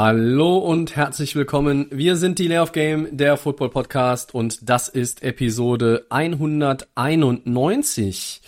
Hallo 0.00 0.58
und 0.58 0.94
herzlich 0.94 1.34
willkommen. 1.34 1.88
Wir 1.90 2.14
sind 2.14 2.38
die 2.38 2.46
Lay 2.46 2.60
of 2.60 2.70
Game, 2.70 3.16
der 3.16 3.36
Football 3.36 3.70
Podcast 3.70 4.32
und 4.32 4.68
das 4.68 4.88
ist 4.88 5.24
Episode 5.24 6.06
191. 6.08 8.42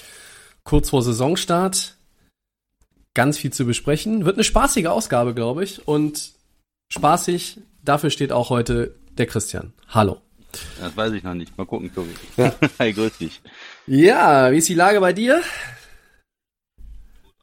Kurz 0.62 0.90
vor 0.90 1.02
Saisonstart. 1.02 1.96
Ganz 3.14 3.36
viel 3.36 3.52
zu 3.52 3.66
besprechen. 3.66 4.24
Wird 4.24 4.36
eine 4.36 4.44
spaßige 4.44 4.86
Ausgabe, 4.86 5.34
glaube 5.34 5.64
ich. 5.64 5.88
Und 5.88 6.34
spaßig, 6.88 7.58
dafür 7.82 8.10
steht 8.10 8.30
auch 8.30 8.50
heute 8.50 8.94
der 9.18 9.26
Christian. 9.26 9.72
Hallo. 9.88 10.20
Das 10.80 10.96
weiß 10.96 11.14
ich 11.14 11.24
noch 11.24 11.34
nicht. 11.34 11.58
Mal 11.58 11.66
gucken, 11.66 11.92
Tobi. 11.92 12.14
Hi, 12.78 12.92
grüß 12.92 13.18
dich. 13.18 13.42
Ja, 13.88 14.52
wie 14.52 14.58
ist 14.58 14.68
die 14.68 14.74
Lage 14.74 15.00
bei 15.00 15.12
dir? 15.12 15.42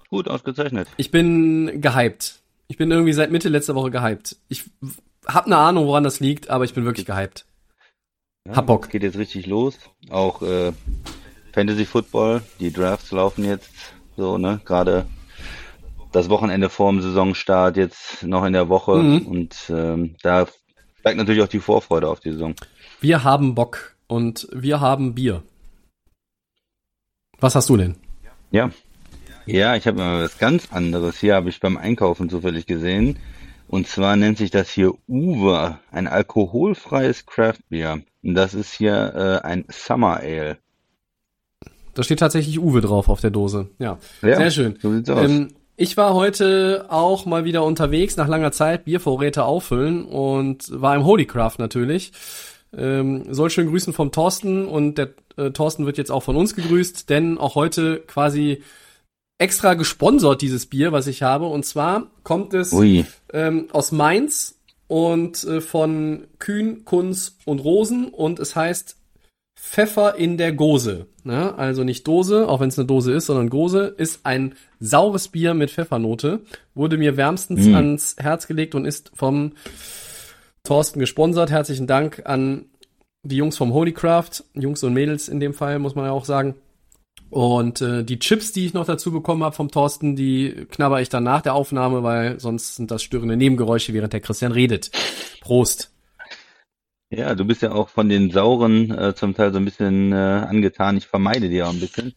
Gut, 0.09 0.29
ausgezeichnet. 0.29 0.87
Ich 0.95 1.11
bin 1.11 1.81
gehypt. 1.81 2.39
Ich 2.67 2.77
bin 2.77 2.91
irgendwie 2.91 3.13
seit 3.13 3.31
Mitte 3.31 3.49
letzter 3.49 3.75
Woche 3.75 3.91
gehypt. 3.91 4.37
Ich 4.49 4.65
habe 5.25 5.45
eine 5.47 5.57
Ahnung, 5.57 5.87
woran 5.87 6.03
das 6.03 6.19
liegt, 6.19 6.49
aber 6.49 6.65
ich 6.65 6.73
bin 6.73 6.85
wirklich 6.85 7.05
gehypt. 7.05 7.45
Ja, 8.45 8.55
Hab 8.57 8.67
Bock. 8.67 8.89
Geht 8.89 9.03
jetzt 9.03 9.17
richtig 9.17 9.45
los. 9.45 9.77
Auch 10.09 10.41
äh, 10.41 10.73
Fantasy 11.53 11.85
Football, 11.85 12.41
die 12.59 12.71
Drafts 12.71 13.11
laufen 13.11 13.43
jetzt 13.45 13.69
so, 14.15 14.37
ne? 14.37 14.59
Gerade 14.65 15.05
das 16.11 16.29
Wochenende 16.29 16.69
vor 16.69 16.91
dem 16.91 17.01
Saisonstart 17.01 17.77
jetzt 17.77 18.23
noch 18.23 18.45
in 18.45 18.53
der 18.53 18.69
Woche 18.69 18.95
Mhm. 18.97 19.27
und 19.27 19.55
ähm, 19.69 20.15
da 20.23 20.47
steigt 20.99 21.17
natürlich 21.17 21.43
auch 21.43 21.47
die 21.49 21.59
Vorfreude 21.59 22.09
auf 22.09 22.19
die 22.19 22.31
Saison. 22.31 22.55
Wir 23.01 23.23
haben 23.23 23.53
Bock 23.55 23.95
und 24.07 24.47
wir 24.51 24.79
haben 24.79 25.13
Bier. 25.15 25.43
Was 27.39 27.55
hast 27.55 27.69
du 27.69 27.77
denn? 27.77 27.95
Ja. 28.51 28.71
Ja, 29.47 29.75
ich 29.75 29.87
habe 29.87 29.97
mal 29.97 30.23
was 30.23 30.37
ganz 30.37 30.71
anderes. 30.71 31.17
Hier 31.17 31.35
habe 31.35 31.49
ich 31.49 31.59
beim 31.59 31.77
Einkaufen 31.77 32.29
zufällig 32.29 32.65
gesehen. 32.65 33.17
Und 33.69 33.87
zwar 33.87 34.15
nennt 34.15 34.37
sich 34.37 34.51
das 34.51 34.69
hier 34.69 34.93
Uwe, 35.07 35.79
ein 35.91 36.07
alkoholfreies 36.07 37.25
Craft 37.25 37.59
Beer. 37.69 38.01
Und 38.23 38.35
das 38.35 38.53
ist 38.53 38.73
hier 38.73 39.41
äh, 39.43 39.45
ein 39.45 39.65
Summer 39.69 40.17
Ale. 40.17 40.57
Da 41.93 42.03
steht 42.03 42.19
tatsächlich 42.19 42.59
Uwe 42.59 42.81
drauf 42.81 43.09
auf 43.09 43.21
der 43.21 43.31
Dose. 43.31 43.69
Ja, 43.79 43.97
Ja, 44.21 44.37
sehr 44.37 44.51
schön. 44.51 44.77
so 44.81 44.93
sieht's 44.93 45.09
aus. 45.09 45.29
Ähm, 45.29 45.53
ich 45.75 45.97
war 45.97 46.13
heute 46.13 46.85
auch 46.89 47.25
mal 47.25 47.43
wieder 47.45 47.63
unterwegs, 47.63 48.17
nach 48.17 48.27
langer 48.27 48.51
Zeit 48.51 48.85
Biervorräte 48.85 49.43
auffüllen 49.43 50.05
und 50.05 50.69
war 50.71 50.95
im 50.95 51.05
Holycraft 51.05 51.55
natürlich. 51.59 52.11
Ähm, 52.75 53.33
soll 53.33 53.49
schön 53.49 53.67
grüßen 53.69 53.93
vom 53.93 54.11
Thorsten 54.11 54.65
und 54.67 54.97
der 54.97 55.09
äh, 55.37 55.51
Thorsten 55.51 55.85
wird 55.85 55.97
jetzt 55.97 56.11
auch 56.11 56.23
von 56.23 56.35
uns 56.35 56.55
gegrüßt, 56.55 57.09
denn 57.09 57.37
auch 57.37 57.55
heute 57.55 57.99
quasi 58.07 58.61
extra 59.37 59.73
gesponsert 59.75 60.41
dieses 60.41 60.65
Bier, 60.65 60.91
was 60.91 61.07
ich 61.07 61.23
habe. 61.23 61.45
Und 61.45 61.65
zwar 61.65 62.07
kommt 62.23 62.53
es 62.53 62.73
Ui. 62.73 63.05
ähm, 63.33 63.67
aus 63.71 63.91
Mainz 63.91 64.59
und 64.87 65.43
äh, 65.43 65.61
von 65.61 66.27
Kühn, 66.39 66.85
Kunz 66.85 67.37
und 67.45 67.59
Rosen 67.59 68.07
und 68.09 68.39
es 68.39 68.55
heißt 68.55 68.95
Pfeffer 69.59 70.15
in 70.15 70.37
der 70.37 70.53
Gose. 70.53 71.07
Ne? 71.23 71.57
Also 71.57 71.83
nicht 71.83 72.07
Dose, 72.07 72.47
auch 72.47 72.59
wenn 72.59 72.69
es 72.69 72.77
eine 72.79 72.85
Dose 72.87 73.11
ist, 73.11 73.25
sondern 73.25 73.49
Gose 73.49 73.93
ist 73.97 74.21
ein 74.23 74.55
saures 74.79 75.27
Bier 75.27 75.53
mit 75.53 75.71
Pfeffernote. 75.71 76.41
Wurde 76.73 76.97
mir 76.97 77.17
wärmstens 77.17 77.65
Mm. 77.65 77.75
ans 77.75 78.15
Herz 78.19 78.47
gelegt 78.47 78.75
und 78.75 78.85
ist 78.85 79.11
vom 79.15 79.53
Thorsten 80.63 80.99
gesponsert. 80.99 81.49
Herzlichen 81.49 81.87
Dank 81.87 82.21
an 82.25 82.65
die 83.23 83.37
Jungs 83.37 83.57
vom 83.57 83.73
Holycraft, 83.73 84.43
Jungs 84.53 84.83
und 84.83 84.93
Mädels 84.93 85.27
in 85.27 85.39
dem 85.39 85.53
Fall, 85.53 85.79
muss 85.79 85.95
man 85.95 86.05
ja 86.05 86.11
auch 86.11 86.25
sagen. 86.25 86.55
Und 87.29 87.81
äh, 87.81 88.03
die 88.03 88.19
Chips, 88.19 88.53
die 88.53 88.65
ich 88.65 88.73
noch 88.73 88.85
dazu 88.85 89.11
bekommen 89.11 89.43
habe 89.43 89.55
vom 89.55 89.69
Thorsten, 89.69 90.15
die 90.15 90.65
knabber 90.71 91.01
ich 91.01 91.09
dann 91.09 91.23
nach 91.23 91.41
der 91.41 91.55
Aufnahme, 91.55 92.03
weil 92.03 92.39
sonst 92.39 92.75
sind 92.75 92.89
das 92.89 93.03
störende 93.03 93.35
Nebengeräusche, 93.35 93.93
während 93.93 94.13
der 94.13 94.21
Christian 94.21 94.51
redet. 94.53 94.91
Prost. 95.41 95.91
Ja, 97.09 97.35
du 97.35 97.45
bist 97.45 97.61
ja 97.61 97.71
auch 97.71 97.89
von 97.89 98.09
den 98.09 98.31
Sauren 98.31 98.91
äh, 98.91 99.15
zum 99.15 99.33
Teil 99.33 99.51
so 99.51 99.59
ein 99.59 99.65
bisschen 99.65 100.11
äh, 100.11 100.15
angetan. 100.15 100.97
Ich 100.97 101.07
vermeide 101.07 101.49
die 101.49 101.63
auch 101.63 101.69
ein 101.71 101.79
bisschen. 101.79 102.15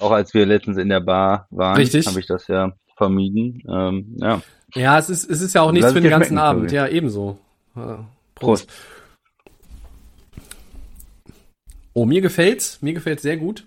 Auch 0.00 0.10
als 0.10 0.34
wir 0.34 0.44
letztens 0.46 0.76
in 0.76 0.88
der 0.88 1.00
Bar 1.00 1.46
waren, 1.50 1.76
habe 1.76 2.20
ich 2.20 2.26
das 2.26 2.48
ja 2.48 2.72
vermieden. 2.96 3.62
Ähm, 3.68 4.16
ja, 4.18 4.42
Ja, 4.74 4.98
es 4.98 5.08
ist, 5.08 5.30
es 5.30 5.40
ist 5.40 5.54
ja 5.54 5.62
auch 5.62 5.72
nichts 5.72 5.92
für 5.92 6.00
den 6.00 6.10
ganzen 6.10 6.38
Abend. 6.38 6.72
Ja, 6.72 6.88
ebenso. 6.88 7.38
Ja, 7.76 8.04
Prost. 8.34 8.68
Oh, 11.92 12.04
mir 12.04 12.20
gefällt's. 12.20 12.82
Mir 12.82 12.92
gefällt's 12.92 13.22
sehr 13.22 13.36
gut. 13.36 13.66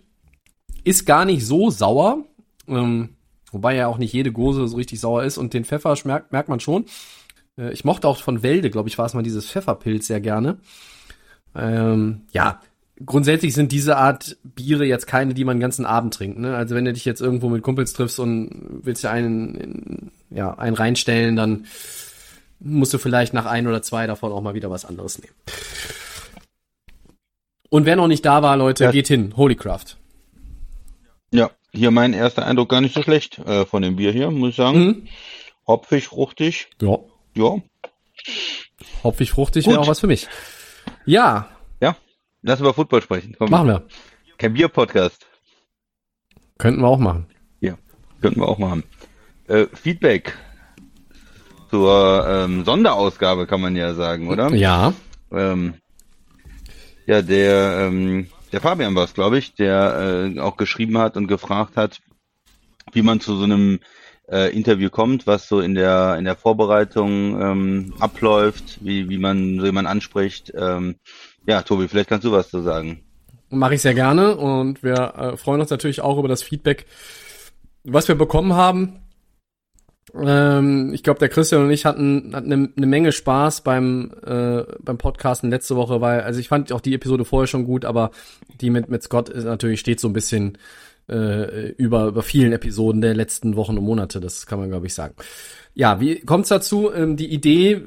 Ist 0.87 1.05
gar 1.05 1.25
nicht 1.25 1.45
so 1.45 1.69
sauer. 1.69 2.23
Ähm, 2.67 3.09
wobei 3.51 3.75
ja 3.75 3.87
auch 3.87 3.97
nicht 3.97 4.13
jede 4.13 4.31
Gose 4.31 4.67
so 4.67 4.77
richtig 4.77 4.99
sauer 4.99 5.23
ist. 5.23 5.37
Und 5.37 5.53
den 5.53 5.65
Pfeffer 5.65 5.95
schmerkt, 5.95 6.31
merkt 6.31 6.47
man 6.47 6.59
schon. 6.61 6.85
Äh, 7.57 7.73
ich 7.73 7.83
mochte 7.83 8.07
auch 8.07 8.21
von 8.21 8.41
Welde, 8.41 8.69
glaube 8.69 8.87
ich, 8.87 8.97
war 8.97 9.05
es 9.05 9.13
mal 9.13 9.23
dieses 9.23 9.49
Pfefferpilz 9.49 10.07
sehr 10.07 10.21
gerne. 10.21 10.57
Ähm, 11.55 12.21
ja, 12.31 12.61
grundsätzlich 13.05 13.53
sind 13.53 13.71
diese 13.71 13.97
Art 13.97 14.37
Biere 14.43 14.85
jetzt 14.85 15.07
keine, 15.07 15.33
die 15.33 15.43
man 15.43 15.57
den 15.57 15.61
ganzen 15.61 15.85
Abend 15.85 16.13
trinkt. 16.13 16.39
Ne? 16.39 16.55
Also 16.55 16.73
wenn 16.75 16.85
du 16.85 16.93
dich 16.93 17.05
jetzt 17.05 17.19
irgendwo 17.21 17.49
mit 17.49 17.63
Kumpels 17.63 17.93
triffst 17.93 18.19
und 18.19 18.49
willst 18.83 19.03
dir 19.03 19.11
einen, 19.11 19.55
in, 19.55 20.11
ja, 20.29 20.53
einen 20.57 20.75
reinstellen, 20.75 21.35
dann 21.35 21.65
musst 22.59 22.93
du 22.93 22.97
vielleicht 22.97 23.33
nach 23.33 23.45
ein 23.45 23.67
oder 23.67 23.81
zwei 23.81 24.07
davon 24.07 24.31
auch 24.31 24.41
mal 24.41 24.53
wieder 24.53 24.69
was 24.69 24.85
anderes 24.85 25.19
nehmen. 25.19 25.33
Und 27.69 27.85
wer 27.85 27.95
noch 27.97 28.07
nicht 28.07 28.25
da 28.25 28.41
war, 28.41 28.55
Leute, 28.55 28.85
Ja. 28.85 28.91
geht 28.91 29.07
hin. 29.09 29.35
Holycraft. 29.35 29.97
Ja, 31.31 31.51
hier 31.71 31.91
mein 31.91 32.13
erster 32.13 32.45
Eindruck 32.45 32.69
gar 32.69 32.81
nicht 32.81 32.95
so 32.95 33.03
schlecht 33.03 33.39
äh, 33.39 33.65
von 33.65 33.81
dem 33.81 33.95
Bier 33.97 34.11
hier, 34.11 34.31
muss 34.31 34.51
ich 34.51 34.55
sagen. 34.55 34.79
Mhm. 34.79 35.07
Hopfig, 35.67 36.07
fruchtig. 36.07 36.69
Ja. 36.81 36.97
Ja, 37.35 37.57
Hopfig, 39.03 39.31
fruchtig 39.31 39.67
wäre 39.67 39.79
auch 39.79 39.87
was 39.87 39.99
für 39.99 40.07
mich. 40.07 40.27
Ja, 41.05 41.49
ja. 41.79 41.95
Lass 42.41 42.59
über 42.59 42.73
Football 42.73 43.01
sprechen. 43.01 43.35
Komm, 43.37 43.51
machen 43.51 43.67
wir. 43.67 43.87
kein 44.37 44.53
Bier-Podcast. 44.53 45.27
Könnten 46.57 46.81
wir 46.81 46.87
auch 46.87 46.97
machen. 46.97 47.27
Könnten 48.21 48.41
wir 48.41 48.47
auch 48.47 48.57
machen. 48.57 48.83
Äh, 49.47 49.67
Feedback 49.73 50.37
zur 51.69 52.25
ähm, 52.27 52.65
Sonderausgabe 52.65 53.45
kann 53.45 53.61
man 53.61 53.75
ja 53.75 53.93
sagen, 53.93 54.29
oder? 54.29 54.53
Ja. 54.53 54.93
Ähm, 55.31 55.75
ja, 57.05 57.21
der, 57.21 57.87
ähm, 57.87 58.27
der 58.57 58.61
Fabian 58.63 58.95
war 58.95 59.03
es, 59.03 59.13
glaube 59.13 59.37
ich, 59.37 59.53
der 59.53 60.33
äh, 60.35 60.39
auch 60.39 60.57
geschrieben 60.57 60.97
hat 60.97 61.15
und 61.15 61.27
gefragt 61.27 61.77
hat, 61.77 61.99
wie 62.91 63.03
man 63.03 63.19
zu 63.19 63.35
so 63.37 63.43
einem 63.43 63.81
äh, 64.31 64.51
Interview 64.51 64.89
kommt, 64.89 65.27
was 65.27 65.47
so 65.47 65.59
in 65.59 65.75
der 65.75 66.15
in 66.17 66.25
der 66.25 66.35
Vorbereitung 66.35 67.39
ähm, 67.39 67.93
abläuft, 67.99 68.79
wie 68.81 69.09
wie 69.09 69.19
man 69.19 69.59
so 69.59 69.65
jemanden 69.67 69.91
anspricht. 69.91 70.51
Ähm, 70.57 70.95
ja, 71.45 71.61
Tobi, 71.61 71.87
vielleicht 71.87 72.09
kannst 72.09 72.25
du 72.25 72.31
was 72.31 72.49
zu 72.49 72.63
sagen. 72.63 73.03
Mache 73.51 73.75
ich 73.75 73.83
sehr 73.83 73.93
gerne 73.93 74.35
und 74.35 74.81
wir 74.81 75.13
äh, 75.15 75.37
freuen 75.37 75.61
uns 75.61 75.69
natürlich 75.69 76.01
auch 76.01 76.17
über 76.17 76.27
das 76.27 76.41
Feedback, 76.41 76.87
was 77.83 78.07
wir 78.07 78.15
bekommen 78.15 78.53
haben. 78.53 79.03
Ähm, 80.21 80.93
ich 80.93 81.03
glaube, 81.03 81.19
der 81.19 81.29
Christian 81.29 81.63
und 81.63 81.71
ich 81.71 81.85
hatten, 81.85 82.31
hatten 82.35 82.51
eine, 82.51 82.69
eine 82.75 82.85
Menge 82.87 83.11
Spaß 83.11 83.61
beim, 83.61 84.11
äh, 84.25 84.63
beim 84.81 84.97
Podcasten 84.97 85.49
letzte 85.49 85.75
Woche, 85.75 86.01
weil, 86.01 86.21
also 86.21 86.39
ich 86.39 86.47
fand 86.47 86.71
auch 86.71 86.81
die 86.81 86.93
Episode 86.93 87.25
vorher 87.25 87.47
schon 87.47 87.65
gut, 87.65 87.85
aber 87.85 88.11
die 88.61 88.69
mit, 88.69 88.89
mit 88.89 89.03
Scott 89.03 89.29
ist 89.29 89.43
natürlich 89.43 89.79
steht 89.79 89.99
so 89.99 90.07
ein 90.07 90.13
bisschen 90.13 90.57
äh, 91.09 91.69
über, 91.71 92.07
über 92.07 92.23
vielen 92.23 92.53
Episoden 92.53 93.01
der 93.01 93.13
letzten 93.13 93.55
Wochen 93.55 93.77
und 93.77 93.83
Monate, 93.83 94.19
das 94.19 94.45
kann 94.45 94.59
man, 94.59 94.69
glaube 94.69 94.87
ich, 94.87 94.93
sagen. 94.93 95.15
Ja, 95.73 95.99
wie 95.99 96.19
kommt's 96.21 96.49
dazu? 96.49 96.91
Ähm, 96.93 97.17
die 97.17 97.31
Idee 97.31 97.81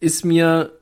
ist 0.00 0.24
mir 0.24 0.72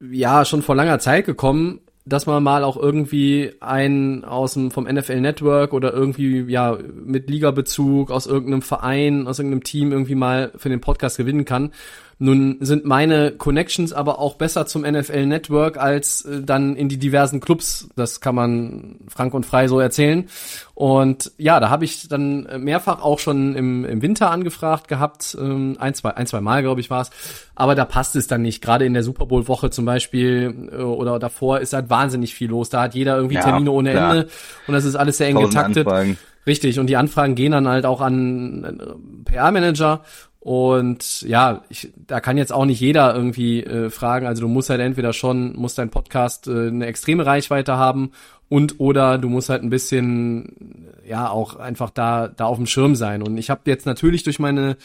ja 0.00 0.44
schon 0.44 0.62
vor 0.62 0.76
langer 0.76 0.98
Zeit 0.98 1.26
gekommen, 1.26 1.80
dass 2.06 2.26
man 2.26 2.42
mal 2.42 2.64
auch 2.64 2.76
irgendwie 2.76 3.52
einen 3.60 4.24
aus 4.24 4.54
dem 4.54 4.70
vom 4.70 4.84
NFL 4.84 5.20
Network 5.20 5.72
oder 5.72 5.92
irgendwie 5.92 6.40
ja 6.42 6.78
mit 6.92 7.30
Ligabezug 7.30 8.10
aus 8.10 8.26
irgendeinem 8.26 8.62
Verein, 8.62 9.26
aus 9.26 9.38
irgendeinem 9.38 9.64
Team 9.64 9.90
irgendwie 9.90 10.14
mal 10.14 10.52
für 10.56 10.68
den 10.68 10.82
Podcast 10.82 11.16
gewinnen 11.16 11.46
kann. 11.46 11.72
Nun 12.18 12.58
sind 12.60 12.84
meine 12.84 13.32
Connections 13.32 13.92
aber 13.92 14.18
auch 14.18 14.36
besser 14.36 14.66
zum 14.66 14.82
NFL 14.82 15.26
Network 15.26 15.76
als 15.76 16.24
äh, 16.24 16.42
dann 16.42 16.76
in 16.76 16.88
die 16.88 16.98
diversen 16.98 17.40
Clubs. 17.40 17.88
Das 17.96 18.20
kann 18.20 18.34
man 18.34 18.96
frank 19.08 19.34
und 19.34 19.46
frei 19.46 19.68
so 19.68 19.80
erzählen. 19.80 20.28
Und 20.74 21.32
ja, 21.38 21.60
da 21.60 21.70
habe 21.70 21.84
ich 21.84 22.08
dann 22.08 22.48
mehrfach 22.58 23.00
auch 23.02 23.18
schon 23.18 23.54
im, 23.54 23.84
im 23.84 24.02
Winter 24.02 24.30
angefragt 24.30 24.88
gehabt, 24.88 25.36
ähm, 25.40 25.76
ein, 25.78 25.94
zwei, 25.94 26.10
ein, 26.10 26.26
zwei 26.26 26.40
Mal, 26.40 26.62
glaube 26.62 26.80
ich, 26.80 26.90
war 26.90 27.02
es. 27.02 27.10
Aber 27.54 27.74
da 27.74 27.84
passt 27.84 28.16
es 28.16 28.26
dann 28.26 28.42
nicht. 28.42 28.62
Gerade 28.62 28.84
in 28.84 28.94
der 28.94 29.02
Super 29.02 29.26
Bowl-Woche 29.26 29.70
zum 29.70 29.84
Beispiel 29.84 30.70
äh, 30.72 30.76
oder 30.82 31.18
davor 31.18 31.60
ist 31.60 31.72
halt 31.72 31.90
wahnsinnig 31.90 32.34
viel 32.34 32.50
los. 32.50 32.70
Da 32.70 32.82
hat 32.82 32.94
jeder 32.94 33.16
irgendwie 33.16 33.36
Ja, 33.36 33.42
Termine 33.42 33.70
ohne 33.70 33.92
klar. 33.92 34.14
Ende 34.14 34.28
und 34.66 34.74
das 34.74 34.84
ist 34.84 34.96
alles 34.96 35.18
sehr 35.18 35.28
eng 35.28 35.34
Tausend 35.34 35.52
getaktet. 35.54 35.86
Anfragen. 35.86 36.18
Richtig, 36.46 36.78
und 36.78 36.88
die 36.88 36.96
Anfragen 36.96 37.34
gehen 37.34 37.52
dann 37.52 37.66
halt 37.68 37.86
auch 37.86 38.00
an 38.00 38.64
äh, 38.64 39.30
PR-Manager. 39.30 40.02
Und 40.44 41.22
ja, 41.22 41.62
ich, 41.70 41.90
da 42.06 42.20
kann 42.20 42.36
jetzt 42.36 42.52
auch 42.52 42.66
nicht 42.66 42.78
jeder 42.78 43.14
irgendwie 43.14 43.64
äh, 43.64 43.88
fragen. 43.88 44.26
Also 44.26 44.42
du 44.42 44.48
musst 44.48 44.68
halt 44.68 44.82
entweder 44.82 45.14
schon, 45.14 45.56
muss 45.56 45.74
dein 45.74 45.88
Podcast 45.88 46.48
äh, 46.48 46.66
eine 46.66 46.84
extreme 46.84 47.24
Reichweite 47.24 47.78
haben 47.78 48.12
und 48.50 48.78
oder 48.78 49.16
du 49.16 49.30
musst 49.30 49.48
halt 49.48 49.62
ein 49.62 49.70
bisschen, 49.70 50.92
ja, 51.08 51.30
auch 51.30 51.56
einfach 51.56 51.88
da, 51.88 52.28
da 52.28 52.44
auf 52.44 52.58
dem 52.58 52.66
Schirm 52.66 52.94
sein. 52.94 53.22
Und 53.22 53.38
ich 53.38 53.48
habe 53.48 53.62
jetzt 53.64 53.86
natürlich 53.86 54.22
durch 54.22 54.38
meine 54.38 54.76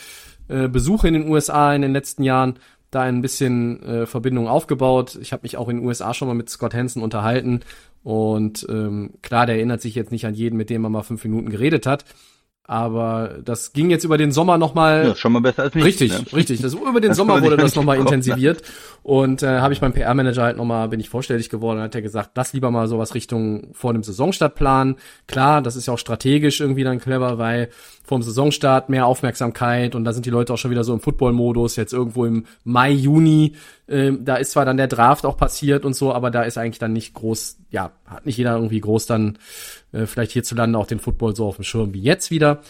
äh, 0.48 0.70
Besuche 0.70 1.10
in 1.10 1.14
den 1.14 1.30
USA 1.30 1.76
in 1.76 1.82
den 1.82 1.92
letzten 1.92 2.24
Jahren 2.24 2.58
da 2.90 3.02
ein 3.02 3.22
bisschen 3.22 3.84
äh, 3.84 4.06
Verbindung 4.06 4.48
aufgebaut. 4.48 5.20
Ich 5.22 5.34
habe 5.34 5.44
mich 5.44 5.58
auch 5.58 5.68
in 5.68 5.80
den 5.80 5.86
USA 5.86 6.14
schon 6.14 6.30
mal 6.30 6.36
mit 6.36 6.50
Scott 6.50 6.74
Hansen 6.74 7.04
unterhalten 7.04 7.60
und 8.02 8.66
ähm, 8.70 9.12
klar, 9.22 9.46
der 9.46 9.56
erinnert 9.56 9.82
sich 9.82 9.94
jetzt 9.94 10.14
nicht 10.14 10.26
an 10.26 10.36
jeden, 10.36 10.56
mit 10.56 10.70
dem 10.70 10.86
er 10.86 10.90
mal 10.90 11.04
fünf 11.04 11.22
Minuten 11.26 11.50
geredet 11.50 11.86
hat. 11.86 12.06
Aber 12.70 13.40
das 13.44 13.74
ging 13.74 13.90
jetzt 13.90 14.04
über 14.04 14.20
den 14.20 14.32
Sommer 14.32 14.60
nochmal 14.60 15.08
Ja, 15.08 15.16
schon 15.16 15.32
mal 15.32 15.42
besser 15.42 15.64
als 15.64 15.74
nicht. 15.74 15.86
Richtig, 15.86 16.12
ne? 16.12 16.24
richtig. 16.34 16.62
Das, 16.62 16.76
über 16.76 17.02
den 17.02 17.10
Das 17.10 17.18
Sommer 17.18 17.42
wurde 17.42 17.58
das 17.58 17.74
nochmal 17.74 17.98
intensiviert. 17.98 18.62
Und 19.02 19.42
äh, 19.42 19.60
habe 19.60 19.74
ich 19.74 19.80
beim 19.80 19.92
PR-Manager 19.92 20.44
halt 20.44 20.58
nochmal, 20.58 20.88
bin 20.88 21.00
ich 21.00 21.10
vorstellig 21.10 21.50
geworden, 21.50 21.82
hat 21.82 21.96
er 21.96 22.04
gesagt, 22.04 22.30
lass 22.36 22.54
lieber 22.54 22.70
mal 22.70 22.88
sowas 22.88 23.16
Richtung 23.16 23.70
vor 23.74 23.94
dem 23.94 24.04
Saisonstart 24.04 24.54
planen. 24.54 24.98
Klar, 25.26 25.64
das 25.64 25.76
ist 25.76 25.88
ja 25.88 25.96
auch 25.96 25.98
strategisch 25.98 26.62
irgendwie 26.62 26.84
dann 26.84 27.00
clever, 27.00 27.40
weil 27.40 27.70
vor 28.10 28.18
dem 28.18 28.24
Saisonstart 28.24 28.90
mehr 28.90 29.06
Aufmerksamkeit 29.06 29.94
und 29.94 30.04
da 30.04 30.14
sind 30.14 30.26
die 30.26 30.32
Leute 30.32 30.52
auch 30.52 30.58
schon 30.58 30.72
wieder 30.72 30.84
so 30.84 30.94
im 30.94 31.00
Football-Modus, 31.00 31.76
jetzt 31.76 31.94
irgendwo 31.94 32.26
im 32.26 32.46
Mai, 32.64 32.92
Juni. 32.92 33.54
Ähm, 33.88 34.26
da 34.26 34.36
ist 34.38 34.52
zwar 34.52 34.66
dann 34.66 34.78
der 34.78 34.88
Draft 34.88 35.26
auch 35.26 35.38
passiert 35.38 35.86
und 35.86 35.94
so, 35.94 36.12
aber 36.12 36.32
da 36.32 36.42
ist 36.42 36.58
eigentlich 36.58 36.80
dann 36.80 36.92
nicht 36.92 37.14
groß, 37.14 37.58
ja, 37.70 37.92
hat 38.08 38.26
nicht 38.26 38.38
jeder 38.38 38.56
irgendwie 38.56 38.82
groß 38.82 39.06
dann 39.06 39.38
äh, 39.92 40.08
vielleicht 40.08 40.32
hierzulande 40.32 40.78
auch 40.80 40.88
den 40.88 41.00
Football 41.00 41.36
so 41.36 41.46
auf 41.46 41.56
dem 41.58 41.64
Schirm 41.64 41.94
wie 41.94 42.02
jetzt 42.02 42.32
wieder. 42.32 42.62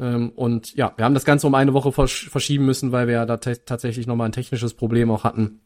Ähm, 0.00 0.30
und 0.30 0.74
ja, 0.74 0.92
wir 0.96 1.04
haben 1.04 1.14
das 1.14 1.24
Ganze 1.24 1.46
um 1.46 1.54
eine 1.54 1.74
Woche 1.74 1.92
versch 1.92 2.28
verschieben 2.28 2.66
müssen, 2.66 2.90
weil 2.90 3.06
wir 3.06 3.14
ja 3.14 3.26
da 3.26 3.36
ta- 3.36 3.54
tatsächlich 3.64 4.08
nochmal 4.08 4.28
ein 4.28 4.32
technisches 4.32 4.74
Problem 4.74 5.10
auch 5.12 5.22
hatten. 5.22 5.60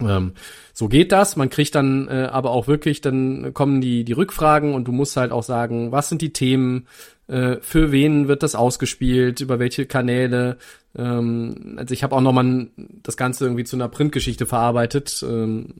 Ähm, 0.00 0.32
so 0.72 0.88
geht 0.88 1.12
das. 1.12 1.36
Man 1.36 1.50
kriegt 1.50 1.74
dann 1.74 2.08
äh, 2.08 2.28
aber 2.30 2.50
auch 2.50 2.68
wirklich, 2.68 3.00
dann 3.00 3.52
kommen 3.54 3.80
die, 3.80 4.04
die 4.04 4.12
Rückfragen 4.12 4.74
und 4.74 4.86
du 4.86 4.92
musst 4.92 5.16
halt 5.16 5.32
auch 5.32 5.42
sagen, 5.42 5.92
was 5.92 6.08
sind 6.08 6.22
die 6.22 6.32
Themen, 6.32 6.86
äh, 7.28 7.56
für 7.60 7.92
wen 7.92 8.28
wird 8.28 8.42
das 8.42 8.54
ausgespielt, 8.54 9.40
über 9.40 9.58
welche 9.58 9.86
Kanäle. 9.86 10.56
Ähm, 10.96 11.74
also 11.76 11.92
ich 11.92 12.02
habe 12.02 12.14
auch 12.14 12.20
nochmal 12.20 12.68
das 13.02 13.16
Ganze 13.16 13.44
irgendwie 13.44 13.64
zu 13.64 13.76
einer 13.76 13.88
Printgeschichte 13.88 14.46
verarbeitet. 14.46 15.24
Ähm, 15.28 15.74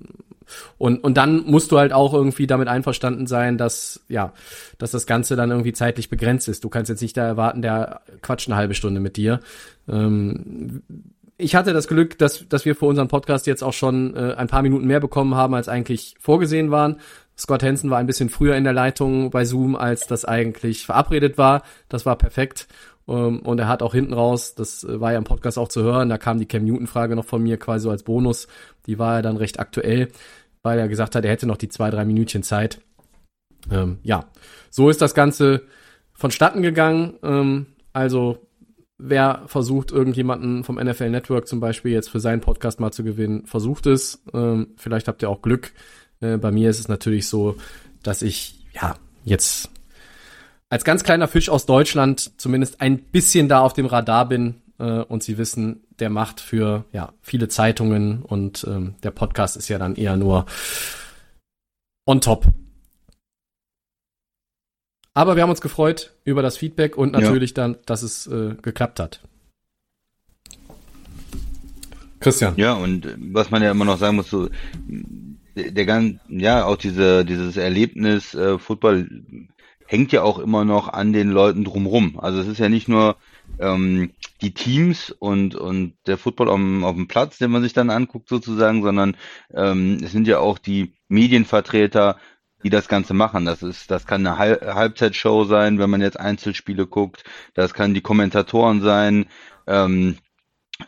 und, 0.78 1.04
und 1.04 1.16
dann 1.16 1.44
musst 1.44 1.72
du 1.72 1.78
halt 1.78 1.92
auch 1.92 2.14
irgendwie 2.14 2.46
damit 2.46 2.68
einverstanden 2.68 3.26
sein, 3.26 3.58
dass, 3.58 4.00
ja, 4.08 4.32
dass 4.78 4.90
das 4.90 5.06
Ganze 5.06 5.36
dann 5.36 5.50
irgendwie 5.50 5.72
zeitlich 5.72 6.08
begrenzt 6.08 6.48
ist. 6.48 6.64
Du 6.64 6.68
kannst 6.68 6.88
jetzt 6.88 7.02
nicht 7.02 7.16
da 7.16 7.26
erwarten, 7.26 7.62
der 7.62 8.00
quatscht 8.22 8.48
eine 8.48 8.56
halbe 8.56 8.74
Stunde 8.74 9.00
mit 9.00 9.16
dir. 9.16 9.40
Ähm, 9.88 10.82
ich 11.38 11.55
hatte 11.55 11.73
das 11.73 11.87
Glück, 11.87 12.19
dass, 12.19 12.49
dass 12.49 12.64
wir 12.64 12.75
für 12.75 12.87
unseren 12.87 13.08
Podcast 13.08 13.46
jetzt 13.46 13.62
auch 13.62 13.73
schon 13.73 14.14
äh, 14.17 14.35
ein 14.35 14.49
paar 14.49 14.62
Minuten 14.62 14.87
mehr 14.87 15.00
bekommen 15.00 15.37
haben, 15.37 15.55
als 15.55 15.69
eigentlich 15.69 16.17
vorgesehen 16.20 16.73
waren. 16.73 17.00
Scott 17.38 17.62
Hansen 17.62 17.90
war 17.90 17.99
ein 17.99 18.06
bisschen 18.06 18.29
früher 18.29 18.56
in 18.56 18.64
der 18.64 18.73
Leitung 18.73 19.31
bei 19.31 19.44
Zoom, 19.44 19.76
als 19.76 20.08
das 20.08 20.25
eigentlich 20.25 20.85
verabredet 20.85 21.38
war. 21.38 21.62
Das 21.88 22.05
war 22.05 22.17
perfekt. 22.17 22.67
Ähm, 23.06 23.38
und 23.40 23.61
er 23.61 23.69
hat 23.69 23.82
auch 23.82 23.94
hinten 23.94 24.12
raus, 24.12 24.56
das 24.56 24.82
äh, 24.82 25.00
war 25.00 25.12
ja 25.12 25.19
im 25.19 25.25
Podcast 25.25 25.58
auch 25.58 25.69
zu 25.69 25.82
hören, 25.82 26.08
da 26.08 26.19
kam 26.19 26.40
die 26.40 26.46
Cam 26.46 26.64
Newton-Frage 26.64 27.14
noch 27.14 27.25
von 27.25 27.43
mir 27.43 27.56
quasi 27.56 27.85
so 27.85 27.90
als 27.90 28.02
Bonus. 28.02 28.49
Die 28.87 28.99
war 28.99 29.17
ja 29.17 29.23
dann 29.23 29.37
recht 29.37 29.61
aktuell, 29.61 30.08
weil 30.62 30.81
er 30.81 30.88
gesagt 30.88 31.14
hat, 31.14 31.25
er 31.25 31.31
hätte 31.31 31.46
noch 31.46 31.56
die 31.56 31.69
zwei, 31.69 31.90
drei 31.90 32.05
Minütchen 32.05 32.43
Zeit. 32.43 32.81
Ähm, 33.70 33.99
ja, 34.02 34.25
so 34.70 34.90
ist 34.90 35.00
das 35.00 35.14
Ganze 35.14 35.62
vonstatten 36.12 36.62
gegangen. 36.62 37.14
Ähm, 37.23 37.67
also 37.93 38.47
wer 38.98 39.42
versucht, 39.46 39.92
irgendjemanden 39.92 40.64
vom 40.64 40.76
NFL 40.76 41.10
Network 41.10 41.46
zum 41.46 41.60
Beispiel 41.60 41.92
jetzt 41.92 42.10
für 42.10 42.20
seinen 42.20 42.40
Podcast 42.40 42.80
mal 42.80 42.92
zu 42.92 43.04
gewinnen, 43.04 43.46
versucht 43.46 43.86
es. 43.86 44.22
Ähm, 44.34 44.68
vielleicht 44.76 45.08
habt 45.08 45.22
ihr 45.22 45.30
auch 45.30 45.42
Glück. 45.42 45.72
Äh, 46.20 46.36
bei 46.36 46.50
mir 46.50 46.68
ist 46.68 46.80
es 46.80 46.88
natürlich 46.88 47.28
so, 47.28 47.56
dass 48.02 48.22
ich 48.22 48.66
ja 48.74 48.96
jetzt 49.24 49.70
als 50.68 50.84
ganz 50.84 51.04
kleiner 51.04 51.28
Fisch 51.28 51.48
aus 51.48 51.64
Deutschland 51.64 52.40
zumindest 52.40 52.80
ein 52.80 52.98
bisschen 52.98 53.48
da 53.48 53.60
auf 53.60 53.72
dem 53.72 53.86
Radar 53.86 54.28
bin 54.28 54.56
äh, 54.78 55.00
und 55.00 55.22
sie 55.22 55.38
wissen, 55.38 55.84
der 55.98 56.10
macht 56.10 56.40
für 56.40 56.84
ja 56.92 57.12
viele 57.22 57.48
Zeitungen 57.48 58.22
und 58.22 58.66
ähm, 58.68 58.94
der 59.02 59.10
Podcast 59.12 59.56
ist 59.56 59.68
ja 59.68 59.78
dann 59.78 59.96
eher 59.96 60.16
nur 60.16 60.46
on 62.06 62.20
top. 62.20 62.46
Aber 65.18 65.34
wir 65.34 65.42
haben 65.42 65.50
uns 65.50 65.60
gefreut 65.60 66.12
über 66.22 66.42
das 66.42 66.56
Feedback 66.56 66.96
und 66.96 67.12
Ja. 67.12 67.20
natürlich 67.20 67.52
dann, 67.52 67.76
dass 67.86 68.04
es 68.04 68.28
äh, 68.28 68.54
geklappt 68.62 69.00
hat. 69.00 69.20
Christian. 72.20 72.54
Ja, 72.56 72.74
und 72.74 73.04
äh, 73.04 73.16
was 73.18 73.50
man 73.50 73.60
ja 73.60 73.72
immer 73.72 73.84
noch 73.84 73.98
sagen 73.98 74.14
muss, 74.14 74.30
so 74.30 74.48
der, 75.56 75.72
der 75.72 75.86
ganz, 75.86 76.20
ja, 76.28 76.64
auch 76.64 76.76
diese, 76.76 77.24
dieses 77.24 77.56
Erlebnis 77.56 78.32
äh, 78.34 78.60
Football 78.60 79.08
hängt 79.86 80.12
ja 80.12 80.22
auch 80.22 80.38
immer 80.38 80.64
noch 80.64 80.86
an 80.86 81.12
den 81.12 81.30
Leuten 81.30 81.64
drumrum. 81.64 82.20
Also 82.20 82.38
es 82.38 82.46
ist 82.46 82.58
ja 82.58 82.68
nicht 82.68 82.86
nur 82.86 83.16
ähm, 83.58 84.12
die 84.40 84.54
Teams 84.54 85.10
und 85.10 85.56
und 85.56 85.94
der 86.06 86.18
Football 86.18 86.48
auf 86.48 86.58
dem, 86.58 86.84
auf 86.84 86.94
dem 86.94 87.08
Platz, 87.08 87.38
den 87.38 87.50
man 87.50 87.62
sich 87.62 87.72
dann 87.72 87.90
anguckt 87.90 88.28
sozusagen, 88.28 88.84
sondern 88.84 89.16
ähm, 89.52 89.98
es 90.00 90.12
sind 90.12 90.28
ja 90.28 90.38
auch 90.38 90.58
die 90.58 90.92
Medienvertreter, 91.08 92.18
die 92.62 92.70
das 92.70 92.88
Ganze 92.88 93.14
machen. 93.14 93.44
Das 93.44 93.62
ist, 93.62 93.90
das 93.90 94.06
kann 94.06 94.26
eine 94.26 94.38
Hal 94.38 94.60
Halbzeitshow 94.62 95.44
sein, 95.44 95.78
wenn 95.78 95.90
man 95.90 96.00
jetzt 96.00 96.19
Einzelspiele 96.19 96.87
guckt. 96.87 97.25
Das 97.55 97.75
kann 97.75 97.94
die 97.94 98.00
Kommentatoren 98.00 98.82
sein. 98.82 99.26
Ähm, 99.66 100.19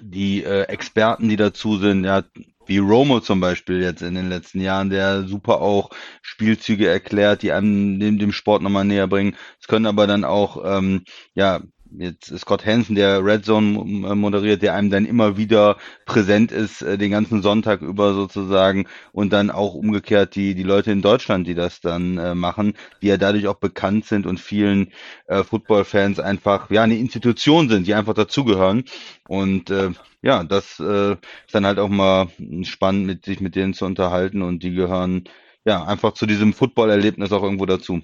die 0.01 0.45
äh, 0.45 0.63
Experten, 0.65 1.29
die 1.29 1.37
dazu 1.37 1.77
sind, 1.77 2.05
ja, 2.05 2.23
wie 2.67 2.79
Romo 2.79 3.21
zum 3.21 3.41
Beispiel 3.41 3.81
jetzt 3.83 4.03
in 4.03 4.15
den 4.15 4.29
letzten 4.29 4.61
Jahren, 4.61 4.91
der 4.91 5.25
super 5.25 5.61
auch 5.61 5.91
Spielzüge 6.23 6.87
erklärt, 6.87 7.43
die 7.43 7.51
einem 7.53 7.99
dem, 7.99 8.19
dem 8.19 8.33
Sport 8.33 8.63
nochmal 8.63 8.85
näher 8.85 9.09
bringen. 9.09 9.37
Es 9.61 9.67
können 9.67 9.87
aber 9.87 10.07
dann 10.07 10.25
auch, 10.25 10.63
ähm, 10.65 11.05
ja, 11.35 11.63
jetzt 11.99 12.37
Scott 12.39 12.65
Hansen, 12.65 12.95
der 12.95 13.25
Red 13.25 13.45
Zone 13.45 13.79
äh, 13.79 14.15
moderiert, 14.15 14.63
der 14.63 14.75
einem 14.75 14.91
dann 14.91 15.05
immer 15.05 15.37
wieder 15.37 15.77
präsent 16.07 16.53
ist, 16.53 16.83
äh, 16.83 16.99
den 16.99 17.11
ganzen 17.11 17.43
Sonntag 17.43 17.83
über 17.83 18.15
sozusagen 18.15 18.87
und 19.13 19.33
dann 19.33 19.51
auch 19.51 19.75
umgekehrt 19.75 20.35
die, 20.35 20.55
die 20.55 20.63
Leute 20.63 20.93
in 20.93 21.03
Deutschland, 21.03 21.47
die 21.47 21.55
das 21.55 21.81
dann 21.81 22.19
äh, 22.19 22.35
machen, 22.35 22.75
die 23.03 23.09
ja 23.09 23.17
dadurch 23.17 23.47
auch 23.49 23.57
bekannt 23.57 24.05
sind 24.07 24.27
und 24.27 24.41
vielen 24.41 24.93
äh, 25.27 25.43
Football-Fans 25.45 26.21
einfach, 26.21 26.71
ja, 26.71 26.83
eine 26.83 26.97
Institution 26.97 27.69
sind, 27.69 27.87
die 27.87 27.95
einfach 27.95 28.15
dazugehören 28.15 28.85
und 29.29 29.71
äh, 29.71 29.91
ja, 30.23 30.45
das 30.45 30.79
äh, 30.81 31.13
ist 31.13 31.55
dann 31.55 31.67
halt 31.67 31.79
auch 31.79 31.89
mal 31.89 32.29
spannend, 32.63 33.07
mit 33.07 33.25
sich 33.25 33.41
mit 33.41 33.57
denen 33.57 33.75
zu 33.75 33.87
unterhalten 33.87 34.43
und 34.43 34.63
die 34.63 34.73
gehören 34.73 35.25
ja 35.65 35.85
einfach 35.85 36.15
zu 36.15 36.27
diesem 36.27 36.53
Football-Erlebnis 36.53 37.33
auch 37.33 37.43
irgendwo 37.43 37.67
dazu. 37.67 38.03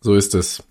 So 0.00 0.14
ist 0.14 0.34
es. 0.34 0.62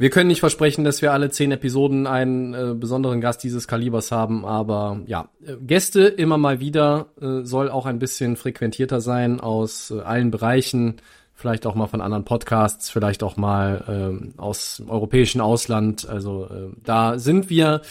Wir 0.00 0.08
können 0.08 0.28
nicht 0.28 0.40
versprechen, 0.40 0.82
dass 0.82 1.02
wir 1.02 1.12
alle 1.12 1.28
zehn 1.28 1.52
Episoden 1.52 2.06
einen 2.06 2.54
äh, 2.54 2.74
besonderen 2.74 3.20
Gast 3.20 3.42
dieses 3.42 3.68
Kalibers 3.68 4.10
haben, 4.10 4.46
aber 4.46 5.02
ja, 5.04 5.28
äh, 5.44 5.56
Gäste 5.60 6.04
immer 6.04 6.38
mal 6.38 6.58
wieder 6.58 7.08
äh, 7.20 7.44
soll 7.44 7.68
auch 7.68 7.84
ein 7.84 7.98
bisschen 7.98 8.36
frequentierter 8.36 9.02
sein 9.02 9.40
aus 9.40 9.90
äh, 9.90 10.00
allen 10.00 10.30
Bereichen, 10.30 11.02
vielleicht 11.34 11.66
auch 11.66 11.74
mal 11.74 11.86
von 11.86 12.00
anderen 12.00 12.24
Podcasts, 12.24 12.88
vielleicht 12.88 13.22
auch 13.22 13.36
mal 13.36 13.84
ähm, 13.88 14.32
aus 14.38 14.78
dem 14.78 14.88
europäischen 14.88 15.42
Ausland. 15.42 16.08
Also 16.08 16.46
äh, 16.46 16.74
da 16.82 17.18
sind 17.18 17.50
wir 17.50 17.82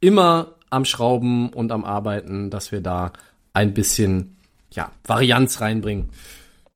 immer 0.00 0.56
am 0.68 0.84
Schrauben 0.84 1.48
und 1.48 1.72
am 1.72 1.86
Arbeiten, 1.86 2.50
dass 2.50 2.72
wir 2.72 2.82
da 2.82 3.14
ein 3.54 3.72
bisschen 3.72 4.36
ja 4.70 4.92
Varianz 5.06 5.62
reinbringen. 5.62 6.10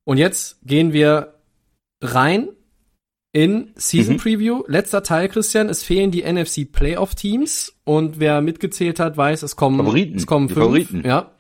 Und 0.05 0.17
jetzt 0.17 0.67
gehen 0.67 0.95
wir 0.95 1.35
rein 2.01 2.49
in 3.39 3.71
Season 3.77 4.15
Mhm. 4.15 4.19
Preview. 4.19 4.63
Letzter 4.67 5.03
Teil, 5.03 5.29
Christian. 5.29 5.69
Es 5.69 5.83
fehlen 5.85 6.11
die 6.11 6.23
NFC 6.25 6.65
Playoff 6.65 7.15
Teams 7.15 7.73
und 7.85 8.19
wer 8.19 8.41
mitgezählt 8.41 8.99
hat, 8.99 9.17
weiß, 9.17 9.43
es 9.45 9.55
kommen, 9.55 9.79
Favoriten, 9.79 10.17
es 10.17 10.27
kommen 10.27 10.49
fünf. 10.49 10.59
Favoriten. 10.65 11.03
Ja. 11.07 11.31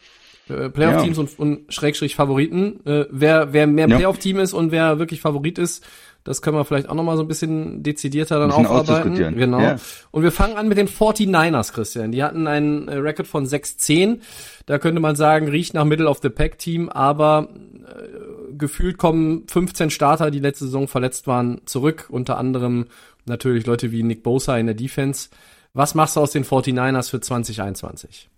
Äh, 0.48 0.70
Playoff-Teams 0.70 1.16
Ja. 1.16 1.22
und, 1.22 1.38
und 1.38 1.74
Schrägstrich 1.74 2.14
Favoriten. 2.14 2.80
Äh, 2.86 3.06
wer, 3.10 3.52
wer 3.52 3.66
mehr 3.66 3.88
Ja. 3.88 3.96
Playoff-Team 3.96 4.38
ist 4.38 4.52
und 4.52 4.70
wer 4.70 4.98
wirklich 4.98 5.20
Favorit 5.20 5.58
ist, 5.58 5.84
das 6.24 6.40
können 6.42 6.56
wir 6.56 6.64
vielleicht 6.64 6.88
auch 6.88 6.94
nochmal 6.94 7.16
so 7.16 7.22
ein 7.22 7.28
bisschen 7.28 7.82
dezidierter 7.82 8.38
dann 8.38 8.48
Bisschen 8.50 8.66
aufarbeiten. 8.66 9.36
Genau. 9.36 9.60
Ja. 9.60 9.76
Und 10.10 10.22
wir 10.22 10.30
fangen 10.32 10.56
an 10.56 10.68
mit 10.68 10.76
den 10.78 10.88
49ers, 10.88 11.72
Christian. 11.72 12.12
Die 12.12 12.22
hatten 12.22 12.46
einen 12.46 12.86
äh, 12.88 12.96
Record 12.96 13.26
von 13.26 13.46
6-10. 13.46 14.18
Da 14.66 14.78
könnte 14.78 15.00
man 15.00 15.16
sagen, 15.16 15.48
riecht 15.48 15.74
nach 15.74 15.84
Middle 15.84 16.08
of 16.08 16.18
the 16.22 16.28
Pack 16.28 16.58
Team, 16.58 16.88
aber 16.90 17.48
äh, 17.50 18.27
gefühlt 18.58 18.98
kommen 18.98 19.46
15 19.48 19.90
Starter, 19.90 20.30
die 20.30 20.40
letzte 20.40 20.66
Saison 20.66 20.88
verletzt 20.88 21.26
waren, 21.26 21.60
zurück. 21.64 22.06
Unter 22.10 22.38
anderem 22.38 22.86
natürlich 23.26 23.66
Leute 23.66 23.92
wie 23.92 24.02
Nick 24.02 24.22
Bosa 24.22 24.58
in 24.58 24.66
der 24.66 24.74
Defense. 24.74 25.30
Was 25.72 25.94
machst 25.94 26.16
du 26.16 26.20
aus 26.20 26.32
den 26.32 26.44
49ers 26.44 27.10
für 27.10 27.20
2021? 27.20 28.28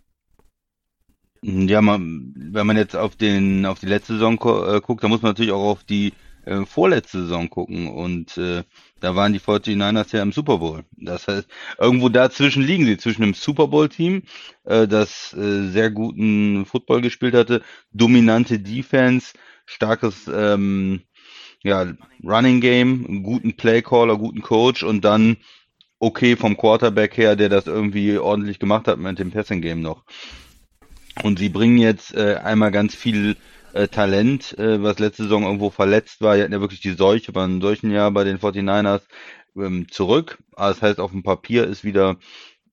Ja, 1.43 1.81
man, 1.81 2.35
wenn 2.37 2.67
man 2.67 2.77
jetzt 2.77 2.95
auf 2.95 3.17
den 3.17 3.65
auf 3.65 3.81
die 3.81 3.87
letzte 3.87 4.15
Saison 4.15 4.35
äh, 4.35 4.81
guckt, 4.81 5.03
dann 5.03 5.11
muss 5.11 5.23
man 5.23 5.31
natürlich 5.31 5.53
auch 5.53 5.71
auf 5.71 5.85
die 5.85 6.13
äh, 6.45 6.67
vorletzte 6.67 7.23
Saison 7.23 7.49
gucken 7.49 7.89
und 7.89 8.37
äh, 8.37 8.63
da 9.01 9.17
waren 9.17 9.33
die 9.33 9.41
49ers 9.41 10.15
ja 10.15 10.23
im 10.23 10.33
Super 10.33 10.59
Bowl. 10.59 10.85
Das 10.97 11.29
heißt, 11.29 11.49
irgendwo 11.79 12.09
dazwischen 12.09 12.63
liegen 12.63 12.85
sie, 12.85 12.99
zwischen 12.99 13.23
einem 13.23 13.35
Super 13.35 13.69
Bowl-Team, 13.69 14.23
äh, 14.65 14.87
das 14.87 15.33
äh, 15.33 15.69
sehr 15.69 15.91
guten 15.91 16.67
Football 16.67 17.01
gespielt 17.01 17.35
hatte, 17.35 17.63
dominante 17.93 18.59
Defense, 18.59 19.33
starkes 19.71 20.31
ähm, 20.33 21.03
ja, 21.63 21.87
Running 22.25 22.61
Game, 22.61 23.05
einen 23.07 23.23
guten 23.23 23.57
Playcaller, 23.57 24.17
guten 24.17 24.43
Coach 24.43 24.83
und 24.83 25.05
dann 25.05 25.37
okay 25.99 26.37
vom 26.37 26.57
Quarterback 26.57 27.17
her, 27.17 27.37
der 27.37 27.49
das 27.49 27.67
irgendwie 27.67 28.19
ordentlich 28.19 28.59
gemacht 28.59 28.89
hat 28.89 28.99
mit 28.99 29.19
dem 29.19 29.31
Passing 29.31 29.61
Game 29.61 29.83
noch. 29.83 30.05
Und 31.23 31.39
sie 31.39 31.51
bringen 31.51 31.79
jetzt 31.79 32.15
äh, 32.15 32.37
einmal 32.43 32.71
ganz 32.71 32.95
viel 32.95 33.37
äh, 33.75 33.89
Talent, 33.89 34.59
äh, 34.59 34.83
was 34.83 34.99
letzte 34.99 35.25
Saison 35.25 35.43
irgendwo 35.43 35.71
verletzt 35.71 36.23
war. 36.23 36.37
Die 36.37 36.43
hatten 36.43 36.53
ja 36.53 36.61
wirklich 36.61 36.81
die 36.81 36.93
Seuche, 36.93 37.35
waren 37.35 37.57
in 37.57 37.61
solchen 37.61 37.91
Jahr 37.91 38.11
bei 38.11 38.25
den 38.25 38.39
49ers 38.39 39.03
ähm, 39.57 39.87
zurück. 39.91 40.39
Aber 40.57 40.71
das 40.71 40.81
heißt, 40.81 40.99
auf 40.99 41.11
dem 41.11 41.23
Papier 41.23 41.67
ist 41.67 41.85
wieder 41.85 42.17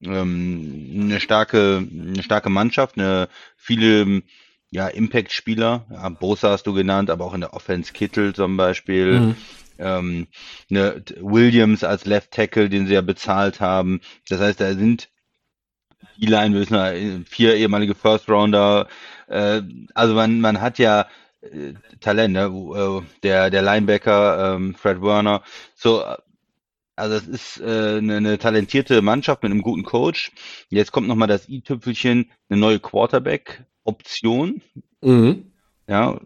ähm, 0.01 1.01
eine 1.01 1.20
starke, 1.20 1.86
eine 1.92 2.24
starke 2.24 2.50
Mannschaft, 2.50 2.98
eine 2.98 3.27
viele 3.58 4.22
ja, 4.70 4.88
Impact-Spieler. 4.88 5.86
Ja, 5.92 6.10
Bosa 6.10 6.52
hast 6.52 6.68
du 6.68 6.74
genannt, 6.74 7.10
aber 7.10 7.26
auch 7.26 7.34
in 7.34 7.42
der 7.42 7.54
Offense 7.54 7.94
Kittel 7.94 8.34
zum 8.36 8.58
Beispiel. 8.58 9.20
Mhm. 9.20 9.36
Ähm, 9.80 10.28
eine 10.70 11.04
Williams 11.20 11.84
als 11.84 12.06
Left 12.06 12.32
Tackle, 12.32 12.70
den 12.70 12.88
sie 12.88 12.96
ja 12.96 13.02
bezahlt 13.02 13.60
haben. 13.62 14.02
Das 14.28 14.40
heißt, 14.40 14.60
da 14.60 14.74
sind 14.74 15.10
E-Line, 16.20 16.54
wir 16.54 16.62
wissen 16.62 16.76
ja, 16.76 17.24
vier 17.26 17.56
ehemalige 17.56 17.96
First 17.96 18.28
Rounder. 18.30 18.88
Äh, 19.28 19.62
also 19.94 20.16
man, 20.16 20.42
man 20.42 20.62
hat 20.62 20.80
ja 20.80 21.08
äh, 21.42 21.74
Talent, 22.00 22.34
ne? 22.34 22.46
Äh, 22.46 23.02
Der, 23.24 23.50
der 23.50 23.62
Linebacker, 23.62 24.56
ähm, 24.56 24.76
Fred 24.76 25.02
Werner. 25.02 25.44
So, 25.76 26.02
äh, 26.02 26.18
also 26.96 27.16
es 27.16 27.28
ist 27.28 27.62
äh, 27.62 27.98
eine, 27.98 28.18
eine 28.18 28.38
talentierte 28.40 29.04
Mannschaft 29.04 29.44
mit 29.44 29.52
einem 29.52 29.62
guten 29.62 29.84
Coach. 29.84 30.32
Jetzt 30.70 30.92
kommt 30.92 31.08
nochmal 31.08 31.28
das 31.28 31.48
i-Tüpfelchen, 31.48 32.32
eine 32.50 32.60
neue 32.60 32.80
Quarterback-Option. 33.88 34.62
Mhm. 35.01 35.51
Ja, 35.88 36.20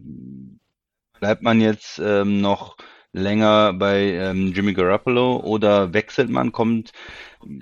bleibt 1.19 1.43
man 1.43 1.61
jetzt 1.61 2.01
ähm, 2.03 2.41
noch 2.41 2.77
länger 3.13 3.73
bei 3.73 4.13
ähm, 4.13 4.53
Jimmy 4.53 4.73
Garoppolo 4.73 5.37
oder 5.37 5.93
wechselt 5.93 6.29
man, 6.29 6.51
kommt, 6.51 6.91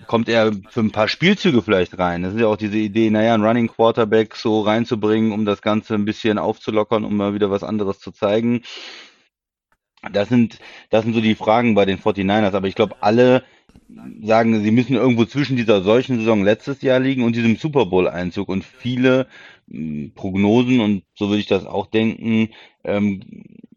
kommt 0.08 0.30
er 0.30 0.54
für 0.70 0.80
ein 0.82 0.92
paar 0.92 1.08
Spielzüge 1.08 1.62
vielleicht 1.62 1.98
rein? 1.98 2.24
Das 2.24 2.34
ist 2.34 2.40
ja 2.40 2.48
auch 2.48 2.56
diese 2.56 2.78
Idee, 2.78 3.10
naja, 3.10 3.34
einen 3.34 3.44
Running 3.44 3.68
Quarterback 3.68 4.36
so 4.36 4.62
reinzubringen, 4.62 5.32
um 5.32 5.46
das 5.46 5.62
Ganze 5.62 5.96
ein 5.96 6.06
bisschen 6.06 6.38
aufzulockern, 6.38 7.04
um 7.04 7.18
mal 7.18 7.34
wieder 7.34 7.52
was 7.52 7.64
anderes 7.64 8.00
zu 8.00 8.12
zeigen. 8.12 8.62
Das 10.14 10.30
sind, 10.30 10.60
das 10.92 11.04
sind 11.04 11.14
so 11.14 11.20
die 11.20 11.36
Fragen 11.36 11.76
bei 11.76 11.84
den 11.84 12.00
49ers, 12.00 12.54
aber 12.54 12.68
ich 12.68 12.76
glaube, 12.76 12.96
alle 13.02 13.44
sagen, 14.24 14.62
sie 14.64 14.72
müssen 14.72 14.96
irgendwo 14.96 15.26
zwischen 15.26 15.58
dieser 15.58 15.82
solchen 15.82 16.20
Saison 16.20 16.44
letztes 16.44 16.82
Jahr 16.82 17.00
liegen 17.00 17.24
und 17.24 17.36
diesem 17.36 17.56
Super 17.56 17.86
Bowl-Einzug 17.86 18.50
und 18.50 18.64
viele 18.64 19.28
mh, 19.68 20.12
Prognosen 20.16 20.80
und 20.80 21.04
so 21.16 21.30
würde 21.30 21.40
ich 21.40 21.48
das 21.48 21.66
auch 21.66 21.88
denken, 21.88 22.50
ähm, 22.84 23.22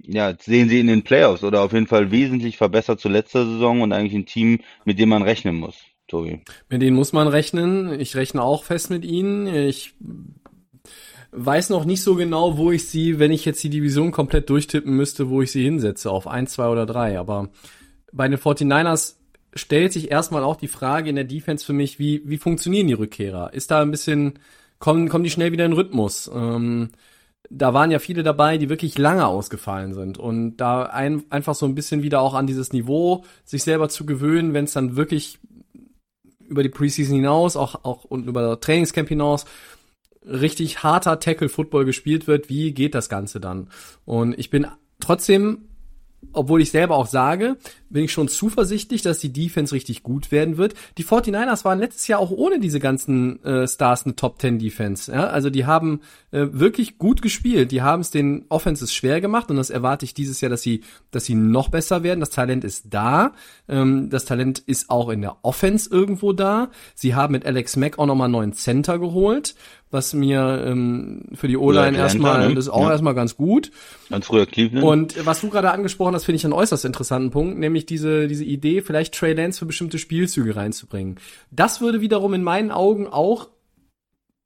ja, 0.04 0.34
sehen 0.38 0.68
sie 0.68 0.80
in 0.80 0.86
den 0.86 1.02
Playoffs 1.02 1.44
oder 1.44 1.62
auf 1.62 1.72
jeden 1.72 1.86
Fall 1.86 2.10
wesentlich 2.10 2.56
verbessert 2.56 3.00
zu 3.00 3.08
letzter 3.08 3.46
Saison 3.46 3.82
und 3.82 3.92
eigentlich 3.92 4.14
ein 4.14 4.26
Team, 4.26 4.60
mit 4.84 4.98
dem 4.98 5.08
man 5.08 5.22
rechnen 5.22 5.56
muss, 5.56 5.76
Tobi. 6.08 6.40
Mit 6.68 6.82
denen 6.82 6.96
muss 6.96 7.12
man 7.12 7.28
rechnen. 7.28 8.00
Ich 8.00 8.16
rechne 8.16 8.42
auch 8.42 8.64
fest 8.64 8.90
mit 8.90 9.04
ihnen. 9.04 9.46
Ich 9.46 9.94
weiß 11.30 11.70
noch 11.70 11.84
nicht 11.84 12.02
so 12.02 12.14
genau, 12.14 12.58
wo 12.58 12.70
ich 12.70 12.88
sie, 12.88 13.18
wenn 13.18 13.32
ich 13.32 13.44
jetzt 13.44 13.62
die 13.64 13.70
Division 13.70 14.10
komplett 14.10 14.50
durchtippen 14.50 14.94
müsste, 14.94 15.30
wo 15.30 15.40
ich 15.40 15.52
sie 15.52 15.64
hinsetze, 15.64 16.10
auf 16.10 16.26
eins, 16.26 16.52
zwei 16.52 16.68
oder 16.68 16.84
drei. 16.84 17.18
Aber 17.18 17.50
bei 18.12 18.28
den 18.28 18.38
49ers 18.38 19.16
stellt 19.54 19.92
sich 19.92 20.10
erstmal 20.10 20.44
auch 20.44 20.56
die 20.56 20.68
Frage 20.68 21.10
in 21.10 21.16
der 21.16 21.24
Defense 21.24 21.64
für 21.64 21.72
mich, 21.72 21.98
wie, 21.98 22.22
wie 22.24 22.38
funktionieren 22.38 22.86
die 22.86 22.94
Rückkehrer? 22.94 23.52
Ist 23.52 23.70
da 23.70 23.82
ein 23.82 23.90
bisschen, 23.90 24.38
kommen, 24.78 25.08
kommen 25.08 25.24
die 25.24 25.30
schnell 25.30 25.52
wieder 25.52 25.66
in 25.66 25.72
Rhythmus? 25.72 26.30
Ähm, 26.32 26.90
da 27.50 27.74
waren 27.74 27.90
ja 27.90 27.98
viele 27.98 28.22
dabei, 28.22 28.56
die 28.56 28.70
wirklich 28.70 28.96
lange 28.96 29.26
ausgefallen 29.26 29.92
sind 29.92 30.16
und 30.16 30.56
da 30.56 30.84
ein, 30.84 31.24
einfach 31.28 31.54
so 31.54 31.66
ein 31.66 31.74
bisschen 31.74 32.02
wieder 32.02 32.22
auch 32.22 32.34
an 32.34 32.46
dieses 32.46 32.72
Niveau 32.72 33.24
sich 33.44 33.62
selber 33.62 33.88
zu 33.88 34.06
gewöhnen, 34.06 34.54
wenn 34.54 34.64
es 34.64 34.72
dann 34.72 34.96
wirklich 34.96 35.38
über 36.48 36.62
die 36.62 36.68
Preseason 36.68 37.16
hinaus, 37.16 37.56
auch, 37.56 37.84
auch 37.84 38.04
und 38.04 38.26
über 38.26 38.42
das 38.42 38.60
Trainingscamp 38.60 39.08
hinaus 39.08 39.44
richtig 40.24 40.82
harter 40.82 41.18
Tackle-Football 41.18 41.84
gespielt 41.84 42.26
wird, 42.26 42.48
wie 42.48 42.72
geht 42.72 42.94
das 42.94 43.08
Ganze 43.08 43.40
dann? 43.40 43.68
Und 44.04 44.38
ich 44.38 44.50
bin 44.50 44.66
trotzdem, 45.00 45.68
obwohl 46.32 46.62
ich 46.62 46.70
selber 46.70 46.96
auch 46.96 47.06
sage, 47.06 47.56
bin 47.92 48.04
ich 48.04 48.12
schon 48.12 48.28
zuversichtlich, 48.28 49.02
dass 49.02 49.18
die 49.18 49.32
Defense 49.32 49.74
richtig 49.74 50.02
gut 50.02 50.32
werden 50.32 50.56
wird. 50.56 50.74
Die 50.98 51.04
49ers 51.04 51.64
waren 51.64 51.78
letztes 51.78 52.08
Jahr 52.08 52.20
auch 52.20 52.30
ohne 52.30 52.58
diese 52.58 52.80
ganzen 52.80 53.42
äh, 53.44 53.68
Stars 53.68 54.04
eine 54.04 54.16
Top 54.16 54.40
10 54.40 54.58
Defense. 54.58 55.12
Ja? 55.12 55.28
Also 55.28 55.50
die 55.50 55.66
haben 55.66 56.00
äh, 56.30 56.46
wirklich 56.52 56.98
gut 56.98 57.22
gespielt. 57.22 57.70
Die 57.72 57.82
haben 57.82 58.00
es 58.00 58.10
den 58.10 58.44
Offenses 58.48 58.92
schwer 58.92 59.20
gemacht 59.20 59.50
und 59.50 59.56
das 59.56 59.70
erwarte 59.70 60.04
ich 60.04 60.14
dieses 60.14 60.40
Jahr, 60.40 60.50
dass 60.50 60.62
sie, 60.62 60.82
dass 61.10 61.24
sie 61.24 61.34
noch 61.34 61.68
besser 61.68 62.02
werden. 62.02 62.20
Das 62.20 62.30
Talent 62.30 62.64
ist 62.64 62.86
da. 62.90 63.32
Ähm, 63.68 64.10
das 64.10 64.24
Talent 64.24 64.58
ist 64.58 64.90
auch 64.90 65.08
in 65.10 65.20
der 65.20 65.36
Offense 65.42 65.88
irgendwo 65.90 66.32
da. 66.32 66.70
Sie 66.94 67.14
haben 67.14 67.32
mit 67.32 67.46
Alex 67.46 67.76
Mack 67.76 67.98
auch 67.98 68.06
nochmal 68.06 68.26
einen 68.26 68.32
neuen 68.32 68.52
Center 68.54 68.98
geholt, 68.98 69.54
was 69.90 70.14
mir 70.14 70.64
ähm, 70.66 71.24
für 71.34 71.48
die 71.48 71.56
O-Line 71.58 71.88
Atlanta, 71.88 72.02
erstmal, 72.04 72.48
ne? 72.48 72.54
das 72.54 72.64
ist 72.64 72.70
auch 72.70 72.84
Ja. 72.84 72.92
erstmal 72.92 73.14
ganz 73.14 73.36
gut. 73.36 73.70
Ganz 74.08 74.26
früher 74.26 74.46
Cleveland. 74.46 74.84
Und 74.84 75.26
was 75.26 75.42
du 75.42 75.50
gerade 75.50 75.70
angesprochen 75.70 76.14
hast, 76.14 76.24
finde 76.24 76.36
ich 76.36 76.44
einen 76.44 76.54
äußerst 76.54 76.86
interessanten 76.86 77.30
Punkt, 77.30 77.58
nämlich 77.58 77.81
diese, 77.86 78.28
diese 78.28 78.44
Idee, 78.44 78.82
vielleicht 78.82 79.14
Trey 79.14 79.32
Lance 79.34 79.58
für 79.58 79.66
bestimmte 79.66 79.98
Spielzüge 79.98 80.56
reinzubringen. 80.56 81.16
Das 81.50 81.80
würde 81.80 82.00
wiederum 82.00 82.34
in 82.34 82.42
meinen 82.42 82.70
Augen 82.70 83.06
auch, 83.06 83.48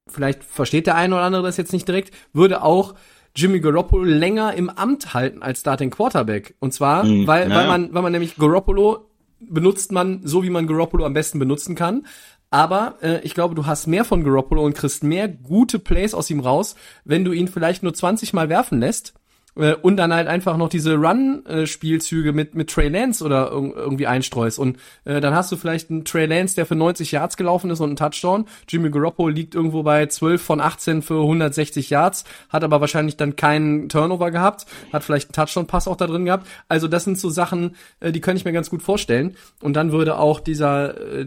vielleicht 0.09 0.45
versteht 0.45 0.87
der 0.87 0.97
eine 0.97 1.15
oder 1.15 1.25
andere 1.25 1.43
das 1.43 1.57
jetzt 1.57 1.73
nicht 1.73 1.89
direkt, 1.89 2.15
würde 2.33 2.63
auch 2.63 2.95
Jimmy 3.35 3.61
Garoppolo 3.61 4.05
länger 4.05 4.55
im 4.55 4.71
Amt 4.71 5.13
halten 5.13 5.43
als 5.43 5.61
Starting 5.61 5.91
Quarterback. 5.91 6.55
Und 6.59 6.73
zwar, 6.73 7.03
Hm, 7.03 7.27
weil, 7.27 7.51
weil 7.51 7.67
man, 7.67 7.95
weil 7.95 8.03
man 8.03 8.13
nämlich 8.13 8.37
Garoppolo 8.37 9.11
benutzt 9.39 9.93
man 9.93 10.21
so, 10.25 10.43
wie 10.43 10.51
man 10.51 10.67
Garoppolo 10.67 11.05
am 11.05 11.13
besten 11.13 11.39
benutzen 11.39 11.75
kann. 11.75 12.07
Aber 12.51 12.95
äh, 13.03 13.21
ich 13.23 13.35
glaube, 13.35 13.55
du 13.55 13.67
hast 13.67 13.87
mehr 13.87 14.05
von 14.05 14.25
Garoppolo 14.25 14.65
und 14.65 14.75
kriegst 14.75 15.03
mehr 15.03 15.29
gute 15.29 15.79
Plays 15.79 16.15
aus 16.15 16.31
ihm 16.31 16.41
raus, 16.41 16.77
wenn 17.05 17.25
du 17.25 17.33
ihn 17.33 17.49
vielleicht 17.49 17.83
nur 17.83 17.93
20 17.93 18.33
Mal 18.33 18.49
werfen 18.49 18.81
lässt 18.81 19.15
und 19.57 19.97
dann 19.97 20.13
halt 20.13 20.29
einfach 20.29 20.57
noch 20.59 20.69
diese 20.69 20.95
Run-Spielzüge 20.97 22.33
mit 22.33 22.55
mit 22.55 22.69
Trey 22.71 22.89
Lance 22.89 23.25
oder 23.25 23.53
irg- 23.53 23.75
irgendwie 23.75 24.07
einstreust 24.07 24.59
und 24.59 24.77
äh, 25.05 25.21
dann 25.21 25.35
hast 25.35 25.51
du 25.51 25.57
vielleicht 25.57 25.91
einen 25.91 26.05
Trey 26.05 26.27
Lance, 26.27 26.55
der 26.55 26.67
für 26.67 26.75
90 26.75 27.13
Yards 27.13 27.37
gelaufen 27.37 27.71
ist 27.71 27.81
und 27.81 27.89
einen 27.89 27.97
Touchdown. 27.97 28.47
Jimmy 28.69 28.91
Garoppolo 28.91 29.29
liegt 29.29 29.55
irgendwo 29.55 29.83
bei 29.83 30.07
12 30.07 30.43
von 30.43 30.61
18 30.61 31.03
für 31.03 31.21
160 31.23 31.89
Yards, 31.91 32.25
hat 32.51 32.65
aber 32.65 32.81
wahrscheinlich 32.81 33.17
dann 33.17 33.37
keinen 33.37 33.89
Turnover 33.89 34.31
gehabt, 34.31 34.67
hat 34.93 35.05
vielleicht 35.05 35.29
einen 35.29 35.47
Touchdown-Pass 35.47 35.89
auch 35.89 35.97
da 35.97 36.07
drin 36.07 36.27
gehabt. 36.27 36.47
Also 36.69 36.87
das 36.89 37.05
sind 37.05 37.19
so 37.19 37.31
Sachen, 37.31 37.77
äh, 38.01 38.13
die 38.13 38.21
kann 38.21 38.37
ich 38.37 38.45
mir 38.45 38.53
ganz 38.53 38.69
gut 38.71 38.83
vorstellen. 38.83 39.37
Und 39.63 39.75
dann 39.75 39.91
würde 39.93 40.19
auch 40.19 40.41
dieser 40.41 41.01
äh, 41.01 41.27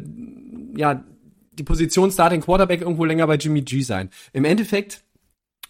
ja 0.75 1.03
die 1.53 1.63
Position 1.63 2.11
Starting 2.11 2.41
Quarterback 2.41 2.81
irgendwo 2.81 3.05
länger 3.05 3.27
bei 3.27 3.35
Jimmy 3.35 3.61
G 3.63 3.81
sein. 3.81 4.09
Im 4.33 4.45
Endeffekt 4.45 5.03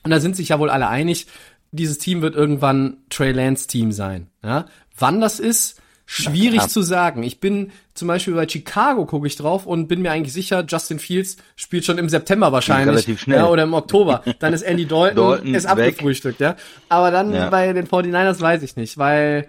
und 0.03 0.11
da 0.11 0.19
sind 0.21 0.35
sich 0.35 0.49
ja 0.49 0.59
wohl 0.59 0.69
alle 0.69 0.87
einig, 0.87 1.27
dieses 1.71 1.97
Team 1.97 2.21
wird 2.21 2.35
irgendwann 2.35 2.97
Trey 3.09 3.31
Lance 3.31 3.67
Team 3.67 3.91
sein. 3.91 4.27
Ja? 4.43 4.65
Wann 4.97 5.21
das 5.21 5.39
ist, 5.39 5.81
schwierig 6.05 6.67
zu 6.69 6.81
sagen. 6.81 7.21
Ich 7.21 7.39
bin 7.39 7.71
zum 7.93 8.07
Beispiel 8.07 8.33
bei 8.33 8.47
Chicago 8.47 9.05
gucke 9.05 9.27
ich 9.27 9.35
drauf 9.35 9.67
und 9.67 9.87
bin 9.87 10.01
mir 10.01 10.11
eigentlich 10.11 10.33
sicher, 10.33 10.65
Justin 10.67 10.97
Fields 10.97 11.37
spielt 11.55 11.85
schon 11.85 11.99
im 11.99 12.09
September 12.09 12.51
wahrscheinlich. 12.51 12.87
Relativ 12.87 13.21
schnell. 13.21 13.37
Ja, 13.37 13.47
oder 13.47 13.63
im 13.63 13.73
Oktober. 13.75 14.23
Dann 14.39 14.53
ist 14.53 14.63
Andy 14.63 14.87
Dalton, 14.87 15.15
Dalton 15.15 15.53
ist 15.53 15.67
abgefrühstückt, 15.67 16.39
ja. 16.39 16.55
Aber 16.89 17.11
dann 17.11 17.31
Ja. 17.31 17.49
bei 17.51 17.71
den 17.73 17.85
49ers 17.87 18.41
weiß 18.41 18.63
ich 18.63 18.75
nicht, 18.75 18.97
weil 18.97 19.47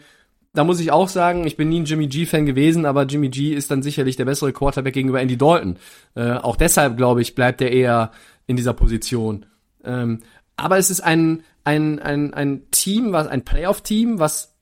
da 0.52 0.64
muss 0.64 0.80
ich 0.80 0.92
auch 0.92 1.08
sagen, 1.08 1.46
ich 1.46 1.56
bin 1.56 1.70
nie 1.70 1.80
ein 1.80 1.84
Jimmy 1.86 2.08
G-Fan 2.08 2.44
gewesen, 2.44 2.84
aber 2.84 3.04
Jimmy 3.04 3.30
G 3.30 3.54
ist 3.54 3.70
dann 3.70 3.82
sicherlich 3.82 4.16
der 4.16 4.24
bessere 4.26 4.52
Quarterback 4.52 4.92
gegenüber 4.92 5.20
Andy 5.22 5.38
Dalton. 5.38 5.76
Äh, 6.14 6.32
auch 6.32 6.56
deshalb, 6.56 6.98
glaube 6.98 7.22
ich, 7.22 7.34
bleibt 7.34 7.62
er 7.62 7.70
eher 7.72 8.10
in 8.46 8.56
dieser 8.56 8.74
Position. 8.74 9.46
Ähm, 9.82 10.20
aber 10.60 10.78
es 10.78 10.90
ist 10.90 11.00
ein, 11.00 11.42
ein, 11.64 11.98
ein, 11.98 12.34
ein 12.34 12.70
Team, 12.70 13.12
was, 13.12 13.26
ein 13.26 13.44
Playoff-Team, 13.44 14.18
was 14.18 14.54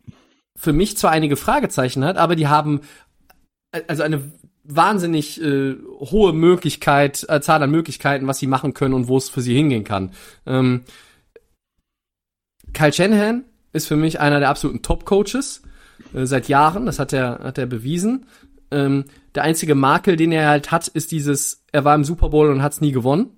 für 0.57 0.73
mich 0.73 0.97
zwar 0.97 1.11
einige 1.11 1.37
Fragezeichen 1.37 2.05
hat, 2.05 2.17
aber 2.17 2.37
die 2.37 2.49
haben 2.49 2.81
also 3.87 4.03
eine 4.03 4.33
wahnsinnig 4.65 5.41
äh, 5.41 5.77
hohe 6.01 6.33
Möglichkeit, 6.33 7.25
äh, 7.29 7.41
Zahl 7.41 7.63
an 7.63 7.71
Möglichkeiten, 7.71 8.27
was 8.27 8.39
sie 8.39 8.47
machen 8.47 8.75
können 8.75 8.95
und 8.95 9.09
wo 9.09 9.17
es 9.17 9.29
für 9.29 9.41
sie 9.41 9.55
hingehen 9.55 9.85
kann. 9.85 10.13
Ähm, 10.47 10.83
Kyle 12.75 12.93
Shanahan 12.93 13.45
ist 13.73 13.87
für 13.87 13.97
mich 13.97 14.21
einer 14.21 14.41
der 14.41 14.51
absoluten 14.51 14.83
Top-Coaches 14.83 15.63
äh, 16.13 16.27
seit 16.27 16.49
Jahren. 16.49 16.87
Das 16.87 16.99
hat 16.99 17.13
er 17.13 17.41
hat 17.43 17.57
er 17.57 17.67
bewiesen. 17.67 18.27
Ähm, 18.71 19.05
der 19.35 19.45
einzige 19.45 19.75
Makel, 19.75 20.17
den 20.17 20.33
er 20.33 20.49
halt 20.49 20.71
hat, 20.71 20.89
ist 20.89 21.13
dieses, 21.13 21.65
er 21.73 21.85
war 21.85 21.95
im 21.95 22.05
Super 22.05 22.29
Bowl 22.29 22.51
und 22.51 22.63
hat 22.63 22.73
es 22.73 22.81
nie 22.83 22.93
gewonnen. 22.93 23.38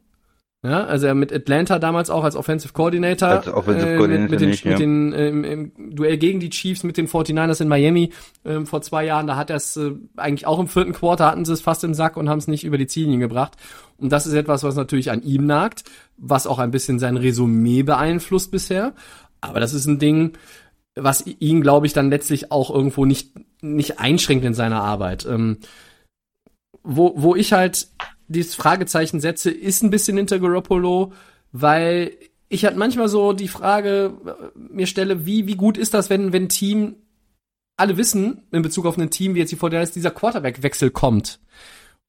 Ja, 0.62 0.84
also 0.84 1.06
er 1.06 1.14
mit 1.14 1.32
Atlanta 1.32 1.78
damals 1.78 2.10
auch 2.10 2.22
als 2.22 2.36
Offensive 2.36 2.74
Coordinator, 2.74 3.28
Als 3.28 3.48
Offensive 3.48 3.96
Coordinator 3.96 4.14
äh, 4.14 4.20
mit, 4.20 4.30
mit 4.30 4.40
den, 4.40 4.48
nicht, 4.50 4.64
mit 4.66 4.72
ja. 4.72 4.78
den 4.78 5.12
äh, 5.14 5.28
im, 5.28 5.44
im 5.44 5.96
Duell 5.96 6.18
gegen 6.18 6.38
die 6.38 6.50
Chiefs 6.50 6.82
mit 6.82 6.98
den 6.98 7.08
49ers 7.08 7.62
in 7.62 7.68
Miami 7.68 8.12
ähm, 8.44 8.66
vor 8.66 8.82
zwei 8.82 9.06
Jahren, 9.06 9.26
da 9.26 9.36
hat 9.36 9.48
er 9.48 9.56
es 9.56 9.78
äh, 9.78 9.92
eigentlich 10.18 10.46
auch 10.46 10.58
im 10.58 10.68
vierten 10.68 10.92
Quarter 10.92 11.26
hatten 11.26 11.46
sie 11.46 11.54
es 11.54 11.62
fast 11.62 11.82
im 11.82 11.94
Sack 11.94 12.18
und 12.18 12.28
haben 12.28 12.38
es 12.38 12.46
nicht 12.46 12.64
über 12.64 12.76
die 12.76 12.86
Ziellinie 12.86 13.20
gebracht. 13.20 13.56
Und 13.96 14.12
das 14.12 14.26
ist 14.26 14.34
etwas, 14.34 14.62
was 14.62 14.76
natürlich 14.76 15.10
an 15.10 15.22
ihm 15.22 15.46
nagt, 15.46 15.84
was 16.18 16.46
auch 16.46 16.58
ein 16.58 16.70
bisschen 16.70 16.98
sein 16.98 17.16
Resümee 17.16 17.82
beeinflusst 17.82 18.50
bisher. 18.50 18.92
Aber 19.40 19.60
das 19.60 19.72
ist 19.72 19.86
ein 19.86 19.98
Ding, 19.98 20.32
was 20.94 21.24
ihn, 21.26 21.62
glaube 21.62 21.86
ich, 21.86 21.94
dann 21.94 22.10
letztlich 22.10 22.52
auch 22.52 22.70
irgendwo 22.70 23.06
nicht 23.06 23.32
nicht 23.62 23.98
einschränkt 23.98 24.44
in 24.44 24.54
seiner 24.54 24.82
Arbeit. 24.82 25.26
Ähm, 25.26 25.58
wo, 26.82 27.12
wo 27.16 27.36
ich 27.36 27.52
halt 27.52 27.88
dieses 28.34 28.54
Fragezeichen 28.54 29.20
setze, 29.20 29.50
ist 29.50 29.82
ein 29.82 29.90
bisschen 29.90 30.16
hinter 30.16 30.38
Garoppolo, 30.38 31.12
weil 31.52 32.12
ich 32.48 32.64
halt 32.64 32.76
manchmal 32.76 33.08
so 33.08 33.32
die 33.32 33.48
Frage 33.48 34.12
äh, 34.26 34.58
mir 34.72 34.86
stelle, 34.86 35.26
wie, 35.26 35.46
wie 35.46 35.56
gut 35.56 35.76
ist 35.78 35.94
das, 35.94 36.10
wenn, 36.10 36.32
wenn 36.32 36.44
ein 36.44 36.48
Team, 36.48 36.96
alle 37.76 37.96
wissen, 37.96 38.42
in 38.52 38.62
Bezug 38.62 38.86
auf 38.86 38.98
ein 38.98 39.10
Team, 39.10 39.34
wie 39.34 39.38
jetzt 39.38 39.52
die 39.52 39.56
VD 39.56 39.74
ist, 39.82 39.96
dieser 39.96 40.10
Quarterback-Wechsel 40.10 40.90
kommt. 40.90 41.40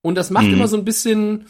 Und 0.02 0.16
das 0.16 0.30
macht 0.32 0.48
Mhm. 0.48 0.54
immer 0.54 0.68
so 0.68 0.78
ein 0.78 0.84
bisschen, 0.86 1.46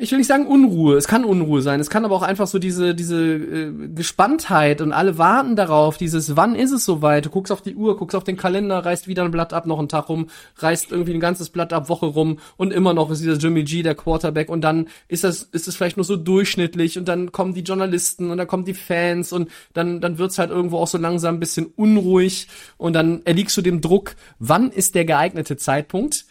ich 0.00 0.12
will 0.12 0.18
nicht 0.18 0.28
sagen 0.28 0.46
Unruhe, 0.46 0.96
es 0.96 1.08
kann 1.08 1.24
Unruhe 1.24 1.60
sein, 1.60 1.80
es 1.80 1.90
kann 1.90 2.04
aber 2.04 2.14
auch 2.14 2.22
einfach 2.22 2.46
so 2.46 2.60
diese, 2.60 2.94
diese 2.94 3.20
äh, 3.20 3.72
Gespanntheit 3.88 4.80
und 4.80 4.92
alle 4.92 5.18
warten 5.18 5.56
darauf, 5.56 5.98
dieses, 5.98 6.36
wann 6.36 6.54
ist 6.54 6.70
es 6.70 6.84
soweit? 6.84 7.26
Du 7.26 7.30
guckst 7.30 7.50
auf 7.50 7.62
die 7.62 7.74
Uhr, 7.74 7.96
guckst 7.96 8.14
auf 8.14 8.22
den 8.22 8.36
Kalender, 8.36 8.84
reißt 8.84 9.08
wieder 9.08 9.24
ein 9.24 9.32
Blatt 9.32 9.52
ab, 9.52 9.66
noch 9.66 9.80
einen 9.80 9.88
Tag 9.88 10.08
rum, 10.08 10.28
reißt 10.58 10.92
irgendwie 10.92 11.14
ein 11.14 11.20
ganzes 11.20 11.50
Blatt 11.50 11.72
ab, 11.72 11.88
Woche 11.88 12.06
rum 12.06 12.38
und 12.56 12.72
immer 12.72 12.94
noch 12.94 13.10
ist 13.10 13.22
dieser 13.22 13.38
Jimmy 13.38 13.64
G 13.64 13.82
der 13.82 13.96
Quarterback 13.96 14.50
und 14.50 14.60
dann 14.60 14.86
ist 15.08 15.24
das, 15.24 15.42
ist 15.42 15.66
es 15.66 15.74
vielleicht 15.74 15.96
nur 15.96 16.04
so 16.04 16.16
durchschnittlich 16.16 16.96
und 16.96 17.08
dann 17.08 17.32
kommen 17.32 17.54
die 17.54 17.62
Journalisten 17.62 18.30
und 18.30 18.38
dann 18.38 18.46
kommen 18.46 18.64
die 18.64 18.74
Fans 18.74 19.32
und 19.32 19.50
dann, 19.74 20.00
dann 20.00 20.18
wird's 20.18 20.38
halt 20.38 20.50
irgendwo 20.50 20.78
auch 20.78 20.86
so 20.86 20.98
langsam 20.98 21.34
ein 21.34 21.40
bisschen 21.40 21.66
unruhig 21.74 22.46
und 22.76 22.92
dann 22.92 23.22
erliegst 23.24 23.56
du 23.56 23.62
dem 23.62 23.80
Druck, 23.80 24.14
wann 24.38 24.70
ist 24.70 24.94
der 24.94 25.04
geeignete 25.04 25.56
Zeitpunkt? 25.56 26.26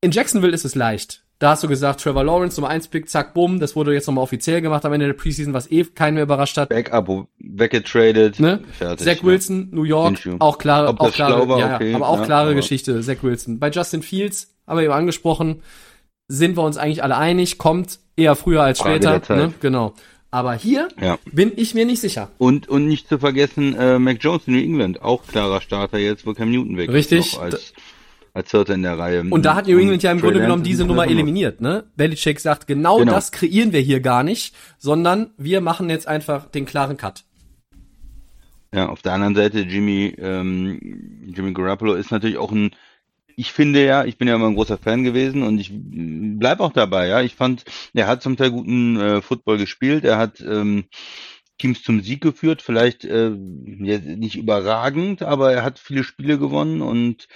In 0.00 0.12
Jacksonville 0.12 0.54
ist 0.54 0.64
es 0.64 0.76
leicht. 0.76 1.21
Da 1.42 1.50
hast 1.50 1.64
du 1.64 1.66
gesagt, 1.66 2.00
Trevor 2.00 2.22
Lawrence 2.22 2.60
Nummer 2.60 2.68
1 2.70 2.86
Pick, 2.86 3.08
zack, 3.08 3.34
bumm, 3.34 3.58
das 3.58 3.74
wurde 3.74 3.92
jetzt 3.92 4.06
nochmal 4.06 4.22
offiziell 4.22 4.60
gemacht 4.60 4.84
am 4.84 4.92
Ende 4.92 5.06
der 5.06 5.14
Preseason, 5.14 5.52
was 5.52 5.68
eh 5.72 5.82
keinen 5.82 6.14
mehr 6.14 6.22
überrascht 6.22 6.56
hat. 6.56 6.68
Backup 6.68 7.26
weggetradet, 7.40 8.38
Ne? 8.38 8.60
fertig. 8.78 9.04
Zach 9.04 9.24
Wilson, 9.24 9.68
New 9.72 9.82
York, 9.82 10.20
auch 10.38 10.56
klare, 10.58 10.86
Ob 10.86 11.00
auch 11.00 11.10
klare, 11.12 11.48
war, 11.48 11.58
ja, 11.58 11.68
ja, 11.70 11.74
okay, 11.74 11.94
aber 11.94 12.08
auch 12.08 12.20
ja, 12.20 12.24
klare 12.26 12.46
aber- 12.50 12.54
Geschichte, 12.54 13.00
Zach 13.00 13.16
Wilson. 13.22 13.58
Bei 13.58 13.70
Justin 13.70 14.02
Fields, 14.02 14.54
haben 14.68 14.78
wir 14.78 14.84
eben 14.84 14.92
angesprochen, 14.92 15.62
sind 16.28 16.56
wir 16.56 16.62
uns 16.62 16.76
eigentlich 16.76 17.02
alle 17.02 17.16
einig, 17.16 17.58
kommt 17.58 17.98
eher 18.16 18.36
früher 18.36 18.62
als 18.62 18.78
später, 18.78 19.20
ne? 19.34 19.52
Genau. 19.60 19.94
Aber 20.30 20.54
hier 20.54 20.86
Ja. 21.00 21.18
bin 21.32 21.50
ich 21.56 21.74
mir 21.74 21.84
nicht 21.86 22.00
sicher. 22.00 22.28
Und, 22.38 22.68
und 22.68 22.86
nicht 22.86 23.08
zu 23.08 23.18
vergessen, 23.18 23.74
äh, 23.74 23.98
Mac 23.98 24.18
Jones 24.20 24.42
in 24.46 24.54
New 24.54 24.62
England, 24.62 25.02
auch 25.02 25.26
klarer 25.26 25.60
Starter 25.60 25.98
jetzt, 25.98 26.24
wo 26.24 26.34
Cam 26.34 26.52
Newton 26.52 26.76
weg 26.76 26.90
Richtig. 26.92 27.18
ist. 27.18 27.34
Noch 27.34 27.50
als, 28.34 28.50
Vierter 28.50 28.74
in 28.74 28.82
der 28.82 28.98
Reihe. 28.98 29.22
Und 29.28 29.44
da 29.44 29.54
hat 29.54 29.66
New 29.66 29.78
England 29.78 30.02
ja 30.02 30.10
im 30.10 30.18
Trey 30.18 30.26
Grunde 30.26 30.38
Lance 30.38 30.46
genommen 30.46 30.62
diese 30.64 30.84
Nummer 30.84 31.06
eliminiert, 31.06 31.60
ne? 31.60 31.84
Belichick 31.96 32.40
sagt, 32.40 32.66
genau, 32.66 32.98
Genau. 32.98 33.12
das 33.12 33.32
kreieren 33.32 33.72
wir 33.72 33.80
hier 33.80 34.00
gar 34.00 34.22
nicht, 34.22 34.54
sondern 34.78 35.30
wir 35.36 35.60
machen 35.60 35.90
jetzt 35.90 36.08
einfach 36.08 36.46
den 36.46 36.64
klaren 36.64 36.96
Cut. 36.96 37.24
Ja, 38.74 38.88
auf 38.88 39.02
der 39.02 39.12
anderen 39.12 39.34
Seite, 39.34 39.60
Jimmy, 39.60 40.14
ähm, 40.18 41.30
Jimmy 41.34 41.52
Garoppolo 41.52 41.94
ist 41.94 42.10
natürlich 42.10 42.38
auch 42.38 42.52
ein, 42.52 42.70
ich 43.36 43.52
finde 43.52 43.84
ja, 43.84 44.04
ich 44.04 44.16
bin 44.16 44.28
ja 44.28 44.34
immer 44.34 44.46
ein 44.46 44.54
großer 44.54 44.78
Fan 44.78 45.04
gewesen 45.04 45.42
und 45.42 45.58
ich 45.58 45.70
bleib 45.72 46.60
auch 46.60 46.72
dabei, 46.72 47.08
ja. 47.08 47.20
Ich 47.20 47.34
fand, 47.34 47.64
er 47.92 48.06
hat 48.06 48.22
zum 48.22 48.36
Teil 48.38 48.50
guten 48.50 48.98
äh, 48.98 49.20
Football 49.20 49.58
gespielt, 49.58 50.04
er 50.04 50.16
hat 50.16 50.40
ähm, 50.40 50.84
Teams 51.58 51.82
zum 51.82 52.00
Sieg 52.00 52.22
geführt, 52.22 52.62
vielleicht 52.62 53.04
äh, 53.04 53.30
nicht 53.30 54.36
überragend, 54.36 55.22
aber 55.22 55.52
er 55.52 55.62
hat 55.64 55.78
viele 55.78 56.02
Spiele 56.02 56.38
gewonnen 56.38 56.80
und 56.80 57.28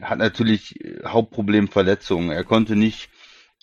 hat 0.00 0.18
natürlich 0.18 0.84
äh, 0.84 1.00
Hauptproblem 1.06 1.68
Verletzungen. 1.68 2.30
Er 2.30 2.44
konnte 2.44 2.76
nicht 2.76 3.10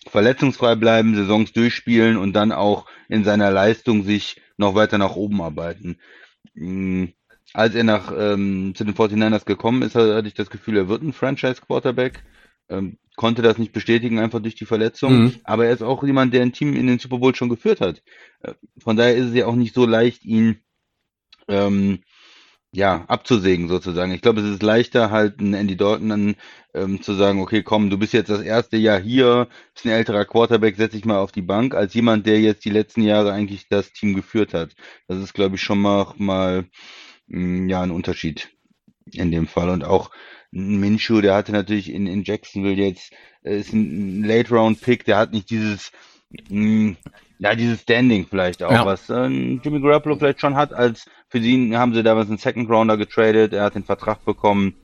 verletzungsfrei 0.06 0.74
bleiben, 0.74 1.14
Saisons 1.14 1.52
durchspielen 1.52 2.16
und 2.16 2.32
dann 2.32 2.52
auch 2.52 2.86
in 3.08 3.24
seiner 3.24 3.50
Leistung 3.50 4.04
sich 4.04 4.40
noch 4.56 4.74
weiter 4.74 4.98
nach 4.98 5.16
oben 5.16 5.42
arbeiten. 5.42 5.98
Mm, 6.54 7.06
Als 7.52 7.74
er 7.74 7.84
nach 7.84 8.12
ähm, 8.16 8.74
zu 8.74 8.84
den 8.84 8.94
49ers 8.94 9.44
gekommen 9.44 9.82
ist, 9.82 9.94
hatte 9.94 10.28
ich 10.28 10.34
das 10.34 10.50
Gefühl, 10.50 10.76
er 10.76 10.88
wird 10.88 11.02
ein 11.02 11.12
Franchise-Quarterback. 11.12 12.24
Ähm, 12.68 12.98
konnte 13.16 13.42
das 13.42 13.58
nicht 13.58 13.72
bestätigen, 13.72 14.18
einfach 14.18 14.40
durch 14.40 14.54
die 14.54 14.66
Verletzung. 14.66 15.24
Mhm. 15.24 15.34
Aber 15.42 15.66
er 15.66 15.72
ist 15.72 15.82
auch 15.82 16.04
jemand, 16.04 16.32
der 16.32 16.42
ein 16.42 16.52
Team 16.52 16.76
in 16.76 16.86
den 16.86 16.98
Super 16.98 17.18
Bowl 17.18 17.34
schon 17.34 17.48
geführt 17.48 17.80
hat. 17.80 18.02
Äh, 18.40 18.54
von 18.78 18.96
daher 18.96 19.16
ist 19.16 19.28
es 19.28 19.34
ja 19.34 19.46
auch 19.46 19.56
nicht 19.56 19.74
so 19.74 19.86
leicht, 19.86 20.24
ihn 20.24 20.60
ähm, 21.48 22.00
ja, 22.72 23.04
abzusägen 23.08 23.68
sozusagen. 23.68 24.12
Ich 24.12 24.20
glaube, 24.20 24.40
es 24.40 24.46
ist 24.46 24.62
leichter, 24.62 25.10
halt 25.10 25.40
einen 25.40 25.54
Andy 25.54 25.76
Dalton 25.76 26.08
dann 26.10 26.36
ähm, 26.74 27.00
zu 27.02 27.14
sagen, 27.14 27.40
okay, 27.40 27.62
komm, 27.62 27.88
du 27.88 27.96
bist 27.98 28.12
jetzt 28.12 28.28
das 28.30 28.42
erste 28.42 28.76
Jahr 28.76 29.00
hier, 29.00 29.48
bist 29.72 29.86
ein 29.86 29.92
älterer 29.92 30.26
Quarterback, 30.26 30.76
setz 30.76 30.92
dich 30.92 31.04
mal 31.06 31.18
auf 31.18 31.32
die 31.32 31.42
Bank, 31.42 31.74
als 31.74 31.94
jemand, 31.94 32.26
der 32.26 32.40
jetzt 32.40 32.64
die 32.64 32.70
letzten 32.70 33.02
Jahre 33.02 33.32
eigentlich 33.32 33.68
das 33.68 33.92
Team 33.92 34.14
geführt 34.14 34.52
hat. 34.52 34.74
Das 35.06 35.18
ist, 35.18 35.32
glaube 35.32 35.56
ich, 35.56 35.62
schon 35.62 35.80
mal, 35.80 36.12
mal 36.18 36.66
mh, 37.28 37.70
ja, 37.70 37.80
ein 37.82 37.90
Unterschied 37.90 38.50
in 39.12 39.30
dem 39.30 39.46
Fall. 39.46 39.70
Und 39.70 39.84
auch 39.84 40.10
ein 40.52 40.78
Minshew, 40.78 41.20
der 41.22 41.34
hatte 41.34 41.52
natürlich 41.52 41.90
in, 41.92 42.06
in 42.06 42.22
Jacksonville 42.24 42.74
jetzt, 42.74 43.12
äh, 43.44 43.58
ist 43.58 43.72
ein 43.72 44.24
Late-Round-Pick, 44.24 45.04
der 45.06 45.16
hat 45.16 45.32
nicht 45.32 45.50
dieses, 45.50 45.90
mh, 46.50 46.96
ja, 47.38 47.54
dieses 47.54 47.82
Standing 47.82 48.26
vielleicht 48.28 48.62
auch, 48.62 48.70
Ja. 48.72 48.84
was 48.84 49.08
äh, 49.08 49.26
Jimmy 49.26 49.80
Garoppolo 49.80 50.16
vielleicht 50.16 50.40
schon 50.40 50.56
hat, 50.56 50.72
als 50.72 51.06
für 51.28 51.38
ihn 51.38 51.76
haben 51.76 51.94
sie 51.94 52.02
damals 52.02 52.28
einen 52.28 52.38
Second 52.38 52.70
Rounder 52.70 52.96
getradet, 52.96 53.52
er 53.52 53.64
hat 53.64 53.74
den 53.74 53.84
Vertrag 53.84 54.24
bekommen. 54.24 54.74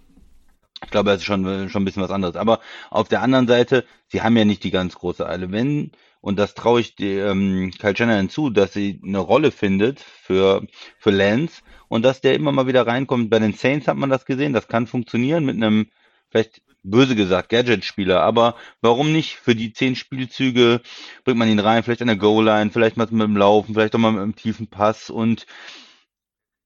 Ich 0.83 0.91
glaube, 0.91 1.11
das 1.11 1.19
ist 1.19 1.25
schon, 1.25 1.69
schon 1.71 1.83
ein 1.83 1.85
bisschen 1.85 2.03
was 2.03 2.11
anderes. 2.11 2.37
Aber 2.37 2.61
auf 2.91 3.09
der 3.09 3.23
anderen 3.23 3.47
Seite, 3.47 3.85
sie 4.09 4.23
haben 4.23 4.37
ja 4.37 4.45
nicht 4.45 4.65
die 4.65 4.71
ganz 4.71 4.95
große 4.97 5.27
Eile. 5.27 5.51
Wenn, 5.51 5.93
und 6.21 6.39
das 6.39 6.55
traue 6.55 6.81
ich 6.81 6.95
die, 6.95 7.15
ähm, 7.15 7.71
Kyle 7.79 7.97
Shanahan 7.97 8.29
zu, 8.29 8.51
dass 8.51 8.75
sie 8.75 9.01
eine 9.03 9.19
Rolle 9.19 9.51
findet 9.51 10.01
für, 10.01 10.67
für 10.99 11.11
Lance 11.11 11.63
und 11.89 12.03
dass 12.03 12.21
der 12.21 12.35
immer 12.35 12.53
mal 12.53 12.67
wieder 12.67 12.87
reinkommt. 12.87 13.31
Bei 13.31 13.39
den 13.39 13.55
Saints 13.55 13.89
hat 13.89 13.97
man 13.97 14.11
das 14.11 14.27
gesehen, 14.27 14.53
das 14.53 14.69
kann 14.69 14.87
funktionieren 14.87 15.47
mit 15.47 15.57
einem, 15.57 15.87
vielleicht 16.29 16.61
böse 16.83 17.17
gesagt, 17.17 17.49
Gadget-Spieler, 17.49 18.21
aber 18.21 18.57
warum 18.83 19.11
nicht? 19.11 19.37
Für 19.37 19.55
die 19.55 19.73
zehn 19.73 19.97
Spielzüge 19.97 20.83
bringt 21.25 21.39
man 21.39 21.49
ihn 21.49 21.59
rein, 21.59 21.83
vielleicht 21.83 22.03
an 22.03 22.09
der 22.09 22.17
Goal-Line, 22.17 22.71
vielleicht 22.71 22.99
mal 22.99 23.09
mit 23.11 23.23
dem 23.23 23.37
Laufen, 23.39 23.75
vielleicht 23.75 23.95
auch 23.95 24.01
mal 24.01 24.13
mit 24.13 24.21
einem 24.21 24.37
tiefen 24.37 24.67
Pass 24.67 25.09
und 25.09 25.47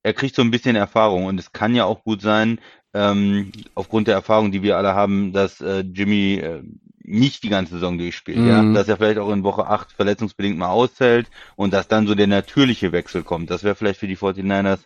er 0.02 0.12
kriegt 0.14 0.34
so 0.34 0.42
ein 0.42 0.50
bisschen 0.50 0.76
Erfahrung 0.76 1.26
und 1.26 1.38
es 1.38 1.52
kann 1.52 1.74
ja 1.74 1.84
auch 1.84 2.04
gut 2.04 2.22
sein, 2.22 2.61
ähm, 2.94 3.52
aufgrund 3.74 4.08
der 4.08 4.14
Erfahrung, 4.14 4.50
die 4.50 4.62
wir 4.62 4.76
alle 4.76 4.94
haben, 4.94 5.32
dass 5.32 5.61
äh, 5.61 5.80
Jimmy 5.80 6.34
äh, 6.37 6.62
nicht 7.02 7.42
die 7.42 7.48
ganze 7.48 7.74
Saison 7.74 7.98
durchspielt, 7.98 8.38
Mhm. 8.38 8.48
ja, 8.48 8.72
dass 8.72 8.88
er 8.88 8.96
vielleicht 8.96 9.18
auch 9.18 9.30
in 9.30 9.42
Woche 9.42 9.66
8 9.66 9.92
verletzungsbedingt 9.92 10.58
mal 10.58 10.68
ausfällt 10.68 11.28
und 11.56 11.72
dass 11.72 11.88
dann 11.88 12.06
so 12.06 12.14
der 12.14 12.26
natürliche 12.26 12.92
Wechsel 12.92 13.22
kommt. 13.22 13.50
Das 13.50 13.64
wäre 13.64 13.74
vielleicht 13.74 14.00
für 14.00 14.06
die 14.06 14.16
49ers 14.16 14.80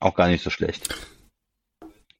auch 0.00 0.14
gar 0.14 0.28
nicht 0.28 0.44
so 0.44 0.50
schlecht. 0.50 0.88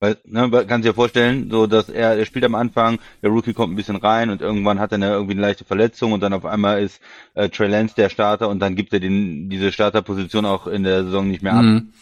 Weil, 0.05 0.19
ne, 0.27 0.51
kannst 0.67 0.87
dir 0.87 0.93
vorstellen, 0.93 1.51
so 1.51 1.67
dass 1.67 1.89
er, 1.89 2.19
er 2.19 2.27
spielt 2.27 2.45
am 2.45 2.55
Anfang, 2.55 2.99
der 3.23 3.31
Rookie 3.31 3.55
kommt 3.55 3.73
ein 3.73 3.77
bisschen 3.77 3.97
rein 3.97 4.29
und 4.29 4.43
irgendwann 4.43 4.79
hat 4.79 4.93
er 4.93 4.97
eine, 4.97 5.09
irgendwie 5.13 5.33
eine 5.33 5.41
leichte 5.41 5.65
Verletzung 5.65 6.13
und 6.13 6.21
dann 6.21 6.35
auf 6.35 6.45
einmal 6.45 6.83
ist 6.83 7.01
äh, 7.33 7.49
Trey 7.49 7.69
Lance 7.69 7.95
der 7.95 8.11
Starter 8.11 8.51
und 8.51 8.59
dann 8.59 8.77
gibt 8.77 8.93
er 8.93 9.01
den, 9.01 9.49
diese 9.49 9.73
Starterposition 9.73 10.45
auch 10.45 10.67
in 10.67 10.83
der 10.83 11.05
Saison 11.05 11.27
nicht 11.27 11.43
mehr 11.43 11.55
ab. 11.55 11.63
Mhm. 11.63 11.93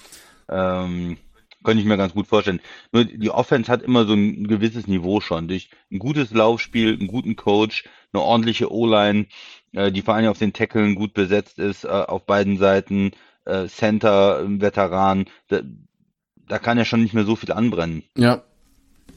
Ähm, 0.48 1.16
könnte 1.62 1.80
ich 1.80 1.86
mir 1.86 1.96
ganz 1.96 2.12
gut 2.12 2.26
vorstellen. 2.26 2.58
Nur 2.90 3.04
die 3.04 3.30
Offense 3.30 3.70
hat 3.70 3.82
immer 3.82 4.04
so 4.04 4.14
ein 4.14 4.48
gewisses 4.48 4.88
Niveau 4.88 5.20
schon. 5.20 5.46
Durch 5.46 5.70
ein 5.92 6.00
gutes 6.00 6.32
Laufspiel, 6.32 6.94
einen 6.94 7.06
guten 7.06 7.36
Coach, 7.36 7.84
eine 8.12 8.20
ordentliche 8.20 8.72
O-Line, 8.72 9.26
äh, 9.74 9.92
die 9.92 10.02
vor 10.02 10.14
allem 10.14 10.26
auf 10.26 10.38
den 10.38 10.52
Tackeln 10.52 10.96
gut 10.96 11.14
besetzt 11.14 11.60
ist, 11.60 11.84
äh, 11.84 11.86
auf 11.86 12.26
beiden 12.26 12.58
Seiten, 12.58 13.12
äh, 13.44 13.68
Center, 13.68 14.42
Veteran, 14.60 15.26
da, 15.46 15.60
da 16.48 16.58
kann 16.58 16.78
ja 16.78 16.84
schon 16.84 17.02
nicht 17.02 17.14
mehr 17.14 17.24
so 17.24 17.36
viel 17.36 17.52
anbrennen. 17.52 18.04
Ja. 18.16 18.42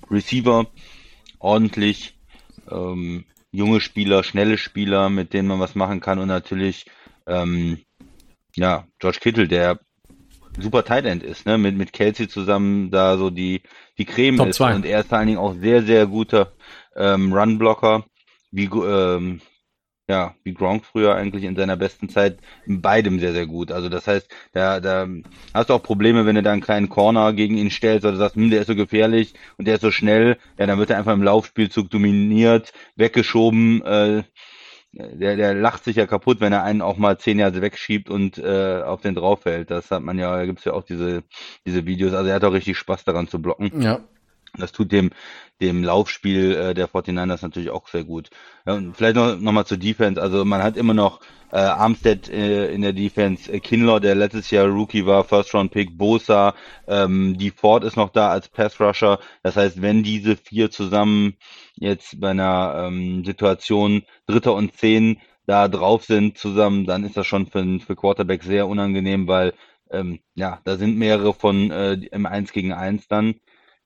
Receiver, 0.09 0.67
ordentlich, 1.39 2.17
ähm, 2.69 3.25
junge 3.51 3.81
Spieler, 3.81 4.23
schnelle 4.23 4.57
Spieler, 4.57 5.09
mit 5.09 5.33
denen 5.33 5.47
man 5.47 5.59
was 5.59 5.75
machen 5.75 6.01
kann 6.01 6.19
und 6.19 6.27
natürlich 6.27 6.85
ähm, 7.27 7.79
ja, 8.55 8.87
George 8.99 9.19
Kittle, 9.21 9.47
der 9.47 9.79
super 10.59 10.85
Tight 10.85 11.05
End 11.05 11.23
ist, 11.23 11.45
ne, 11.45 11.57
mit, 11.57 11.75
mit 11.75 11.91
Kelsey 11.91 12.27
zusammen 12.27 12.91
da 12.91 13.17
so 13.17 13.29
die, 13.29 13.61
die 13.97 14.05
Creme 14.05 14.37
Top 14.37 14.47
ist. 14.47 14.55
zwei. 14.57 14.75
Und 14.75 14.85
er 14.85 15.01
ist 15.01 15.09
vor 15.09 15.17
allen 15.17 15.27
Dingen 15.27 15.39
auch 15.39 15.53
sehr, 15.53 15.83
sehr 15.83 16.07
guter 16.07 16.53
ähm, 16.95 17.33
Run-Blocker, 17.33 18.05
wie, 18.51 18.65
ähm, 18.65 19.41
ja, 20.07 20.35
wie 20.43 20.53
Gronk 20.53 20.85
früher 20.85 21.15
eigentlich 21.15 21.43
in 21.43 21.55
seiner 21.55 21.77
besten 21.77 22.09
Zeit 22.09 22.39
in 22.65 22.81
beidem 22.81 23.19
sehr, 23.19 23.33
sehr 23.33 23.47
gut. 23.47 23.71
Also 23.71 23.89
das 23.89 24.07
heißt, 24.07 24.29
da, 24.53 24.79
da 24.79 25.07
hast 25.53 25.69
du 25.69 25.73
auch 25.73 25.83
Probleme, 25.83 26.25
wenn 26.25 26.35
du 26.35 26.43
da 26.43 26.51
einen 26.51 26.61
kleinen 26.61 26.89
Corner 26.89 27.33
gegen 27.33 27.57
ihn 27.57 27.71
stellst 27.71 28.05
oder 28.05 28.17
sagst, 28.17 28.35
hm, 28.35 28.51
der 28.51 28.61
ist 28.61 28.67
so 28.67 28.75
gefährlich 28.75 29.33
und 29.57 29.67
der 29.67 29.75
ist 29.75 29.81
so 29.81 29.91
schnell, 29.91 30.37
ja, 30.59 30.67
dann 30.67 30.77
wird 30.77 30.91
er 30.91 30.97
einfach 30.97 31.13
im 31.13 31.23
Laufspielzug 31.23 31.89
dominiert, 31.89 32.71
weggeschoben, 32.95 33.81
äh, 33.83 34.23
der, 34.97 35.35
der 35.35 35.53
lacht 35.53 35.83
sich 35.83 35.97
ja 35.97 36.07
kaputt, 36.07 36.39
wenn 36.39 36.53
er 36.53 36.63
einen 36.63 36.81
auch 36.81 36.97
mal 36.97 37.17
zehn 37.17 37.37
Jahre 37.37 37.61
wegschiebt 37.61 38.09
und 38.09 38.37
äh, 38.37 38.81
auf 38.81 39.01
den 39.01 39.13
drauf 39.15 39.41
fällt. 39.41 39.69
Das 39.69 39.91
hat 39.91 40.03
man 40.03 40.17
ja, 40.17 40.35
da 40.35 40.45
gibt's 40.45 40.63
ja 40.63 40.71
auch 40.71 40.83
diese, 40.83 41.23
diese 41.65 41.85
Videos. 41.85 42.13
Also 42.13 42.29
er 42.29 42.35
hat 42.35 42.45
auch 42.45 42.53
richtig 42.53 42.77
Spaß 42.77 43.03
daran 43.03 43.27
zu 43.27 43.41
blocken. 43.41 43.81
Ja. 43.81 43.99
Das 44.59 44.71
tut 44.71 44.91
dem, 44.91 45.11
dem 45.61 45.83
Laufspiel 45.83 46.55
äh, 46.55 46.73
der 46.73 46.89
49ers 46.89 47.41
natürlich 47.41 47.69
auch 47.69 47.87
sehr 47.87 48.03
gut. 48.03 48.29
Ja, 48.65 48.73
und 48.73 48.95
vielleicht 48.95 49.15
noch, 49.15 49.39
noch 49.39 49.51
mal 49.51 49.65
zur 49.65 49.77
Defense. 49.77 50.21
Also 50.21 50.45
man 50.45 50.63
hat 50.63 50.77
immer 50.77 50.93
noch 50.93 51.21
äh, 51.51 51.57
Armstead 51.57 52.29
äh, 52.29 52.73
in 52.73 52.81
der 52.81 52.93
Defense, 52.93 53.51
äh, 53.51 53.59
Kinlaw, 53.59 53.99
der 53.99 54.15
letztes 54.15 54.51
Jahr 54.51 54.67
Rookie 54.67 55.05
war, 55.05 55.23
First 55.23 55.53
Round 55.53 55.71
Pick, 55.71 55.97
Bosa, 55.97 56.53
ähm, 56.87 57.37
die 57.37 57.51
Ford 57.51 57.83
ist 57.83 57.95
noch 57.95 58.09
da 58.09 58.29
als 58.29 58.49
Pass 58.49 58.79
Rusher. 58.79 59.19
Das 59.43 59.55
heißt, 59.55 59.81
wenn 59.81 60.03
diese 60.03 60.35
vier 60.35 60.71
zusammen 60.71 61.35
jetzt 61.75 62.19
bei 62.19 62.31
einer 62.31 62.87
ähm, 62.87 63.23
Situation 63.23 64.03
Dritter 64.27 64.53
und 64.53 64.75
Zehn 64.75 65.19
da 65.45 65.67
drauf 65.67 66.03
sind 66.03 66.37
zusammen, 66.37 66.85
dann 66.85 67.03
ist 67.03 67.17
das 67.17 67.27
schon 67.27 67.47
für, 67.47 67.79
für 67.79 67.95
Quarterback 67.95 68.43
sehr 68.43 68.67
unangenehm, 68.67 69.27
weil 69.27 69.53
ähm, 69.91 70.19
ja, 70.33 70.59
da 70.63 70.77
sind 70.77 70.97
mehrere 70.97 71.33
von 71.33 71.71
äh, 71.71 71.93
im 71.93 72.25
Eins 72.25 72.51
gegen 72.51 72.73
Eins 72.73 73.07
dann. 73.07 73.35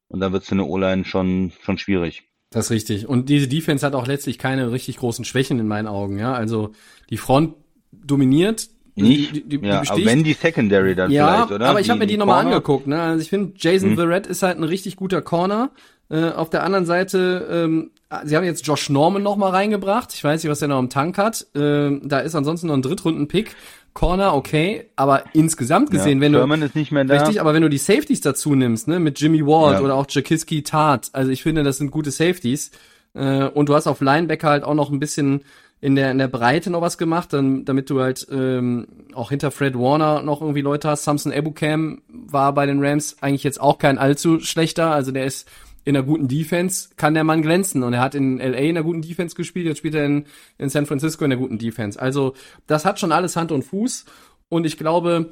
Und 0.09 0.19
dann 0.19 0.33
wird 0.33 0.43
es 0.43 0.49
für 0.49 0.55
eine 0.55 0.65
O-Line 0.65 1.05
schon, 1.05 1.51
schon 1.61 1.77
schwierig. 1.77 2.23
Das 2.49 2.65
ist 2.65 2.71
richtig. 2.71 3.07
Und 3.07 3.29
diese 3.29 3.47
Defense 3.47 3.85
hat 3.85 3.93
auch 3.93 4.07
letztlich 4.07 4.39
keine 4.39 4.71
richtig 4.71 4.97
großen 4.97 5.23
Schwächen 5.23 5.59
in 5.59 5.67
meinen 5.67 5.87
Augen, 5.87 6.17
ja. 6.17 6.33
Also 6.33 6.71
die 7.09 7.17
Front 7.17 7.53
dominiert. 7.91 8.69
Nicht? 8.95 9.35
Die, 9.35 9.43
die, 9.43 9.59
die 9.59 9.67
ja, 9.67 9.83
aber 9.87 10.03
wenn 10.03 10.23
die 10.23 10.33
Secondary 10.33 10.95
dann 10.95 11.11
ja, 11.11 11.45
vielleicht, 11.45 11.51
oder? 11.51 11.69
aber 11.69 11.79
ich 11.79 11.89
habe 11.89 11.99
mir 11.99 12.07
die, 12.07 12.17
nochmal 12.17 12.45
angeguckt. 12.45 12.87
Ne? 12.87 12.99
Also 12.99 13.21
ich 13.21 13.29
finde, 13.29 13.53
Jason 13.55 13.91
Hm. 13.91 13.95
Verrett 13.95 14.27
ist 14.27 14.43
halt 14.43 14.57
ein 14.57 14.63
richtig 14.63 14.95
guter 14.97 15.21
Corner. 15.21 15.71
Äh, 16.09 16.29
auf 16.31 16.49
der 16.49 16.63
anderen 16.63 16.85
Seite, 16.85 17.47
ähm, 17.51 17.91
sie 18.25 18.35
haben 18.35 18.43
jetzt 18.43 18.65
Josh 18.65 18.89
Norman 18.89 19.21
noch 19.21 19.37
mal 19.37 19.51
reingebracht. 19.51 20.13
Ich 20.13 20.23
weiß 20.23 20.43
nicht, 20.43 20.49
was 20.51 20.59
der 20.59 20.67
noch 20.67 20.79
im 20.79 20.89
Tank 20.89 21.17
hat. 21.17 21.45
Ähm, 21.55 22.01
da 22.03 22.19
ist 22.19 22.35
ansonsten 22.35 22.67
noch 22.67 22.75
ein 22.75 22.81
Drittrunden-Pick. 22.81 23.55
Corner, 23.93 24.35
okay, 24.35 24.85
aber 24.95 25.23
insgesamt 25.33 25.89
gesehen, 25.91 26.19
ja, 26.19 26.25
wenn 26.25 26.33
Sherman 26.33 26.61
ist 26.61 26.75
nicht 26.75 26.91
mehr 26.91 27.03
du 27.03 27.09
da. 27.09 27.15
richtig, 27.21 27.41
aber 27.41 27.53
wenn 27.53 27.63
du 27.63 27.69
die 27.69 27.79
Safeties 27.79 28.21
dazu 28.21 28.53
nimmst, 28.53 28.87
ne, 28.87 28.99
mit 28.99 29.19
Jimmy 29.19 29.45
Ward 29.45 29.73
Ja. 29.73 29.81
oder 29.81 29.95
auch 29.95 30.05
Jakiski 30.07 30.61
Tart, 30.63 31.09
also 31.13 31.31
ich 31.31 31.41
finde, 31.43 31.63
das 31.63 31.77
sind 31.77 31.89
gute 31.91 32.11
Safeties. 32.11 32.71
Äh, 33.15 33.45
und 33.45 33.67
du 33.67 33.73
hast 33.75 33.87
auf 33.87 33.99
Linebacker 33.99 34.47
halt 34.47 34.63
auch 34.63 34.75
noch 34.75 34.91
ein 34.91 34.99
bisschen 34.99 35.41
in 35.81 35.95
der 35.95 36.11
in 36.11 36.17
der 36.19 36.27
Breite 36.27 36.69
noch 36.69 36.81
was 36.81 36.97
gemacht, 36.97 37.33
dann, 37.33 37.65
damit 37.65 37.89
du 37.89 37.99
halt 37.99 38.27
ähm, 38.31 38.87
auch 39.15 39.31
hinter 39.31 39.49
Fred 39.49 39.75
Warner 39.77 40.21
noch 40.21 40.41
irgendwie 40.41 40.61
Leute 40.61 40.87
hast. 40.87 41.03
Samson 41.03 41.31
Ebukam 41.31 42.01
war 42.09 42.53
bei 42.53 42.65
den 42.67 42.83
Rams 42.85 43.17
eigentlich 43.21 43.43
jetzt 43.43 43.59
auch 43.59 43.79
kein 43.79 43.97
allzu 43.97 44.39
schlechter, 44.39 44.91
also 44.91 45.11
der 45.11 45.25
ist 45.25 45.47
in 45.85 45.95
einer 45.95 46.05
guten 46.05 46.27
Defense 46.27 46.89
kann 46.97 47.13
der 47.13 47.23
Mann 47.23 47.41
glänzen 47.41 47.83
und 47.83 47.93
er 47.93 48.01
hat 48.01 48.15
in 48.15 48.37
LA 48.37 48.57
in 48.57 48.77
einer 48.77 48.83
guten 48.83 49.01
Defense 49.01 49.35
gespielt, 49.35 49.65
jetzt 49.65 49.79
spielt 49.79 49.95
er 49.95 50.05
in, 50.05 50.25
in 50.57 50.69
San 50.69 50.85
Francisco 50.85 51.25
in 51.25 51.31
einer 51.31 51.39
guten 51.39 51.57
Defense. 51.57 51.99
Also 51.99 52.33
das 52.67 52.85
hat 52.85 52.99
schon 52.99 53.11
alles 53.11 53.35
Hand 53.35 53.51
und 53.51 53.63
Fuß 53.63 54.05
und 54.49 54.65
ich 54.65 54.77
glaube, 54.77 55.31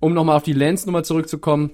um 0.00 0.14
nochmal 0.14 0.36
auf 0.36 0.42
die 0.42 0.52
Lance-Nummer 0.52 1.02
zurückzukommen, 1.02 1.70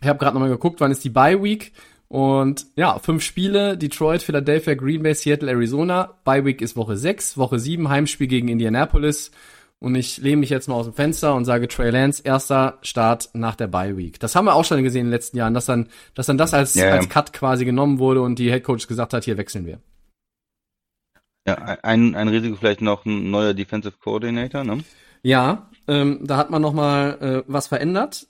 ich 0.00 0.08
habe 0.08 0.18
gerade 0.18 0.34
nochmal 0.34 0.50
geguckt, 0.50 0.80
wann 0.80 0.92
ist 0.92 1.04
die 1.04 1.10
Bye 1.10 1.42
Week 1.42 1.72
und 2.10 2.66
ja, 2.74 2.98
fünf 2.98 3.22
Spiele, 3.22 3.78
Detroit, 3.78 4.22
Philadelphia, 4.22 4.74
Green 4.74 5.02
Bay, 5.02 5.14
Seattle, 5.14 5.48
Arizona. 5.48 6.18
Bye 6.24 6.44
Week 6.44 6.60
ist 6.60 6.76
Woche 6.76 6.96
6, 6.96 7.38
Woche 7.38 7.60
7, 7.60 7.88
Heimspiel 7.88 8.26
gegen 8.26 8.48
Indianapolis. 8.48 9.30
Und 9.82 9.94
ich 9.94 10.18
lehne 10.18 10.36
mich 10.36 10.50
jetzt 10.50 10.68
mal 10.68 10.74
aus 10.74 10.84
dem 10.84 10.94
Fenster 10.94 11.34
und 11.34 11.46
sage 11.46 11.66
Trey 11.66 11.90
Lance, 11.90 12.22
erster 12.22 12.78
Start 12.82 13.30
nach 13.32 13.56
der 13.56 13.66
Bye 13.66 13.96
Week. 13.96 14.20
Das 14.20 14.36
haben 14.36 14.44
wir 14.44 14.54
auch 14.54 14.64
schon 14.64 14.82
gesehen 14.82 15.00
in 15.00 15.06
den 15.06 15.12
letzten 15.12 15.38
Jahren, 15.38 15.54
dass 15.54 15.64
dann, 15.64 15.88
dass 16.14 16.26
dann 16.26 16.36
das 16.36 16.52
als, 16.52 16.74
ja. 16.74 16.90
als 16.90 17.08
Cut 17.08 17.32
quasi 17.32 17.64
genommen 17.64 17.98
wurde 17.98 18.20
und 18.20 18.38
die 18.38 18.50
Head 18.50 18.62
Coach 18.62 18.86
gesagt 18.86 19.14
hat, 19.14 19.24
hier 19.24 19.38
wechseln 19.38 19.64
wir. 19.64 19.80
Ja, 21.46 21.54
ein, 21.82 22.14
ein 22.14 22.28
Risiko 22.28 22.56
vielleicht 22.56 22.82
noch 22.82 23.06
ein 23.06 23.30
neuer 23.30 23.54
Defensive 23.54 23.96
Coordinator, 23.98 24.64
ne? 24.64 24.84
Ja, 25.22 25.70
ähm, 25.88 26.20
da 26.22 26.36
hat 26.36 26.50
man 26.50 26.60
noch 26.60 26.74
mal 26.74 27.18
äh, 27.20 27.42
was 27.46 27.66
verändert. 27.66 28.26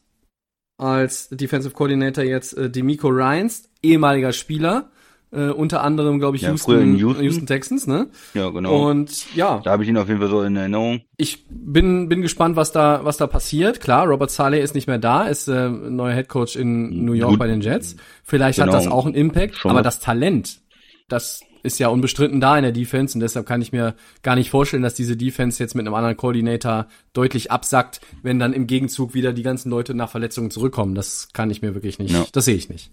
Als 0.79 1.29
Defensive 1.31 1.75
Coordinator 1.75 2.23
jetzt 2.23 2.57
äh, 2.57 2.71
Demico 2.71 3.09
Ryans, 3.09 3.69
ehemaliger 3.83 4.33
Spieler, 4.33 4.91
äh, 5.33 5.49
unter 5.51 5.83
anderem, 5.83 6.19
glaube 6.19 6.37
ich, 6.37 6.43
Ja, 6.43 6.51
Houston, 6.51 6.97
Houston. 6.97 7.23
Houston 7.25 7.47
Texans, 7.47 7.87
ne? 7.87 8.09
Ja, 8.35 8.51
genau. 8.51 8.89
Und 8.91 9.35
ja, 9.35 9.61
da 9.65 9.71
habe 9.73 9.83
ich 9.85 9.89
ihn 9.89 9.97
auf 9.97 10.09
jeden 10.09 10.21
Fall 10.21 10.31
so 10.31 10.43
in 10.43 10.57
Erinnerung. 10.57 11.03
ich 11.17 11.47
bin, 11.49 12.09
bin 12.09 12.21
gespannt, 12.23 12.57
was 12.57 12.73
da, 12.73 13.01
was 13.05 13.17
da 13.17 13.27
passiert. 13.27 13.81
Klar, 13.81 14.07
Robert 14.07 14.31
Saleh 14.31 14.61
ist 14.61 14.75
nicht 14.75 14.87
mehr 14.89 14.99
da, 14.99 15.25
ist 15.29 15.49
äh, 15.49 15.69
neuer 15.69 16.15
Head 16.15 16.29
Coach 16.29 16.57
in 16.57 17.05
New 17.05 17.13
York 17.13 17.31
Gut. 17.31 17.39
bei 17.39 17.47
den 17.47 17.61
Jets. 17.61 17.97
Vielleicht 18.25 18.59
Genau. 18.59 18.73
hat 18.73 18.79
das 18.81 18.91
auch 18.91 19.07
einen 19.07 19.15
Impact, 19.15 19.57
Schon 19.57 19.71
aber 19.71 19.83
das 19.83 20.01
Talent, 20.01 20.59
das 21.09 21.41
ist 21.63 21.79
ja 21.79 21.89
unbestritten 21.89 22.41
da 22.41 22.57
in 22.57 22.63
der 22.63 22.73
Defense 22.73 23.15
und 23.15 23.21
deshalb 23.21 23.45
kann 23.45 23.61
ich 23.61 23.71
mir 23.71 23.95
gar 24.23 24.35
nicht 24.35 24.49
vorstellen, 24.49 24.83
dass 24.83 24.95
diese 24.95 25.15
Defense 25.15 25.63
jetzt 25.63 25.75
mit 25.75 25.87
einem 25.87 25.93
anderen 25.95 26.17
Koordinator 26.17 26.87
deutlich 27.13 27.51
absackt, 27.53 28.01
wenn 28.23 28.39
dann 28.39 28.55
im 28.55 28.67
Gegenzug 28.67 29.13
wieder 29.13 29.35
die 29.35 29.43
ganzen 29.43 29.69
Leute 29.69 29.93
nach 29.93 30.09
Verletzungen 30.11 30.51
zurückkommen. 30.51 30.95
Das 30.95 31.29
kann 31.35 31.51
ich 31.51 31.61
mir 31.61 31.75
wirklich 31.75 31.99
nicht, 31.99 32.13
Ja. 32.15 32.25
das 32.33 32.47
sehe 32.47 32.55
ich 32.55 32.71
nicht. 32.71 32.91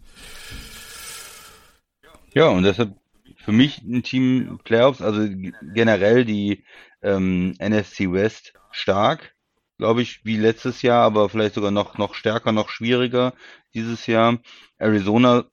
Ja, 2.38 2.50
und 2.50 2.62
deshalb 2.62 2.96
für 3.38 3.52
mich 3.52 3.82
ein 3.82 4.04
Team 4.04 4.60
Playoffs, 4.64 5.02
also 5.02 5.28
generell 5.74 6.24
die 6.24 6.66
ähm, 7.02 7.56
NFC 7.60 8.12
West 8.12 8.54
stark, 8.70 9.34
glaube 9.80 10.04
ich, 10.04 10.24
wie 10.24 10.38
letztes 10.38 10.84
Jahr, 10.84 11.04
aber 11.04 11.30
vielleicht 11.30 11.56
sogar 11.56 11.72
noch 11.72 11.98
noch 11.98 12.14
stärker, 12.14 12.52
noch 12.52 12.70
schwieriger 12.70 13.34
dieses 13.74 14.06
Jahr. 14.06 14.38
Arizona 14.78 15.46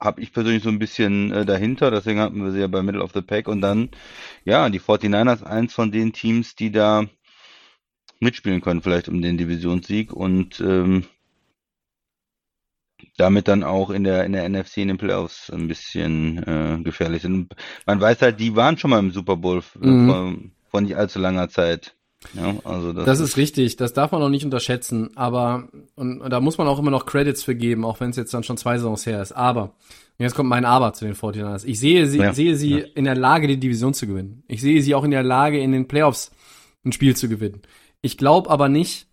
habe 0.00 0.22
ich 0.22 0.32
persönlich 0.32 0.62
so 0.62 0.70
ein 0.70 0.78
bisschen 0.78 1.30
äh, 1.30 1.44
dahinter, 1.44 1.90
deswegen 1.90 2.20
hatten 2.20 2.42
wir 2.42 2.52
sie 2.52 2.60
ja 2.60 2.68
bei 2.68 2.82
Middle 2.82 3.02
of 3.02 3.12
the 3.12 3.20
Pack 3.20 3.46
und 3.46 3.60
dann 3.60 3.90
ja, 4.46 4.70
die 4.70 4.80
49ers 4.80 5.42
eins 5.42 5.74
von 5.74 5.92
den 5.92 6.14
Teams, 6.14 6.54
die 6.54 6.72
da 6.72 7.04
mitspielen 8.18 8.62
können, 8.62 8.80
vielleicht 8.80 9.10
um 9.10 9.20
den 9.20 9.36
Divisionssieg 9.36 10.10
und 10.10 10.58
ähm, 10.60 11.04
damit 13.20 13.46
dann 13.48 13.62
auch 13.62 13.90
in 13.90 14.04
der 14.04 14.24
in 14.24 14.32
der 14.32 14.48
NFC 14.48 14.78
in 14.78 14.88
den 14.88 14.96
Playoffs 14.98 15.50
ein 15.50 15.68
bisschen 15.68 16.38
äh, 16.46 16.82
gefährlich 16.82 17.22
sind. 17.22 17.54
Man 17.86 18.00
weiß 18.00 18.20
halt, 18.22 18.40
die 18.40 18.56
waren 18.56 18.76
schon 18.78 18.90
mal 18.90 18.98
im 18.98 19.10
Super 19.12 19.36
Bowl 19.36 19.58
f- 19.58 19.76
Mhm. 19.80 20.06
vor, 20.08 20.34
vor 20.70 20.80
nicht 20.80 20.96
allzu 20.96 21.18
langer 21.18 21.48
Zeit. 21.48 21.94
Ja, 22.34 22.54
also 22.64 22.92
das, 22.92 23.06
Das 23.06 23.20
ist 23.20 23.36
richtig, 23.38 23.76
das 23.76 23.94
darf 23.94 24.12
man 24.12 24.22
auch 24.22 24.28
nicht 24.28 24.44
unterschätzen, 24.44 25.10
aber 25.16 25.68
und, 25.94 26.20
und 26.20 26.30
da 26.30 26.40
muss 26.40 26.58
man 26.58 26.66
auch 26.66 26.78
immer 26.78 26.90
noch 26.90 27.06
Credits 27.06 27.42
für 27.42 27.54
geben, 27.54 27.84
auch 27.84 27.98
wenn 28.00 28.10
es 28.10 28.16
jetzt 28.16 28.34
dann 28.34 28.42
schon 28.42 28.58
zwei 28.58 28.76
Saisons 28.76 29.06
her 29.06 29.22
ist. 29.22 29.32
Aber, 29.32 29.72
jetzt 30.18 30.34
kommt 30.34 30.50
mein 30.50 30.66
Aber 30.66 30.92
zu 30.92 31.06
den 31.06 31.14
49ers. 31.14 31.64
Ich 31.64 31.80
sehe 31.80 32.06
sie, 32.06 32.18
Ja, 32.18 32.34
sehe 32.34 32.56
sie 32.56 32.72
ja. 32.80 32.84
in 32.94 33.04
der 33.04 33.14
Lage, 33.14 33.46
die 33.46 33.56
Division 33.58 33.94
zu 33.94 34.06
gewinnen. 34.06 34.42
Ich 34.48 34.60
sehe 34.60 34.82
sie 34.82 34.94
auch 34.94 35.04
in 35.04 35.12
der 35.12 35.22
Lage, 35.22 35.58
in 35.60 35.72
den 35.72 35.88
Playoffs 35.88 36.30
ein 36.84 36.92
Spiel 36.92 37.16
zu 37.16 37.26
gewinnen. 37.28 37.62
Ich 38.02 38.18
glaube 38.18 38.50
aber 38.50 38.68
nicht, 38.68 39.06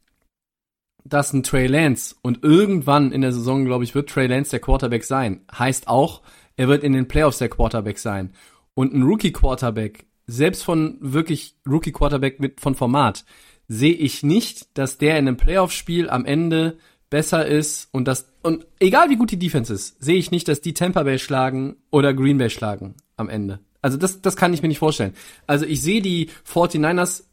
dass 1.09 1.33
ein 1.33 1.43
Trey 1.43 1.67
Lance 1.67 2.15
und 2.21 2.43
irgendwann 2.43 3.11
in 3.11 3.21
der 3.21 3.31
Saison, 3.31 3.65
glaube 3.65 3.83
ich, 3.83 3.95
wird 3.95 4.09
Trey 4.09 4.27
Lance 4.27 4.51
der 4.51 4.59
Quarterback 4.59 5.03
sein. 5.03 5.41
Heißt 5.57 5.87
auch, 5.87 6.21
er 6.55 6.67
wird 6.67 6.83
in 6.83 6.93
den 6.93 7.07
Playoffs 7.07 7.37
der 7.37 7.49
Quarterback 7.49 7.99
sein. 7.99 8.33
Und 8.73 8.93
ein 8.93 9.03
Rookie 9.03 9.31
Quarterback, 9.31 10.05
selbst 10.25 10.63
von 10.63 10.97
wirklich 10.99 11.55
Rookie 11.67 11.91
Quarterback 11.91 12.39
mit 12.39 12.59
von 12.59 12.75
Format, 12.75 13.25
sehe 13.67 13.93
ich 13.93 14.23
nicht, 14.23 14.77
dass 14.77 14.97
der 14.97 15.17
in 15.17 15.27
einem 15.27 15.37
Playoff-Spiel 15.37 16.09
am 16.09 16.25
Ende 16.25 16.77
besser 17.09 17.45
ist 17.45 17.89
und 17.91 18.07
das 18.07 18.33
und 18.41 18.65
egal 18.79 19.09
wie 19.09 19.15
gut 19.15 19.31
die 19.31 19.39
Defense 19.39 19.73
ist, 19.73 20.01
sehe 20.03 20.17
ich 20.17 20.31
nicht, 20.31 20.47
dass 20.47 20.61
die 20.61 20.73
Tampa 20.73 21.03
Bay 21.03 21.19
schlagen 21.19 21.77
oder 21.89 22.13
Green 22.13 22.37
Bay 22.37 22.49
schlagen 22.49 22.95
am 23.15 23.29
Ende. 23.29 23.59
Also 23.81 23.97
das 23.97 24.21
das 24.21 24.35
kann 24.35 24.53
ich 24.53 24.61
mir 24.61 24.67
nicht 24.67 24.79
vorstellen. 24.79 25.13
Also 25.47 25.65
ich 25.65 25.81
sehe 25.81 26.01
die 26.01 26.29
49ers 26.45 27.23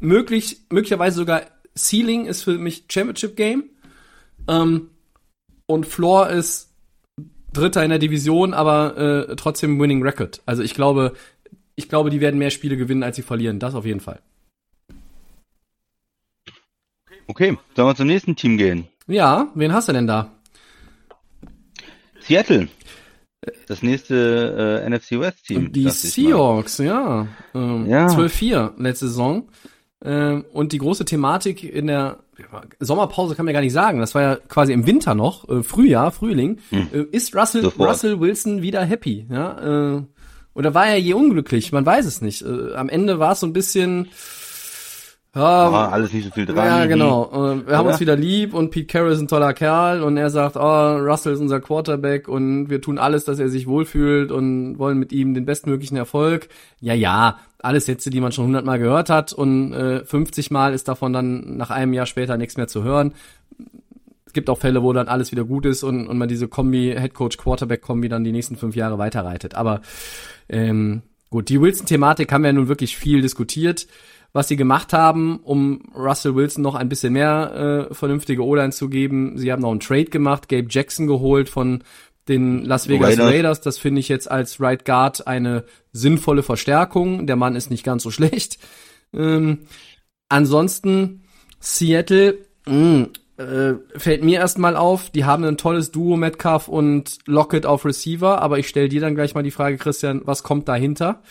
möglich 0.00 0.58
möglicherweise 0.70 1.16
sogar 1.16 1.42
Ceiling 1.76 2.26
ist 2.26 2.42
für 2.42 2.58
mich 2.58 2.84
Championship 2.88 3.36
Game 3.36 3.64
ähm, 4.48 4.90
und 5.66 5.86
Floor 5.86 6.28
ist 6.30 6.70
Dritter 7.52 7.82
in 7.84 7.90
der 7.90 7.98
Division, 7.98 8.54
aber 8.54 9.28
äh, 9.28 9.36
trotzdem 9.36 9.78
Winning 9.78 10.02
Record. 10.02 10.40
Also 10.46 10.62
ich 10.62 10.74
glaube, 10.74 11.14
ich 11.74 11.88
glaube, 11.88 12.10
die 12.10 12.20
werden 12.20 12.38
mehr 12.38 12.50
Spiele 12.50 12.76
gewinnen, 12.76 13.02
als 13.02 13.16
sie 13.16 13.22
verlieren. 13.22 13.58
Das 13.58 13.74
auf 13.74 13.84
jeden 13.84 14.00
Fall. 14.00 14.20
okay, 17.26 17.56
sollen 17.76 17.88
wir 17.88 17.94
zum 17.94 18.06
nächsten 18.06 18.36
Team 18.36 18.56
gehen? 18.58 18.88
Ja, 19.06 19.48
wen 19.54 19.72
hast 19.72 19.88
du 19.88 19.92
denn 19.92 20.06
da? 20.06 20.32
Seattle. 22.20 22.68
Das 23.66 23.82
nächste 23.82 24.82
äh, 24.84 24.88
NFC 24.88 25.18
West 25.18 25.46
Team. 25.46 25.72
Die. 25.72 25.88
Seahawks, 25.90 26.78
ja. 26.78 27.26
Ähm, 27.54 27.86
Ja. 27.88 28.06
12-4 28.06 28.80
letzte 28.80 29.08
Saison. 29.08 29.48
Ähm, 30.04 30.44
und 30.52 30.72
die 30.72 30.78
große 30.78 31.04
Thematik 31.04 31.62
in 31.62 31.86
der 31.86 32.18
Sommerpause 32.80 33.34
kann 33.36 33.44
man 33.44 33.52
ja 33.54 33.60
gar 33.60 33.64
nicht 33.64 33.72
sagen, 33.72 34.00
das 34.00 34.14
war 34.14 34.22
ja 34.22 34.36
quasi 34.48 34.72
im 34.72 34.86
Winter 34.86 35.14
noch, 35.14 35.48
äh, 35.48 35.62
Frühjahr, 35.62 36.10
Frühling, 36.10 36.58
Hm. 36.70 36.88
äh, 36.92 37.02
ist 37.16 37.36
Russell, 37.36 37.62
Sofort. 37.62 37.90
Russell 37.90 38.18
Wilson 38.20 38.62
wieder 38.62 38.82
happy, 38.84 39.26
ja, 39.30 39.96
äh, 39.98 40.02
oder 40.54 40.74
war 40.74 40.86
er 40.88 40.98
je 40.98 41.14
unglücklich? 41.14 41.72
Man 41.72 41.86
weiß 41.86 42.04
es 42.04 42.20
nicht. 42.20 42.44
Am 42.44 42.88
Ende 42.90 43.18
war 43.18 43.32
es 43.32 43.40
so 43.40 43.46
ein 43.46 43.52
bisschen, 43.54 44.08
ja, 45.34 45.72
War 45.72 45.92
alles 45.92 46.12
nicht 46.12 46.24
so 46.26 46.30
viel 46.30 46.44
dran. 46.44 46.56
ja, 46.56 46.84
genau. 46.84 47.30
Wir 47.32 47.76
haben 47.76 47.86
Oder? 47.86 47.92
uns 47.92 48.00
wieder 48.00 48.16
lieb 48.16 48.52
und 48.52 48.70
Pete 48.70 48.86
Carroll 48.86 49.12
ist 49.12 49.20
ein 49.20 49.28
toller 49.28 49.54
Kerl 49.54 50.02
und 50.02 50.18
er 50.18 50.28
sagt, 50.28 50.56
oh, 50.56 50.96
Russell 50.98 51.32
ist 51.32 51.40
unser 51.40 51.60
Quarterback 51.60 52.28
und 52.28 52.68
wir 52.68 52.82
tun 52.82 52.98
alles, 52.98 53.24
dass 53.24 53.38
er 53.38 53.48
sich 53.48 53.66
wohlfühlt 53.66 54.30
und 54.30 54.78
wollen 54.78 54.98
mit 54.98 55.10
ihm 55.10 55.32
den 55.32 55.46
bestmöglichen 55.46 55.96
Erfolg. 55.96 56.48
Ja, 56.80 56.92
ja, 56.92 57.38
alles 57.60 57.86
Sätze, 57.86 58.10
die 58.10 58.20
man 58.20 58.32
schon 58.32 58.44
hundertmal 58.44 58.78
gehört 58.78 59.08
hat 59.08 59.32
und 59.32 59.72
äh, 59.72 60.04
50 60.04 60.50
Mal 60.50 60.74
ist 60.74 60.88
davon 60.88 61.14
dann 61.14 61.56
nach 61.56 61.70
einem 61.70 61.94
Jahr 61.94 62.06
später 62.06 62.36
nichts 62.36 62.58
mehr 62.58 62.68
zu 62.68 62.82
hören. 62.82 63.14
Es 64.26 64.34
gibt 64.34 64.50
auch 64.50 64.58
Fälle, 64.58 64.82
wo 64.82 64.92
dann 64.92 65.08
alles 65.08 65.32
wieder 65.32 65.44
gut 65.44 65.64
ist 65.64 65.82
und, 65.82 66.08
und 66.08 66.18
man 66.18 66.28
diese 66.28 66.46
Kombi, 66.46 66.94
Headcoach-Quarterback-Kombi 66.94 68.10
dann 68.10 68.24
die 68.24 68.32
nächsten 68.32 68.56
fünf 68.56 68.76
Jahre 68.76 68.98
weiterreitet. 68.98 69.54
Aber 69.54 69.80
ähm, 70.50 71.00
gut, 71.30 71.48
die 71.48 71.58
Wilson-Thematik 71.60 72.30
haben 72.32 72.42
wir 72.42 72.48
ja 72.48 72.54
nun 72.54 72.68
wirklich 72.68 72.98
viel 72.98 73.22
diskutiert 73.22 73.86
was 74.32 74.48
sie 74.48 74.56
gemacht 74.56 74.92
haben, 74.92 75.40
um 75.40 75.82
Russell 75.94 76.34
Wilson 76.34 76.62
noch 76.62 76.74
ein 76.74 76.88
bisschen 76.88 77.12
mehr 77.12 77.88
äh, 77.90 77.94
vernünftige 77.94 78.44
O-Line 78.44 78.72
zu 78.72 78.88
geben. 78.88 79.36
Sie 79.36 79.52
haben 79.52 79.60
noch 79.60 79.70
einen 79.70 79.80
Trade 79.80 80.06
gemacht, 80.06 80.48
Gabe 80.48 80.68
Jackson 80.70 81.06
geholt 81.06 81.48
von 81.48 81.84
den 82.28 82.64
Las 82.64 82.88
Vegas 82.88 83.10
Raiders. 83.10 83.26
Raiders. 83.26 83.60
Das 83.60 83.78
finde 83.78 84.00
ich 84.00 84.08
jetzt 84.08 84.30
als 84.30 84.60
Right 84.60 84.84
Guard 84.84 85.26
eine 85.26 85.64
sinnvolle 85.92 86.42
Verstärkung. 86.42 87.26
Der 87.26 87.36
Mann 87.36 87.56
ist 87.56 87.70
nicht 87.70 87.84
ganz 87.84 88.02
so 88.02 88.10
schlecht. 88.12 88.58
Ähm, 89.12 89.66
ansonsten 90.28 91.24
Seattle 91.60 92.38
mh, 92.66 93.08
äh, 93.36 93.74
fällt 93.96 94.24
mir 94.24 94.38
erstmal 94.38 94.76
auf, 94.76 95.10
die 95.10 95.24
haben 95.24 95.44
ein 95.44 95.58
tolles 95.58 95.90
Duo 95.90 96.16
Metcalf 96.16 96.68
und 96.68 97.18
Lockett 97.26 97.66
auf 97.66 97.84
Receiver, 97.84 98.40
aber 98.40 98.58
ich 98.58 98.68
stelle 98.68 98.88
dir 98.88 99.00
dann 99.00 99.14
gleich 99.14 99.34
mal 99.34 99.42
die 99.42 99.50
Frage, 99.50 99.76
Christian, 99.76 100.22
was 100.24 100.42
kommt 100.42 100.68
dahinter 100.68 101.22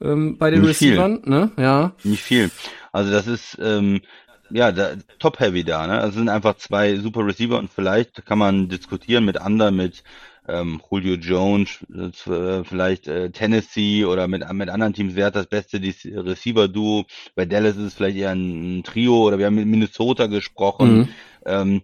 ähm, 0.00 0.38
bei 0.38 0.50
den 0.50 0.62
Nicht 0.62 0.76
viel. 0.76 0.92
Receivern? 0.92 1.22
Ne? 1.24 1.50
Ja. 1.56 1.92
Nicht 2.04 2.22
viel. 2.22 2.50
Also 2.92 3.10
das 3.10 3.26
ist 3.26 3.58
ähm, 3.60 4.00
ja 4.50 4.72
da, 4.72 4.92
top 5.18 5.40
heavy 5.40 5.64
da, 5.64 5.86
ne? 5.86 5.94
Also 5.94 6.08
es 6.10 6.14
sind 6.16 6.28
einfach 6.28 6.56
zwei 6.56 6.96
super 6.96 7.26
Receiver 7.26 7.58
und 7.58 7.70
vielleicht 7.70 8.24
kann 8.26 8.38
man 8.38 8.68
diskutieren 8.68 9.24
mit 9.24 9.40
anderen, 9.40 9.76
mit 9.76 10.02
ähm, 10.46 10.80
Julio 10.90 11.14
Jones, 11.14 11.84
äh, 11.90 12.64
vielleicht 12.64 13.08
äh, 13.08 13.30
Tennessee 13.30 14.04
oder 14.04 14.28
mit, 14.28 14.50
mit 14.52 14.68
anderen 14.68 14.92
Teams, 14.92 15.14
wer 15.14 15.26
hat 15.26 15.36
das 15.36 15.46
beste 15.46 15.80
Receiver-Duo? 15.80 17.06
Bei 17.34 17.46
Dallas 17.46 17.76
ist 17.76 17.84
es 17.84 17.94
vielleicht 17.94 18.18
eher 18.18 18.30
ein, 18.30 18.78
ein 18.78 18.82
Trio 18.82 19.26
oder 19.26 19.38
wir 19.38 19.46
haben 19.46 19.54
mit 19.54 19.66
Minnesota 19.66 20.26
gesprochen. 20.26 20.96
Mhm. 20.96 21.08
Ähm, 21.46 21.82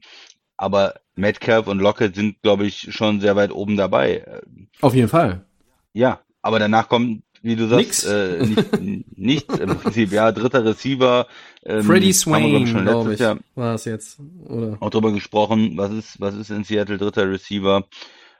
aber 0.57 0.95
Metcalf 1.15 1.69
und 1.69 1.79
Lockett 1.79 2.15
sind, 2.15 2.43
glaube 2.43 2.67
ich, 2.67 2.89
schon 2.95 3.21
sehr 3.21 3.35
weit 3.35 3.51
oben 3.51 3.79
dabei. 3.79 4.43
Auf 4.83 4.95
jeden 4.95 5.09
Fall. 5.09 5.47
Ja, 5.95 6.21
aber 6.43 6.59
danach 6.59 6.89
kommt, 6.89 7.23
wie 7.43 7.57
du 7.57 7.69
sagst, 7.69 8.07
äh, 8.07 8.45
nicht, 8.45 9.17
nichts 9.17 9.59
im 9.59 9.77
Prinzip. 9.79 10.13
Ja, 10.13 10.33
dritter 10.33 10.65
Receiver. 10.65 11.27
Ähm, 11.65 11.85
Freddie 11.85 12.13
haben 12.13 12.43
wir, 12.43 12.61
glaub 12.61 12.67
Swain, 12.67 12.85
glaube 12.85 13.15
ich, 13.15 13.57
war 13.57 13.75
es 13.75 13.85
jetzt. 13.85 14.19
Oder? 14.45 14.77
auch 14.81 14.91
drüber 14.91 15.13
gesprochen. 15.13 15.77
Was 15.77 15.91
ist, 15.93 16.21
was 16.21 16.35
ist 16.35 16.51
in 16.51 16.65
Seattle 16.65 16.99
dritter 16.99 17.31
Receiver? 17.31 17.85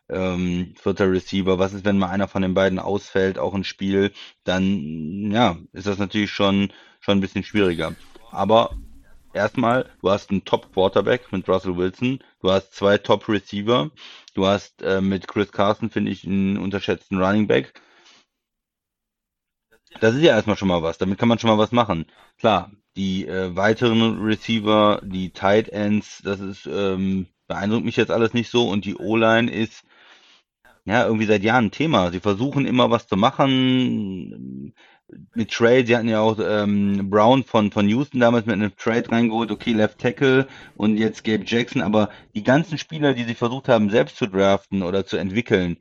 Ähm, 0.09 0.75
vierter 0.77 1.11
Receiver. 1.11 1.59
Was 1.59 1.73
ist, 1.73 1.85
wenn 1.85 1.99
mal 1.99 2.11
einer 2.11 2.29
von 2.29 2.43
den 2.43 2.55
beiden 2.55 2.79
ausfällt, 2.79 3.39
auch 3.39 3.55
ein 3.55 3.65
Spiel? 3.65 4.13
Dann, 4.45 5.31
ja, 5.31 5.57
ist 5.73 5.87
das 5.87 5.99
natürlich 5.99 6.31
schon, 6.31 6.73
schon 7.01 7.19
ein 7.19 7.21
bisschen 7.21 7.45
schwieriger. 7.45 7.95
Aber 8.31 8.77
erstmal, 9.33 9.87
du 10.03 10.11
hast 10.11 10.31
einen 10.31 10.45
Top 10.45 10.73
Quarterback 10.75 11.33
mit 11.33 11.49
Russell 11.49 11.77
Wilson. 11.77 12.19
Du 12.43 12.51
hast 12.51 12.75
zwei 12.75 12.99
Top 12.99 13.29
Receiver. 13.29 13.91
Du 14.35 14.47
hast 14.47 14.83
äh, 14.83 15.01
mit 15.01 15.27
Chris 15.29 15.53
Carson, 15.53 15.91
finde 15.91 16.11
ich, 16.11 16.27
einen 16.27 16.59
unterschätzten 16.59 17.23
Running 17.23 17.47
Back. 17.47 17.73
Das 19.99 20.15
ist 20.15 20.23
ja 20.23 20.35
erstmal 20.35 20.57
schon 20.57 20.69
mal 20.69 20.83
was. 20.83 20.99
Damit 20.99 21.19
kann 21.19 21.29
man 21.29 21.39
schon 21.39 21.51
mal 21.51 21.59
was 21.59 21.73
machen. 21.73 22.07
Klar, 22.39 22.71
die 22.97 23.27
äh, 23.27 23.55
weiteren 23.57 24.23
Receiver, 24.23 25.01
die 25.03 25.31
Tight 25.31 25.69
Ends, 25.69 26.23
das 26.23 26.41
ist 26.41 26.67
ähm, 26.67 27.27
beeindruckt 27.51 27.85
mich 27.85 27.97
jetzt 27.97 28.13
alles 28.13 28.33
nicht 28.33 28.51
so. 28.51 28.69
Und 28.69 28.85
die 28.85 28.97
O-Line 28.97 29.51
ist 29.51 29.83
ja 30.85 31.05
irgendwie 31.05 31.27
seit 31.27 31.43
Jahren 31.43 31.67
ein 31.67 31.71
Thema. 31.71 32.11
Sie 32.11 32.21
versuchen 32.21 32.65
immer 32.67 32.91
was 32.91 33.07
zu 33.07 33.17
machen. 33.17 34.73
Mit 35.35 35.51
Trade, 35.51 35.87
sie 35.87 35.97
hatten 35.97 36.09
ja 36.09 36.21
auch 36.21 36.39
ähm, 36.41 37.11
Brown 37.11 37.43
von, 37.43 37.73
von 37.73 37.89
Houston 37.89 38.21
damals 38.21 38.47
mit 38.47 38.55
einem 38.55 38.77
Trade 38.77 39.11
reingeholt, 39.11 39.51
okay, 39.51 39.73
Left 39.73 39.99
Tackle 39.99 40.47
und 40.77 40.97
jetzt 40.99 41.25
Gabe 41.25 41.43
Jackson, 41.45 41.83
aber 41.83 42.11
die 42.37 42.45
ganzen 42.45 42.79
Spieler, 42.79 43.13
die 43.13 43.25
sie 43.25 43.35
versucht 43.35 43.69
haben, 43.69 43.91
selbst 43.91 44.17
zu 44.19 44.29
draften 44.29 44.85
oder 44.85 45.05
zu 45.05 45.17
entwickeln, 45.17 45.79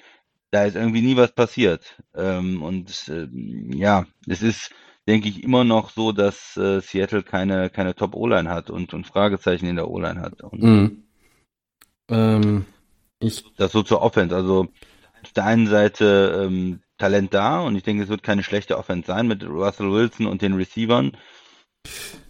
da 0.52 0.66
ist 0.66 0.76
irgendwie 0.76 1.02
nie 1.02 1.16
was 1.16 1.34
passiert. 1.34 1.98
Ähm, 2.16 2.64
und 2.64 3.10
ähm, 3.10 3.72
ja, 3.74 4.06
es 4.28 4.42
ist, 4.42 4.72
denke 5.08 5.30
ich, 5.30 5.44
immer 5.44 5.64
noch 5.64 5.92
so, 5.92 6.12
dass 6.12 6.58
äh, 6.58 6.82
Seattle 6.82 7.24
keine, 7.24 7.70
keine 7.70 7.96
Top-O-Line 7.96 8.50
hat 8.50 8.70
und, 8.70 8.94
und 8.94 9.08
Fragezeichen 9.08 9.68
in 9.68 9.76
der 9.76 9.90
O-Line 9.90 10.22
hat. 10.22 10.42
Und 10.42 10.62
Mhm. 10.62 11.04
Ähm, 12.10 12.66
ich, 13.20 13.44
das 13.58 13.72
so 13.72 13.84
zur 13.84 14.02
Offense. 14.02 14.36
Also 14.36 14.68
auf 15.24 15.34
der 15.34 15.46
einen 15.46 15.68
Seite 15.68 16.46
ähm, 16.46 16.82
Talent 16.98 17.34
da 17.34 17.62
und 17.62 17.76
ich 17.76 17.84
denke, 17.84 18.04
es 18.04 18.10
wird 18.10 18.24
keine 18.24 18.44
schlechte 18.44 18.78
Offense 18.78 19.08
sein 19.08 19.28
mit 19.28 19.44
Russell 19.44 19.92
Wilson 19.92 20.26
und 20.28 20.42
den 20.42 20.54
Receivern. 20.54 21.16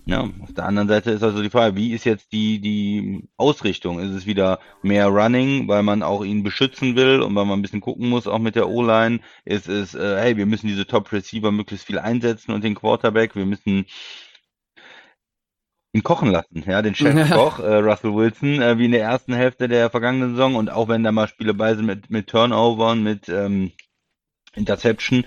Ja, 0.10 0.22
auf 0.22 0.54
der 0.56 0.66
anderen 0.66 0.88
Seite 0.88 1.12
ist 1.12 1.22
also 1.22 1.44
die 1.44 1.52
Frage, 1.52 1.76
wie 1.76 1.94
ist 1.94 2.04
jetzt 2.04 2.32
die, 2.32 2.60
die 2.60 3.30
Ausrichtung? 3.38 4.00
Ist 4.00 4.10
es 4.10 4.26
wieder 4.26 4.60
mehr 4.82 5.08
Running, 5.08 5.68
weil 5.68 5.84
man 5.84 6.02
auch 6.02 6.26
ihn 6.26 6.42
beschützen 6.42 6.96
will 6.96 7.22
und 7.22 7.36
weil 7.36 7.46
man 7.46 7.60
ein 7.60 7.62
bisschen 7.62 7.82
gucken 7.82 8.10
muss, 8.10 8.26
auch 8.26 8.40
mit 8.40 8.56
der 8.56 8.70
O-Line? 8.70 9.20
Ist 9.46 9.70
es, 9.70 9.94
äh, 9.94 10.18
hey, 10.20 10.36
wir 10.36 10.48
müssen 10.48 10.66
diese 10.66 10.88
Top-Receiver 10.88 11.52
möglichst 11.52 11.86
viel 11.86 12.00
einsetzen 12.00 12.54
und 12.54 12.64
den 12.64 12.74
Quarterback, 12.74 13.36
wir 13.36 13.46
müssen 13.46 13.86
ihn 15.94 16.04
kochen 16.04 16.32
lassen, 16.32 16.64
ja, 16.66 16.82
den 16.82 16.96
Chefkoch, 16.96 17.60
äh, 17.60 17.76
Russell 17.76 18.16
Wilson, 18.16 18.62
äh, 18.62 18.80
wie 18.80 18.86
in 18.86 18.92
der 18.92 19.04
ersten 19.04 19.34
Hälfte 19.34 19.68
der 19.68 19.92
vergangenen 19.92 20.32
Saison 20.32 20.56
und 20.56 20.72
auch 20.72 20.88
wenn 20.88 21.04
da 21.04 21.12
mal 21.12 21.28
Spiele 21.28 21.54
bei 21.54 21.76
sind 21.76 21.86
mit, 21.86 22.10
mit 22.10 22.28
Turnovern, 22.28 23.04
mit 23.04 23.30
ähm, 23.30 23.72
Interception. 24.56 25.26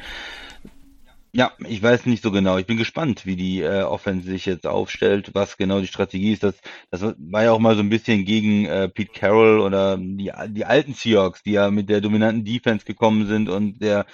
Ja, 1.35 1.53
ich 1.67 1.83
weiß 1.83 2.05
nicht 2.07 2.23
so 2.23 2.31
genau. 2.31 2.59
Ich 2.59 2.67
bin 2.67 2.77
gespannt, 2.77 3.25
wie 3.25 3.37
die 3.37 3.63
äh, 3.63 3.83
Offense 3.83 4.29
sich 4.29 4.45
jetzt 4.45 4.67
aufstellt, 4.67 5.31
was 5.35 5.57
genau 5.57 5.81
die 5.81 5.87
Strategie 5.87 6.33
ist. 6.33 6.43
Das, 6.43 6.57
das 6.91 7.03
war 7.17 7.43
ja 7.43 7.53
auch 7.53 7.59
mal 7.59 7.75
so 7.75 7.81
ein 7.81 7.89
bisschen 7.89 8.27
gegen 8.27 8.67
äh, 8.67 8.91
Pete 8.91 9.13
Carroll 9.13 9.61
oder 9.61 9.97
die, 9.97 10.31
die 10.49 10.65
alten 10.67 10.93
Seahawks, 10.93 11.43
die 11.43 11.53
ja 11.53 11.71
mit 11.71 11.89
der 11.89 12.03
dominanten 12.03 12.45
Defense 12.45 12.85
gekommen 12.85 13.27
sind 13.27 13.49
und 13.49 13.81
der 13.81 14.05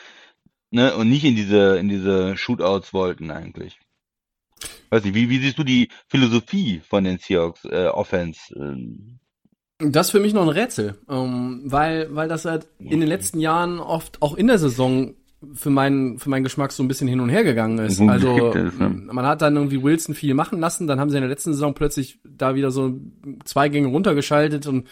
ne 0.70 0.94
und 0.94 1.08
nicht 1.08 1.24
in 1.24 1.34
diese 1.34 1.78
in 1.78 1.88
diese 1.88 2.36
Shootouts 2.36 2.94
wollten 2.94 3.32
eigentlich. 3.32 3.80
Weiß 4.90 5.02
nicht, 5.04 5.14
wie, 5.14 5.28
wie 5.28 5.40
siehst 5.40 5.58
du 5.58 5.64
die 5.64 5.88
Philosophie 6.06 6.82
von 6.88 7.02
den 7.02 7.18
Seahawks 7.18 7.64
äh, 7.64 7.88
Offense? 7.88 8.54
Ähm, 8.54 9.18
das 9.80 10.08
ist 10.08 10.10
für 10.10 10.20
mich 10.20 10.34
noch 10.34 10.42
ein 10.42 10.48
Rätsel, 10.48 10.98
ähm, 11.08 11.62
weil, 11.64 12.12
weil 12.14 12.28
das 12.28 12.44
halt 12.44 12.66
in 12.80 12.98
den 12.98 13.08
letzten 13.08 13.38
Jahren 13.38 13.78
oft 13.78 14.22
auch 14.22 14.34
in 14.34 14.48
der 14.48 14.58
Saison 14.58 15.14
für 15.54 15.70
meinen, 15.70 16.18
für 16.18 16.30
meinen 16.30 16.44
Geschmack 16.44 16.72
so 16.72 16.82
ein 16.82 16.88
bisschen 16.88 17.08
hin 17.08 17.20
und 17.20 17.28
her 17.28 17.44
gegangen 17.44 17.78
ist. 17.78 17.98
Gut 17.98 18.10
Also, 18.10 18.50
ist, 18.52 18.78
ne? 18.78 18.88
man 18.88 19.26
hat 19.26 19.40
dann 19.40 19.56
irgendwie 19.56 19.82
Wilson 19.82 20.14
viel 20.14 20.34
machen 20.34 20.58
lassen, 20.58 20.86
dann 20.86 20.98
haben 20.98 21.10
sie 21.10 21.16
in 21.16 21.22
der 21.22 21.30
letzten 21.30 21.52
Saison 21.52 21.74
plötzlich 21.74 22.18
da 22.24 22.54
wieder 22.54 22.70
so 22.70 22.94
zwei 23.44 23.68
Gänge 23.68 23.88
runtergeschaltet 23.88 24.66
und 24.66 24.88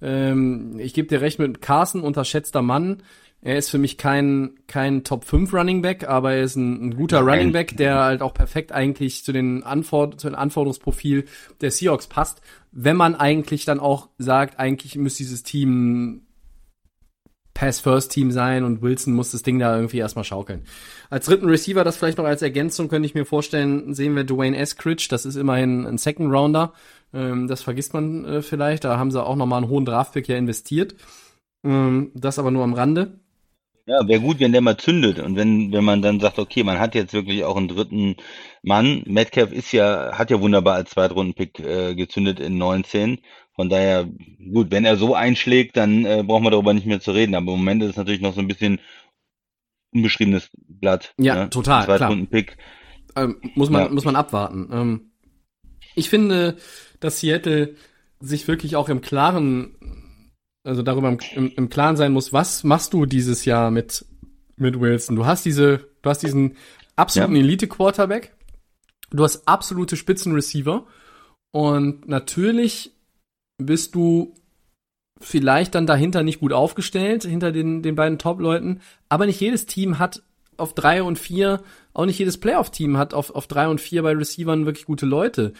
ähm, 0.00 0.78
ich 0.78 0.94
gebe 0.94 1.08
dir 1.08 1.20
recht 1.20 1.38
mit 1.38 1.60
Carson, 1.60 2.02
unterschätzter 2.02 2.62
Mann. 2.62 3.02
Er 3.44 3.58
ist 3.58 3.70
für 3.70 3.78
mich 3.78 3.98
kein, 3.98 4.52
kein 4.68 5.02
Top 5.02 5.24
5 5.24 5.52
Running 5.52 5.82
Back, 5.82 6.08
aber 6.08 6.34
er 6.34 6.44
ist 6.44 6.54
ein, 6.54 6.90
ein 6.90 6.96
guter 6.96 7.22
Nein. 7.22 7.38
Running 7.38 7.52
Back, 7.52 7.76
der 7.76 7.98
halt 7.98 8.22
auch 8.22 8.34
perfekt 8.34 8.70
eigentlich 8.70 9.24
zu 9.24 9.32
den, 9.32 9.64
Anfor 9.64 10.16
zu 10.16 10.28
den 10.28 10.36
Anforderungsprofil 10.36 11.24
der 11.60 11.72
Seahawks 11.72 12.06
passt. 12.06 12.40
Wenn 12.70 12.96
man 12.96 13.16
eigentlich 13.16 13.64
dann 13.64 13.80
auch 13.80 14.10
sagt, 14.18 14.60
eigentlich 14.60 14.94
müsste 14.94 15.24
dieses 15.24 15.42
Team 15.42 16.22
Pass-First-Team 17.54 18.30
sein 18.30 18.64
und 18.64 18.82
Wilson 18.82 19.14
muss 19.14 19.32
das 19.32 19.42
Ding 19.42 19.58
da 19.58 19.76
irgendwie 19.76 19.98
erstmal 19.98 20.24
schaukeln. 20.24 20.64
Als 21.10 21.26
dritten 21.26 21.48
Receiver, 21.48 21.84
das 21.84 21.96
vielleicht 21.96 22.18
noch 22.18 22.24
als 22.24 22.42
Ergänzung, 22.42 22.88
könnte 22.88 23.06
ich 23.06 23.14
mir 23.14 23.26
vorstellen, 23.26 23.94
sehen 23.94 24.16
wir 24.16 24.24
Dwayne 24.24 24.56
Eskridge, 24.56 25.06
das 25.10 25.26
ist 25.26 25.36
immerhin 25.36 25.86
ein 25.86 25.98
Second 25.98 26.32
Rounder. 26.32 26.72
Ähm, 27.12 27.48
das 27.48 27.62
vergisst 27.62 27.94
man 27.94 28.24
äh, 28.24 28.42
vielleicht, 28.42 28.84
da 28.84 28.98
haben 28.98 29.10
sie 29.10 29.22
auch 29.22 29.36
nochmal 29.36 29.62
einen 29.62 29.70
hohen 29.70 29.84
Draftpick 29.84 30.28
ja 30.28 30.36
investiert. 30.36 30.94
Ähm, 31.64 32.10
das 32.14 32.38
aber 32.38 32.50
nur 32.50 32.64
am 32.64 32.74
Rande. 32.74 33.20
Ja, 33.84 34.06
wäre 34.06 34.20
gut, 34.20 34.38
wenn 34.38 34.52
der 34.52 34.60
mal 34.60 34.76
zündet 34.76 35.18
und 35.18 35.34
wenn, 35.34 35.72
wenn 35.72 35.84
man 35.84 36.02
dann 36.02 36.20
sagt, 36.20 36.38
okay, 36.38 36.62
man 36.62 36.78
hat 36.78 36.94
jetzt 36.94 37.12
wirklich 37.12 37.44
auch 37.44 37.56
einen 37.56 37.66
dritten 37.66 38.14
Mann. 38.62 39.02
Metcalf 39.06 39.50
ist 39.50 39.72
ja, 39.72 40.16
hat 40.16 40.30
ja 40.30 40.40
wunderbar 40.40 40.76
als 40.76 40.90
Zweitrunden-Pick 40.90 41.58
äh, 41.58 41.94
gezündet 41.96 42.38
in 42.38 42.58
19. 42.58 43.18
Von 43.54 43.68
daher, 43.68 44.08
gut, 44.52 44.70
wenn 44.70 44.84
er 44.84 44.96
so 44.96 45.14
einschlägt, 45.14 45.76
dann 45.76 46.04
äh, 46.06 46.22
brauchen 46.26 46.44
wir 46.44 46.50
darüber 46.50 46.72
nicht 46.72 46.86
mehr 46.86 47.00
zu 47.00 47.10
reden. 47.12 47.34
Aber 47.34 47.52
im 47.52 47.58
Moment 47.58 47.82
ist 47.82 47.90
es 47.90 47.96
natürlich 47.96 48.20
noch 48.22 48.34
so 48.34 48.40
ein 48.40 48.48
bisschen 48.48 48.80
unbeschriebenes 49.94 50.50
Blatt. 50.66 51.12
Ja, 51.18 51.34
ne? 51.44 51.50
total, 51.50 51.84
klar. 51.84 51.98
Zweitrunden-Pick. 51.98 52.56
ähm, 53.16 53.36
muss 53.54 53.68
man 53.70 53.82
Ja. 53.82 53.88
muss 53.90 54.04
man 54.04 54.16
abwarten. 54.16 54.68
Ähm, 54.72 55.10
ich 55.94 56.08
finde, 56.08 56.56
dass 57.00 57.20
Seattle 57.20 57.74
sich 58.20 58.48
wirklich 58.48 58.76
auch 58.76 58.88
im 58.88 59.02
Klaren, 59.02 59.76
also 60.64 60.82
darüber 60.82 61.08
im, 61.10 61.18
im, 61.34 61.52
im 61.54 61.68
Klaren 61.68 61.96
sein 61.96 62.12
muss, 62.12 62.32
was 62.32 62.64
machst 62.64 62.94
du 62.94 63.04
dieses 63.04 63.44
Jahr 63.44 63.70
mit 63.70 64.06
mit 64.56 64.80
Wilson? 64.80 65.16
Du 65.16 65.26
hast 65.26 65.44
diese, 65.44 65.88
du 66.02 66.08
hast 66.10 66.22
diesen 66.22 66.56
absoluten 66.96 67.34
Ja. 67.36 67.42
Elite 67.42 67.66
Quarterback, 67.68 68.34
du 69.10 69.24
hast 69.24 69.46
absolute 69.46 69.96
Spitzenreceiver 69.96 70.86
und 71.50 72.08
natürlich 72.08 72.92
bist 73.58 73.94
du 73.94 74.34
vielleicht 75.20 75.74
dann 75.74 75.86
dahinter 75.86 76.22
nicht 76.22 76.40
gut 76.40 76.52
aufgestellt, 76.52 77.24
hinter 77.24 77.52
den, 77.52 77.82
den 77.82 77.94
beiden 77.94 78.18
Top-Leuten. 78.18 78.80
Aber 79.08 79.26
nicht 79.26 79.40
jedes 79.40 79.66
Team 79.66 79.98
hat 79.98 80.22
auf 80.56 80.74
drei 80.74 81.02
und 81.02 81.18
vier, 81.18 81.62
auch 81.94 82.06
nicht 82.06 82.18
jedes 82.18 82.38
Playoff-Team 82.38 82.96
hat 82.96 83.14
auf, 83.14 83.34
auf 83.34 83.46
drei 83.46 83.68
und 83.68 83.80
vier 83.80 84.02
bei 84.02 84.12
Receivern 84.12 84.66
wirklich 84.66 84.84
gute 84.84 85.06
Leute. 85.06 85.52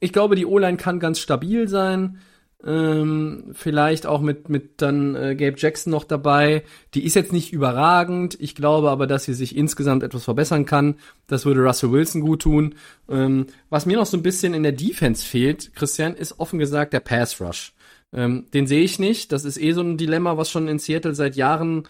Ich 0.00 0.12
glaube, 0.12 0.34
die 0.34 0.46
O-Line 0.46 0.76
kann 0.76 1.00
ganz 1.00 1.18
stabil 1.18 1.68
sein. 1.68 2.18
Ähm, 2.66 3.50
vielleicht 3.52 4.06
auch 4.06 4.20
mit, 4.20 4.48
mit 4.48 4.82
dann 4.82 5.14
äh, 5.14 5.36
Gabe 5.36 5.54
Jackson 5.56 5.92
noch 5.92 6.02
dabei. 6.02 6.64
Die 6.94 7.04
ist 7.04 7.14
jetzt 7.14 7.32
nicht 7.32 7.52
überragend. 7.52 8.36
Ich 8.40 8.56
glaube 8.56 8.90
aber, 8.90 9.06
dass 9.06 9.24
sie 9.24 9.34
sich 9.34 9.56
insgesamt 9.56 10.02
etwas 10.02 10.24
verbessern 10.24 10.66
kann. 10.66 10.96
Das 11.28 11.46
würde 11.46 11.60
Russell 11.60 11.92
Wilson 11.92 12.20
gut 12.20 12.42
tun. 12.42 12.74
Ähm, 13.08 13.46
was 13.70 13.86
mir 13.86 13.96
noch 13.96 14.06
so 14.06 14.16
ein 14.16 14.24
bisschen 14.24 14.54
in 14.54 14.64
der 14.64 14.72
Defense 14.72 15.24
fehlt, 15.24 15.72
Christian, 15.76 16.14
ist 16.14 16.40
offen 16.40 16.58
gesagt 16.58 16.92
der 16.92 17.00
Pass 17.00 17.40
Rush. 17.40 17.74
Ähm, 18.12 18.46
den 18.52 18.66
sehe 18.66 18.82
ich 18.82 18.98
nicht. 18.98 19.30
Das 19.30 19.44
ist 19.44 19.60
eh 19.60 19.72
so 19.72 19.82
ein 19.82 19.96
Dilemma, 19.96 20.36
was 20.36 20.50
schon 20.50 20.66
in 20.66 20.80
Seattle 20.80 21.14
seit 21.14 21.36
Jahren 21.36 21.84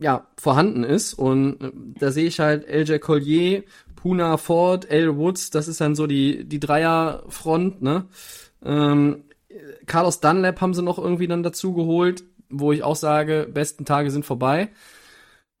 ja 0.00 0.26
vorhanden 0.36 0.82
ist. 0.82 1.14
Und 1.14 1.62
äh, 1.62 1.70
da 2.00 2.10
sehe 2.10 2.26
ich 2.26 2.40
halt 2.40 2.68
LJ 2.68 2.98
Collier, 2.98 3.62
Puna 3.94 4.36
Ford, 4.36 4.90
L. 4.90 5.16
Woods. 5.16 5.50
Das 5.50 5.68
ist 5.68 5.80
dann 5.80 5.94
so 5.94 6.08
die 6.08 6.44
die 6.44 6.58
Dreierfront. 6.58 7.82
Ne? 7.82 8.06
Ähm, 8.64 9.24
Carlos 9.86 10.20
Dunlap 10.20 10.60
haben 10.60 10.74
sie 10.74 10.82
noch 10.82 10.98
irgendwie 10.98 11.28
dann 11.28 11.42
dazu 11.42 11.74
geholt, 11.74 12.24
wo 12.48 12.72
ich 12.72 12.82
auch 12.82 12.96
sage, 12.96 13.48
besten 13.52 13.84
Tage 13.84 14.10
sind 14.10 14.24
vorbei. 14.24 14.68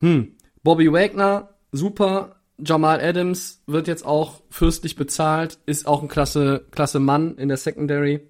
Hm. 0.00 0.36
Bobby 0.62 0.92
Wagner, 0.92 1.50
super. 1.72 2.36
Jamal 2.58 3.00
Adams 3.00 3.62
wird 3.66 3.88
jetzt 3.88 4.06
auch 4.06 4.42
fürstlich 4.50 4.94
bezahlt, 4.94 5.58
ist 5.66 5.86
auch 5.86 6.02
ein 6.02 6.08
klasse, 6.08 6.66
klasse 6.70 7.00
Mann 7.00 7.36
in 7.36 7.48
der 7.48 7.56
Secondary 7.56 8.20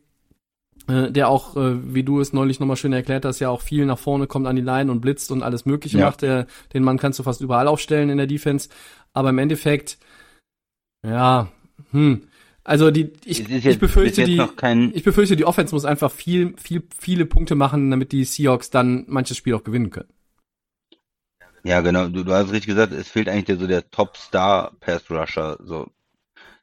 äh, 0.88 1.10
der 1.12 1.28
auch, 1.28 1.56
äh, 1.56 1.94
wie 1.94 2.02
du 2.02 2.20
es 2.20 2.32
neulich 2.32 2.58
nochmal 2.58 2.76
schön 2.76 2.92
erklärt 2.92 3.24
hast, 3.24 3.38
ja 3.38 3.50
auch 3.50 3.60
viel 3.60 3.86
nach 3.86 3.98
vorne 3.98 4.26
kommt 4.26 4.46
an 4.46 4.56
die 4.56 4.62
Line 4.62 4.90
und 4.90 5.00
blitzt 5.00 5.30
und 5.30 5.42
alles 5.42 5.64
Mögliche 5.64 5.98
Ja. 5.98 6.06
macht. 6.06 6.22
Der, 6.22 6.46
den 6.74 6.82
Mann 6.82 6.98
kannst 6.98 7.18
du 7.18 7.22
fast 7.22 7.40
überall 7.40 7.68
aufstellen 7.68 8.10
in 8.10 8.18
der 8.18 8.26
Defense. 8.26 8.68
Aber 9.12 9.30
im 9.30 9.38
Endeffekt, 9.38 9.98
ja, 11.06 11.48
hm. 11.92 12.22
Also 12.64 12.90
die, 12.90 13.12
ich, 13.24 13.40
ist 13.40 13.50
ich 13.50 13.64
jetzt, 13.64 13.80
befürchte 13.80 14.22
jetzt 14.22 14.28
die, 14.28 14.56
kein, 14.56 14.92
ich 14.94 15.02
befürchte 15.02 15.34
die 15.34 15.44
Offense 15.44 15.74
muss 15.74 15.84
einfach 15.84 16.12
viel, 16.12 16.54
viel, 16.56 16.82
viele 16.96 17.26
Punkte 17.26 17.56
machen, 17.56 17.90
damit 17.90 18.12
die 18.12 18.24
Seahawks 18.24 18.70
dann 18.70 19.04
manches 19.08 19.36
Spiel 19.36 19.54
auch 19.54 19.64
gewinnen 19.64 19.90
können. 19.90 20.08
Ja, 21.64 21.80
genau. 21.80 22.08
Du, 22.08 22.24
du 22.24 22.32
hast 22.32 22.52
richtig 22.52 22.66
gesagt, 22.68 22.92
es 22.92 23.08
fehlt 23.08 23.28
eigentlich 23.28 23.44
der, 23.44 23.56
so 23.58 23.66
der 23.66 23.90
Top-Star-Pass-Rusher. 23.90 25.58
So. 25.64 25.88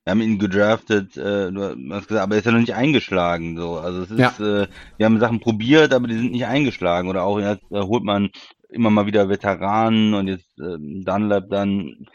Wir 0.04 0.12
haben 0.12 0.22
ihn 0.22 0.40
gedraftet, 0.40 1.16
äh, 1.18 1.52
du 1.52 1.76
hast 1.92 2.08
gesagt, 2.08 2.24
aber 2.24 2.36
er 2.36 2.40
ist 2.40 2.46
ja 2.46 2.52
noch 2.52 2.60
nicht 2.60 2.74
eingeschlagen. 2.76 3.58
So. 3.58 3.78
Also 3.78 4.04
es 4.04 4.12
ist, 4.12 4.20
Ja. 4.20 4.34
äh, 4.40 4.68
wir 4.98 5.06
haben 5.06 5.20
Sachen 5.20 5.40
probiert, 5.40 5.94
aber 5.94 6.08
die 6.08 6.16
sind 6.16 6.32
nicht 6.32 6.46
eingeschlagen. 6.46 7.10
Oder 7.10 7.24
auch 7.24 7.40
jetzt 7.40 7.64
äh, 7.72 7.82
holt 7.82 8.04
man 8.04 8.30
immer 8.70 8.90
mal 8.90 9.06
wieder 9.06 9.30
Veteranen 9.30 10.14
und 10.14 10.28
jetzt 10.28 10.60
äh, 10.60 10.78
Dunlap 10.80 11.50
dann. 11.50 12.08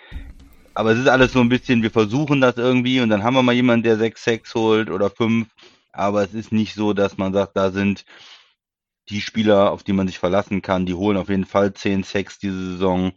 Aber 0.75 0.91
es 0.93 0.99
ist 0.99 1.09
alles 1.09 1.33
so 1.33 1.41
ein 1.41 1.49
bisschen, 1.49 1.83
wir 1.83 1.91
versuchen 1.91 2.41
das 2.41 2.57
irgendwie 2.57 3.01
und 3.01 3.09
dann 3.09 3.23
haben 3.23 3.35
wir 3.35 3.43
mal 3.43 3.55
jemanden, 3.55 3.85
der 3.85 3.97
sechs 3.97 4.25
Sacks 4.25 4.55
holt 4.55 4.91
oder 4.91 5.11
fünf. 5.11 5.49
Aber 5.93 6.25
es 6.25 6.35
ist 6.35 6.51
nicht 6.53 6.75
so, 6.75 6.93
dass 6.93 7.17
man 7.17 7.33
sagt, 7.33 7.57
da 7.57 7.71
sind 7.71 8.05
die 9.09 9.21
Spieler, 9.21 9.71
auf 9.71 9.85
die 9.85 9.93
man 9.93 10.07
sich 10.07 10.19
verlassen 10.19 10.63
kann, 10.63 10.87
die 10.87 10.95
holen 10.95 11.17
auf 11.17 11.29
jeden 11.29 11.45
Fall 11.45 11.75
10 11.75 12.03
Sacks 12.03 12.39
diese 12.39 12.73
Saison. 12.73 13.13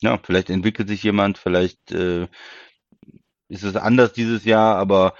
Ja, 0.00 0.18
vielleicht 0.22 0.50
entwickelt 0.50 0.88
sich 0.88 1.02
jemand, 1.02 1.38
vielleicht 1.38 1.92
äh, 1.92 2.28
ist 3.48 3.64
es 3.64 3.76
anders 3.76 4.12
dieses 4.12 4.44
Jahr, 4.44 4.76
aber 4.76 5.14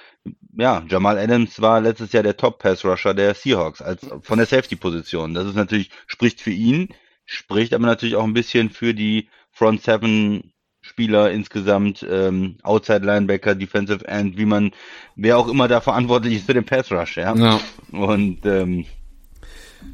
ja, 0.56 0.84
Jamal 0.88 1.18
Adams 1.18 1.60
war 1.60 1.80
letztes 1.80 2.12
Jahr 2.12 2.22
der 2.22 2.36
Top-Pass-Rusher 2.36 3.14
der 3.14 3.34
Seahawks 3.34 3.82
als 3.82 4.06
von 4.22 4.38
der 4.38 4.46
Safety-Position. 4.46 5.34
Das 5.34 5.46
ist 5.46 5.54
natürlich, 5.54 5.90
spricht 6.06 6.40
für 6.40 6.50
ihn, 6.50 6.94
spricht 7.24 7.74
aber 7.74 7.86
natürlich 7.86 8.16
auch 8.16 8.24
ein 8.24 8.34
bisschen 8.34 8.70
für 8.70 8.94
die 8.94 9.28
Front 9.50 9.82
Seven 9.82 10.52
Spieler 10.98 11.30
insgesamt, 11.30 12.04
ähm, 12.10 12.56
Outside 12.64 13.06
Linebacker, 13.06 13.54
Defensive 13.54 14.04
End, 14.08 14.36
wie 14.36 14.46
man, 14.46 14.72
wer 15.14 15.38
auch 15.38 15.46
immer 15.46 15.68
da 15.68 15.80
verantwortlich 15.80 16.34
ist 16.34 16.46
für 16.46 16.54
den 16.54 16.64
Pass 16.64 16.90
Rush, 16.90 17.18
ja. 17.18 17.36
Ja. 17.36 17.60
Und 17.92 18.44
ähm, 18.44 18.84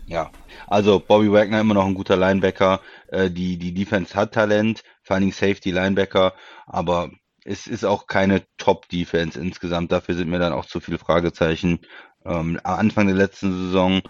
ja, 0.07 0.31
also 0.67 1.01
Bobby 1.01 1.31
Wagner 1.31 1.61
immer 1.61 1.75
noch 1.75 1.85
ein 1.85 1.93
guter 1.93 2.17
Linebacker. 2.17 2.81
Äh, 3.09 3.31
die, 3.31 3.59
die 3.59 3.75
Defense 3.75 4.15
hat 4.15 4.33
Talent, 4.33 4.83
vor 5.03 5.17
allen 5.17 5.25
Dingen 5.25 5.35
Safety 5.35 5.73
Linebacker, 5.73 6.33
aber 6.67 7.11
es 7.45 7.67
ist 7.67 7.85
auch 7.85 8.07
keine 8.07 8.41
Top-Defense 8.57 9.39
insgesamt. 9.39 9.93
Dafür 9.93 10.15
sind 10.15 10.31
mir 10.31 10.39
dann 10.39 10.55
auch 10.55 10.65
zu 10.65 10.81
viele 10.81 10.97
Fragezeichen. 10.97 11.81
Ähm, 12.25 12.59
Anfang 12.65 13.09
der 13.09 13.17
letzten 13.17 13.53
Saison 13.53 14.01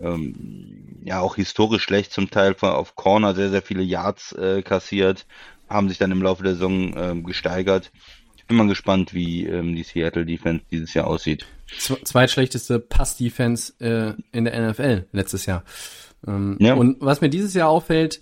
ähm, 0.00 1.00
ja 1.02 1.18
auch 1.18 1.34
historisch 1.34 1.82
schlecht 1.82 2.12
zum 2.12 2.30
Teil 2.30 2.54
auf 2.60 2.94
Corner 2.94 3.34
sehr, 3.34 3.50
sehr 3.50 3.62
viele 3.62 3.82
Yards 3.82 4.30
äh, 4.32 4.62
kassiert, 4.62 5.26
haben 5.68 5.88
sich 5.88 5.98
dann 5.98 6.10
im 6.10 6.22
Laufe 6.22 6.42
der 6.42 6.54
Saison 6.54 6.94
ähm, 6.96 7.24
gesteigert. 7.24 7.90
Ich 8.36 8.46
bin 8.46 8.56
mal 8.56 8.68
gespannt, 8.68 9.14
wie 9.14 9.46
ähm, 9.46 9.74
die 9.74 9.82
Seattle 9.82 10.26
Defense 10.26 10.64
dieses 10.70 10.92
Jahr 10.92 11.06
aussieht. 11.06 11.46
Zweitschlechteste 11.66 12.78
Pass-Defense 12.78 13.72
äh, 13.80 14.12
in 14.32 14.44
der 14.44 14.70
NFL 14.70 15.06
letztes 15.12 15.46
Jahr. 15.46 15.64
Ähm, 16.26 16.56
Ja. 16.60 16.74
Und 16.74 16.98
was 17.00 17.20
mir 17.20 17.30
dieses 17.30 17.54
Jahr 17.54 17.68
auffällt, 17.68 18.20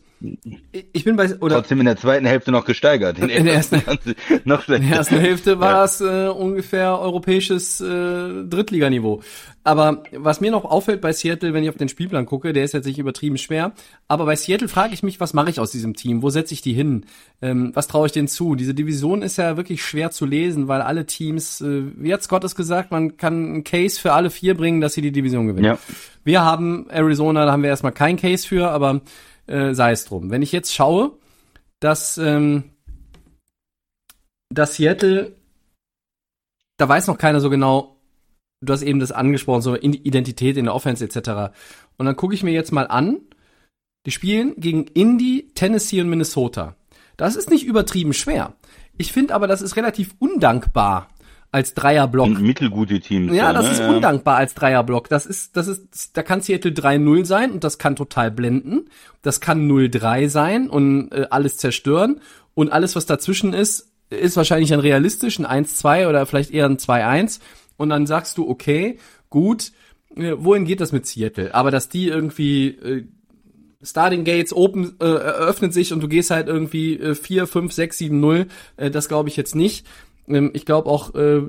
ich- 0.92 1.04
bin 1.04 1.16
bei, 1.16 1.34
oder 1.40 1.56
Trotzdem 1.56 1.80
in 1.80 1.86
der 1.86 1.96
zweiten 1.96 2.26
Hälfte 2.26 2.52
noch 2.52 2.64
gesteigert. 2.64 3.18
In 3.18 3.28
der 3.28 3.54
ersten- 3.54 3.82
noch 4.44 4.68
In 4.68 4.88
der 4.88 4.98
ersten 4.98 5.18
Hälfte 5.18 5.60
war 5.60 5.84
es 5.84 6.00
äh, 6.00 6.28
ungefähr 6.28 6.98
europäisches 6.98 7.80
äh, 7.80 8.44
Drittliganiveau. 8.44 9.22
Aber 9.64 10.02
was 10.12 10.40
mir 10.40 10.50
noch 10.50 10.64
auffällt 10.64 11.00
bei 11.00 11.12
Seattle, 11.12 11.54
wenn 11.54 11.62
ich 11.62 11.68
auf 11.70 11.76
den 11.76 11.88
Spielplan 11.88 12.26
gucke, 12.26 12.52
der 12.52 12.64
ist 12.64 12.74
jetzt 12.74 12.86
nicht 12.86 12.98
übertrieben 12.98 13.38
schwer, 13.38 13.72
aber 14.08 14.24
bei 14.24 14.34
Seattle 14.34 14.66
frage 14.66 14.92
ich 14.92 15.04
mich, 15.04 15.20
was 15.20 15.34
mache 15.34 15.50
ich 15.50 15.60
aus 15.60 15.70
diesem 15.70 15.94
Team? 15.94 16.22
Wo 16.22 16.30
setze 16.30 16.52
ich 16.54 16.62
die 16.62 16.72
hin? 16.72 17.04
Ähm, 17.40 17.70
was 17.74 17.86
traue 17.86 18.06
ich 18.06 18.12
denen 18.12 18.26
zu? 18.26 18.56
Diese 18.56 18.74
Division 18.74 19.22
ist 19.22 19.36
ja 19.38 19.56
wirklich 19.56 19.84
schwer 19.84 20.10
zu 20.10 20.26
lesen, 20.26 20.66
weil 20.66 20.80
alle 20.82 21.06
Teams, 21.06 21.60
äh, 21.60 21.82
wie 21.96 22.12
hat 22.12 22.22
Scott 22.24 22.42
es 22.42 22.56
gesagt, 22.56 22.90
man 22.90 23.16
kann 23.16 23.34
einen 23.34 23.64
Case 23.64 24.00
für 24.00 24.12
alle 24.12 24.30
vier 24.30 24.56
bringen, 24.56 24.80
dass 24.80 24.94
sie 24.94 25.02
die 25.02 25.12
Division 25.12 25.46
gewinnen. 25.46 25.64
Ja. 25.66 25.78
Wir 26.24 26.42
haben 26.44 26.86
Arizona, 26.90 27.46
da 27.46 27.52
haben 27.52 27.62
wir 27.62 27.70
erstmal 27.70 27.92
keinen 27.92 28.16
Case 28.16 28.46
für, 28.46 28.68
aber 28.70 29.00
äh, 29.52 29.74
sei 29.74 29.92
es 29.92 30.04
drum. 30.04 30.30
Wenn 30.30 30.42
ich 30.42 30.52
jetzt 30.52 30.74
schaue, 30.74 31.12
dass, 31.80 32.16
ähm, 32.18 32.70
dass 34.48 34.76
Seattle, 34.76 35.36
da 36.78 36.88
weiß 36.88 37.06
noch 37.06 37.18
keiner 37.18 37.40
so 37.40 37.50
genau, 37.50 38.00
du 38.62 38.72
hast 38.72 38.82
eben 38.82 39.00
das 39.00 39.12
angesprochen, 39.12 39.62
so 39.62 39.76
Identität 39.76 40.56
in 40.56 40.64
der 40.64 40.74
Offense 40.74 41.04
etc. 41.04 41.54
Und 41.98 42.06
dann 42.06 42.16
gucke 42.16 42.34
ich 42.34 42.42
mir 42.42 42.52
jetzt 42.52 42.72
mal 42.72 42.86
an, 42.86 43.20
die 44.06 44.10
spielen 44.10 44.54
gegen 44.56 44.84
Indy, 44.84 45.50
Tennessee 45.54 46.00
und 46.00 46.08
Minnesota. 46.08 46.76
Das 47.16 47.36
ist 47.36 47.50
nicht 47.50 47.64
übertrieben 47.64 48.14
schwer. 48.14 48.54
Ich 48.96 49.12
finde 49.12 49.34
aber, 49.34 49.46
das 49.46 49.62
ist 49.62 49.76
relativ 49.76 50.14
undankbar 50.18 51.08
als 51.52 51.74
Dreierblock. 51.74 52.26
Und 52.26 52.40
mittelgute 52.40 52.98
Teams. 52.98 53.32
Ja, 53.32 53.52
da, 53.52 53.60
das 53.60 53.78
ne? 53.78 53.84
ist 53.84 53.94
undankbar 53.94 54.36
als 54.36 54.54
Dreierblock. 54.54 55.08
Das 55.10 55.26
ist, 55.26 55.56
das 55.56 55.68
ist, 55.68 56.16
da 56.16 56.22
kann 56.22 56.40
Seattle 56.40 56.72
3-0 56.72 57.26
sein 57.26 57.52
und 57.52 57.62
das 57.62 57.78
kann 57.78 57.94
total 57.94 58.30
blenden. 58.30 58.88
Das 59.20 59.40
kann 59.40 59.70
0-3 59.70 60.28
sein 60.28 60.68
und 60.70 61.12
äh, 61.12 61.26
alles 61.30 61.58
zerstören. 61.58 62.20
Und 62.54 62.72
alles, 62.72 62.96
was 62.96 63.06
dazwischen 63.06 63.52
ist, 63.52 63.92
ist 64.08 64.36
wahrscheinlich 64.36 64.70
dann 64.70 64.80
realistisch, 64.80 65.38
ein 65.38 65.66
1-2 65.66 66.08
oder 66.08 66.24
vielleicht 66.24 66.50
eher 66.50 66.66
ein 66.66 66.78
2-1. 66.78 67.40
Und 67.76 67.90
dann 67.90 68.06
sagst 68.06 68.38
du, 68.38 68.48
okay, 68.48 68.98
gut, 69.28 69.72
äh, 70.16 70.32
wohin 70.36 70.64
geht 70.64 70.80
das 70.80 70.92
mit 70.92 71.06
Seattle? 71.06 71.54
Aber 71.54 71.70
dass 71.70 71.90
die 71.90 72.08
irgendwie 72.08 72.68
äh, 72.68 73.04
Starting 73.82 74.24
Gates 74.24 74.54
open 74.54 74.94
äh, 75.00 75.04
eröffnet 75.04 75.74
sich 75.74 75.92
und 75.92 76.02
du 76.02 76.08
gehst 76.08 76.30
halt 76.30 76.48
irgendwie 76.48 76.94
äh, 76.94 77.14
4, 77.14 77.46
5, 77.46 77.72
6, 77.72 77.98
7, 77.98 78.20
0, 78.20 78.46
äh, 78.78 78.90
das 78.90 79.08
glaube 79.08 79.28
ich 79.28 79.36
jetzt 79.36 79.54
nicht. 79.54 79.86
Ähm, 80.28 80.50
ich 80.54 80.66
glaube 80.66 80.88
auch, 80.90 81.14
äh, 81.14 81.42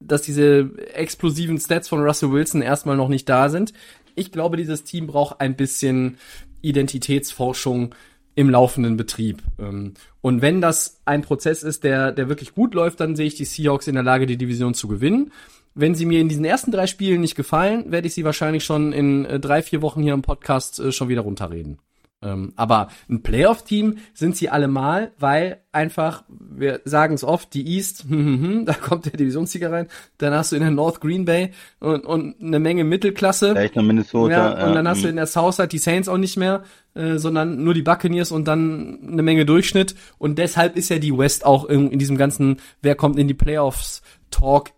dass 0.00 0.22
diese 0.22 0.70
explosiven 0.94 1.58
Stats 1.58 1.88
von 1.88 2.00
Russell 2.00 2.32
Wilson 2.32 2.62
erstmal 2.62 2.96
noch 2.96 3.08
nicht 3.08 3.28
da 3.28 3.48
sind. 3.48 3.72
Ich 4.14 4.32
glaube, 4.32 4.56
dieses 4.56 4.84
Team 4.84 5.06
braucht 5.06 5.40
ein 5.40 5.56
bisschen 5.56 6.18
Identitätsforschung 6.62 7.94
im 8.34 8.48
laufenden 8.50 8.96
Betrieb. 8.96 9.42
Ähm, 9.58 9.94
Und 10.20 10.40
wenn 10.42 10.60
das 10.60 11.00
ein 11.04 11.22
Prozess 11.22 11.62
ist, 11.62 11.84
der, 11.84 12.12
der 12.12 12.28
wirklich 12.28 12.54
gut 12.54 12.74
läuft, 12.74 13.00
dann 13.00 13.16
sehe 13.16 13.26
ich 13.26 13.34
die 13.34 13.44
Seahawks 13.44 13.86
in 13.86 13.94
der 13.94 14.02
Lage, 14.02 14.26
die 14.26 14.36
Division 14.36 14.74
zu 14.74 14.88
gewinnen. 14.88 15.32
Wenn 15.74 15.94
sie 15.94 16.06
mir 16.06 16.20
in 16.20 16.28
diesen 16.28 16.44
ersten 16.44 16.70
drei 16.70 16.86
Spielen 16.86 17.20
nicht 17.20 17.36
gefallen, 17.36 17.92
werde 17.92 18.06
ich 18.08 18.14
sie 18.14 18.24
wahrscheinlich 18.24 18.64
schon 18.64 18.92
in 18.92 19.24
äh, 19.24 19.40
drei, 19.40 19.62
vier 19.62 19.82
Wochen 19.82 20.02
hier 20.02 20.14
im 20.14 20.22
Podcast 20.22 20.80
äh, 20.80 20.92
schon 20.92 21.08
wieder 21.08 21.22
runterreden. 21.22 21.78
Ähm, 22.22 22.52
aber 22.56 22.88
ein 23.08 23.22
Playoff-Team 23.22 23.96
sind 24.12 24.36
sie 24.36 24.50
allemal, 24.50 25.12
weil 25.18 25.62
einfach, 25.72 26.24
wir 26.28 26.82
sagen 26.84 27.14
es 27.14 27.24
oft, 27.24 27.54
die 27.54 27.66
East, 27.66 28.04
hm, 28.08 28.10
hm, 28.10 28.42
hm, 28.42 28.66
da 28.66 28.74
kommt 28.74 29.06
der 29.06 29.12
Divisionssieger 29.12 29.72
rein, 29.72 29.88
dann 30.18 30.34
hast 30.34 30.52
du 30.52 30.56
in 30.56 30.62
der 30.62 30.70
North 30.70 31.00
Green 31.00 31.24
Bay 31.24 31.52
und, 31.78 32.04
und 32.04 32.36
eine 32.42 32.58
Menge 32.58 32.84
Mittelklasse. 32.84 33.52
Vielleicht 33.52 33.76
noch 33.76 33.82
Minnesota. 33.82 34.58
Ja, 34.58 34.66
und 34.66 34.74
dann 34.74 34.86
hast 34.86 35.02
du 35.02 35.08
in 35.08 35.16
der 35.16 35.26
Southside 35.26 35.68
die 35.68 35.78
Saints 35.78 36.08
auch 36.08 36.18
nicht 36.18 36.36
mehr, 36.36 36.64
äh, 36.94 37.16
sondern 37.16 37.64
nur 37.64 37.72
die 37.72 37.82
Buccaneers 37.82 38.32
und 38.32 38.46
dann 38.46 38.98
eine 39.10 39.22
Menge 39.22 39.46
Durchschnitt. 39.46 39.94
Und 40.18 40.38
deshalb 40.38 40.76
ist 40.76 40.90
ja 40.90 40.98
die 40.98 41.16
West 41.16 41.46
auch 41.46 41.64
in, 41.64 41.90
in 41.90 41.98
diesem 41.98 42.18
ganzen, 42.18 42.58
wer 42.82 42.96
kommt 42.96 43.18
in 43.18 43.28
die 43.28 43.34
Playoffs 43.34 44.02
Talk, 44.30 44.72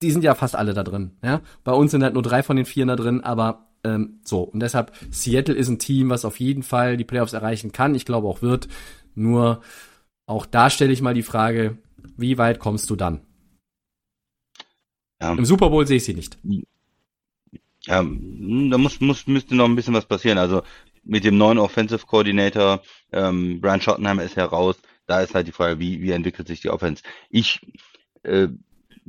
die 0.00 0.10
sind 0.10 0.24
ja 0.24 0.34
fast 0.34 0.56
alle 0.56 0.72
da 0.72 0.84
drin. 0.84 1.12
Ja, 1.22 1.42
bei 1.64 1.72
uns 1.72 1.90
sind 1.90 2.02
halt 2.02 2.14
nur 2.14 2.22
drei 2.22 2.42
von 2.42 2.56
den 2.56 2.64
vier 2.64 2.86
da 2.86 2.96
drin, 2.96 3.22
aber 3.22 3.67
ähm, 3.84 4.20
so, 4.24 4.42
und 4.42 4.60
deshalb, 4.60 4.92
Seattle 5.10 5.54
ist 5.54 5.68
ein 5.68 5.78
Team, 5.78 6.10
was 6.10 6.24
auf 6.24 6.40
jeden 6.40 6.62
Fall 6.62 6.96
die 6.96 7.04
Playoffs 7.04 7.32
erreichen 7.32 7.72
kann. 7.72 7.94
Ich 7.94 8.04
glaube 8.04 8.26
auch 8.26 8.42
wird. 8.42 8.68
Nur 9.14 9.62
auch 10.26 10.46
da 10.46 10.70
stelle 10.70 10.92
ich 10.92 11.00
mal 11.00 11.14
die 11.14 11.22
Frage, 11.22 11.78
wie 12.16 12.38
weit 12.38 12.58
kommst 12.58 12.90
du 12.90 12.96
dann? 12.96 13.20
Ja. 15.20 15.32
Im 15.32 15.44
Super 15.44 15.70
Bowl 15.70 15.86
sehe 15.86 15.96
ich 15.96 16.04
sie 16.04 16.14
nicht. 16.14 16.38
Ja, 17.86 18.02
da 18.02 18.78
muss, 18.78 19.00
muss, 19.00 19.26
müsste 19.26 19.54
noch 19.54 19.64
ein 19.64 19.76
bisschen 19.76 19.94
was 19.94 20.06
passieren. 20.06 20.38
Also 20.38 20.62
mit 21.02 21.24
dem 21.24 21.38
neuen 21.38 21.58
Offensive 21.58 22.06
Coordinator, 22.06 22.82
ähm, 23.12 23.60
Brian 23.60 23.80
Schottenheimer 23.80 24.22
ist 24.22 24.36
heraus. 24.36 24.76
Da 25.06 25.22
ist 25.22 25.34
halt 25.34 25.46
die 25.46 25.52
Frage, 25.52 25.80
wie, 25.80 26.02
wie 26.02 26.10
entwickelt 26.10 26.48
sich 26.48 26.60
die 26.60 26.68
Offense? 26.68 27.02
Ich 27.30 27.60
äh, 28.22 28.48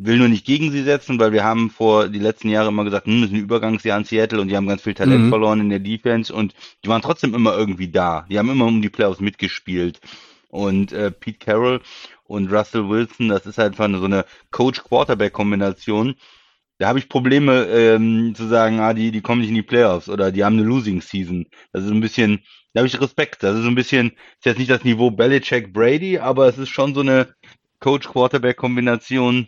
will 0.01 0.17
nur 0.17 0.29
nicht 0.29 0.45
gegen 0.45 0.71
sie 0.71 0.83
setzen, 0.83 1.19
weil 1.19 1.33
wir 1.33 1.43
haben 1.43 1.69
vor 1.69 2.07
die 2.07 2.19
letzten 2.19 2.49
Jahre 2.49 2.69
immer 2.69 2.85
gesagt, 2.85 3.05
hm, 3.05 3.21
das 3.21 3.29
ist 3.29 3.35
ein 3.35 3.41
Übergangsjahr 3.41 3.97
in 3.97 4.05
Seattle 4.05 4.39
und 4.39 4.47
die 4.47 4.55
haben 4.55 4.67
ganz 4.67 4.81
viel 4.81 4.93
Talent 4.93 5.25
mhm. 5.25 5.29
verloren 5.29 5.59
in 5.59 5.69
der 5.69 5.79
Defense 5.79 6.33
und 6.33 6.53
die 6.83 6.89
waren 6.89 7.01
trotzdem 7.01 7.33
immer 7.33 7.57
irgendwie 7.57 7.89
da. 7.89 8.25
Die 8.29 8.39
haben 8.39 8.49
immer 8.49 8.65
um 8.65 8.81
die 8.81 8.89
Playoffs 8.89 9.19
mitgespielt. 9.19 9.99
Und 10.47 10.93
äh, 10.93 11.11
Pete 11.11 11.37
Carroll 11.37 11.81
und 12.23 12.51
Russell 12.51 12.89
Wilson, 12.89 13.27
das 13.27 13.45
ist 13.45 13.57
halt 13.57 13.79
einfach 13.79 13.99
so 13.99 14.05
eine 14.05 14.25
Coach-Quarterback-Kombination. 14.51 16.15
Da 16.79 16.87
habe 16.87 16.97
ich 16.97 17.09
Probleme 17.09 17.65
ähm, 17.65 18.33
zu 18.35 18.47
sagen, 18.47 18.79
ah, 18.79 18.93
die, 18.93 19.11
die 19.11 19.21
kommen 19.21 19.41
nicht 19.41 19.49
in 19.49 19.55
die 19.55 19.61
Playoffs 19.61 20.09
oder 20.09 20.31
die 20.31 20.43
haben 20.43 20.57
eine 20.57 20.65
Losing 20.65 21.01
Season. 21.01 21.45
Das 21.73 21.83
ist 21.83 21.91
ein 21.91 21.99
bisschen, 21.99 22.43
da 22.73 22.79
habe 22.79 22.87
ich 22.87 22.99
Respekt. 22.99 23.43
Das 23.43 23.55
ist 23.57 23.63
so 23.63 23.67
ein 23.67 23.75
bisschen, 23.75 24.11
ist 24.11 24.45
jetzt 24.45 24.59
nicht 24.59 24.71
das 24.71 24.83
Niveau 24.83 25.11
Belichick 25.11 25.73
Brady, 25.73 26.17
aber 26.17 26.47
es 26.47 26.57
ist 26.57 26.69
schon 26.69 26.95
so 26.95 27.01
eine 27.01 27.35
Coach-Quarterback-Kombination, 27.79 29.47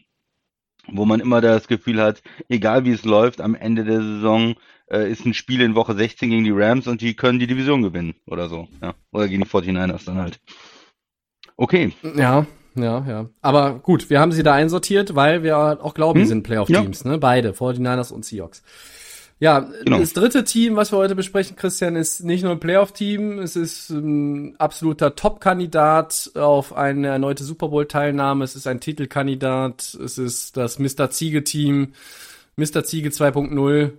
wo 0.88 1.06
man 1.06 1.20
immer 1.20 1.42
das 1.42 1.68
Gefühl 1.68 2.02
hat, 2.02 2.22
egal 2.50 2.86
wie 2.86 2.92
es 2.92 3.06
läuft, 3.06 3.42
am 3.42 3.56
Ende 3.56 3.84
der 3.84 4.02
Saison 4.02 4.56
äh, 4.90 5.10
ist 5.12 5.26
ein 5.26 5.34
Spiel 5.34 5.62
in 5.62 5.76
Woche 5.76 5.96
16 5.96 6.30
gegen 6.30 6.44
die 6.44 6.52
Rams 6.52 6.88
und 6.88 7.02
die 7.02 7.16
können 7.16 7.40
die 7.40 7.48
Division 7.48 7.82
gewinnen 7.82 8.16
oder 8.28 8.50
so. 8.50 8.68
Ja. 8.82 8.94
Oder 9.12 9.28
gegen 9.28 9.44
die 9.44 9.50
49ers 9.50 10.06
dann 10.06 10.18
halt. 10.18 10.40
Okay. 11.58 11.94
Ja, 12.16 12.46
ja, 12.76 13.06
ja. 13.08 13.30
Aber 13.42 13.80
gut, 13.80 14.10
wir 14.10 14.20
haben 14.20 14.32
sie 14.32 14.44
da 14.44 14.54
einsortiert, 14.54 15.16
weil 15.16 15.44
wir 15.44 15.58
auch 15.58 15.94
glauben, 15.94 16.20
hm? 16.20 16.24
die 16.24 16.30
sind 16.30 16.44
Playoff-Teams, 16.44 17.04
ja. 17.04 17.12
ne? 17.12 17.18
Beide, 17.18 17.52
49ers 17.52 18.12
und 18.12 18.26
Seahawks. 18.26 18.64
Ja, 19.42 19.72
genau. 19.84 19.98
das 19.98 20.14
dritte 20.14 20.44
Team, 20.44 20.76
was 20.76 20.92
wir 20.92 20.98
heute 20.98 21.16
besprechen, 21.16 21.56
Christian, 21.56 21.96
ist 21.96 22.24
nicht 22.24 22.44
nur 22.44 22.52
ein 22.52 22.60
Playoff-Team, 22.60 23.40
es 23.40 23.56
ist 23.56 23.90
ein 23.90 24.56
absoluter 24.60 25.16
Top-Kandidat 25.16 26.34
auf 26.36 26.74
eine 26.78 27.08
erneute 27.08 27.44
Super 27.44 27.70
Bowl-Teilnahme, 27.70 28.44
es 28.44 28.56
ist 28.56 28.68
ein 28.68 28.80
Titelkandidat, 28.80 29.98
es 30.00 30.20
ist 30.20 30.58
das 30.58 30.78
Mr. 30.78 31.10
Ziege-Team, 31.10 31.94
Mr. 32.56 32.84
Ziege 32.84 33.10
2.0. 33.10 33.94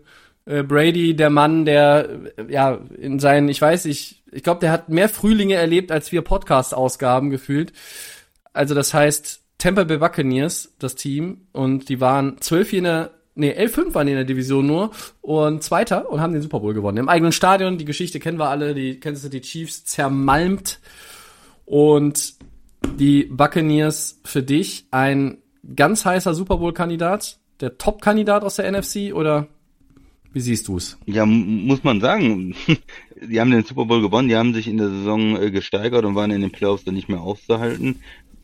Äh, 0.44 0.62
Brady, 0.62 1.16
der 1.16 1.30
Mann, 1.30 1.64
der 1.64 2.08
ja 2.48 2.78
in 2.96 3.18
seinen, 3.18 3.48
ich 3.48 3.60
weiß 3.60 3.86
nicht, 3.86 4.22
ich 4.30 4.44
glaube, 4.44 4.60
der 4.60 4.70
hat 4.70 4.90
mehr 4.90 5.08
Frühlinge 5.08 5.56
erlebt, 5.56 5.90
als 5.90 6.12
wir 6.12 6.22
Podcast-Ausgaben 6.22 7.30
gefühlt. 7.30 7.72
Also 8.52 8.76
das 8.76 8.94
heißt, 8.94 9.40
Tampa 9.58 9.82
Bay 9.82 9.98
Buccaneers, 9.98 10.72
das 10.78 10.94
Team, 10.94 11.48
und 11.50 11.88
die 11.88 12.00
waren 12.00 12.40
zwölf 12.40 12.72
in 12.72 12.84
der 12.84 13.10
nee, 13.34 13.52
11-5 13.52 13.94
waren 13.94 14.08
in 14.08 14.14
der 14.14 14.24
Division 14.24 14.66
nur 14.66 14.90
und 15.20 15.62
Zweiter 15.62 16.10
und 16.10 16.20
haben 16.20 16.32
den 16.32 16.42
Super 16.42 16.60
Bowl 16.60 16.74
gewonnen. 16.74 16.98
Im 16.98 17.08
eigenen 17.08 17.32
Stadion, 17.32 17.78
die 17.78 17.84
Geschichte 17.84 18.20
kennen 18.20 18.38
wir 18.38 18.48
alle, 18.48 18.74
die 18.74 19.00
Kansas 19.00 19.22
City 19.22 19.40
Chiefs 19.40 19.84
zermalmt 19.84 20.80
und 21.64 22.34
die 22.98 23.24
Buccaneers 23.24 24.20
für 24.24 24.42
dich 24.42 24.86
ein 24.90 25.38
ganz 25.76 26.04
heißer 26.04 26.34
Super 26.34 26.58
Bowl-Kandidat, 26.58 27.38
der 27.60 27.78
Top-Kandidat 27.78 28.42
aus 28.42 28.56
der 28.56 28.70
NFC 28.70 29.14
oder 29.14 29.48
wie 30.32 30.40
siehst 30.40 30.68
du 30.68 30.78
es? 30.78 30.98
Ja, 31.06 31.26
muss 31.26 31.84
man 31.84 32.00
sagen, 32.00 32.54
die 33.22 33.40
haben 33.40 33.50
den 33.50 33.64
Super 33.64 33.84
Bowl 33.84 34.00
gewonnen, 34.00 34.28
die 34.28 34.36
haben 34.36 34.54
sich 34.54 34.66
in 34.66 34.78
der 34.78 34.88
Saison 34.88 35.40
äh, 35.40 35.50
gesteigert 35.50 36.04
und 36.04 36.14
waren 36.14 36.30
in 36.30 36.40
den 36.40 36.50
Playoffs 36.50 36.84
dann 36.84 36.94
nicht 36.94 37.08
mehr 37.08 37.20
aufzuhalten. 37.20 38.00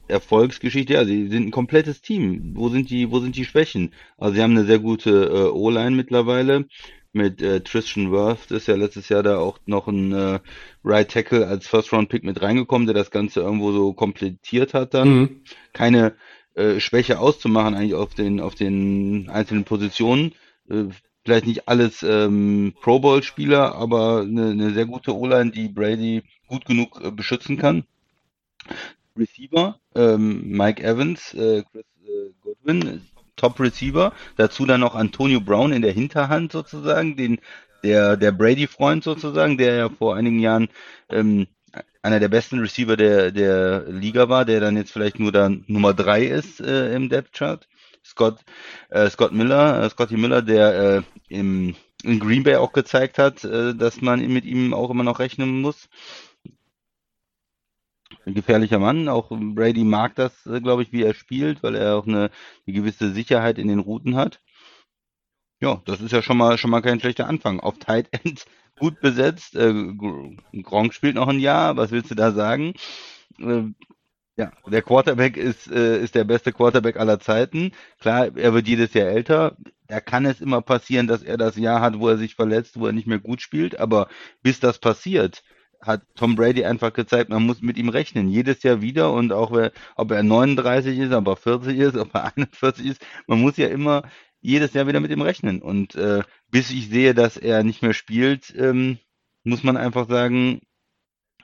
Erfolgsgeschichte, 0.09 0.95
ja, 0.95 1.05
sie 1.05 1.29
sind 1.29 1.49
ein 1.49 1.51
komplettes 1.51 2.01
Team. 2.01 2.53
Wo 2.55 2.69
sind 2.69 2.91
die, 2.91 3.11
wo 3.11 3.21
sind 3.21 3.37
die 3.37 3.45
Schwächen? 3.45 3.93
Also 4.17 4.35
sie 4.35 4.43
haben 4.43 4.57
eine 4.57 4.67
sehr 4.67 4.79
gute 4.79 5.11
äh, 5.11 5.51
O-Line 5.51 5.93
mittlerweile. 5.93 6.67
Mit 7.13 7.41
äh, 7.41 7.61
Tristan 7.61 8.11
Worth 8.11 8.51
ist 8.51 8.69
ja 8.69 8.77
letztes 8.77 9.09
Jahr 9.09 9.23
da 9.23 9.39
auch 9.39 9.59
noch 9.67 9.89
ein 9.89 10.13
äh, 10.13 10.41
Right 10.85 11.11
Tackle 11.11 11.47
als 11.47 11.67
First 11.67 11.93
Round 11.93 12.09
Pick 12.11 12.23
mit 12.23 12.43
reingekommen, 12.43 12.87
der 12.87 12.95
das 12.95 13.11
Ganze 13.11 13.41
irgendwo 13.41 13.73
so 13.73 13.93
komplettiert 13.93 14.75
hat 14.75 14.95
dann. 14.95 15.09
Mhm. 15.09 15.41
Keine 15.73 16.15
äh, 16.55 16.81
Schwäche 16.81 17.19
auszumachen 17.19 17.75
eigentlich 17.75 17.95
auf 17.95 18.15
den 18.15 18.41
auf 18.41 18.55
den 18.55 19.31
einzelnen 19.31 19.65
Positionen. 19.65 20.33
Äh, 20.69 20.85
vielleicht 21.25 21.47
nicht 21.47 21.69
alles 21.69 22.03
ähm, 22.03 22.75
Pro 22.81 23.01
Bowl 23.01 23.23
Spieler, 23.23 23.75
aber 23.75 24.23
eine, 24.23 24.51
eine 24.51 24.71
sehr 24.71 24.87
gute 24.87 25.17
O-Line, 25.17 25.51
die 25.51 25.69
Brady 25.69 26.23
gut 26.47 26.65
genug 26.65 27.01
äh, 27.03 27.11
beschützen 27.11 27.59
kann. 27.59 27.85
Receiver, 29.19 29.79
ähm, 29.95 30.49
Mike 30.49 30.83
Evans, 30.83 31.35
äh, 31.35 31.63
Chris 31.71 31.85
äh, 32.05 32.31
Godwin, 32.43 33.03
Top 33.37 33.61
Receiver, 33.61 34.13
dazu 34.37 34.67
dann 34.67 34.81
noch 34.81 34.95
Antonio 34.95 35.41
Brown 35.41 35.73
in 35.73 35.83
der 35.83 35.93
Hinterhand 35.93 36.53
sozusagen, 36.53 37.17
den 37.17 37.39
der 37.85 38.17
der 38.17 38.33
Brady-Freund 38.33 39.05
sozusagen, 39.05 39.57
der 39.57 39.77
ja 39.77 39.89
vor 39.89 40.17
einigen 40.17 40.41
Jahren 40.41 40.69
ähm, 41.09 41.47
einer 42.03 42.21
der 42.21 42.29
besten 42.29 42.59
Receiver 42.59 42.97
der 42.97 43.31
der 43.31 43.85
Liga 43.89 44.29
war, 44.29 44.45
der 44.45 44.61
dann 44.61 44.77
jetzt 44.77 44.93
vielleicht 44.93 45.19
nur 45.21 45.33
dann 45.33 45.65
Nummer 45.69 45.95
drei 45.95 46.25
ist 46.25 46.61
äh, 46.61 46.95
im 46.95 47.09
Depth 47.09 47.33
Chart. 47.33 47.69
Scott 48.05 48.41
äh, 48.91 49.09
Scott 49.11 49.33
Miller, 49.33 49.83
äh, 49.83 49.91
Scotty 49.91 50.17
Miller, 50.17 50.43
der 50.43 50.97
äh, 50.97 51.03
im 51.29 51.77
in 52.05 52.21
Green 52.21 52.45
Bay 52.45 52.57
auch 52.57 52.73
gezeigt 52.73 53.19
hat, 53.19 53.45
äh, 53.45 53.75
dass 53.75 54.01
man 54.01 54.27
mit 54.29 54.45
ihm 54.45 54.73
auch 54.73 54.91
immer 54.91 55.05
noch 55.05 55.19
rechnen 55.19 55.61
muss 55.61 55.89
ein 58.29 58.35
gefährlicher 58.35 58.79
Mann. 58.79 59.09
Auch 59.09 59.31
Brady 59.31 59.85
mag 59.85 60.15
das, 60.15 60.47
äh, 60.47 60.61
glaube 60.61 60.83
ich, 60.83 60.93
wie 60.93 61.03
er 61.03 61.15
spielt, 61.15 61.63
weil 61.63 61.75
er 61.75 61.97
auch 61.97 62.07
eine, 62.07 62.31
eine 62.67 62.77
gewisse 62.77 63.13
Sicherheit 63.13 63.59
in 63.59 63.69
den 63.69 63.81
Routen 63.81 64.17
hat. 64.17 64.41
Ja, 65.61 65.83
das 65.87 66.01
ist 66.01 66.13
ja 66.13 66.23
schon 66.23 66.37
mal 66.39 66.57
schon 66.57 66.71
mal 66.71 66.83
kein 66.83 67.01
schlechter 67.01 67.27
Anfang. 67.27 67.61
Auf 67.61 67.79
Tight 67.79 68.09
End 68.13 68.47
gut 68.79 69.01
besetzt. 69.01 69.57
Äh, 69.57 69.73
Gronk 70.63 70.95
spielt 70.95 71.17
noch 71.17 71.29
ein 71.29 71.41
Jahr. 71.41 71.77
Was 71.77 71.91
willst 71.91 72.11
du 72.11 72.15
da 72.15 72.33
sagen? 72.33 72.75
Äh, 73.41 73.65
ja, 74.37 74.53
der 74.71 74.83
Quarterback 74.83 75.37
ist, 75.37 75.69
äh, 75.69 76.01
ist 76.01 76.15
der 76.15 76.23
beste 76.25 76.53
Quarterback 76.53 76.97
aller 76.97 77.19
Zeiten. 77.19 77.73
Klar, 77.99 78.37
er 78.37 78.55
wird 78.55 78.69
jedes 78.69 78.95
Jahr 78.95 79.09
älter. 79.09 79.57
Da 79.89 80.01
kann 80.01 80.27
es 80.27 80.41
immer 80.41 80.63
passieren, 80.63 81.09
dass 81.09 81.25
er 81.25 81.37
das 81.39 81.57
Jahr 81.57 81.81
hat, 81.81 81.99
wo 81.99 82.09
er 82.09 82.19
sich 82.19 82.37
verletzt, 82.37 82.79
wo 82.79 82.87
er 82.87 82.93
nicht 82.93 83.09
mehr 83.09 83.19
gut 83.19 83.41
spielt. 83.43 83.81
Aber 83.81 84.09
bis 84.43 84.61
das 84.61 84.79
passiert, 84.79 85.43
hat 85.81 86.03
Tom 86.17 86.37
Brady 86.37 86.65
einfach 86.65 86.93
gezeigt, 86.93 87.31
man 87.31 87.45
muss 87.45 87.63
mit 87.63 87.79
ihm 87.79 87.89
rechnen, 87.89 88.29
jedes 88.29 88.63
Jahr 88.63 88.81
wieder 88.81 89.13
und 89.13 89.33
auch 89.33 89.53
ob 89.97 90.11
er 90.11 90.23
39 90.23 90.99
ist, 90.99 91.13
ob 91.13 91.29
er 91.29 91.37
40 91.37 91.79
ist, 91.79 91.97
ob 91.97 92.15
er 92.15 92.25
41 92.37 92.87
ist, 92.87 93.07
man 93.27 93.41
muss 93.41 93.57
ja 93.57 93.69
immer 93.69 94.03
jedes 94.41 94.73
Jahr 94.75 94.87
wieder 94.87 95.01
mit 95.01 95.11
ihm 95.11 95.23
rechnen 95.23 95.63
und 95.63 95.95
äh, 95.95 96.23
bis 96.51 96.71
ich 96.71 96.89
sehe, 96.89 97.15
dass 97.15 97.37
er 97.37 97.65
nicht 97.65 97.83
mehr 97.83 97.95
spielt, 97.95 98.55
ähm, 98.57 98.99
muss 99.45 99.63
man 99.63 99.77
einfach 99.77 100.09
sagen, 100.09 100.61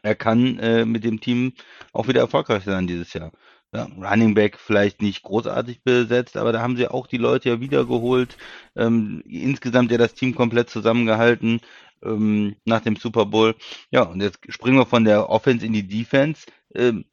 er 0.03 0.15
kann 0.15 0.59
äh, 0.59 0.85
mit 0.85 1.05
dem 1.05 1.21
Team 1.21 1.55
auch 1.93 2.09
wieder 2.09 2.21
erfolgreich 2.21 2.65
sein 2.65 2.87
dieses 2.87 3.13
Jahr. 3.15 3.33
Ja, 3.73 3.89
Running 3.99 4.35
Back 4.35 4.59
vielleicht 4.59 5.03
nicht 5.03 5.25
großartig 5.25 5.83
besetzt, 5.83 6.37
aber 6.37 6.53
da 6.53 6.61
haben 6.61 6.77
sie 6.77 6.87
auch 6.87 7.09
die 7.09 7.17
Leute 7.17 7.49
ja 7.49 7.61
wiedergeholt. 7.61 8.37
Ähm, 8.77 9.23
insgesamt 9.27 9.91
ja 9.91 9.99
das 9.99 10.15
Team 10.15 10.35
komplett 10.37 10.71
zusammengehalten 10.71 11.61
ähm, 12.05 12.57
nach 12.65 12.81
dem 12.81 12.97
Super 12.97 13.27
Bowl. 13.27 13.55
Ja, 13.91 14.03
und 14.03 14.21
jetzt 14.21 14.41
springen 14.49 14.77
wir 14.77 14.87
von 14.87 15.05
der 15.05 15.29
Offense 15.31 15.65
in 15.65 15.73
die 15.73 15.87
Defense. 15.87 16.47
Ähm, 16.75 17.05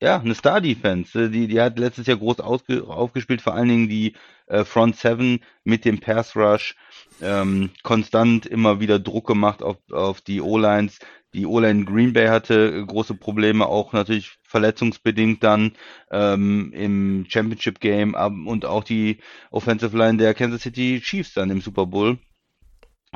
ja, 0.00 0.20
eine 0.20 0.34
Star-Defense. 0.34 1.24
Äh, 1.24 1.30
die, 1.30 1.48
die 1.48 1.60
hat 1.60 1.78
letztes 1.78 2.06
Jahr 2.06 2.18
groß 2.18 2.40
aufgespielt, 2.40 3.40
vor 3.40 3.54
allen 3.54 3.68
Dingen 3.68 3.88
die 3.88 4.14
äh, 4.46 4.64
Front 4.64 4.96
Seven 4.96 5.40
mit 5.64 5.84
dem 5.84 6.00
Pass 6.00 6.36
Rush. 6.36 6.76
Ähm, 7.22 7.70
konstant 7.82 8.46
immer 8.46 8.80
wieder 8.80 8.98
Druck 8.98 9.26
gemacht 9.26 9.62
auf, 9.62 9.78
auf 9.90 10.20
die 10.20 10.40
O-Lines. 10.40 10.98
Die 11.34 11.46
O-Line 11.46 11.84
Green 11.84 12.12
Bay 12.12 12.28
hatte 12.28 12.84
große 12.86 13.14
Probleme, 13.14 13.66
auch 13.66 13.92
natürlich 13.92 14.38
verletzungsbedingt 14.42 15.42
dann 15.42 15.72
ähm, 16.10 16.72
im 16.72 17.26
Championship 17.28 17.80
Game 17.80 18.14
und 18.46 18.64
auch 18.64 18.84
die 18.84 19.18
Offensive 19.50 19.96
Line 19.96 20.18
der 20.18 20.34
Kansas 20.34 20.62
City 20.62 21.00
Chiefs 21.02 21.34
dann 21.34 21.50
im 21.50 21.60
Super 21.60 21.86
Bowl 21.86 22.18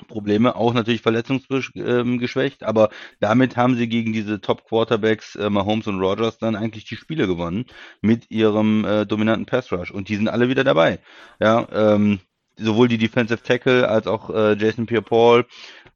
Probleme, 0.09 0.57
auch 0.57 0.75
natürlich 0.75 1.03
verletzungsgeschwächt, 1.03 2.63
aber 2.63 2.91
damit 3.21 3.57
haben 3.57 3.77
sie 3.77 3.89
gegen 3.89 4.13
diese 4.13 4.41
Top-Quarterbacks 4.41 5.37
äh, 5.37 5.51
Mahomes 5.51 5.87
und 5.87 6.01
Rogers 6.01 6.39
dann 6.39 6.57
eigentlich 6.57 6.85
die 6.85 6.97
Spiele 6.97 7.27
gewonnen 7.27 7.67
mit 8.01 8.31
ihrem 8.31 8.85
äh, 8.85 9.07
dominanten 9.07 9.47
Pass-Rush 9.47 9.91
und 9.91 10.09
die 10.09 10.17
sind 10.17 10.29
alle 10.29 10.49
wieder 10.49 10.65
dabei. 10.65 10.99
Ja, 11.41 11.67
ähm, 11.73 12.21
sowohl 12.57 12.89
die 12.89 12.99
Defensive 12.99 13.43
Tackle 13.43 13.89
als 13.89 14.07
auch 14.07 14.31
äh, 14.31 14.55
Jason 14.55 14.87
Pierre-Paul 14.87 15.47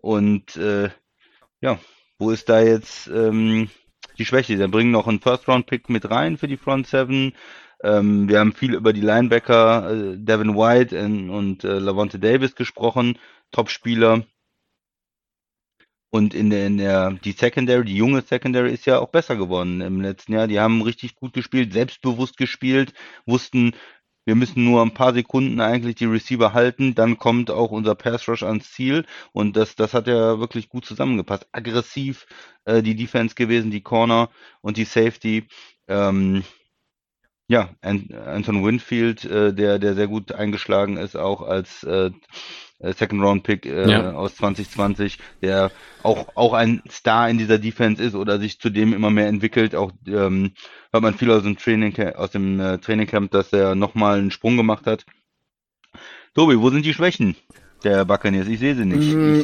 und 0.00 0.56
äh, 0.56 0.90
ja, 1.60 1.78
wo 2.18 2.30
ist 2.30 2.48
da 2.48 2.60
jetzt 2.60 3.08
ähm, 3.08 3.68
die 4.18 4.24
Schwäche? 4.24 4.56
Sie 4.56 4.68
bringen 4.68 4.90
noch 4.90 5.06
einen 5.06 5.20
First-Round-Pick 5.20 5.88
mit 5.88 6.10
rein 6.10 6.38
für 6.38 6.48
die 6.48 6.56
Front 6.56 6.86
Seven. 6.86 7.32
Ähm, 7.82 8.28
wir 8.28 8.38
haben 8.38 8.52
viel 8.52 8.74
über 8.74 8.92
die 8.92 9.00
Linebacker 9.00 9.90
äh, 9.90 10.16
Devin 10.16 10.56
White 10.56 10.98
und, 10.98 11.30
und 11.30 11.64
äh, 11.64 11.78
Lavonte 11.78 12.18
Davis 12.18 12.54
gesprochen, 12.54 13.18
Top-Spieler. 13.54 14.24
Und 16.10 16.34
in 16.34 16.50
der, 16.50 16.66
in 16.66 16.78
der, 16.78 17.12
die 17.12 17.32
Secondary, 17.32 17.84
die 17.84 17.96
junge 17.96 18.22
Secondary 18.22 18.72
ist 18.72 18.86
ja 18.86 18.98
auch 18.98 19.08
besser 19.08 19.36
geworden 19.36 19.80
im 19.80 20.00
letzten 20.00 20.32
Jahr. 20.32 20.46
Die 20.46 20.60
haben 20.60 20.82
richtig 20.82 21.14
gut 21.16 21.32
gespielt, 21.32 21.72
selbstbewusst 21.72 22.36
gespielt, 22.36 22.92
wussten, 23.26 23.74
wir 24.24 24.34
müssen 24.34 24.64
nur 24.64 24.82
ein 24.82 24.94
paar 24.94 25.12
Sekunden 25.12 25.60
eigentlich 25.60 25.96
die 25.96 26.06
Receiver 26.06 26.52
halten, 26.52 26.94
dann 26.94 27.18
kommt 27.18 27.50
auch 27.50 27.70
unser 27.70 27.94
Pass 27.94 28.28
Rush 28.28 28.42
ans 28.42 28.72
Ziel 28.72 29.04
und 29.32 29.56
das, 29.56 29.76
das 29.76 29.92
hat 29.92 30.06
ja 30.06 30.38
wirklich 30.40 30.68
gut 30.68 30.84
zusammengepasst. 30.84 31.46
Aggressiv 31.52 32.26
äh, 32.64 32.82
die 32.82 32.94
Defense 32.96 33.34
gewesen, 33.34 33.70
die 33.70 33.82
Corner 33.82 34.30
und 34.62 34.76
die 34.76 34.84
Safety. 34.84 35.46
Ähm, 35.88 36.44
ja, 37.46 37.70
Anton 37.82 38.64
Winfield, 38.64 39.24
äh, 39.24 39.52
der, 39.52 39.78
der 39.78 39.94
sehr 39.94 40.08
gut 40.08 40.32
eingeschlagen 40.32 40.96
ist, 40.96 41.16
auch 41.16 41.42
als 41.42 41.82
äh, 41.84 42.10
äh, 42.78 42.92
Second 42.92 43.22
Round 43.22 43.42
Pick 43.42 43.66
äh, 43.66 43.90
ja. 43.90 44.12
aus 44.12 44.36
2020, 44.36 45.18
der 45.42 45.70
auch 46.02 46.28
auch 46.34 46.52
ein 46.52 46.82
Star 46.90 47.28
in 47.28 47.38
dieser 47.38 47.58
Defense 47.58 48.02
ist 48.02 48.14
oder 48.14 48.38
sich 48.38 48.60
zudem 48.60 48.92
immer 48.92 49.10
mehr 49.10 49.28
entwickelt. 49.28 49.74
Auch 49.74 49.92
ähm, 50.06 50.52
hört 50.90 51.02
man 51.02 51.14
viel 51.14 51.30
aus 51.30 51.42
dem 51.42 51.56
Training 51.56 51.96
aus 52.14 52.30
dem 52.30 52.60
äh, 52.60 52.78
Trainingcamp, 52.78 53.30
dass 53.30 53.52
er 53.52 53.74
nochmal 53.74 54.18
einen 54.18 54.30
Sprung 54.30 54.56
gemacht 54.56 54.86
hat. 54.86 55.04
Tobi, 56.34 56.58
wo 56.58 56.70
sind 56.70 56.84
die 56.84 56.94
Schwächen? 56.94 57.36
der 57.84 58.06
Buccaneers. 58.06 58.48
Ich 58.48 58.60
sehe 58.60 58.74
sie 58.74 58.86
nicht. 58.86 59.14
Mm, 59.14 59.40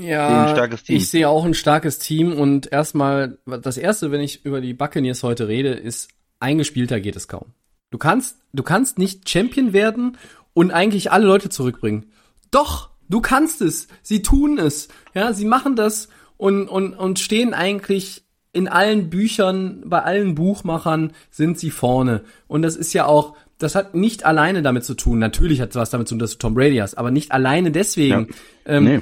ich 0.00 0.04
ja, 0.04 0.28
sehe 0.28 0.38
ein 0.40 0.48
starkes 0.56 0.82
Team. 0.82 0.96
Ich 0.96 1.08
sehe 1.08 1.28
auch 1.28 1.44
ein 1.44 1.54
starkes 1.54 2.00
Team 2.00 2.32
und 2.32 2.72
erstmal, 2.72 3.38
das 3.46 3.76
erste, 3.76 4.10
wenn 4.10 4.20
ich 4.20 4.44
über 4.44 4.60
die 4.60 4.74
Buccaneers 4.74 5.22
heute 5.22 5.46
rede, 5.46 5.68
ist, 5.68 6.08
eingespielter 6.44 7.00
geht 7.00 7.16
es 7.16 7.26
kaum. 7.26 7.46
Du 7.90 7.98
kannst, 7.98 8.38
du 8.52 8.62
kannst 8.62 8.98
nicht 8.98 9.28
Champion 9.28 9.72
werden 9.72 10.18
und 10.52 10.70
eigentlich 10.70 11.10
alle 11.10 11.26
Leute 11.26 11.48
zurückbringen. 11.48 12.06
Doch, 12.50 12.90
du 13.08 13.20
kannst 13.20 13.60
es. 13.60 13.88
Sie 14.02 14.22
tun 14.22 14.58
es. 14.58 14.88
Ja, 15.14 15.32
sie 15.32 15.44
machen 15.44 15.74
das 15.74 16.08
und, 16.36 16.68
und, 16.68 16.94
und 16.94 17.18
stehen 17.18 17.54
eigentlich 17.54 18.24
in 18.52 18.68
allen 18.68 19.10
Büchern, 19.10 19.82
bei 19.84 20.02
allen 20.02 20.36
Buchmachern 20.36 21.12
sind 21.30 21.58
sie 21.58 21.70
vorne. 21.70 22.22
Und 22.46 22.62
das 22.62 22.76
ist 22.76 22.92
ja 22.92 23.06
auch, 23.06 23.36
das 23.58 23.74
hat 23.74 23.94
nicht 23.94 24.24
alleine 24.24 24.62
damit 24.62 24.84
zu 24.84 24.94
tun. 24.94 25.18
Natürlich 25.18 25.60
hat 25.60 25.70
es 25.70 25.76
was 25.76 25.90
damit 25.90 26.06
zu 26.06 26.14
tun, 26.14 26.20
dass 26.20 26.32
du 26.32 26.38
Tom 26.38 26.54
Brady 26.54 26.76
hast, 26.76 26.96
aber 26.96 27.10
nicht 27.10 27.32
alleine 27.32 27.72
deswegen. 27.72 28.28
Ja. 28.66 28.76
Ähm, 28.76 28.84
nee. 28.84 29.00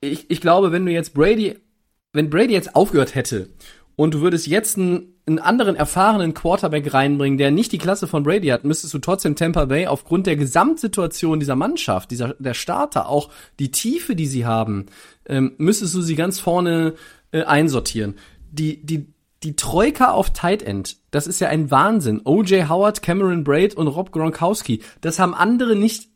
ich, 0.00 0.30
ich 0.30 0.40
glaube, 0.40 0.70
wenn 0.70 0.86
du 0.86 0.92
jetzt 0.92 1.14
Brady, 1.14 1.58
wenn 2.12 2.30
Brady 2.30 2.52
jetzt 2.52 2.76
aufgehört 2.76 3.14
hätte 3.14 3.48
und 3.96 4.14
du 4.14 4.20
würdest 4.20 4.46
jetzt 4.46 4.78
einen, 4.78 5.14
einen 5.26 5.38
anderen 5.38 5.76
erfahrenen 5.76 6.34
Quarterback 6.34 6.92
reinbringen, 6.92 7.38
der 7.38 7.50
nicht 7.50 7.72
die 7.72 7.78
Klasse 7.78 8.06
von 8.06 8.22
Brady 8.22 8.48
hat, 8.48 8.64
müsstest 8.64 8.94
du 8.94 8.98
trotzdem 8.98 9.36
Tampa 9.36 9.66
Bay 9.66 9.86
aufgrund 9.86 10.26
der 10.26 10.36
Gesamtsituation 10.36 11.40
dieser 11.40 11.56
Mannschaft, 11.56 12.10
dieser 12.10 12.34
der 12.38 12.54
Starter, 12.54 13.08
auch 13.08 13.30
die 13.58 13.70
Tiefe, 13.70 14.16
die 14.16 14.26
sie 14.26 14.46
haben, 14.46 14.86
ähm, 15.26 15.54
müsstest 15.58 15.94
du 15.94 16.02
sie 16.02 16.16
ganz 16.16 16.40
vorne 16.40 16.94
äh, 17.32 17.42
einsortieren. 17.42 18.16
Die 18.50 18.84
die 18.84 19.12
die 19.42 19.56
Troika 19.56 20.12
auf 20.12 20.30
Tight 20.32 20.62
End, 20.62 20.98
das 21.10 21.26
ist 21.26 21.40
ja 21.40 21.48
ein 21.48 21.70
Wahnsinn. 21.70 22.20
O.J. 22.24 22.68
Howard, 22.68 23.02
Cameron 23.02 23.42
Braid 23.42 23.74
und 23.74 23.88
Rob 23.88 24.12
Gronkowski, 24.12 24.82
das 25.00 25.18
haben 25.18 25.34
andere 25.34 25.74
nicht 25.74 26.08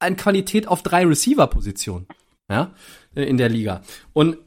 an 0.00 0.16
Qualität 0.16 0.66
auf 0.66 0.82
drei 0.82 1.06
Receiver-Positionen, 1.06 2.06
ja, 2.50 2.72
äh, 3.14 3.22
in 3.22 3.36
der 3.36 3.48
Liga. 3.48 3.82
Und 4.12 4.38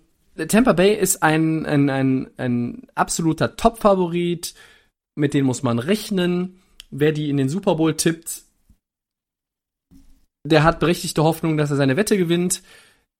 Tampa 0.47 0.73
Bay 0.73 0.93
ist 0.93 1.23
ein, 1.23 1.65
ein, 1.65 1.89
ein, 1.89 2.29
ein 2.37 2.87
absoluter 2.95 3.55
Top-Favorit, 3.55 4.53
mit 5.15 5.33
denen 5.33 5.47
muss 5.47 5.63
man 5.63 5.79
rechnen. 5.79 6.59
Wer 6.91 7.11
die 7.11 7.29
in 7.29 7.37
den 7.37 7.49
Super 7.49 7.75
Bowl 7.75 7.95
tippt, 7.95 8.43
der 10.45 10.63
hat 10.63 10.79
berechtigte 10.79 11.23
Hoffnung, 11.23 11.57
dass 11.57 11.71
er 11.71 11.77
seine 11.77 11.97
Wette 11.97 12.17
gewinnt. 12.17 12.61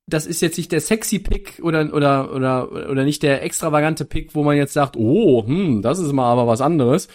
Das 0.08 0.24
ist 0.26 0.40
jetzt 0.40 0.56
nicht 0.56 0.70
der 0.70 0.80
sexy 0.80 1.18
Pick 1.18 1.60
oder 1.62 1.92
oder 1.92 2.32
oder 2.32 2.90
oder 2.90 3.04
nicht 3.04 3.24
der 3.24 3.42
extravagante 3.42 4.04
Pick, 4.04 4.34
wo 4.36 4.44
man 4.44 4.56
jetzt 4.56 4.72
sagt, 4.72 4.96
oh, 4.96 5.44
hm, 5.44 5.82
das 5.82 5.98
ist 5.98 6.12
mal 6.12 6.30
aber 6.30 6.46
was 6.46 6.60
anderes. 6.60 7.08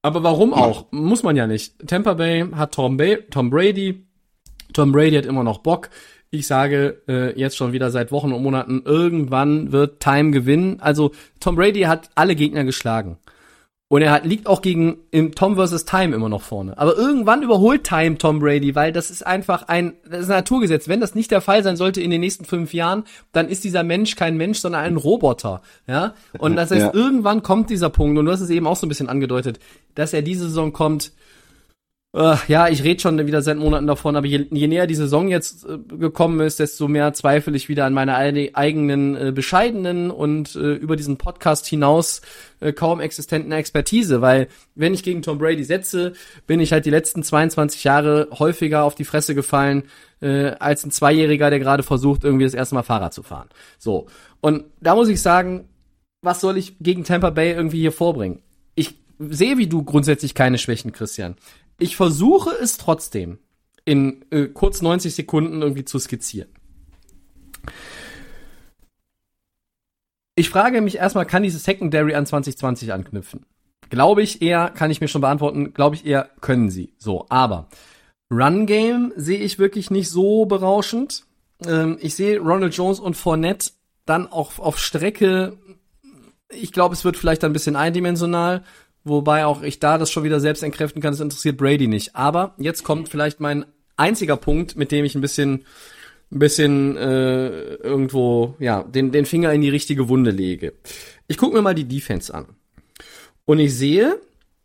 Aber 0.00 0.22
warum 0.22 0.54
auch? 0.54 0.86
Muss 0.92 1.22
man 1.22 1.34
ja 1.34 1.46
nicht. 1.46 1.88
Tampa 1.88 2.14
Bay 2.14 2.46
hat 2.54 2.74
Tom, 2.74 2.96
Bay, 2.96 3.22
Tom 3.30 3.50
Brady. 3.50 4.06
Tom 4.72 4.92
Brady 4.92 5.16
hat 5.16 5.26
immer 5.26 5.42
noch 5.42 5.58
Bock. 5.58 5.90
Ich 6.34 6.48
sage 6.48 7.00
äh, 7.08 7.38
jetzt 7.38 7.56
schon 7.56 7.72
wieder 7.72 7.92
seit 7.92 8.10
Wochen 8.10 8.32
und 8.32 8.42
Monaten, 8.42 8.82
irgendwann 8.84 9.70
wird 9.70 10.00
Time 10.00 10.32
gewinnen. 10.32 10.78
Also 10.80 11.12
Tom 11.38 11.54
Brady 11.54 11.82
hat 11.82 12.10
alle 12.16 12.34
Gegner 12.34 12.64
geschlagen. 12.64 13.18
Und 13.86 14.02
er 14.02 14.10
hat, 14.10 14.26
liegt 14.26 14.48
auch 14.48 14.60
gegen 14.60 14.96
im 15.12 15.36
Tom 15.36 15.56
vs. 15.56 15.84
Time 15.84 16.16
immer 16.16 16.28
noch 16.28 16.42
vorne. 16.42 16.76
Aber 16.76 16.96
irgendwann 16.96 17.44
überholt 17.44 17.84
Time 17.84 18.18
Tom 18.18 18.40
Brady, 18.40 18.74
weil 18.74 18.92
das 18.92 19.12
ist 19.12 19.24
einfach 19.24 19.68
ein, 19.68 19.92
das 20.08 20.22
ist 20.22 20.30
ein 20.30 20.38
Naturgesetz. 20.38 20.88
Wenn 20.88 21.00
das 21.00 21.14
nicht 21.14 21.30
der 21.30 21.40
Fall 21.40 21.62
sein 21.62 21.76
sollte 21.76 22.00
in 22.00 22.10
den 22.10 22.20
nächsten 22.20 22.44
fünf 22.44 22.74
Jahren, 22.74 23.04
dann 23.30 23.48
ist 23.48 23.62
dieser 23.62 23.84
Mensch 23.84 24.16
kein 24.16 24.36
Mensch, 24.36 24.58
sondern 24.58 24.82
ein 24.82 24.96
Roboter. 24.96 25.62
Ja. 25.86 26.14
Und 26.36 26.56
das 26.56 26.72
heißt, 26.72 26.80
ja. 26.80 26.94
irgendwann 26.94 27.44
kommt 27.44 27.70
dieser 27.70 27.90
Punkt, 27.90 28.18
und 28.18 28.24
du 28.26 28.32
hast 28.32 28.40
es 28.40 28.50
eben 28.50 28.66
auch 28.66 28.74
so 28.74 28.86
ein 28.86 28.88
bisschen 28.88 29.08
angedeutet, 29.08 29.60
dass 29.94 30.12
er 30.12 30.22
diese 30.22 30.48
Saison 30.48 30.72
kommt, 30.72 31.12
Ja, 32.16 32.68
ich 32.68 32.84
rede 32.84 33.00
schon 33.00 33.26
wieder 33.26 33.42
seit 33.42 33.56
Monaten 33.56 33.88
davon, 33.88 34.14
aber 34.14 34.28
je, 34.28 34.46
je 34.48 34.68
näher 34.68 34.86
die 34.86 34.94
Saison 34.94 35.26
jetzt 35.26 35.66
äh, 35.66 35.78
gekommen 35.96 36.38
ist, 36.38 36.60
desto 36.60 36.86
mehr 36.86 37.12
zweifle 37.12 37.56
ich 37.56 37.68
wieder 37.68 37.86
an 37.86 37.92
meiner 37.92 38.14
eigenen 38.14 39.16
äh, 39.16 39.32
bescheidenen 39.32 40.12
und 40.12 40.54
äh, 40.54 40.74
über 40.74 40.94
diesen 40.94 41.16
Podcast 41.16 41.66
hinaus 41.66 42.22
äh, 42.60 42.72
kaum 42.72 43.00
existenten 43.00 43.50
Expertise, 43.50 44.20
weil 44.20 44.46
wenn 44.76 44.94
ich 44.94 45.02
gegen 45.02 45.22
Tom 45.22 45.38
Brady 45.38 45.64
setze, 45.64 46.12
bin 46.46 46.60
ich 46.60 46.70
halt 46.70 46.86
die 46.86 46.90
letzten 46.90 47.24
22 47.24 47.82
Jahre 47.82 48.28
häufiger 48.38 48.84
auf 48.84 48.94
die 48.94 49.04
Fresse 49.04 49.34
gefallen 49.34 49.82
äh, 50.20 50.52
als 50.60 50.84
ein 50.86 50.92
Zweijähriger, 50.92 51.50
der 51.50 51.58
gerade 51.58 51.82
versucht, 51.82 52.22
irgendwie 52.22 52.44
das 52.44 52.54
erste 52.54 52.76
Mal 52.76 52.84
Fahrrad 52.84 53.12
zu 53.12 53.24
fahren. 53.24 53.48
So. 53.76 54.06
Und 54.40 54.66
da 54.80 54.94
muss 54.94 55.08
ich 55.08 55.20
sagen, 55.20 55.68
was 56.22 56.40
soll 56.40 56.58
ich 56.58 56.78
gegen 56.78 57.02
Tampa 57.02 57.30
Bay 57.30 57.50
irgendwie 57.54 57.80
hier 57.80 57.92
vorbringen? 57.92 58.38
Ich 58.76 59.00
sehe 59.18 59.58
wie 59.58 59.66
du 59.66 59.82
grundsätzlich 59.82 60.34
keine 60.34 60.58
Schwächen, 60.58 60.92
Christian 60.92 61.34
ich 61.78 61.96
versuche 61.96 62.50
es 62.50 62.78
trotzdem 62.78 63.38
in 63.84 64.24
äh, 64.30 64.46
kurz 64.46 64.82
90 64.82 65.14
Sekunden 65.14 65.62
irgendwie 65.62 65.84
zu 65.84 65.98
skizzieren. 65.98 66.48
Ich 70.36 70.50
frage 70.50 70.80
mich 70.80 70.96
erstmal, 70.96 71.26
kann 71.26 71.42
diese 71.42 71.58
Secondary 71.58 72.14
an 72.14 72.26
2020 72.26 72.92
anknüpfen? 72.92 73.46
Glaube 73.90 74.22
ich 74.22 74.42
eher, 74.42 74.70
kann 74.70 74.90
ich 74.90 75.00
mir 75.00 75.08
schon 75.08 75.20
beantworten, 75.20 75.72
glaube 75.74 75.94
ich 75.94 76.06
eher, 76.06 76.28
können 76.40 76.70
sie. 76.70 76.94
So, 76.98 77.26
aber 77.28 77.68
Run 78.30 78.66
Game 78.66 79.12
sehe 79.16 79.38
ich 79.38 79.58
wirklich 79.58 79.90
nicht 79.90 80.10
so 80.10 80.46
berauschend. 80.46 81.24
Ähm, 81.64 81.98
ich 82.00 82.14
sehe 82.14 82.40
Ronald 82.40 82.74
Jones 82.74 82.98
und 82.98 83.16
Fournette 83.16 83.70
dann 84.06 84.26
auch 84.26 84.58
auf 84.58 84.78
Strecke. 84.78 85.58
Ich 86.48 86.72
glaube, 86.72 86.94
es 86.94 87.04
wird 87.04 87.16
vielleicht 87.16 87.44
ein 87.44 87.52
bisschen 87.52 87.76
eindimensional. 87.76 88.64
Wobei 89.04 89.44
auch 89.44 89.62
ich 89.62 89.78
da 89.80 89.98
das 89.98 90.10
schon 90.10 90.24
wieder 90.24 90.40
selbst 90.40 90.62
entkräften 90.62 91.02
kann, 91.02 91.12
das 91.12 91.20
interessiert 91.20 91.58
Brady 91.58 91.86
nicht. 91.86 92.16
Aber 92.16 92.54
jetzt 92.58 92.84
kommt 92.84 93.08
vielleicht 93.10 93.38
mein 93.38 93.66
einziger 93.96 94.36
Punkt, 94.36 94.76
mit 94.76 94.90
dem 94.92 95.04
ich 95.04 95.14
ein 95.14 95.20
bisschen, 95.20 95.64
ein 96.32 96.38
bisschen 96.38 96.96
äh, 96.96 97.74
irgendwo, 97.74 98.56
ja, 98.58 98.82
den, 98.82 99.12
den 99.12 99.26
Finger 99.26 99.52
in 99.52 99.60
die 99.60 99.68
richtige 99.68 100.08
Wunde 100.08 100.30
lege. 100.30 100.72
Ich 101.26 101.36
gucke 101.36 101.54
mir 101.54 101.62
mal 101.62 101.74
die 101.74 101.86
Defense 101.86 102.32
an. 102.32 102.46
Und 103.44 103.58
ich 103.58 103.76
sehe 103.76 104.18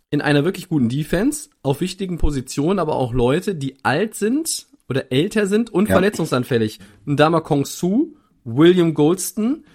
in 0.10 0.22
einer 0.22 0.46
wirklich 0.46 0.70
guten 0.70 0.90
Defense 0.90 1.50
auf 1.62 1.82
wichtigen 1.82 2.18
Positionen 2.18 2.80
aber 2.80 2.96
auch 2.96 3.14
Leute, 3.14 3.56
die 3.56 3.78
alt 3.84 4.16
sind 4.16 4.68
oder 4.88 5.12
älter 5.12 5.46
sind 5.46 5.70
und 5.70 5.88
ja. 5.88 5.96
verletzungsanfällig. 5.96 6.80
Ndama 7.06 7.42
Kong 7.42 7.66
Su, 7.66 8.16
William 8.44 8.94
Goldston, 8.94 9.66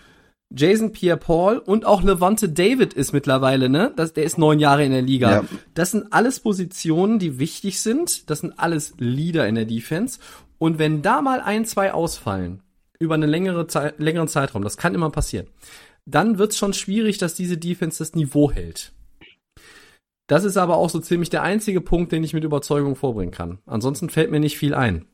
Jason 0.56 0.92
Pierre-Paul 0.92 1.58
und 1.58 1.84
auch 1.84 2.02
Levante 2.02 2.48
David 2.48 2.92
ist 2.94 3.12
mittlerweile, 3.12 3.68
ne? 3.68 3.92
Das, 3.96 4.12
der 4.12 4.24
ist 4.24 4.38
neun 4.38 4.58
Jahre 4.58 4.84
in 4.84 4.92
der 4.92 5.02
Liga. 5.02 5.30
Ja. 5.30 5.44
Das 5.74 5.90
sind 5.90 6.12
alles 6.12 6.40
Positionen, 6.40 7.18
die 7.18 7.38
wichtig 7.38 7.80
sind. 7.80 8.30
Das 8.30 8.40
sind 8.40 8.58
alles 8.58 8.94
Leader 8.98 9.48
in 9.48 9.56
der 9.56 9.64
Defense. 9.64 10.20
Und 10.58 10.78
wenn 10.78 11.02
da 11.02 11.22
mal 11.22 11.40
ein, 11.40 11.64
zwei 11.64 11.92
ausfallen, 11.92 12.62
über 12.98 13.14
einen 13.14 13.28
längere 13.28 13.66
Zeit, 13.66 13.98
längeren 13.98 14.28
Zeitraum, 14.28 14.62
das 14.62 14.76
kann 14.76 14.94
immer 14.94 15.10
passieren, 15.10 15.48
dann 16.06 16.38
wird's 16.38 16.56
schon 16.56 16.72
schwierig, 16.72 17.18
dass 17.18 17.34
diese 17.34 17.58
Defense 17.58 17.98
das 17.98 18.14
Niveau 18.14 18.50
hält. 18.50 18.92
Das 20.26 20.44
ist 20.44 20.56
aber 20.56 20.76
auch 20.76 20.88
so 20.88 21.00
ziemlich 21.00 21.30
der 21.30 21.42
einzige 21.42 21.80
Punkt, 21.80 22.12
den 22.12 22.24
ich 22.24 22.32
mit 22.32 22.44
Überzeugung 22.44 22.96
vorbringen 22.96 23.32
kann. 23.32 23.58
Ansonsten 23.66 24.08
fällt 24.08 24.30
mir 24.30 24.40
nicht 24.40 24.56
viel 24.56 24.74
ein. 24.74 25.06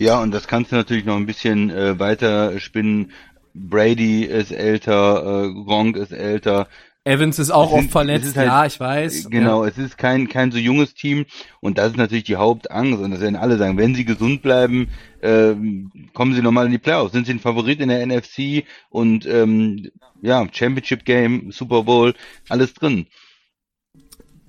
Ja, 0.00 0.20
und 0.22 0.32
das 0.32 0.48
kannst 0.48 0.72
du 0.72 0.76
natürlich 0.76 1.04
noch 1.04 1.16
ein 1.16 1.26
bisschen 1.26 1.70
äh, 1.70 1.98
weiter 1.98 2.58
spinnen. 2.58 3.12
Brady 3.54 4.24
ist 4.24 4.50
älter, 4.50 5.44
äh, 5.44 5.52
Gronk 5.64 5.96
ist 5.96 6.12
älter. 6.12 6.68
Evans 7.04 7.38
ist 7.38 7.50
auch 7.50 7.72
Es 7.72 7.78
oft 7.84 7.90
verletzt, 7.90 8.36
halt- 8.36 8.46
ja, 8.48 8.64
ich 8.66 8.78
weiß. 8.80 9.28
Genau, 9.30 9.62
Ja. 9.64 9.70
es 9.70 9.78
ist 9.78 9.98
kein, 9.98 10.28
kein 10.28 10.52
so 10.52 10.58
junges 10.58 10.94
Team 10.94 11.26
und 11.60 11.76
das 11.78 11.92
ist 11.92 11.96
natürlich 11.96 12.24
die 12.24 12.36
Hauptangst 12.36 13.00
und 13.00 13.10
das 13.10 13.20
werden 13.20 13.36
alle 13.36 13.56
sagen, 13.58 13.76
wenn 13.78 13.94
sie 13.94 14.04
gesund 14.04 14.42
bleiben, 14.42 14.88
ähm, 15.22 15.90
kommen 16.14 16.34
sie 16.34 16.42
nochmal 16.42 16.66
in 16.66 16.72
die 16.72 16.78
Playoffs, 16.78 17.12
sind 17.12 17.26
sie 17.26 17.32
ein 17.32 17.38
Favorit 17.40 17.80
in 17.80 17.88
der 17.88 18.00
NFC 18.06 18.64
und 18.90 19.26
ähm, 19.26 19.90
ja, 20.22 20.46
Championship 20.52 21.04
Game, 21.04 21.50
Super 21.52 21.82
Bowl, 21.82 22.14
alles 22.48 22.72
drin. 22.74 23.06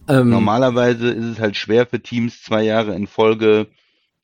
Ähm, 0.08 0.30
Normalerweise 0.30 1.10
ist 1.10 1.26
es 1.26 1.40
halt 1.40 1.56
schwer 1.58 1.86
für 1.86 2.02
Teams, 2.02 2.42
zwei 2.42 2.64
Jahre 2.64 2.96
in 2.96 3.08
Folge 3.08 3.68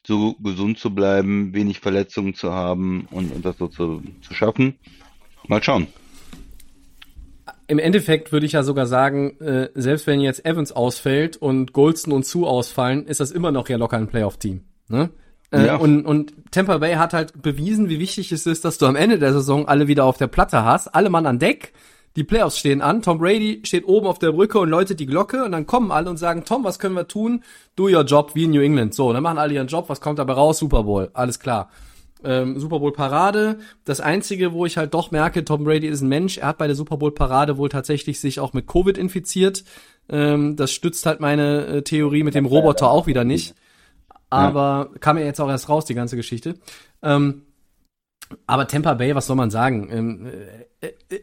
so 0.07 0.35
gesund 0.35 0.79
zu 0.79 0.95
bleiben, 0.95 1.53
wenig 1.53 1.79
Verletzungen 1.81 2.33
zu 2.33 2.53
haben 2.53 3.07
und, 3.11 3.31
und 3.35 3.45
das 3.45 3.57
so 3.57 3.67
zu, 3.67 4.01
zu 4.21 4.33
schaffen. 4.33 4.75
Mal 5.47 5.61
schauen. 5.61 5.87
Im 7.67 7.79
Endeffekt 7.79 8.31
würde 8.31 8.45
ich 8.45 8.53
ja 8.53 8.63
sogar 8.63 8.85
sagen, 8.85 9.37
äh, 9.41 9.69
selbst 9.75 10.07
wenn 10.07 10.21
jetzt 10.21 10.45
Evans 10.45 10.71
ausfällt 10.71 11.35
und 11.35 11.73
Goldston 11.73 12.13
und 12.13 12.25
Sue 12.25 12.47
ausfallen, 12.47 13.05
ist 13.05 13.19
das 13.19 13.31
immer 13.31 13.51
noch 13.51 13.67
ja 13.67 13.75
locker 13.75 13.97
ein 13.97 14.07
Playoff-Team. 14.07 14.61
Ne? 14.87 15.09
Äh, 15.51 15.65
Ja. 15.65 15.75
und, 15.75 16.05
und 16.05 16.33
Tampa 16.51 16.77
Bay 16.77 16.95
hat 16.95 17.11
halt 17.13 17.41
bewiesen, 17.41 17.89
wie 17.89 17.99
wichtig 17.99 18.31
es 18.31 18.45
ist, 18.45 18.63
dass 18.63 18.77
du 18.77 18.85
am 18.85 18.95
Ende 18.95 19.19
der 19.19 19.33
Saison 19.33 19.67
alle 19.67 19.87
wieder 19.89 20.05
auf 20.05 20.17
der 20.17 20.27
Platte 20.27 20.63
hast, 20.63 20.87
alle 20.95 21.09
Mann 21.09 21.25
an 21.25 21.39
Deck, 21.39 21.73
die 22.17 22.25
Playoffs 22.25 22.57
stehen 22.57 22.81
an, 22.81 23.01
Tom 23.01 23.19
Brady 23.19 23.61
steht 23.63 23.87
oben 23.87 24.07
auf 24.07 24.19
der 24.19 24.33
Brücke 24.33 24.59
und 24.59 24.69
läutet 24.69 24.99
die 24.99 25.05
Glocke 25.05 25.45
und 25.45 25.53
dann 25.53 25.65
kommen 25.65 25.91
alle 25.91 26.09
und 26.09 26.17
sagen, 26.17 26.43
Tom, 26.43 26.65
was 26.65 26.79
können 26.79 26.95
wir 26.95 27.07
tun? 27.07 27.43
Do 27.77 27.85
your 27.85 28.03
job 28.03 28.31
wie 28.33 28.43
in 28.43 28.51
New 28.51 28.61
England. 28.61 28.93
So, 28.93 29.13
dann 29.13 29.23
machen 29.23 29.37
alle 29.37 29.53
ihren 29.53 29.67
Job, 29.67 29.87
was 29.87 30.01
kommt 30.01 30.19
dabei 30.19 30.33
raus? 30.33 30.57
Super 30.57 30.83
Bowl, 30.83 31.09
alles 31.13 31.39
klar 31.39 31.69
ähm, 32.23 32.59
Super 32.59 32.79
Bowl 32.79 32.91
Parade. 32.91 33.59
Das 33.85 33.99
einzige, 33.99 34.53
wo 34.53 34.65
ich 34.65 34.77
halt 34.77 34.93
doch 34.93 35.11
merke, 35.11 35.45
Tom 35.45 35.63
Brady 35.63 35.87
ist 35.87 36.01
ein 36.01 36.09
Mensch. 36.09 36.37
Er 36.37 36.47
hat 36.47 36.57
bei 36.57 36.67
der 36.67 36.75
Super 36.75 36.97
Bowl 36.97 37.13
Parade 37.13 37.57
wohl 37.57 37.69
tatsächlich 37.69 38.19
sich 38.19 38.39
auch 38.39 38.53
mit 38.53 38.67
Covid 38.67 38.97
infiziert. 38.97 39.63
Ähm, 40.09 40.55
das 40.55 40.71
stützt 40.71 41.05
halt 41.05 41.19
meine 41.19 41.65
äh, 41.65 41.81
Theorie 41.81 42.23
mit 42.23 42.35
dem 42.35 42.45
Roboter 42.45 42.89
auch 42.89 43.07
wieder 43.07 43.23
nicht. 43.23 43.55
Aber 44.29 44.91
kam 44.99 45.17
ja 45.17 45.25
jetzt 45.25 45.39
auch 45.39 45.49
erst 45.49 45.69
raus, 45.69 45.85
die 45.85 45.93
ganze 45.93 46.17
Geschichte. 46.17 46.55
Ähm, 47.01 47.43
aber 48.45 48.67
Tampa 48.67 48.93
Bay, 48.95 49.15
was 49.15 49.27
soll 49.27 49.37
man 49.37 49.51
sagen? 49.51 50.66
Äh, 50.81 50.91
äh, 51.09 51.19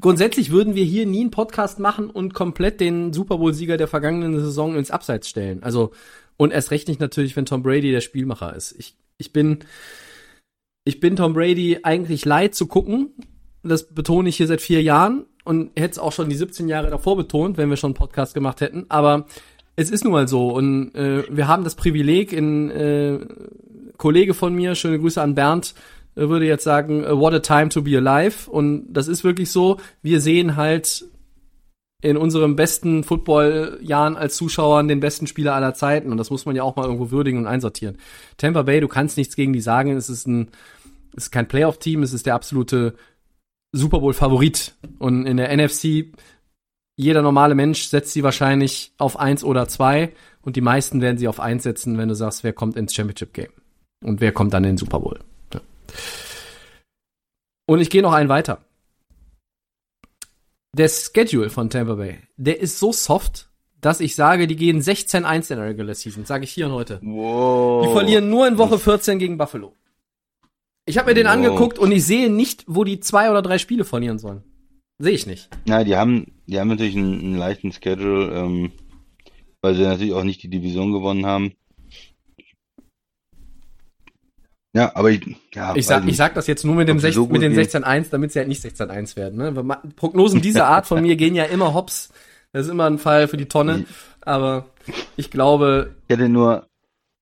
grundsätzlich 0.00 0.50
würden 0.50 0.74
wir 0.74 0.84
hier 0.84 1.06
nie 1.06 1.20
einen 1.20 1.30
Podcast 1.30 1.78
machen 1.78 2.08
und 2.08 2.32
komplett 2.32 2.80
den 2.80 3.12
Super 3.12 3.38
Bowl-Sieger 3.38 3.76
der 3.76 3.88
vergangenen 3.88 4.38
Saison 4.40 4.76
ins 4.76 4.90
Abseits 4.90 5.28
stellen. 5.28 5.62
Also, 5.62 5.92
und 6.36 6.52
erst 6.52 6.70
recht 6.70 6.88
nicht 6.88 7.00
natürlich, 7.00 7.36
wenn 7.36 7.46
Tom 7.46 7.62
Brady 7.62 7.92
der 7.92 8.00
Spielmacher 8.00 8.54
ist. 8.56 8.74
Ich, 8.78 8.96
ich 9.18 9.32
bin, 9.32 9.58
ich 10.84 11.00
bin 11.00 11.16
Tom 11.16 11.34
Brady 11.34 11.80
eigentlich 11.82 12.24
leid 12.24 12.54
zu 12.54 12.66
gucken. 12.66 13.10
Das 13.62 13.94
betone 13.94 14.28
ich 14.28 14.36
hier 14.36 14.46
seit 14.46 14.60
vier 14.60 14.82
Jahren 14.82 15.26
und 15.44 15.70
hätte 15.78 15.92
es 15.92 15.98
auch 15.98 16.12
schon 16.12 16.28
die 16.28 16.36
17 16.36 16.68
Jahre 16.68 16.90
davor 16.90 17.16
betont, 17.16 17.56
wenn 17.56 17.70
wir 17.70 17.76
schon 17.76 17.88
einen 17.88 17.94
Podcast 17.94 18.34
gemacht 18.34 18.60
hätten. 18.60 18.86
Aber 18.88 19.26
es 19.76 19.90
ist 19.90 20.04
nun 20.04 20.12
mal 20.12 20.28
so 20.28 20.50
und 20.50 20.94
äh, 20.94 21.24
wir 21.30 21.48
haben 21.48 21.64
das 21.64 21.74
Privileg, 21.74 22.32
in 22.32 22.70
äh, 22.70 23.20
Kollege 23.96 24.34
von 24.34 24.54
mir, 24.54 24.74
schöne 24.74 24.98
Grüße 24.98 25.20
an 25.20 25.34
Bernd, 25.34 25.74
würde 26.14 26.46
jetzt 26.46 26.64
sagen, 26.64 27.04
äh, 27.04 27.16
what 27.16 27.34
a 27.34 27.40
time 27.40 27.68
to 27.68 27.82
be 27.82 27.96
alive. 27.96 28.50
Und 28.50 28.92
das 28.92 29.08
ist 29.08 29.24
wirklich 29.24 29.50
so. 29.50 29.78
Wir 30.02 30.20
sehen 30.20 30.56
halt 30.56 31.04
in 32.04 32.18
unserem 32.18 32.54
besten 32.54 33.02
Football-Jahren 33.02 34.16
als 34.16 34.36
Zuschauern 34.36 34.88
den 34.88 35.00
besten 35.00 35.26
Spieler 35.26 35.54
aller 35.54 35.72
Zeiten. 35.72 36.10
Und 36.10 36.18
das 36.18 36.30
muss 36.30 36.44
man 36.44 36.54
ja 36.54 36.62
auch 36.62 36.76
mal 36.76 36.84
irgendwo 36.84 37.10
würdigen 37.10 37.38
und 37.38 37.46
einsortieren. 37.46 37.96
Tampa 38.36 38.62
Bay, 38.62 38.80
du 38.80 38.88
kannst 38.88 39.16
nichts 39.16 39.36
gegen 39.36 39.54
die 39.54 39.62
sagen. 39.62 39.96
Es 39.96 40.10
ist 40.10 40.26
ein, 40.26 40.48
es 41.16 41.24
ist 41.24 41.30
kein 41.30 41.48
Playoff-Team, 41.48 42.02
es 42.02 42.12
ist 42.12 42.26
der 42.26 42.34
absolute 42.34 42.94
Super 43.72 44.00
Bowl-Favorit. 44.00 44.74
Und 44.98 45.24
in 45.24 45.38
der 45.38 45.56
NFC, 45.56 46.12
jeder 46.96 47.22
normale 47.22 47.54
Mensch 47.54 47.84
setzt 47.84 48.12
sie 48.12 48.22
wahrscheinlich 48.22 48.92
auf 48.98 49.18
eins 49.18 49.42
oder 49.42 49.66
zwei. 49.66 50.12
Und 50.42 50.56
die 50.56 50.60
meisten 50.60 51.00
werden 51.00 51.16
sie 51.16 51.26
auf 51.26 51.40
eins 51.40 51.62
setzen, 51.62 51.96
wenn 51.96 52.10
du 52.10 52.14
sagst, 52.14 52.44
wer 52.44 52.52
kommt 52.52 52.76
ins 52.76 52.94
Championship-Game. 52.94 53.52
Und 54.04 54.20
wer 54.20 54.32
kommt 54.32 54.52
dann 54.52 54.64
in 54.64 54.72
den 54.72 54.76
Super 54.76 55.00
Bowl. 55.00 55.20
Und 57.66 57.80
ich 57.80 57.90
gehe 57.90 58.02
noch 58.02 58.12
einen 58.12 58.28
weiter. 58.28 58.64
Der 60.76 60.88
Schedule 60.88 61.50
von 61.50 61.70
Tampa 61.70 61.94
Bay, 61.94 62.18
der 62.36 62.60
ist 62.60 62.78
so 62.78 62.92
soft, 62.92 63.48
dass 63.80 64.00
ich 64.00 64.16
sage, 64.16 64.46
die 64.46 64.56
gehen 64.56 64.80
16-1 64.80 65.52
in 65.52 65.58
der 65.58 65.68
Regular 65.68 65.94
Season, 65.94 66.24
sage 66.24 66.44
ich 66.44 66.50
hier 66.50 66.66
und 66.66 66.72
heute. 66.72 67.00
Wow. 67.02 67.86
Die 67.86 67.92
verlieren 67.92 68.28
nur 68.28 68.48
in 68.48 68.58
Woche 68.58 68.78
14 68.78 69.18
gegen 69.18 69.38
Buffalo. 69.38 69.74
Ich 70.86 70.98
habe 70.98 71.10
mir 71.10 71.14
den 71.14 71.26
Wow. 71.26 71.32
angeguckt 71.32 71.78
und 71.78 71.92
ich 71.92 72.04
sehe 72.04 72.28
nicht, 72.28 72.64
wo 72.66 72.84
die 72.84 73.00
zwei 73.00 73.30
oder 73.30 73.40
drei 73.40 73.58
Spiele 73.58 73.84
verlieren 73.84 74.18
sollen. 74.18 74.42
Sehe 74.98 75.12
ich 75.12 75.26
nicht. 75.26 75.48
Ja, 75.66 75.84
die 75.84 75.96
haben, 75.96 76.32
die 76.46 76.58
haben 76.58 76.68
natürlich 76.68 76.96
einen, 76.96 77.20
einen 77.20 77.36
leichten 77.36 77.72
Schedule, 77.72 78.34
ähm, 78.34 78.72
weil 79.62 79.74
sie 79.74 79.82
natürlich 79.82 80.12
auch 80.12 80.24
nicht 80.24 80.42
die 80.42 80.50
Division 80.50 80.92
gewonnen 80.92 81.24
haben. 81.26 81.52
Ja, 84.74 84.90
aber 84.94 85.10
ich, 85.10 85.24
ja, 85.54 85.74
Ich 85.76 85.86
sag, 85.86 86.02
weiß 86.02 86.10
ich 86.10 86.16
sag 86.16 86.34
das 86.34 86.48
jetzt 86.48 86.64
nur 86.64 86.74
mit 86.74 86.88
dem 86.88 86.96
Ob 86.96 87.00
sie 87.00 87.06
16, 87.06 87.22
so 87.22 87.32
mit 87.32 87.42
den 87.42 87.54
gut 87.54 87.70
gehen? 87.70 87.84
16-1, 87.84 88.06
damit 88.10 88.32
sie 88.32 88.40
halt 88.40 88.48
nicht 88.48 88.62
16-1 88.64 89.16
werden. 89.16 89.38
Ne? 89.38 89.78
Prognosen 89.94 90.40
dieser 90.40 90.66
Art 90.66 90.86
von 90.86 91.00
mir 91.00 91.14
gehen 91.14 91.36
ja 91.36 91.44
immer 91.44 91.74
hops. 91.74 92.10
Das 92.52 92.66
ist 92.66 92.72
immer 92.72 92.86
ein 92.86 92.98
Fall 92.98 93.28
für 93.28 93.36
die 93.36 93.46
Tonne. 93.46 93.84
Aber 94.20 94.66
ich 95.16 95.30
glaube, 95.30 95.94
ich 96.08 96.16
hätte 96.16 96.28
nur, 96.28 96.66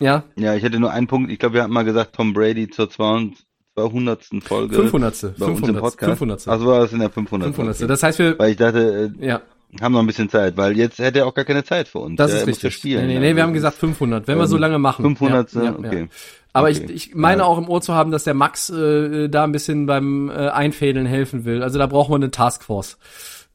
ja, 0.01 0.25
ja, 0.37 0.55
ich 0.55 0.63
hätte 0.63 0.81
nur 0.81 0.91
einen 0.93 1.07
Punkt. 1.07 1.31
Ich 1.31 1.39
glaube, 1.39 1.55
wir 1.55 1.63
hatten 1.63 1.73
mal 1.73 1.85
gesagt, 1.85 2.15
Tom 2.15 2.33
Brady 2.33 2.69
zur 2.69 2.89
200. 2.89 3.37
200. 3.75 4.25
Folge 4.45 4.75
500. 4.75 5.21
bei 5.39 5.47
uns 5.47 5.59
im 5.59 5.65
500. 5.65 5.83
Podcast. 5.83 6.09
500. 6.11 6.49
Also 6.49 6.67
war 6.67 6.81
das 6.81 6.93
in 6.93 6.99
der 6.99 7.11
500. 7.11 7.49
500. 7.49 7.77
Okay. 7.77 7.87
Das 7.87 8.03
heißt, 8.03 8.19
wir, 8.19 8.39
Weil 8.39 8.51
ich 8.51 8.57
dachte, 8.57 9.13
äh, 9.19 9.27
ja, 9.27 9.43
haben 9.81 9.93
noch 9.93 10.01
ein 10.01 10.07
bisschen 10.07 10.29
Zeit, 10.29 10.57
weil 10.57 10.77
jetzt 10.77 10.99
hätte 10.99 11.21
er 11.21 11.27
auch 11.27 11.35
gar 11.35 11.45
keine 11.45 11.65
Zeit 11.65 11.89
für 11.89 11.99
uns. 12.01 12.17
das 12.17 12.31
er 12.31 12.37
ist 12.37 12.41
ja 12.43 12.47
richtig. 12.47 12.75
spielen. 12.75 13.07
nee, 13.07 13.15
nee, 13.15 13.21
nee, 13.21 13.37
wir 13.37 13.43
haben 13.43 13.55
gesagt 13.55 13.77
500, 13.79 14.27
wenn 14.29 14.39
wir 14.39 14.47
so 14.47 14.57
Ähm, 14.57 14.61
lange 14.63 14.79
machen. 14.79 15.03
500. 15.03 15.53
Ja, 15.55 15.63
ja, 15.65 15.79
okay. 15.79 16.01
Ja. 16.03 16.07
Aber 16.53 16.69
Okay. 16.69 16.85
ich, 16.91 17.09
ich 17.09 17.15
meine 17.15 17.43
Ja. 17.43 17.47
auch 17.49 17.57
im 17.57 17.69
Ohr 17.69 17.81
zu 17.81 17.95
haben, 17.95 18.11
dass 18.11 18.25
der 18.25 18.35
Max 18.35 18.69
äh, 18.69 19.29
da 19.29 19.45
ein 19.45 19.53
bisschen 19.53 19.87
beim 19.87 20.29
äh, 20.29 20.49
Einfädeln 20.49 21.07
helfen 21.07 21.45
will. 21.47 21.63
Also 21.63 21.79
da 21.79 21.87
brauchen 21.87 22.11
wir 22.13 22.17
eine 22.17 22.31
Taskforce. 22.31 22.99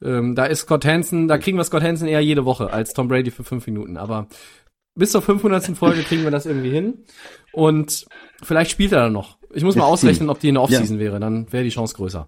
Ähm, 0.02 0.34
da 0.34 0.46
ist 0.46 0.60
Scott 0.60 0.84
Hansen, 0.84 1.28
da 1.28 1.38
kriegen 1.38 1.56
wir 1.56 1.64
Scott 1.64 1.82
Hansen 1.82 2.08
eher 2.08 2.20
jede 2.20 2.44
Woche 2.44 2.72
als 2.72 2.92
Tom 2.94 3.06
Brady 3.08 3.30
für 3.30 3.44
fünf 3.44 3.66
Minuten. 3.66 3.96
Aber 3.96 4.26
bis 4.96 5.12
zur 5.12 5.22
500. 5.22 5.76
Folge 5.76 6.02
kriegen 6.02 6.24
wir 6.24 6.30
das 6.32 6.46
irgendwie 6.46 6.70
hin. 6.70 7.04
Und 7.52 8.06
vielleicht 8.42 8.72
spielt 8.72 8.90
er 8.92 9.02
dann 9.02 9.12
noch. 9.12 9.38
Ich 9.54 9.62
muss 9.62 9.76
mal 9.76 9.84
ausrechnen, 9.84 10.28
ob 10.30 10.40
die 10.40 10.48
in 10.48 10.54
der 10.54 10.62
Offseason 10.64 10.98
wäre. 10.98 11.20
Dann 11.20 11.50
wäre 11.52 11.62
die 11.64 11.70
Chance 11.70 11.94
größer. 11.96 12.26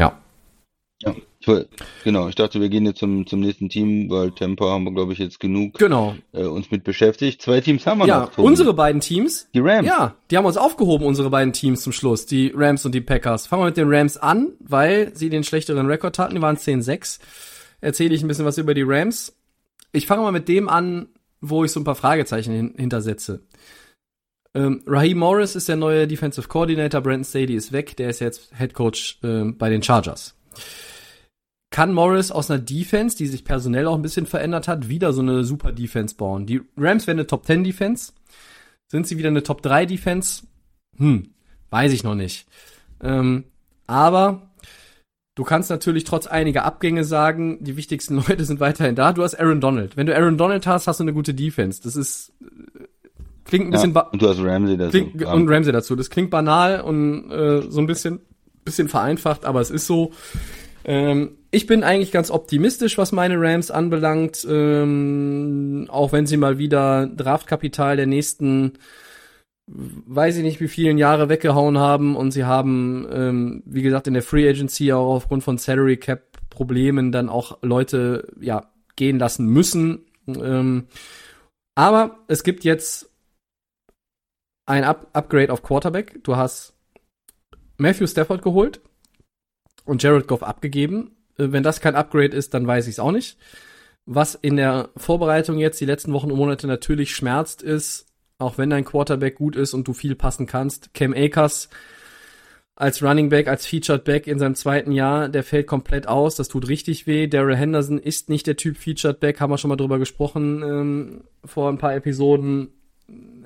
Ja. 0.00 0.18
Ja, 1.00 1.14
genau. 2.04 2.28
Ich 2.28 2.34
dachte, 2.34 2.60
wir 2.60 2.68
gehen 2.68 2.84
jetzt 2.86 2.98
zum, 2.98 3.26
zum 3.26 3.40
nächsten 3.40 3.68
Team, 3.68 4.08
weil 4.10 4.30
Tampa 4.32 4.66
haben 4.66 4.84
wir, 4.84 4.92
glaube 4.92 5.12
ich, 5.12 5.18
jetzt 5.18 5.40
genug 5.40 5.74
Genau. 5.78 6.14
äh, 6.32 6.44
uns 6.44 6.70
mit 6.70 6.84
beschäftigt. 6.84 7.42
Zwei 7.42 7.60
Teams 7.60 7.86
haben 7.86 7.98
wir 7.98 8.06
Ja, 8.06 8.20
noch. 8.20 8.32
Tobi. 8.34 8.46
unsere 8.48 8.74
beiden 8.74 9.00
Teams. 9.00 9.48
Die 9.54 9.60
Rams. 9.60 9.86
Ja, 9.86 10.14
die 10.30 10.36
haben 10.36 10.44
uns 10.46 10.56
aufgehoben, 10.56 11.04
unsere 11.06 11.30
beiden 11.30 11.52
Teams 11.52 11.82
zum 11.82 11.92
Schluss, 11.92 12.26
die 12.26 12.52
Rams 12.54 12.84
und 12.84 12.94
die 12.94 13.00
Packers. 13.00 13.46
Fangen 13.46 13.62
wir 13.62 13.66
mit 13.66 13.76
den 13.76 13.92
Rams 13.92 14.16
an, 14.16 14.48
weil 14.60 15.12
sie 15.14 15.30
den 15.30 15.44
schlechteren 15.44 15.86
Rekord 15.86 16.18
hatten, 16.18 16.34
die 16.34 16.42
waren 16.42 16.56
10-6. 16.56 17.18
Erzähle 17.80 18.14
ich 18.14 18.22
ein 18.22 18.28
bisschen 18.28 18.44
was 18.44 18.58
über 18.58 18.74
die 18.74 18.82
Rams. 18.86 19.34
Ich 19.92 20.06
fange 20.06 20.22
mal 20.22 20.32
mit 20.32 20.48
dem 20.48 20.68
an, 20.68 21.08
wo 21.40 21.64
ich 21.64 21.70
so 21.72 21.80
ein 21.80 21.84
paar 21.84 21.94
Fragezeichen 21.94 22.52
hin 22.52 22.74
hintersetze. 22.76 23.42
Ähm, 24.54 24.82
Raheem 24.86 25.18
Morris 25.18 25.54
ist 25.54 25.68
der 25.68 25.76
neue 25.76 26.06
Defensive 26.08 26.48
Coordinator, 26.48 27.00
Brandon 27.00 27.24
Staley 27.24 27.54
ist 27.54 27.70
weg, 27.70 27.96
der 27.96 28.10
ist 28.10 28.20
jetzt 28.20 28.50
Head 28.56 28.72
Coach 28.74 29.18
ähm, 29.22 29.56
bei 29.58 29.68
den 29.70 29.82
Chargers. 29.82 30.34
Kann 31.70 31.92
Morris 31.92 32.30
aus 32.30 32.50
einer 32.50 32.60
Defense, 32.60 33.16
die 33.16 33.26
sich 33.26 33.44
personell 33.44 33.86
auch 33.86 33.94
ein 33.94 34.02
bisschen 34.02 34.26
verändert 34.26 34.68
hat, 34.68 34.88
wieder 34.88 35.12
so 35.12 35.20
eine 35.20 35.44
super 35.44 35.72
Defense 35.72 36.14
bauen? 36.14 36.46
Die 36.46 36.62
Rams 36.76 37.06
werden 37.06 37.18
eine 37.18 37.26
Top 37.26 37.46
10 37.46 37.62
Defense. 37.64 38.12
Sind 38.90 39.06
sie 39.06 39.18
wieder 39.18 39.28
eine 39.28 39.42
Top 39.42 39.60
3 39.62 39.84
Defense? 39.86 40.44
Hm, 40.96 41.30
weiß 41.70 41.92
ich 41.92 42.04
noch 42.04 42.14
nicht. 42.14 42.46
Ähm, 43.02 43.44
aber 43.86 44.50
du 45.34 45.44
kannst 45.44 45.68
natürlich 45.68 46.04
trotz 46.04 46.26
einiger 46.26 46.64
Abgänge 46.64 47.04
sagen, 47.04 47.62
die 47.62 47.76
wichtigsten 47.76 48.16
Leute 48.28 48.44
sind 48.44 48.60
weiterhin 48.60 48.94
da. 48.94 49.12
Du 49.12 49.22
hast 49.22 49.34
Aaron 49.38 49.60
Donald. 49.60 49.96
Wenn 49.96 50.06
du 50.06 50.16
Aaron 50.16 50.38
Donald 50.38 50.66
hast, 50.66 50.86
hast 50.86 51.00
du 51.00 51.04
eine 51.04 51.12
gute 51.12 51.34
Defense. 51.34 51.82
Das 51.82 51.96
ist 51.96 52.32
äh, 52.40 52.84
klingt 53.44 53.66
ein 53.66 53.70
bisschen 53.70 53.94
Ja, 53.94 54.08
und 54.08 54.22
du 54.22 54.28
hast 54.28 54.40
Ramsey 54.40 54.76
dazu. 54.78 54.90
klingt, 54.90 55.22
und 55.22 55.48
Ramsey 55.50 55.72
dazu. 55.72 55.96
Das 55.96 56.08
klingt 56.08 56.30
banal 56.30 56.80
und 56.80 57.30
äh, 57.30 57.62
so 57.70 57.80
ein 57.80 57.86
bisschen 57.86 58.20
bisschen 58.64 58.88
vereinfacht, 58.88 59.44
aber 59.44 59.60
es 59.60 59.70
ist 59.70 59.86
so. 59.86 60.12
Ähm, 60.84 61.37
ich 61.50 61.66
bin 61.66 61.82
eigentlich 61.82 62.12
ganz 62.12 62.30
optimistisch, 62.30 62.98
was 62.98 63.12
meine 63.12 63.40
Rams 63.40 63.70
anbelangt, 63.70 64.46
ähm, 64.48 65.86
auch 65.88 66.12
wenn 66.12 66.26
sie 66.26 66.36
mal 66.36 66.58
wieder 66.58 67.06
Draftkapital 67.06 67.96
der 67.96 68.06
nächsten, 68.06 68.74
weiß 69.66 70.36
ich 70.36 70.42
nicht 70.42 70.60
wie 70.60 70.68
vielen 70.68 70.98
Jahre 70.98 71.28
weggehauen 71.28 71.78
haben 71.78 72.16
und 72.16 72.32
sie 72.32 72.44
haben, 72.44 73.06
ähm, 73.10 73.62
wie 73.66 73.82
gesagt, 73.82 74.06
in 74.06 74.14
der 74.14 74.22
Free 74.22 74.48
Agency 74.48 74.92
auch 74.92 75.14
aufgrund 75.16 75.42
von 75.42 75.58
Salary 75.58 75.96
Cap 75.96 76.28
Problemen 76.50 77.12
dann 77.12 77.28
auch 77.28 77.58
Leute 77.62 78.32
ja 78.40 78.70
gehen 78.96 79.18
lassen 79.18 79.46
müssen. 79.46 80.06
Ähm, 80.26 80.88
aber 81.74 82.18
es 82.26 82.42
gibt 82.42 82.64
jetzt 82.64 83.10
ein 84.66 84.84
Up 84.84 85.08
Upgrade 85.12 85.52
auf 85.52 85.62
Quarterback. 85.62 86.22
Du 86.24 86.36
hast 86.36 86.74
Matthew 87.76 88.08
Stafford 88.08 88.42
geholt 88.42 88.80
und 89.84 90.02
Jared 90.02 90.26
Goff 90.26 90.42
abgegeben. 90.42 91.17
Äh, 91.38 91.52
wenn 91.52 91.62
das 91.62 91.80
kein 91.80 91.94
Upgrade 91.94 92.36
ist, 92.36 92.54
dann 92.54 92.66
weiß 92.66 92.86
ich 92.86 92.94
es 92.94 93.00
auch 93.00 93.12
nicht. 93.12 93.38
Was 94.06 94.34
in 94.34 94.56
der 94.56 94.90
Vorbereitung 94.96 95.58
jetzt 95.58 95.80
die 95.80 95.86
letzten 95.86 96.12
Wochen 96.12 96.30
und 96.30 96.38
Monate 96.38 96.66
natürlich 96.66 97.14
schmerzt, 97.14 97.62
ist, 97.62 98.06
auch 98.38 98.56
wenn 98.56 98.70
dein 98.70 98.84
Quarterback 98.84 99.34
gut 99.34 99.56
ist 99.56 99.74
und 99.74 99.86
du 99.86 99.92
viel 99.92 100.14
passen 100.14 100.46
kannst, 100.46 100.94
Cam 100.94 101.12
Akers 101.12 101.68
als 102.78 103.02
Running 103.02 103.28
Back, 103.28 103.48
als 103.48 103.66
Featured 103.66 104.04
Back 104.04 104.28
in 104.28 104.38
seinem 104.38 104.54
zweiten 104.54 104.92
Jahr, 104.92 105.28
der 105.28 105.42
fällt 105.42 105.66
komplett 105.66 106.06
aus. 106.06 106.36
Das 106.36 106.46
tut 106.46 106.68
richtig 106.68 107.08
weh. 107.08 107.26
Daryl 107.26 107.56
Henderson 107.56 107.98
ist 107.98 108.28
nicht 108.28 108.46
der 108.46 108.56
Typ 108.56 108.76
Featured 108.76 109.18
Back, 109.18 109.40
haben 109.40 109.50
wir 109.50 109.58
schon 109.58 109.68
mal 109.68 109.76
drüber 109.76 109.98
gesprochen 109.98 110.62
ähm, 110.62 111.24
vor 111.44 111.68
ein 111.70 111.78
paar 111.78 111.96
Episoden. 111.96 112.68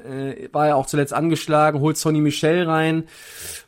Äh, 0.04 0.48
war 0.52 0.66
ja 0.68 0.74
auch 0.74 0.84
zuletzt 0.84 1.14
angeschlagen, 1.14 1.80
holt 1.80 1.96
Sonny 1.96 2.20
Michel 2.20 2.64
rein, 2.64 3.04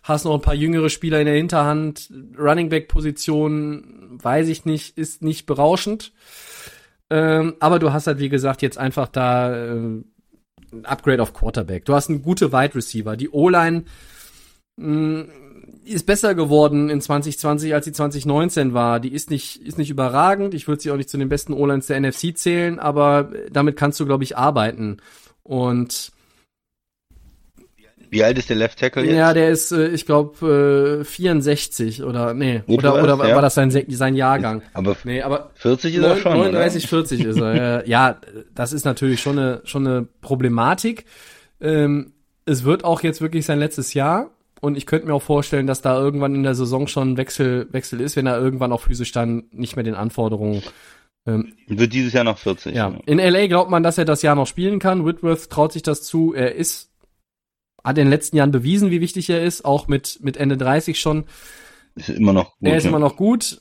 hast 0.03 0.27
noch 0.27 0.35
ein 0.35 0.43
paar 0.43 0.55
jüngere 0.55 0.91
Spieler 0.91 1.21
in 1.21 1.27
der 1.27 1.37
Hinterhand. 1.37 2.13
Running 2.39 2.69
Back 2.69 2.89
Position, 2.89 3.94
weiß 4.23 4.49
ich 4.49 4.65
nicht, 4.65 4.99
ist 4.99 5.23
nicht 5.23 5.47
berauschend. 5.47 6.13
Ähm, 7.11 7.55
aber 7.61 7.79
du 7.79 7.93
hast 7.93 8.07
halt, 8.07 8.19
wie 8.19 8.29
gesagt, 8.29 8.63
jetzt 8.63 8.79
einfach 8.79 9.09
da 9.09 9.55
äh, 9.55 10.03
ein 10.75 10.85
Upgrade 10.85 11.23
auf 11.23 11.33
Quarterback. 11.33 11.85
Du 11.85 11.95
hast 11.95 12.09
einen 12.09 12.23
gute 12.23 12.53
Wide 12.53 12.75
Receiver. 12.75 13.17
Die 13.17 13.31
O-Line 13.31 13.85
mm, 14.77 15.23
ist 15.85 16.07
besser 16.07 16.35
geworden 16.35 16.89
in 16.91 17.01
2020, 17.01 17.75
als 17.75 17.85
sie 17.85 17.93
2019 17.93 18.75
war. 18.75 19.01
Die 19.01 19.13
ist 19.13 19.31
nicht, 19.31 19.63
ist 19.63 19.79
nicht 19.79 19.91
überragend. 19.91 20.55
Ich 20.55 20.67
würde 20.67 20.83
sie 20.83 20.91
auch 20.91 20.97
nicht 20.97 21.11
zu 21.11 21.19
den 21.19 21.29
besten 21.29 21.53
O-Lines 21.53 21.87
der 21.87 22.01
NFC 22.01 22.37
zählen, 22.37 22.79
aber 22.79 23.31
damit 23.51 23.77
kannst 23.77 24.01
du, 24.01 24.07
glaube 24.07 24.25
ich, 24.25 24.37
arbeiten. 24.37 24.99
Und 25.43 26.13
wie 28.15 28.25
alt 28.25 28.39
ist 28.39 28.49
der 28.49 28.57
Left 28.57 28.79
Tackle 28.79 29.05
jetzt? 29.05 29.17
Ja, 29.17 29.35
der 29.35 29.51
ist, 29.51 29.73
äh, 29.73 29.89
ich 29.89 30.07
glaube, 30.07 31.01
äh, 31.03 31.05
64 31.05 32.03
oder 32.03 32.33
nee, 32.33 32.63
Gut 32.67 32.79
oder 32.79 33.03
oder 33.03 33.29
ja. 33.29 33.35
war 33.35 33.43
das 33.43 33.55
sein 33.55 33.71
sein 33.71 34.15
Jahrgang? 34.15 34.63
Aber 34.73 34.97
Nee, 35.05 35.21
aber 35.21 35.51
40 35.57 35.97
ist 35.97 36.03
er 36.03 36.17
schon, 36.17 36.39
39, 36.39 36.87
40 36.87 37.25
ist 37.25 37.41
er. 37.41 37.87
Ja, 37.89 38.19
das 38.55 38.73
ist 38.73 38.85
natürlich 38.85 39.21
schon 39.21 39.39
eine 39.39 39.61
schon 39.65 39.87
eine 39.87 40.07
Problematik. 40.21 41.05
Ähm, 41.61 42.13
es 42.47 42.65
wird 42.65 42.85
auch 42.85 43.03
jetzt 43.03 43.21
wirklich 43.21 43.45
sein 43.45 43.59
letztes 43.59 43.95
Jahr 43.95 44.31
und 44.61 44.77
ich 44.77 44.87
könnte 44.87 45.09
mir 45.09 45.15
auch 45.15 45.23
vorstellen, 45.23 45.67
dass 45.67 45.83
da 45.83 45.99
irgendwann 45.99 46.35
in 46.35 46.45
der 46.45 46.55
Saison 46.55 46.87
schon 46.87 47.13
ein 47.13 47.17
Wechsel 47.17 47.67
Wechsel 47.73 48.01
ist, 48.01 48.17
wenn 48.17 48.27
er 48.27 48.39
irgendwann 48.39 48.73
auch 48.73 48.83
physisch 48.83 49.13
dann 49.13 49.45
nicht 49.51 49.77
mehr 49.77 49.85
den 49.85 49.95
Anforderungen 49.95 50.63
ähm, 51.27 51.55
Wird 51.67 51.93
dieses 51.93 52.13
Jahr 52.13 52.25
noch 52.25 52.39
40. 52.39 52.75
ja, 52.75 52.93
in 53.07 53.19
LA 53.19 53.47
glaubt 53.47 53.71
man, 53.71 53.83
dass 53.83 53.99
er 53.99 54.05
das 54.05 54.23
Jahr 54.23 54.35
noch 54.35 54.47
spielen 54.47 54.79
kann. 54.79 55.07
Whitworth 55.07 55.49
traut 55.49 55.73
sich 55.73 55.83
das 55.83 56.03
zu. 56.03 56.35
Er 56.35 56.55
ist, 56.55 56.91
hat 57.85 57.99
in 57.99 58.07
den 58.07 58.11
letzten 58.11 58.37
Jahren 58.37 58.51
bewiesen, 58.51 58.91
wie 58.91 59.01
wichtig 59.01 59.29
er 59.31 59.45
ist, 59.45 59.65
auch 59.65 59.89
mit, 59.89 60.19
mit 60.23 60.37
Ende 60.37 60.57
30 60.57 60.99
schon. 60.99 61.25
Ist 61.95 62.09
immer 62.09 62.33
noch 62.33 62.57
gut. 62.59 62.69
er 62.69 62.77
ist 62.77 62.85
ja. 62.85 62.91
immer 62.91 62.99
noch 62.99 63.17
gut. 63.17 63.61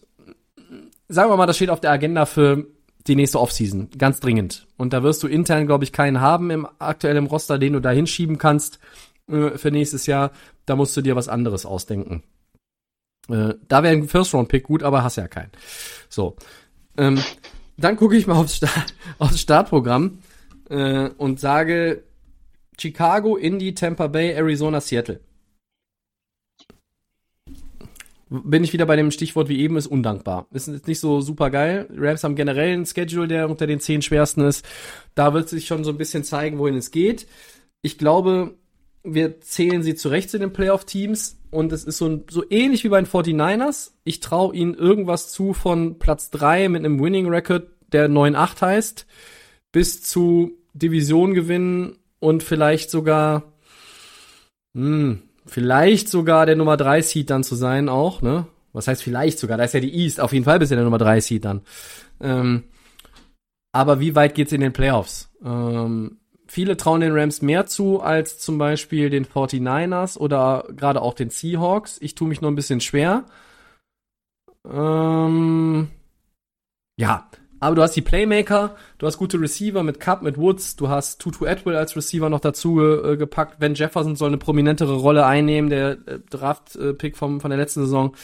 Sagen 1.09 1.29
wir 1.29 1.37
mal, 1.37 1.45
das 1.45 1.57
steht 1.57 1.69
auf 1.69 1.81
der 1.81 1.91
Agenda 1.91 2.25
für 2.25 2.65
die 3.05 3.15
nächste 3.15 3.39
Offseason. 3.39 3.89
Ganz 3.97 4.19
dringend. 4.21 4.65
Und 4.77 4.93
da 4.93 5.03
wirst 5.03 5.21
du 5.23 5.27
intern, 5.27 5.67
glaube 5.67 5.83
ich, 5.83 5.91
keinen 5.91 6.21
haben 6.21 6.49
im 6.49 6.67
aktuellen 6.79 7.27
Roster, 7.27 7.59
den 7.59 7.73
du 7.73 7.81
da 7.81 7.91
hinschieben 7.91 8.37
kannst 8.37 8.79
äh, 9.29 9.57
für 9.57 9.71
nächstes 9.71 10.05
Jahr. 10.05 10.31
Da 10.65 10.75
musst 10.75 10.95
du 10.95 11.01
dir 11.01 11.15
was 11.15 11.27
anderes 11.27 11.65
ausdenken. 11.65 12.23
Äh, 13.29 13.55
da 13.67 13.83
wäre 13.83 13.93
ein 13.93 14.07
First-Round-Pick 14.07 14.63
gut, 14.63 14.83
aber 14.83 15.03
hast 15.03 15.17
ja 15.17 15.27
keinen. 15.27 15.51
So. 16.09 16.37
Ähm, 16.97 17.21
dann 17.77 17.97
gucke 17.97 18.15
ich 18.15 18.27
mal 18.27 18.35
aufs, 18.35 18.57
Start, 18.57 18.93
aufs 19.19 19.41
Startprogramm 19.41 20.19
äh, 20.69 21.09
und 21.17 21.39
sage 21.39 22.03
Chicago, 22.79 23.35
Indy, 23.35 23.73
Tampa 23.73 24.07
Bay, 24.07 24.31
Arizona, 24.33 24.81
Seattle. 24.81 25.19
Bin 28.29 28.63
ich 28.63 28.73
wieder 28.73 28.87
bei 28.87 28.95
dem 28.95 29.11
Stichwort 29.11 29.47
wie 29.47 29.59
eben, 29.59 29.77
ist 29.77 29.85
undankbar. 29.85 30.47
Ist 30.51 30.87
nicht 30.87 30.99
so 30.99 31.21
super 31.21 31.51
geil. 31.51 31.87
Rams 31.95 32.23
haben 32.23 32.35
generell 32.35 32.73
einen 32.73 32.85
Schedule, 32.87 33.27
der 33.27 33.47
unter 33.47 33.67
den 33.67 33.79
zehn 33.79 34.01
schwersten 34.01 34.41
ist. 34.41 34.65
Da 35.13 35.35
wird 35.35 35.49
sich 35.49 35.67
schon 35.67 35.83
so 35.83 35.91
ein 35.91 35.97
bisschen 35.97 36.23
zeigen, 36.23 36.57
wohin 36.57 36.75
es 36.75 36.89
geht. 36.89 37.27
Ich 37.83 37.99
glaube, 37.99 38.55
wir 39.03 39.41
zählen 39.41 39.83
sie 39.83 39.93
zurecht 39.93 40.31
zu 40.31 40.39
den 40.39 40.53
Playoff-Teams 40.53 41.37
und 41.51 41.71
es 41.71 41.83
ist 41.83 41.97
so, 41.97 42.07
ein, 42.07 42.23
so 42.29 42.43
ähnlich 42.49 42.83
wie 42.83 42.89
bei 42.89 42.99
den 42.99 43.07
49ers. 43.07 43.91
Ich 44.03 44.19
traue 44.19 44.55
ihnen 44.55 44.73
irgendwas 44.73 45.31
zu 45.31 45.53
von 45.53 45.99
Platz 45.99 46.31
3 46.31 46.69
mit 46.69 46.83
einem 46.83 46.99
Winning-Record, 46.99 47.67
der 47.91 48.09
9-8 48.09 48.61
heißt, 48.61 49.05
bis 49.71 50.01
zu 50.01 50.57
Division 50.73 51.35
gewinnen 51.35 51.97
und 52.23 52.41
vielleicht 52.41 52.89
sogar, 52.89 53.43
hm, 54.73 55.23
vielleicht 55.45 56.07
sogar 56.07 56.45
der 56.45 56.55
Nummer 56.55 56.77
3 56.77 57.01
Seed 57.01 57.29
dann 57.29 57.43
zu 57.43 57.55
sein 57.55 57.89
auch, 57.89 58.21
ne? 58.21 58.47
Was 58.71 58.87
heißt 58.87 59.03
vielleicht 59.03 59.37
sogar? 59.39 59.57
Da 59.57 59.65
ist 59.65 59.73
ja 59.73 59.81
die 59.81 59.93
East, 59.93 60.21
auf 60.21 60.31
jeden 60.31 60.45
Fall 60.45 60.57
bist 60.57 60.71
du 60.71 60.75
der 60.75 60.85
Nummer 60.85 60.97
3 60.97 61.19
Seed 61.19 61.43
dann. 61.43 61.61
Ähm, 62.21 62.63
aber 63.73 63.99
wie 63.99 64.15
weit 64.15 64.35
geht's 64.35 64.53
in 64.53 64.61
den 64.61 64.71
Playoffs? 64.71 65.29
Ähm, 65.43 66.19
viele 66.47 66.77
trauen 66.77 67.01
den 67.01 67.11
Rams 67.11 67.41
mehr 67.41 67.65
zu 67.65 68.01
als 68.01 68.39
zum 68.39 68.57
Beispiel 68.57 69.09
den 69.09 69.25
49ers 69.25 70.17
oder 70.17 70.65
gerade 70.77 71.01
auch 71.01 71.15
den 71.15 71.29
Seahawks. 71.29 71.97
Ich 71.99 72.15
tue 72.15 72.29
mich 72.29 72.39
nur 72.39 72.49
ein 72.49 72.55
bisschen 72.55 72.79
schwer. 72.79 73.25
Ähm, 74.65 75.89
ja, 76.97 77.27
aber 77.63 77.75
du 77.75 77.81
hast 77.81 77.95
die 77.95 78.01
Playmaker, 78.01 78.75
du 78.97 79.07
hast 79.07 79.17
gute 79.17 79.39
Receiver 79.39 79.83
mit 79.83 79.99
Cup, 79.99 80.21
mit 80.21 80.37
Woods, 80.37 80.75
du 80.75 80.89
hast 80.89 81.19
Tutu 81.19 81.45
Atwell 81.45 81.75
als 81.75 81.95
Receiver 81.95 82.29
noch 82.29 82.41
dazu 82.41 82.81
äh, 82.81 83.15
gepackt. 83.15 83.59
Ben 83.59 83.73
Jefferson 83.73 84.15
soll 84.15 84.27
eine 84.27 84.37
prominentere 84.37 84.95
Rolle 84.95 85.25
einnehmen, 85.25 85.69
der 85.69 85.91
äh, 85.91 86.19
Draft-Pick 86.29 87.15
vom 87.15 87.39
von 87.39 87.49
der 87.49 87.57
letzten 87.57 87.81
Saison. 87.81 88.15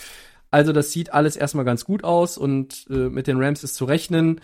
Also 0.51 0.73
das 0.73 0.91
sieht 0.91 1.13
alles 1.13 1.35
erstmal 1.35 1.65
ganz 1.65 1.85
gut 1.85 2.03
aus 2.03 2.37
und 2.37 2.85
äh, 2.89 3.09
mit 3.09 3.27
den 3.27 3.41
Rams 3.41 3.63
ist 3.63 3.75
zu 3.75 3.85
rechnen. 3.85 4.41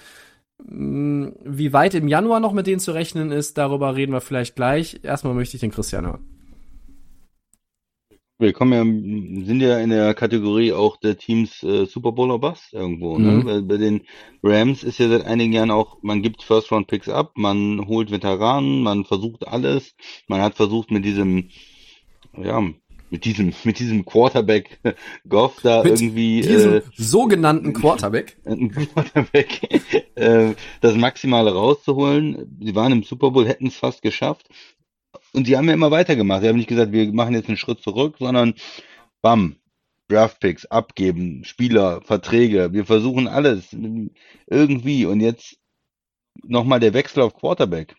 Mm, 0.64 1.28
Wie 1.44 1.74
weit 1.74 1.94
im 1.94 2.08
Januar 2.08 2.40
noch 2.40 2.54
mit 2.54 2.68
denen 2.68 2.80
zu 2.80 2.92
rechnen 2.92 3.32
ist, 3.32 3.58
darüber 3.58 3.96
reden 3.96 4.14
wir 4.14 4.22
vielleicht 4.22 4.56
gleich. 4.56 5.02
Erstmal 5.04 5.34
möchte 5.34 5.58
ich 5.58 5.62
den 5.62 5.72
Christian 5.72 6.06
hören. 6.06 6.35
Wir 8.38 8.52
kommen 8.52 8.74
ja, 8.74 9.46
sind 9.46 9.62
ja 9.62 9.80
in 9.80 9.92
der 9.92 10.14
Kategorie 10.14 10.74
auch 10.74 10.98
der 10.98 11.18
Teams 11.18 11.64
äh, 11.64 11.86
Super 11.86 12.12
Bowl 12.12 12.32
or 12.32 12.40
Bust 12.40 12.74
irgendwo. 12.74 13.18
Ne? 13.18 13.32
Mhm. 13.32 13.46
Weil 13.46 13.62
bei 13.62 13.78
den 13.78 14.02
Rams 14.44 14.84
ist 14.84 15.00
ja 15.00 15.08
seit 15.08 15.26
einigen 15.26 15.54
Jahren 15.54 15.72
auch, 15.72 15.98
man 16.02 16.22
gibt 16.22 16.44
First 16.44 16.72
Round 16.72 16.88
Picks 16.88 17.08
ab, 17.08 17.32
man 17.36 17.88
holt 17.88 18.12
Veteranen, 18.12 18.84
man 18.84 19.06
versucht 19.06 19.48
alles. 19.48 19.96
Man 20.28 20.42
hat 20.42 20.56
versucht 20.56 20.92
mit 20.92 21.06
diesem, 21.06 21.50
ja, 22.38 22.62
mit 23.10 23.24
diesem, 23.24 23.54
mit 23.64 23.80
diesem 23.80 24.04
Quarterback 24.06 24.80
Goff 25.30 25.62
da 25.64 25.84
Mit 25.84 25.94
irgendwie 25.94 26.42
diesem 26.42 26.76
äh, 26.76 26.82
sogenannten 26.96 27.72
Quarterback. 27.74 28.38
Quarterback 28.94 30.10
äh, 30.16 30.54
das 30.82 30.96
Maximale 30.96 31.54
rauszuholen. 31.54 32.58
Sie 32.62 32.76
waren 32.76 32.92
im 32.92 33.04
Super 33.04 33.32
Bowl, 33.32 33.48
hätten 33.48 33.68
es 33.68 33.78
fast 33.78 34.02
geschafft. 34.02 34.50
Und 35.36 35.46
sie 35.46 35.58
haben 35.58 35.68
ja 35.68 35.74
immer 35.74 35.92
weitergemacht. 35.92 36.42
Sie 36.42 36.48
haben 36.48 36.58
nicht 36.58 36.70
gesagt, 36.70 36.92
wir 36.92 37.12
machen 37.14 37.34
jetzt 37.34 37.48
einen 37.48 37.58
Schritt 37.58 37.82
zurück, 37.82 38.16
sondern 38.20 38.54
bam, 39.22 39.58
Draftpicks 40.08 40.66
abgeben, 40.68 41.44
Spieler, 41.44 42.02
Verträge. 42.02 42.74
Wir 42.74 42.86
versuchen 42.86 43.28
alles 43.28 43.76
irgendwie. 44.48 45.06
Und 45.06 45.20
jetzt 45.20 45.58
nochmal 46.44 46.80
der 46.80 46.94
Wechsel 46.94 47.22
auf 47.22 47.34
Quarterback. 47.36 47.96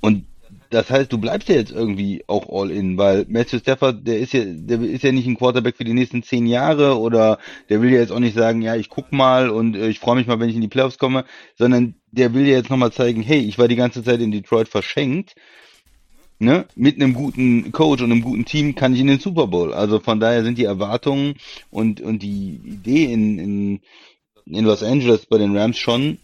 Und 0.00 0.26
das 0.70 0.88
heißt, 0.88 1.12
du 1.12 1.18
bleibst 1.18 1.48
ja 1.48 1.56
jetzt 1.56 1.72
irgendwie 1.72 2.22
auch 2.28 2.48
all 2.48 2.70
in, 2.70 2.96
weil 2.96 3.26
Matthew 3.28 3.58
Stafford, 3.58 4.06
der 4.06 4.20
ist 4.20 4.32
ja, 4.32 4.44
der 4.44 4.80
ist 4.80 5.02
ja 5.02 5.10
nicht 5.10 5.26
ein 5.26 5.36
Quarterback 5.36 5.76
für 5.76 5.84
die 5.84 5.94
nächsten 5.94 6.22
zehn 6.22 6.46
Jahre 6.46 6.98
oder 6.98 7.38
der 7.68 7.82
will 7.82 7.90
ja 7.90 7.98
jetzt 7.98 8.12
auch 8.12 8.20
nicht 8.20 8.36
sagen, 8.36 8.62
ja, 8.62 8.76
ich 8.76 8.88
guck 8.88 9.10
mal 9.10 9.50
und 9.50 9.74
äh, 9.74 9.88
ich 9.88 9.98
freue 9.98 10.14
mich 10.14 10.28
mal, 10.28 10.38
wenn 10.38 10.48
ich 10.48 10.54
in 10.54 10.60
die 10.60 10.68
Playoffs 10.68 10.98
komme, 10.98 11.24
sondern 11.58 11.96
der 12.12 12.34
will 12.34 12.46
ja 12.46 12.56
jetzt 12.56 12.70
nochmal 12.70 12.92
zeigen, 12.92 13.20
hey, 13.20 13.40
ich 13.40 13.58
war 13.58 13.66
die 13.66 13.76
ganze 13.76 14.04
Zeit 14.04 14.20
in 14.20 14.30
Detroit 14.30 14.68
verschenkt, 14.68 15.34
ne, 16.38 16.66
mit 16.76 16.96
einem 16.96 17.14
guten 17.14 17.72
Coach 17.72 18.02
und 18.02 18.12
einem 18.12 18.22
guten 18.22 18.44
Team 18.44 18.76
kann 18.76 18.94
ich 18.94 19.00
in 19.00 19.08
den 19.08 19.18
Super 19.18 19.48
Bowl. 19.48 19.74
Also 19.74 19.98
von 19.98 20.20
daher 20.20 20.44
sind 20.44 20.56
die 20.56 20.64
Erwartungen 20.64 21.34
und, 21.70 22.00
und 22.00 22.22
die 22.22 22.60
Idee 22.64 23.12
in, 23.12 23.38
in, 23.38 23.80
in 24.46 24.64
Los 24.64 24.84
Angeles 24.84 25.26
bei 25.26 25.38
den 25.38 25.56
Rams 25.56 25.78
schon, 25.78 26.18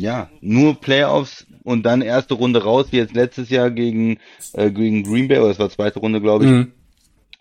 ja, 0.00 0.30
nur 0.40 0.74
Playoffs 0.74 1.46
und 1.62 1.84
dann 1.84 2.02
erste 2.02 2.34
Runde 2.34 2.62
raus, 2.62 2.86
wie 2.90 2.96
jetzt 2.96 3.14
letztes 3.14 3.50
Jahr 3.50 3.70
gegen, 3.70 4.18
äh, 4.52 4.70
gegen 4.70 5.02
Green 5.02 5.28
Bay, 5.28 5.38
oder 5.38 5.48
das 5.48 5.58
war 5.58 5.70
zweite 5.70 6.00
Runde, 6.00 6.20
glaube 6.20 6.44
ich. 6.44 6.50
Mhm. 6.50 6.72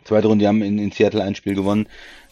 Zweite 0.03 0.28
Runde, 0.28 0.43
die 0.43 0.47
haben 0.47 0.62
in, 0.62 0.80
in 0.80 0.91
Seattle 0.91 1.24
ein 1.24 1.36
Spiel 1.36 1.55
gewonnen. 1.55 1.88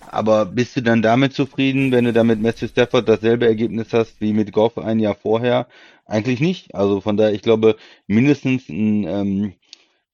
Aber 0.09 0.45
bist 0.45 0.75
du 0.75 0.81
dann 0.81 1.01
damit 1.01 1.33
zufrieden, 1.33 1.91
wenn 1.91 2.05
du 2.05 2.13
dann 2.13 2.27
mit 2.27 2.41
Matthew 2.41 2.67
Stafford 2.67 3.09
dasselbe 3.09 3.45
Ergebnis 3.45 3.91
hast 3.91 4.21
wie 4.21 4.33
mit 4.33 4.51
Goff 4.51 4.77
ein 4.77 4.99
Jahr 4.99 5.15
vorher? 5.15 5.67
Eigentlich 6.05 6.39
nicht. 6.39 6.73
Also 6.73 7.01
von 7.01 7.17
daher, 7.17 7.33
ich 7.33 7.41
glaube, 7.41 7.75
mindestens 8.07 8.69
ein, 8.69 9.03
ähm, 9.03 9.53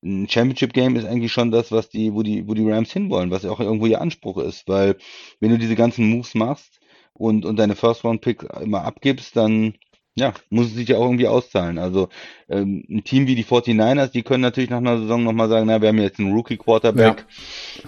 ein 0.04 0.28
Championship 0.28 0.74
Game 0.74 0.96
ist 0.96 1.06
eigentlich 1.06 1.32
schon 1.32 1.52
das, 1.52 1.72
was 1.72 1.90
die, 1.90 2.14
wo 2.14 2.24
die, 2.24 2.48
wo 2.48 2.54
die 2.54 2.70
Rams 2.70 2.92
hinwollen, 2.92 3.32
was 3.32 3.44
ja 3.44 3.52
auch 3.52 3.60
irgendwo 3.60 3.86
ihr 3.86 4.02
Anspruch 4.02 4.38
ist, 4.40 4.68
weil 4.68 4.98
wenn 5.40 5.52
du 5.52 5.58
diese 5.58 5.76
ganzen 5.76 6.10
Moves 6.10 6.34
machst 6.34 6.80
und, 7.14 7.46
und 7.46 7.58
deine 7.58 7.76
First 7.76 8.04
Round 8.04 8.22
Pick 8.22 8.44
immer 8.62 8.84
abgibst, 8.84 9.38
dann 9.38 9.76
ja, 10.16 10.34
muss 10.50 10.68
es 10.68 10.76
sich 10.76 10.90
ja 10.90 10.98
auch 10.98 11.06
irgendwie 11.06 11.28
auszahlen. 11.28 11.80
Also 11.80 12.10
ähm, 12.48 12.84
ein 12.90 13.04
Team 13.04 13.26
wie 13.26 13.36
die 13.36 13.46
49ers, 13.46 14.12
die 14.12 14.22
können 14.22 14.42
natürlich 14.42 14.70
nach 14.70 14.78
einer 14.78 15.00
Saison 15.00 15.24
nochmal 15.24 15.50
sagen, 15.50 15.68
na, 15.68 15.82
wir 15.82 15.90
haben 15.90 15.98
jetzt 15.98 16.20
einen 16.20 16.34
Rookie-Quarterback, 16.34 17.26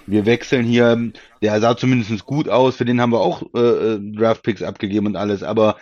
wir 0.08 0.26
wechseln 0.26 0.66
hier, 0.66 1.12
der 1.42 1.62
sah 1.62 1.78
zumindest 1.78 2.26
gut 2.26 2.50
aus, 2.50 2.78
für 2.78 2.86
den 2.86 3.00
haben 3.00 3.12
wir 3.12 3.22
auch 3.22 3.44
äh, 3.54 3.60
äh, 3.60 4.00
Draft-Picks 4.00 4.64
abgegeben 4.64 5.08
und 5.08 5.16
alles, 5.16 5.44
aber 5.44 5.78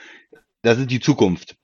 das 0.62 0.80
ist 0.80 0.92
die 0.92 1.00
Zukunft. 1.00 1.56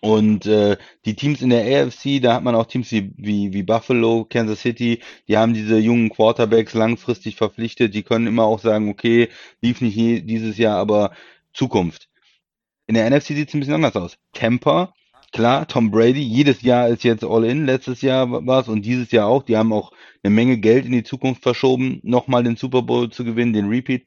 Und 0.00 0.46
äh, 0.46 0.76
die 1.04 1.16
Teams 1.16 1.42
in 1.42 1.50
der 1.50 1.64
AFC, 1.64 2.22
da 2.22 2.34
hat 2.34 2.44
man 2.44 2.54
auch 2.54 2.66
Teams 2.66 2.92
wie, 2.92 3.10
wie, 3.16 3.52
wie 3.52 3.64
Buffalo, 3.64 4.24
Kansas 4.24 4.60
City, 4.60 5.00
die 5.26 5.36
haben 5.36 5.54
diese 5.54 5.76
jungen 5.78 6.10
Quarterbacks 6.10 6.74
langfristig 6.74 7.34
verpflichtet, 7.34 7.94
die 7.94 8.04
können 8.04 8.28
immer 8.28 8.44
auch 8.44 8.60
sagen, 8.60 8.88
okay, 8.90 9.28
lief 9.60 9.80
nicht 9.80 9.96
je, 9.96 10.20
dieses 10.20 10.56
Jahr, 10.56 10.76
aber 10.76 11.12
Zukunft. 11.52 12.07
In 12.88 12.94
der 12.94 13.08
NFC 13.08 13.28
sieht 13.28 13.48
es 13.48 13.54
ein 13.54 13.60
bisschen 13.60 13.74
anders 13.74 13.96
aus. 13.96 14.18
Tampa, 14.32 14.94
klar, 15.30 15.68
Tom 15.68 15.90
Brady, 15.90 16.22
jedes 16.22 16.62
Jahr 16.62 16.88
ist 16.88 17.04
jetzt 17.04 17.22
All-In, 17.22 17.66
letztes 17.66 18.00
Jahr 18.00 18.46
war 18.46 18.62
es 18.62 18.68
und 18.68 18.82
dieses 18.82 19.10
Jahr 19.10 19.28
auch. 19.28 19.42
Die 19.42 19.58
haben 19.58 19.74
auch 19.74 19.92
eine 20.22 20.34
Menge 20.34 20.56
Geld 20.56 20.86
in 20.86 20.92
die 20.92 21.04
Zukunft 21.04 21.42
verschoben, 21.42 22.00
nochmal 22.02 22.44
den 22.44 22.56
Super 22.56 22.80
Bowl 22.80 23.10
zu 23.10 23.24
gewinnen, 23.24 23.52
den 23.52 23.68
Repeat. 23.68 24.06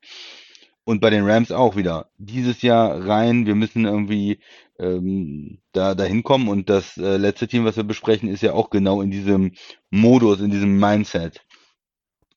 Und 0.83 0.99
bei 0.99 1.11
den 1.11 1.29
Rams 1.29 1.51
auch 1.51 1.75
wieder. 1.75 2.09
Dieses 2.17 2.63
Jahr 2.63 3.07
rein, 3.07 3.45
wir 3.45 3.53
müssen 3.53 3.85
irgendwie 3.85 4.39
ähm, 4.79 5.59
da 5.73 5.93
dahin 5.93 6.23
kommen 6.23 6.47
und 6.47 6.71
das 6.71 6.97
äh, 6.97 7.17
letzte 7.17 7.47
Team, 7.47 7.65
was 7.65 7.77
wir 7.77 7.83
besprechen, 7.83 8.27
ist 8.27 8.41
ja 8.41 8.53
auch 8.53 8.71
genau 8.71 9.03
in 9.03 9.11
diesem 9.11 9.51
Modus, 9.91 10.41
in 10.41 10.49
diesem 10.49 10.79
Mindset. 10.79 11.45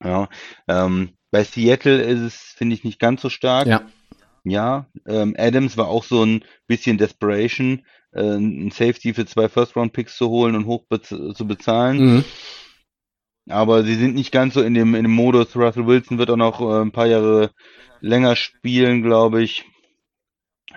Ja, 0.03 0.29
ähm, 0.67 1.09
bei 1.31 1.43
Seattle 1.43 2.03
ist 2.03 2.19
es, 2.19 2.35
finde 2.55 2.75
ich, 2.75 2.83
nicht 2.83 2.99
ganz 2.99 3.23
so 3.23 3.29
stark. 3.29 3.65
Ja. 3.65 3.81
Ja, 4.45 4.87
ähm, 5.07 5.35
Adams 5.37 5.75
war 5.75 5.87
auch 5.87 6.03
so 6.03 6.23
ein 6.23 6.43
bisschen 6.67 6.97
Desperation, 6.97 7.83
äh, 8.13 8.21
ein 8.21 8.71
Safety 8.71 9.13
für 9.13 9.25
zwei 9.25 9.49
First-Round-Picks 9.49 10.15
zu 10.15 10.29
holen 10.29 10.55
und 10.55 10.67
hoch 10.67 10.85
bez 10.87 11.09
zu 11.09 11.47
bezahlen. 11.47 11.97
Mhm. 11.97 12.23
Aber 13.49 13.83
sie 13.83 13.95
sind 13.95 14.15
nicht 14.15 14.31
ganz 14.31 14.53
so 14.53 14.61
in 14.61 14.73
dem, 14.73 14.95
in 14.95 15.03
dem 15.03 15.11
Modus. 15.11 15.55
Russell 15.55 15.87
Wilson 15.87 16.17
wird 16.17 16.29
auch 16.29 16.37
noch 16.37 16.61
äh, 16.61 16.81
ein 16.81 16.91
paar 16.91 17.07
Jahre 17.07 17.51
länger 18.01 18.35
spielen, 18.35 19.01
glaube 19.01 19.43
ich. 19.43 19.65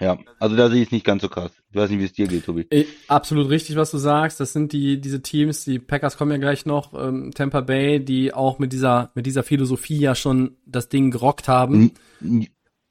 Ja, 0.00 0.18
also 0.38 0.54
da 0.56 0.68
sehe 0.68 0.80
ich 0.80 0.88
es 0.88 0.92
nicht 0.92 1.04
ganz 1.04 1.22
so 1.22 1.28
krass. 1.28 1.50
Ich 1.70 1.76
weiß 1.76 1.90
nicht, 1.90 1.98
wie 1.98 2.04
es 2.04 2.12
dir 2.12 2.28
geht, 2.28 2.44
Tobi. 2.44 2.66
Eh, 2.70 2.84
Absolut 3.08 3.48
richtig, 3.48 3.76
was 3.76 3.90
du 3.90 3.98
sagst. 3.98 4.38
Das 4.38 4.52
sind 4.52 4.72
die 4.72 5.00
diese 5.00 5.22
Teams, 5.22 5.64
die 5.64 5.78
Packers 5.78 6.16
kommen 6.16 6.30
ja 6.30 6.38
gleich 6.38 6.66
noch, 6.66 6.94
ähm, 6.94 7.32
Tampa 7.34 7.62
Bay, 7.62 8.02
die 8.02 8.32
auch 8.32 8.58
mit 8.58 8.72
dieser 8.72 9.10
mit 9.14 9.26
dieser 9.26 9.42
Philosophie 9.42 9.98
ja 9.98 10.14
schon 10.14 10.56
das 10.66 10.88
Ding 10.88 11.10
gerockt 11.10 11.48
haben. 11.48 11.92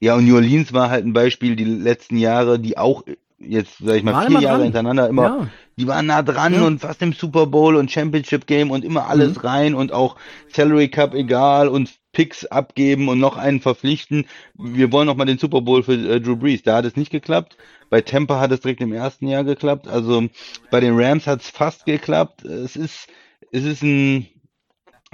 Ja, 0.00 0.14
und 0.14 0.26
New 0.26 0.36
Orleans 0.36 0.72
war 0.72 0.90
halt 0.90 1.04
ein 1.04 1.12
Beispiel 1.12 1.56
die 1.56 1.64
letzten 1.64 2.16
Jahre, 2.18 2.58
die 2.58 2.78
auch 2.78 3.02
jetzt, 3.40 3.78
sag 3.78 3.96
ich 3.96 4.02
mal, 4.02 4.26
vier 4.26 4.40
Jahre 4.40 4.56
dran. 4.56 4.62
hintereinander 4.64 5.08
immer, 5.08 5.22
Ja. 5.22 5.48
die 5.76 5.86
waren 5.86 6.06
nah 6.06 6.22
dran 6.22 6.54
Ja. 6.54 6.62
und 6.62 6.80
fast 6.80 7.02
im 7.02 7.12
Super 7.12 7.46
Bowl 7.46 7.76
und 7.76 7.90
Championship 7.90 8.46
Game 8.46 8.70
und 8.70 8.84
immer 8.84 9.08
alles 9.08 9.36
Mhm. 9.36 9.40
rein 9.40 9.74
und 9.74 9.92
auch 9.92 10.16
Salary 10.48 10.88
Cup 10.88 11.14
egal 11.14 11.68
und 11.68 11.90
Picks 12.12 12.46
abgeben 12.46 13.08
und 13.08 13.20
noch 13.20 13.36
einen 13.36 13.60
verpflichten. 13.60 14.26
Wir 14.54 14.90
wollen 14.90 15.06
noch 15.06 15.14
mal 15.16 15.24
den 15.24 15.38
Super 15.38 15.60
Bowl 15.60 15.82
für 15.84 15.92
äh, 15.94 16.20
Drew 16.20 16.36
Brees. 16.36 16.62
Da 16.62 16.76
hat 16.76 16.84
es 16.84 16.96
nicht 16.96 17.10
geklappt. 17.12 17.56
Bei 17.90 18.00
Tampa 18.00 18.40
hat 18.40 18.50
es 18.50 18.60
direkt 18.60 18.80
im 18.80 18.92
ersten 18.92 19.28
Jahr 19.28 19.44
geklappt. 19.44 19.86
Also 19.86 20.26
bei 20.70 20.80
den 20.80 20.98
Rams 20.98 21.26
hat 21.28 21.42
es 21.42 21.50
fast 21.50 21.86
geklappt. 21.86 22.44
Es 22.44 22.74
ist, 22.74 23.06
es 23.52 23.64
ist 23.64 23.82
ein, 23.82 24.26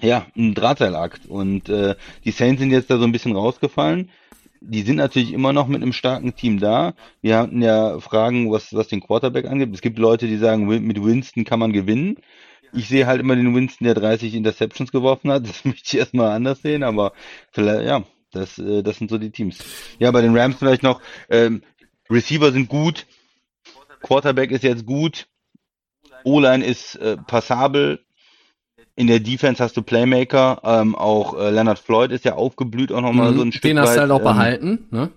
ja, 0.00 0.26
ein 0.36 0.54
Drahtseilakt. 0.54 1.26
Und 1.26 1.68
äh, 1.68 1.94
die 2.24 2.30
Saints 2.30 2.60
sind 2.60 2.70
jetzt 2.70 2.88
da 2.90 2.96
so 2.96 3.04
ein 3.04 3.12
bisschen 3.12 3.36
rausgefallen. 3.36 4.10
Die 4.66 4.82
sind 4.82 4.96
natürlich 4.96 5.32
immer 5.32 5.52
noch 5.52 5.68
mit 5.68 5.82
einem 5.82 5.92
starken 5.92 6.34
Team 6.34 6.58
da. 6.58 6.94
Wir 7.20 7.38
hatten 7.38 7.60
ja 7.60 8.00
Fragen, 8.00 8.50
was, 8.50 8.72
was 8.74 8.88
den 8.88 9.00
Quarterback 9.00 9.46
angeht. 9.46 9.74
Es 9.74 9.82
gibt 9.82 9.98
Leute, 9.98 10.26
die 10.26 10.38
sagen, 10.38 10.66
mit 10.66 11.02
Winston 11.02 11.44
kann 11.44 11.58
man 11.58 11.72
gewinnen. 11.72 12.16
Ich 12.72 12.88
sehe 12.88 13.06
halt 13.06 13.20
immer 13.20 13.36
den 13.36 13.54
Winston, 13.54 13.84
der 13.84 13.94
30 13.94 14.34
Interceptions 14.34 14.90
geworfen 14.90 15.30
hat. 15.30 15.42
Das 15.46 15.64
möchte 15.64 15.82
ich 15.84 15.98
erstmal 15.98 16.30
anders 16.30 16.62
sehen, 16.62 16.82
aber 16.82 17.12
vielleicht, 17.52 17.86
ja, 17.86 18.04
das, 18.32 18.58
äh, 18.58 18.82
das 18.82 18.96
sind 18.98 19.10
so 19.10 19.18
die 19.18 19.30
Teams. 19.30 19.58
Ja, 19.98 20.10
bei 20.10 20.22
den 20.22 20.36
Rams 20.36 20.56
vielleicht 20.56 20.82
noch, 20.82 21.00
ähm, 21.28 21.62
Receiver 22.10 22.52
sind 22.52 22.68
gut, 22.68 23.06
Quarterback 24.02 24.50
ist 24.50 24.64
jetzt 24.64 24.86
gut, 24.86 25.26
O-Line 26.24 26.64
ist 26.64 26.96
äh, 26.96 27.16
passabel, 27.16 28.03
in 28.96 29.06
der 29.08 29.20
Defense 29.20 29.62
hast 29.62 29.76
du 29.76 29.82
Playmaker, 29.82 30.60
ähm, 30.64 30.94
auch 30.94 31.34
äh, 31.38 31.50
Leonard 31.50 31.78
Floyd 31.78 32.12
ist 32.12 32.24
ja 32.24 32.34
aufgeblüht 32.34 32.92
auch 32.92 33.00
nochmal 33.00 33.34
so 33.34 33.42
ein 33.42 33.48
Mhm. 33.48 33.52
Stück 33.52 33.62
Den 33.70 33.78
hast 33.80 33.96
du 33.96 34.00
halt 34.00 34.10
auch 34.10 34.20
ähm, 34.20 34.22
behalten, 34.22 34.86
ne? 34.90 35.10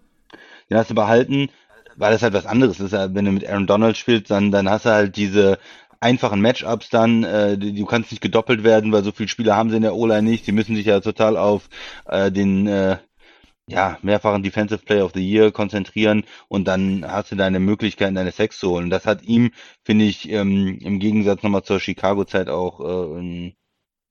den 0.69 0.78
hast 0.78 0.89
du 0.89 0.95
behalten, 0.95 1.49
weil 1.95 2.11
das 2.11 2.21
halt 2.23 2.34
was 2.34 2.45
anderes 2.45 2.80
ist. 2.80 2.91
Ja, 2.91 3.13
Wenn 3.13 3.25
du 3.25 3.32
mit 3.32 3.47
Aaron 3.47 3.67
Donald 3.67 3.97
spielst, 3.97 4.30
dann, 4.32 4.51
dann 4.51 4.69
hast 4.69 4.86
du 4.86 4.89
halt 4.91 5.15
diese 5.15 5.59
einfachen 5.99 6.41
Matchups 6.41 6.89
dann, 6.89 7.23
äh, 7.23 7.57
du 7.57 7.86
kannst 7.86 8.11
nicht 8.11 8.21
gedoppelt 8.21 8.63
werden, 8.63 8.91
weil 8.91 9.03
so 9.03 9.11
viele 9.11 9.30
Spieler 9.30 9.55
haben 9.55 9.69
sie 9.69 9.78
in 9.78 9.82
der 9.82 9.95
O-Line 9.95 10.23
nicht. 10.30 10.45
Die 10.47 10.51
müssen 10.51 10.75
sich 10.75 10.86
ja 10.86 10.99
total 10.99 11.38
auf 11.38 11.69
äh, 12.05 12.32
den 12.32 12.67
äh, 12.67 12.97
ja, 13.69 13.97
mehrfachen 14.01 14.43
Defensive 14.43 14.80
Player 14.86 15.05
of 15.05 15.13
the 15.15 15.21
Year 15.28 15.51
konzentrieren 15.51 16.23
und 16.49 16.65
dann 16.67 17.05
hast 17.09 17.32
du 17.32 17.36
deine 17.36 17.59
Möglichkeiten, 17.59 18.15
deine 18.15 18.32
Sex 18.32 18.59
zu 18.59 18.71
holen. 18.71 18.89
Das 18.89 19.05
hat 19.05 19.23
ihm, 19.23 19.51
finde 19.84 20.05
ich, 20.05 20.30
ähm, 20.32 20.80
im 20.82 20.99
Gegensatz 20.99 21.43
nochmal 21.43 21.63
zur 21.63 21.80
Chicago-Zeit 21.80 22.49
auch 22.49 22.80
äh, 22.82 23.19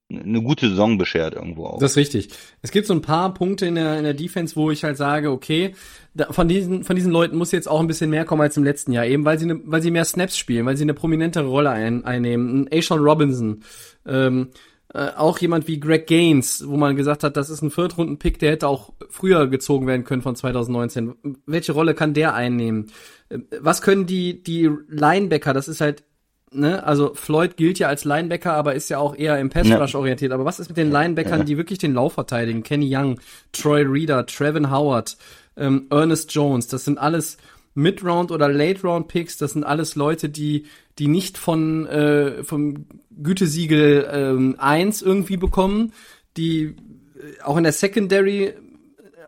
eine 0.08 0.40
gute 0.40 0.68
Saison 0.68 0.98
beschert 0.98 1.34
irgendwo 1.34 1.66
auch. 1.66 1.78
Das 1.80 1.92
ist 1.92 1.96
richtig. 1.96 2.28
Es 2.62 2.70
gibt 2.70 2.86
so 2.86 2.94
ein 2.94 3.02
paar 3.02 3.34
Punkte 3.34 3.66
in 3.66 3.74
der, 3.74 3.98
in 3.98 4.04
der 4.04 4.14
Defense, 4.14 4.54
wo 4.54 4.70
ich 4.70 4.84
halt 4.84 4.96
sage, 4.96 5.30
okay, 5.30 5.74
da, 6.14 6.32
von 6.32 6.46
diesen, 6.46 6.84
von 6.84 6.94
diesen 6.94 7.10
Leuten 7.10 7.36
muss 7.36 7.50
jetzt 7.50 7.68
auch 7.68 7.80
ein 7.80 7.88
bisschen 7.88 8.10
mehr 8.10 8.24
kommen 8.24 8.42
als 8.42 8.56
im 8.56 8.62
letzten 8.62 8.92
Jahr, 8.92 9.04
eben 9.04 9.24
weil 9.24 9.38
sie, 9.38 9.46
ne, 9.46 9.60
weil 9.64 9.82
sie 9.82 9.90
mehr 9.90 10.04
Snaps 10.04 10.38
spielen, 10.38 10.64
weil 10.64 10.76
sie 10.76 10.84
eine 10.84 10.94
prominentere 10.94 11.46
Rolle 11.46 11.70
ein, 11.70 12.04
einnehmen. 12.04 12.62
Ein 12.62 12.78
Ashawn 12.78 13.00
Robinson, 13.00 13.64
ähm, 14.06 14.50
äh, 14.94 15.10
auch 15.16 15.38
jemand 15.40 15.66
wie 15.66 15.80
Greg 15.80 16.06
Gaines, 16.06 16.66
wo 16.68 16.76
man 16.76 16.94
gesagt 16.94 17.24
hat, 17.24 17.36
das 17.36 17.50
ist 17.50 17.62
ein 17.62 17.72
Viertrunden-Pick, 17.72 18.38
der 18.38 18.52
hätte 18.52 18.68
auch 18.68 18.92
früher 19.10 19.48
gezogen 19.48 19.88
werden 19.88 20.04
können 20.04 20.22
von 20.22 20.36
2019. 20.36 21.16
Welche 21.46 21.72
Rolle 21.72 21.94
kann 21.94 22.14
der 22.14 22.34
einnehmen? 22.34 22.92
Äh, 23.28 23.40
Was 23.60 23.82
können 23.82 24.06
die, 24.06 24.42
die 24.42 24.70
Linebacker, 24.88 25.52
das 25.52 25.66
ist 25.66 25.80
halt 25.80 26.04
ne, 26.52 26.84
also 26.84 27.14
Floyd 27.14 27.56
gilt 27.56 27.78
ja 27.78 27.88
als 27.88 28.04
Linebacker, 28.04 28.52
aber 28.54 28.74
ist 28.74 28.88
ja 28.88 28.98
auch 28.98 29.16
eher 29.16 29.38
im 29.38 29.50
Pass 29.50 29.68
Ja. 29.68 29.78
Rush 29.78 29.94
orientiert. 29.94 30.32
Aber 30.32 30.44
was 30.44 30.60
ist 30.60 30.68
mit 30.68 30.76
den 30.76 30.90
Linebackern, 30.90 31.40
Ja. 31.40 31.44
die 31.44 31.56
wirklich 31.56 31.78
den 31.78 31.94
Lauf 31.94 32.14
verteidigen? 32.14 32.62
Kenny 32.62 32.88
Young, 32.94 33.20
Troy 33.52 33.82
Reader, 33.82 34.26
Trevin 34.26 34.70
Howard, 34.70 35.16
ähm, 35.56 35.86
Ernest 35.90 36.32
Jones, 36.34 36.66
das 36.68 36.84
sind 36.84 36.98
alles 36.98 37.36
Mid-Round 37.74 38.30
oder 38.32 38.48
Late-Round-Picks, 38.48 39.36
das 39.36 39.52
sind 39.52 39.64
alles 39.64 39.96
Leute, 39.96 40.28
die, 40.30 40.64
die 40.98 41.08
nicht 41.08 41.36
von, 41.36 41.86
äh, 41.86 42.42
vom 42.42 42.86
Gütesiegel 43.22 44.08
ähm, 44.10 44.56
1 44.58 45.02
irgendwie 45.02 45.36
bekommen, 45.36 45.92
die 46.38 46.62
äh, 46.64 47.42
auch 47.44 47.56
in 47.58 47.64
der 47.64 47.72
Secondary 47.72 48.54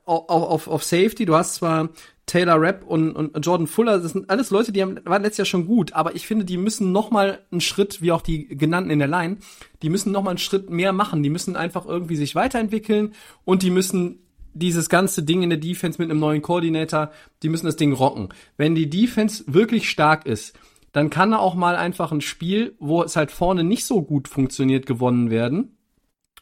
auf, 0.07 0.29
auf, 0.31 0.69
auf 0.69 0.83
Safety. 0.85 1.27
Du 1.27 1.35
hast 1.35 1.57
zwar 1.57 1.91
Taylor 2.29 2.61
Rapp 2.61 2.85
und, 2.85 3.13
und 3.13 3.45
Jordan 3.45 3.67
Fuller, 3.67 3.99
das 3.99 4.13
sind 4.13 4.31
alles 4.31 4.51
Leute, 4.51 4.71
die 4.71 4.83
haben, 4.83 5.01
waren 5.05 5.23
letztes 5.23 5.39
Jahr 5.39 5.47
schon 5.47 5.67
gut, 5.67 5.95
aber 5.95 6.15
ich 6.15 6.27
finde, 6.27 6.45
die 6.45 6.59
müssen 6.59 6.93
noch 6.93 7.11
mal 7.11 7.41
einen 7.51 7.61
Schritt, 7.61 8.01
wie 8.01 8.13
auch 8.13 8.23
die 8.23 8.47
genannten 8.47 8.91
in 8.91 9.01
der 9.01 9.09
Line, 9.09 9.39
die 9.83 9.89
müssen 9.89 10.13
noch 10.13 10.23
mal 10.23 10.31
einen 10.31 10.39
Schritt 10.39 10.71
mehr 10.71 10.93
machen. 10.93 11.23
Die 11.23 11.31
müssen 11.31 11.57
einfach 11.57 11.87
irgendwie 11.87 12.17
sich 12.17 12.35
weiterentwickeln 12.35 13.15
und 13.45 13.63
die 13.63 13.71
müssen 13.71 14.21
dieses 14.55 14.89
ganze 14.89 15.23
Ding 15.23 15.43
in 15.43 15.51
der 15.51 15.59
Defense 15.59 16.01
mit 16.01 16.11
einem 16.11 16.21
neuen 16.21 16.43
Koordinator, 16.43 17.11
die 17.43 17.49
müssen 17.49 17.67
das 17.67 17.77
Ding 17.77 17.93
rocken. 17.93 18.29
Wenn 18.57 18.75
die 18.75 18.91
Defense 18.91 19.45
wirklich 19.47 19.89
stark 19.89 20.27
ist, 20.27 20.59
dann 20.93 21.11
kann 21.11 21.31
da 21.31 21.39
auch 21.39 21.55
mal 21.55 21.77
einfach 21.77 22.13
ein 22.13 22.21
Spiel, 22.21 22.75
wo 22.79 23.03
es 23.03 23.17
halt 23.17 23.31
vorne 23.31 23.65
nicht 23.65 23.85
so 23.85 24.03
gut 24.03 24.29
funktioniert, 24.29 24.87
gewonnen 24.87 25.31
werden. 25.31 25.77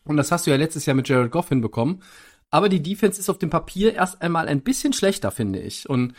Und 0.04 0.16
das 0.16 0.32
hast 0.32 0.46
du 0.46 0.50
ja 0.50 0.56
letztes 0.56 0.86
Jahr 0.86 0.94
mit 0.94 1.08
Jared 1.08 1.32
Goff 1.32 1.48
hinbekommen. 1.48 2.00
Aber 2.56 2.70
die 2.70 2.82
Defense 2.82 3.20
ist 3.20 3.28
auf 3.28 3.36
dem 3.36 3.50
Papier 3.50 3.92
erst 3.92 4.22
einmal 4.22 4.48
ein 4.48 4.62
bisschen 4.62 4.94
schlechter, 4.94 5.30
finde 5.30 5.60
ich. 5.60 5.90
Und 5.90 6.14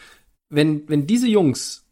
wenn, 0.49 0.87
wenn 0.87 1.07
diese 1.07 1.27
Jungs 1.27 1.83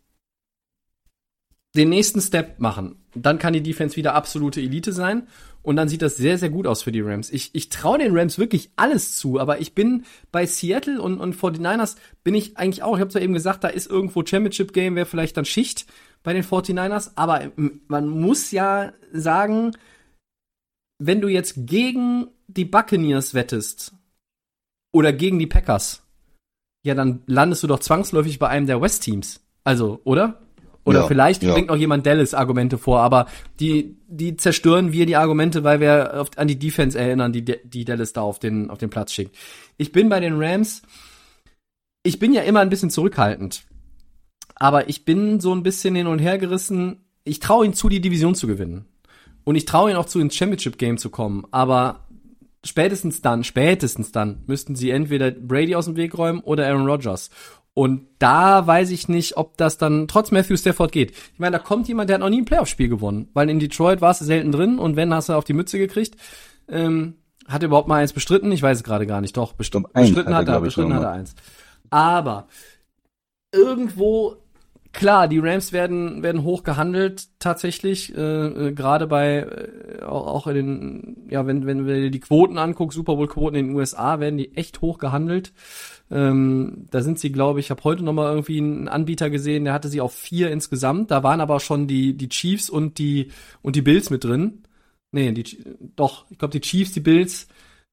den 1.75 1.89
nächsten 1.89 2.21
Step 2.21 2.59
machen, 2.59 3.03
dann 3.15 3.39
kann 3.39 3.53
die 3.53 3.63
Defense 3.63 3.95
wieder 3.95 4.13
absolute 4.13 4.61
Elite 4.61 4.93
sein. 4.93 5.27
Und 5.63 5.77
dann 5.77 5.89
sieht 5.89 6.03
das 6.03 6.17
sehr, 6.17 6.37
sehr 6.37 6.51
gut 6.51 6.67
aus 6.67 6.83
für 6.83 6.91
die 6.91 7.01
Rams. 7.01 7.31
Ich, 7.31 7.55
ich 7.55 7.69
traue 7.69 7.97
den 7.97 8.15
Rams 8.15 8.37
wirklich 8.37 8.69
alles 8.75 9.15
zu, 9.15 9.39
aber 9.39 9.61
ich 9.61 9.73
bin 9.73 10.05
bei 10.31 10.45
Seattle 10.45 11.01
und, 11.01 11.19
und 11.19 11.35
49ers 11.35 11.95
bin 12.23 12.35
ich 12.35 12.55
eigentlich 12.55 12.83
auch, 12.83 12.97
ich 12.97 13.01
habe 13.01 13.13
ja 13.13 13.21
eben 13.21 13.33
gesagt, 13.33 13.63
da 13.63 13.69
ist 13.69 13.89
irgendwo 13.89 14.23
Championship 14.23 14.73
Game, 14.73 14.95
wäre 14.95 15.07
vielleicht 15.07 15.37
dann 15.37 15.45
Schicht 15.45 15.87
bei 16.21 16.33
den 16.33 16.43
49ers, 16.43 17.13
aber 17.15 17.45
ähm, 17.57 17.81
man 17.87 18.07
muss 18.07 18.51
ja 18.51 18.93
sagen, 19.11 19.71
wenn 20.99 21.19
du 21.19 21.29
jetzt 21.29 21.65
gegen 21.65 22.27
die 22.47 22.65
Buccaneers 22.65 23.33
wettest 23.33 23.94
oder 24.95 25.11
gegen 25.11 25.39
die 25.39 25.45
Packers, 25.45 26.03
ja, 26.85 26.95
dann 26.95 27.21
landest 27.25 27.63
du 27.63 27.67
doch 27.67 27.79
zwangsläufig 27.79 28.39
bei 28.39 28.47
einem 28.47 28.65
der 28.65 28.81
West-Teams. 28.81 29.41
Also, 29.65 29.99
oder? 30.05 30.39
Oder 30.85 31.01
Ja, 31.01 31.07
vielleicht 31.07 31.43
ja. 31.43 31.51
bringt 31.51 31.67
noch 31.67 31.75
jemand 31.75 32.05
Dallas 32.05 32.33
Argumente 32.33 32.77
vor, 32.77 33.01
aber 33.01 33.25
die, 33.59 33.97
die 34.07 34.37
zerstören 34.37 34.93
wir 34.93 35.05
die 35.05 35.17
Argumente, 35.17 35.65
weil 35.65 35.81
wir 35.81 36.21
auf, 36.21 36.29
an 36.37 36.47
die 36.47 36.57
Defense 36.57 36.97
erinnern, 36.97 37.33
die, 37.33 37.43
die 37.43 37.83
Dallas 37.83 38.13
da 38.13 38.21
auf 38.21 38.39
den, 38.39 38.69
auf 38.69 38.77
den 38.77 38.89
Platz 38.89 39.11
schickt. 39.11 39.35
Ich 39.75 39.91
bin 39.91 40.07
bei 40.07 40.21
den 40.21 40.41
Rams, 40.41 40.81
ich 42.03 42.17
bin 42.17 42.31
ja 42.31 42.43
immer 42.43 42.61
ein 42.61 42.69
bisschen 42.69 42.89
zurückhaltend. 42.89 43.63
Aber 44.55 44.87
ich 44.87 45.03
bin 45.03 45.41
so 45.41 45.53
ein 45.53 45.63
bisschen 45.63 45.93
hin 45.95 46.07
und 46.07 46.19
her 46.19 46.37
gerissen. 46.37 47.03
Ich 47.25 47.41
traue 47.41 47.65
ihnen 47.65 47.73
zu, 47.73 47.89
die 47.89 47.99
Division 47.99 48.33
zu 48.33 48.47
gewinnen. 48.47 48.85
Und 49.43 49.55
ich 49.55 49.65
traue 49.65 49.89
ihnen 49.89 49.99
auch 49.99 50.05
zu, 50.05 50.21
ins 50.21 50.35
Championship 50.35 50.77
Game 50.77 50.97
zu 50.97 51.09
kommen. 51.09 51.45
Aber 51.51 52.04
spätestens 52.65 53.21
dann, 53.21 53.43
spätestens 53.43 54.11
dann, 54.11 54.43
müssten 54.47 54.75
sie 54.75 54.89
entweder 54.89 55.31
Brady 55.31 55.75
aus 55.75 55.85
dem 55.85 55.95
Weg 55.95 56.17
räumen 56.17 56.41
oder 56.41 56.67
Aaron 56.67 56.87
Rodgers. 56.87 57.29
Und 57.73 58.07
da 58.19 58.65
weiß 58.65 58.91
ich 58.91 59.09
nicht, 59.09 59.35
ob 59.35 59.57
das 59.57 59.77
dann 59.77 60.07
trotz 60.07 60.31
Matthew 60.31 60.57
Stafford 60.57 60.91
geht. 60.91 61.11
Ich 61.11 61.39
meine, 61.39 61.57
da 61.57 61.63
kommt 61.63 61.87
jemand, 61.87 62.09
der 62.09 62.15
hat 62.15 62.21
noch 62.21 62.29
nie 62.29 62.41
ein 62.41 62.45
Playoff-Spiel 62.45 62.87
gewonnen. 62.87 63.29
Weil 63.33 63.49
in 63.49 63.59
Detroit 63.59 63.99
war 64.01 64.11
es 64.11 64.19
selten 64.19 64.51
drin 64.51 64.79
und 64.79 64.95
wenn, 64.95 65.13
hast 65.13 65.29
du 65.29 65.33
auf 65.33 65.43
die 65.43 65.53
Mütze 65.53 65.77
gekriegt. 65.77 66.15
Ähm, 66.69 67.15
hat 67.47 67.63
er 67.63 67.67
überhaupt 67.67 67.89
mal 67.89 68.01
eins 68.01 68.13
bestritten? 68.13 68.51
Ich 68.53 68.61
weiß 68.61 68.77
es 68.77 68.83
gerade 68.83 69.05
gar 69.05 69.19
nicht. 69.21 69.35
Doch, 69.35 69.53
bestimmt. 69.53 69.91
Bestritten 69.91 70.33
hat 70.33 70.47
er, 70.47 70.61
bestritten 70.61 70.93
hat 70.93 71.03
er 71.03 71.11
eins. 71.11 71.35
Aber 71.89 72.47
irgendwo 73.51 74.37
klar, 74.95 75.27
die 75.27 75.39
Rams 75.39 75.71
werden 75.71 76.23
werden 76.23 76.43
hoch 76.43 76.63
gehandelt 76.63 77.27
tatsächlich, 77.39 78.15
äh, 78.15 78.21
äh, 78.21 78.71
gerade 78.73 79.05
bei 79.07 79.39
äh, 79.99 80.03
auch, 80.03 80.47
in 80.47 80.55
den 80.55 81.27
ja, 81.29 81.45
wenn 81.45 81.65
wenn 81.67 81.85
wir 81.85 82.09
die 82.09 82.19
Quoten 82.19 82.57
anguckst, 82.57 82.95
Super 82.95 83.15
Bowl 83.15 83.27
Quoten 83.27 83.55
in 83.55 83.67
den 83.67 83.75
USA 83.75 84.19
werden 84.19 84.37
die 84.37 84.55
echt 84.55 84.81
hoch 84.81 84.97
gehandelt. 84.97 85.53
Ähm, 86.11 86.85
da 86.91 87.01
sind 87.01 87.19
sie, 87.19 87.31
glaube 87.31 87.59
ich, 87.59 87.71
habe 87.71 87.83
heute 87.83 88.03
noch 88.03 88.13
mal 88.13 88.31
irgendwie 88.31 88.57
einen 88.59 88.87
Anbieter 88.87 89.29
gesehen, 89.29 89.65
der 89.65 89.73
hatte 89.73 89.89
sie 89.89 90.01
auf 90.01 90.13
vier 90.13 90.51
insgesamt. 90.51 91.11
Da 91.11 91.23
waren 91.23 91.41
aber 91.41 91.59
schon 91.59 91.87
die 91.87 92.15
die 92.17 92.29
Chiefs 92.29 92.69
und 92.69 92.97
die 92.97 93.31
und 93.61 93.75
die 93.75 93.81
Bills 93.81 94.09
mit 94.09 94.23
drin. 94.23 94.63
Nee, 95.11 95.31
die 95.31 95.45
doch, 95.95 96.25
ich 96.29 96.37
glaube 96.37 96.51
die 96.51 96.61
Chiefs, 96.61 96.93
die 96.93 96.99
Bills, 97.01 97.47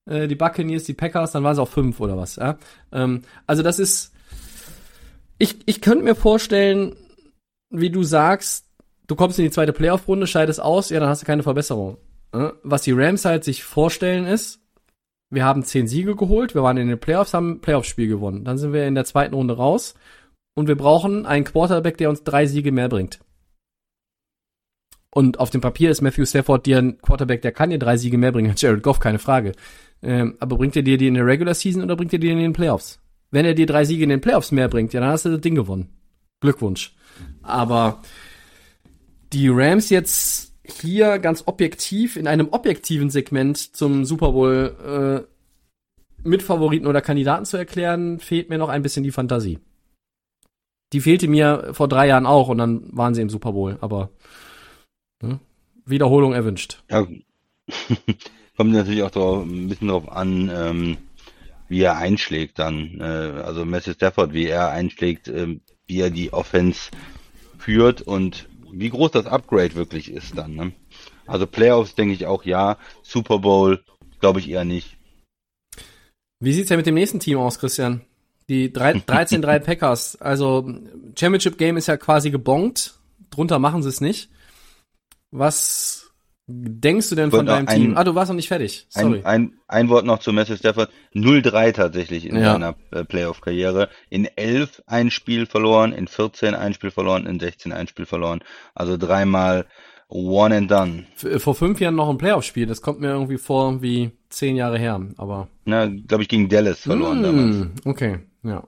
äh, 0.07 0.29
die 0.29 0.35
Buccaneers, 0.37 0.85
die 0.85 0.95
Packers, 0.95 1.33
dann 1.33 1.45
waren 1.45 1.53
es 1.53 1.59
auch 1.59 1.69
fünf 1.69 2.01
oder 2.01 2.17
was. 2.17 2.37
Ja? 2.37 2.59
Ähm, 2.93 3.23
also 3.47 3.63
das 3.63 3.79
ist 3.79 4.13
ich, 5.39 5.57
ich 5.67 5.81
könnte 5.81 6.05
mir 6.05 6.15
vorstellen, 6.15 6.97
wie 7.71 7.91
du 7.91 8.03
sagst, 8.03 8.67
du 9.07 9.17
kommst 9.17 9.39
in 9.39 9.45
die 9.45 9.51
zweite 9.51 9.73
Playoff-Runde, 9.73 10.27
scheidest 10.27 10.61
aus, 10.61 10.91
ja, 10.91 11.01
dann 11.01 11.09
hast 11.09 11.23
du 11.23 11.27
keine 11.27 11.43
Verbesserung. 11.43 11.99
Was 12.63 12.83
die 12.83 12.93
Rams 12.93 13.25
halt 13.25 13.45
sich 13.45 13.63
vorstellen 13.63 14.27
ist, 14.27 14.61
wir 15.31 15.45
haben 15.45 15.65
zehn 15.65 15.87
Siege 15.87 16.15
geholt, 16.15 16.55
wir 16.55 16.63
waren 16.63 16.77
in 16.77 16.89
den 16.89 16.99
Playoffs, 16.99 17.35
haben 17.35 17.53
ein 17.53 17.61
Playoff-Spiel 17.61 18.09
gewonnen. 18.09 18.45
Dann 18.45 18.59
sind 18.59 18.73
wir 18.73 18.87
in 18.87 18.95
der 18.95 19.05
zweiten 19.05 19.35
Runde 19.35 19.57
raus 19.57 19.95
und 20.55 20.69
wir 20.69 20.77
brauchen 20.77 21.27
einen 21.27 21.45
Quarterback, 21.45 21.97
der 21.97 22.11
uns 22.11 22.23
drei 22.23 22.47
Siege 22.47 22.73
mehr 22.73 22.89
bringt. 22.89 23.21
Und 25.15 25.41
auf 25.41 25.51
dem 25.51 25.61
Papier 25.61 25.91
ist 25.91 26.01
Matthew 26.01 26.25
Stafford 26.25 26.65
dir 26.65 26.79
ein 26.79 26.99
Quarterback, 26.99 27.43
der 27.43 27.53
kann 27.53 27.71
dir 27.71 27.79
drei 27.79 27.97
Siege 27.97 28.19
mehr 28.19 28.33
bringen 28.33 28.55
Jared 28.57 28.83
Goff, 28.83 28.99
keine 28.99 29.19
Frage. 29.19 29.53
Ähm, 30.03 30.37
aber 30.41 30.57
bringt 30.57 30.77
er 30.77 30.83
dir 30.83 30.99
die 30.99 31.07
in 31.07 31.15
der 31.15 31.27
Regular 31.27 31.55
Season 31.55 31.83
oder 31.83 31.97
bringt 31.97 32.13
er 32.13 32.19
dir 32.19 32.29
die 32.29 32.33
in 32.33 32.39
den 32.39 32.53
Playoffs? 32.53 33.02
Wenn 33.33 33.47
er 33.47 33.55
dir 33.55 33.67
drei 33.67 33.85
Siege 33.85 34.05
in 34.05 34.11
den 34.11 34.21
Playoffs 34.21 34.53
mehr 34.53 34.69
bringt, 34.69 34.93
ja, 34.93 35.01
dann 35.01 35.11
hast 35.11 35.25
du 35.25 35.31
das 35.31 35.41
Ding 35.41 35.57
gewonnen. 35.57 35.89
Glückwunsch. 36.41 36.95
Aber 37.43 38.03
die 39.33 39.49
Rams 39.49 39.91
jetzt 39.91 40.53
hier 40.65 41.19
ganz 41.19 41.43
objektiv 41.47 42.17
in 42.17 42.29
einem 42.29 42.49
objektiven 42.51 43.11
Segment 43.11 43.57
zum 43.75 44.05
Super 44.05 44.33
Bowl 44.33 45.27
äh, 45.27 46.29
Mitfavoriten 46.29 46.87
oder 46.87 47.01
Kandidaten 47.01 47.47
zu 47.47 47.57
erklären, 47.57 48.21
fehlt 48.21 48.51
mir 48.51 48.59
noch 48.59 48.69
ein 48.69 48.83
bisschen 48.83 49.03
die 49.03 49.11
Fantasie. 49.11 49.59
Die 50.93 51.01
fehlte 51.01 51.27
mir 51.27 51.71
vor 51.73 51.89
drei 51.89 52.07
Jahren 52.07 52.27
auch 52.27 52.49
und 52.49 52.59
dann 52.59 52.97
waren 52.97 53.15
sie 53.15 53.23
im 53.23 53.31
Super 53.31 53.53
Bowl, 53.53 53.79
aber 53.81 54.11
ne, 55.23 55.41
Wiederholung 55.87 56.35
erwünscht. 56.35 56.83
Ja, 56.91 57.07
kommt 58.57 58.73
natürlich 58.73 59.03
auch 59.03 59.11
drauf, 59.11 59.43
ein 59.43 59.69
bisschen 59.69 59.89
drauf 59.89 60.13
an, 60.13 60.51
ähm, 60.55 60.99
wie 61.73 61.81
er 61.81 61.97
einschlägt 61.97 62.59
dann. 62.59 63.01
Äh, 63.01 63.43
also 63.43 63.65
Messi 63.65 63.95
Stafford, 63.95 64.35
wie 64.35 64.47
er 64.47 64.69
einschlägt, 64.69 65.29
äh, 65.29 65.59
wie 65.87 66.01
er 66.01 66.11
die 66.11 66.31
Offense 66.31 66.91
führt 67.59 68.03
und 68.03 68.47
wie 68.71 68.91
groß 68.91 69.11
das 69.13 69.25
Upgrade 69.25 69.75
wirklich 69.75 70.13
ist 70.13 70.37
dann. 70.37 70.55
Ne? 70.55 70.73
Also 71.27 71.47
Playoffs 71.47 71.95
denke 71.95 72.13
ich 72.13 72.27
auch 72.27 72.45
ja, 72.45 72.77
Super 73.03 73.39
Bowl 73.39 73.83
glaube 74.21 74.41
ich 74.41 74.51
eher 74.51 74.67
nicht. 74.67 74.99
Wie 76.41 76.53
sieht's 76.53 76.69
ja 76.69 76.77
mit 76.77 76.85
dem 76.85 76.95
nächsten 76.95 77.21
Team 77.21 77.39
aus, 77.39 77.59
Christian? 77.59 78.03
Die 78.51 78.69
13-3 78.69 79.59
Packers. 79.65 80.21
Also 80.21 80.75
Championship 81.19 81.57
Game 81.57 81.79
ist 81.79 81.89
ja 81.89 81.97
quasi 81.97 82.31
gebongt. 82.31 82.99
Drunter 83.31 83.59
machen 83.59 83.83
sie 83.83 83.89
es 83.89 84.03
nicht. 84.03 84.29
Was 85.31 86.02
denkst 86.47 87.09
du 87.09 87.15
denn 87.15 87.31
von 87.31 87.47
deinem 87.47 87.69
ein, 87.69 87.77
Team? 87.77 87.97
Ah, 87.97 88.05
du 88.05 88.15
warst 88.15 88.31
noch 88.31 88.37
nicht 88.37 88.49
fertig. 88.49 88.87
Sorry. 88.89 89.21
Ein, 89.25 89.25
ein, 89.25 89.53
ein 89.69 89.89
Wort 89.89 90.05
noch 90.05 90.19
zu 90.19 90.33
Matthew 90.33 90.57
Stafford. 90.57 90.91
0-3 91.15 91.73
tatsächlich 91.73 92.27
in 92.27 92.37
ja. 92.37 92.53
seiner 92.53 92.75
äh, 92.91 93.05
Playoff-Karriere. 93.05 93.89
In 94.11 94.25
11 94.25 94.83
ein 94.87 95.11
Spiel 95.11 95.47
verloren, 95.47 95.93
in 95.93 96.09
14 96.09 96.55
ein 96.55 96.75
Spiel 96.75 96.91
verloren, 96.91 97.27
in 97.27 97.39
16 97.39 97.73
ein 97.73 97.89
Spiel 97.89 98.07
verloren. 98.07 98.41
Also 98.75 98.97
dreimal 98.97 99.67
one 100.09 100.55
and 100.55 100.71
done. 100.71 101.07
Äh, 101.23 101.39
vor 101.39 101.55
fünf 101.55 101.81
Jahren 101.81 101.95
noch 101.95 102.11
ein 102.11 102.19
Playoff-Spiel. 102.19 102.67
Das 102.67 102.83
kommt 102.83 103.01
mir 103.01 103.09
irgendwie 103.09 103.39
vor 103.39 103.83
wie 103.83 104.11
zehn 104.29 104.57
Jahre 104.57 104.79
her. 104.79 105.01
Aber. 105.17 105.49
Na, 105.65 105.87
glaube 105.87 106.23
ich, 106.23 106.29
gegen 106.29 106.49
Dallas 106.49 106.81
verloren 106.81 107.21
mm, 107.21 107.23
damals. 107.23 107.67
Okay, 107.85 108.19
ja. 108.43 108.65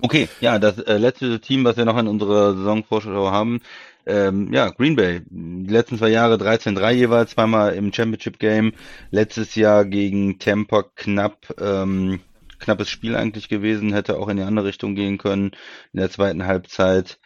Okay, 0.00 0.28
ja, 0.40 0.58
das 0.58 0.78
äh, 0.78 0.96
letzte 0.96 1.40
Team, 1.40 1.64
was 1.64 1.76
wir 1.76 1.84
noch 1.84 1.98
in 1.98 2.08
unserer 2.08 2.54
Saisonvorschau 2.54 3.30
haben, 3.30 3.60
ähm, 4.08 4.52
ja, 4.52 4.70
Green 4.70 4.96
Bay. 4.96 5.22
Die 5.28 5.72
letzten 5.72 5.98
zwei 5.98 6.08
Jahre 6.08 6.36
13-3 6.36 6.92
jeweils, 6.92 7.30
zweimal 7.32 7.74
im 7.74 7.92
Championship 7.92 8.38
Game. 8.38 8.72
Letztes 9.10 9.54
Jahr 9.54 9.84
gegen 9.84 10.38
Tampa 10.38 10.84
knapp, 10.96 11.54
ähm, 11.60 12.20
knappes 12.58 12.88
Spiel 12.88 13.14
eigentlich 13.14 13.48
gewesen, 13.48 13.92
hätte 13.92 14.18
auch 14.18 14.28
in 14.28 14.38
die 14.38 14.42
andere 14.42 14.66
Richtung 14.66 14.94
gehen 14.94 15.18
können 15.18 15.52
in 15.92 16.00
der 16.00 16.10
zweiten 16.10 16.46
Halbzeit. 16.46 17.18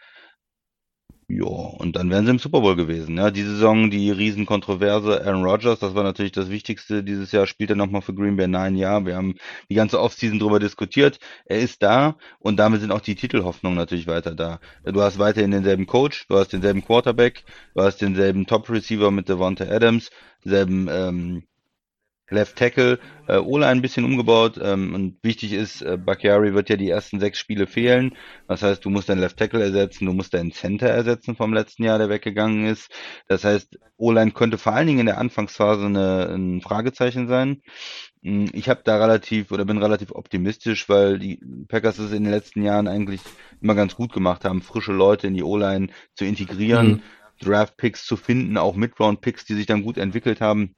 Ja, 1.35 1.45
und 1.45 1.95
dann 1.95 2.11
wären 2.11 2.25
sie 2.25 2.31
im 2.31 2.37
Super 2.37 2.61
Bowl 2.61 2.75
gewesen. 2.75 3.17
Ja, 3.17 3.31
die 3.31 3.41
Saison, 3.41 3.89
die 3.89 4.11
Riesenkontroverse, 4.11 5.25
Aaron 5.25 5.43
Rodgers, 5.43 5.79
das 5.79 5.95
war 5.95 6.03
natürlich 6.03 6.31
das 6.31 6.49
Wichtigste 6.51 7.03
dieses 7.03 7.31
Jahr, 7.31 7.47
spielt 7.47 7.71
er 7.71 7.75
nochmal 7.75 8.03
für 8.03 8.13
Green 8.13 8.35
Bay 8.35 8.47
nein 8.47 8.75
Jahr. 8.75 9.05
Wir 9.07 9.15
haben 9.15 9.35
die 9.67 9.73
ganze 9.73 9.99
Offseason 9.99 10.37
drüber 10.37 10.59
diskutiert. 10.59 11.17
Er 11.45 11.59
ist 11.59 11.81
da 11.81 12.17
und 12.37 12.57
damit 12.57 12.81
sind 12.81 12.91
auch 12.91 13.01
die 13.01 13.15
Titelhoffnungen 13.15 13.77
natürlich 13.77 14.05
weiter 14.05 14.35
da. 14.35 14.59
Du 14.83 15.01
hast 15.01 15.17
weiterhin 15.17 15.49
denselben 15.49 15.87
Coach, 15.87 16.27
du 16.27 16.37
hast 16.37 16.53
denselben 16.53 16.85
Quarterback, 16.85 17.43
du 17.73 17.81
hast 17.81 18.01
denselben 18.01 18.45
Top 18.45 18.69
Receiver 18.69 19.09
mit 19.09 19.27
Devonta 19.27 19.65
Adams, 19.65 20.11
denselben 20.43 20.87
ähm, 20.91 21.43
Left 22.29 22.55
Tackle, 22.55 22.99
äh, 23.27 23.37
Ola 23.37 23.69
ein 23.69 23.81
bisschen 23.81 24.05
umgebaut 24.05 24.59
ähm, 24.61 24.95
und 24.95 25.17
wichtig 25.23 25.53
ist, 25.53 25.81
äh, 25.81 25.97
Bakiari 25.97 26.53
wird 26.53 26.69
ja 26.69 26.77
die 26.77 26.89
ersten 26.89 27.19
sechs 27.19 27.37
Spiele 27.37 27.67
fehlen. 27.67 28.15
Das 28.47 28.63
heißt, 28.63 28.83
du 28.83 28.89
musst 28.89 29.09
deinen 29.09 29.19
Left 29.19 29.37
Tackle 29.37 29.61
ersetzen, 29.61 30.05
du 30.05 30.13
musst 30.13 30.33
deinen 30.33 30.51
Center 30.51 30.87
ersetzen 30.87 31.35
vom 31.35 31.53
letzten 31.53 31.83
Jahr, 31.83 31.97
der 31.97 32.09
weggegangen 32.09 32.65
ist. 32.65 32.89
Das 33.27 33.43
heißt, 33.43 33.77
O-Line 33.97 34.31
könnte 34.31 34.57
vor 34.57 34.73
allen 34.73 34.87
Dingen 34.87 34.99
in 35.01 35.05
der 35.05 35.17
Anfangsphase 35.17 35.85
eine, 35.85 36.29
ein 36.29 36.61
Fragezeichen 36.61 37.27
sein. 37.27 37.61
Hm, 38.23 38.49
ich 38.53 38.69
habe 38.69 38.81
da 38.83 38.97
relativ 38.97 39.51
oder 39.51 39.65
bin 39.65 39.77
relativ 39.77 40.11
optimistisch, 40.11 40.89
weil 40.89 41.19
die 41.19 41.39
Packers 41.67 41.99
es 41.99 42.13
in 42.13 42.23
den 42.23 42.31
letzten 42.31 42.63
Jahren 42.63 42.87
eigentlich 42.87 43.21
immer 43.61 43.75
ganz 43.75 43.95
gut 43.95 44.13
gemacht 44.13 44.45
haben, 44.45 44.61
frische 44.61 44.93
Leute 44.93 45.27
in 45.27 45.33
die 45.33 45.43
O-Line 45.43 45.87
zu 46.15 46.25
integrieren, 46.25 46.87
mhm. 46.87 47.01
Draft-Picks 47.41 48.05
zu 48.05 48.15
finden, 48.15 48.57
auch 48.57 48.75
Mid-Round-Picks, 48.75 49.45
die 49.45 49.55
sich 49.55 49.65
dann 49.65 49.83
gut 49.83 49.97
entwickelt 49.97 50.41
haben. 50.41 50.75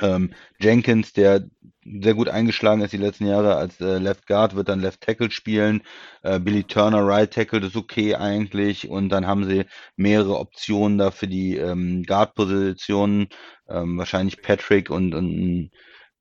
Ähm, 0.00 0.32
Jenkins, 0.60 1.12
der 1.12 1.44
sehr 1.84 2.14
gut 2.14 2.28
eingeschlagen 2.28 2.82
ist 2.82 2.92
die 2.92 2.98
letzten 2.98 3.26
Jahre 3.26 3.56
als 3.56 3.80
äh, 3.80 3.98
Left 3.98 4.26
Guard, 4.26 4.54
wird 4.54 4.68
dann 4.68 4.80
Left 4.80 5.00
Tackle 5.00 5.30
spielen. 5.30 5.82
Äh, 6.22 6.38
Billy 6.38 6.64
Turner, 6.64 7.06
Right 7.06 7.32
Tackle, 7.32 7.60
das 7.60 7.70
ist 7.70 7.76
okay 7.76 8.14
eigentlich. 8.14 8.88
Und 8.88 9.08
dann 9.08 9.26
haben 9.26 9.44
sie 9.44 9.64
mehrere 9.96 10.38
Optionen 10.38 10.98
da 10.98 11.10
für 11.10 11.28
die 11.28 11.56
ähm, 11.56 12.02
Guard-Positionen. 12.04 13.28
Ähm, 13.68 13.98
wahrscheinlich 13.98 14.42
Patrick 14.42 14.90
und, 14.90 15.14
und 15.14 15.70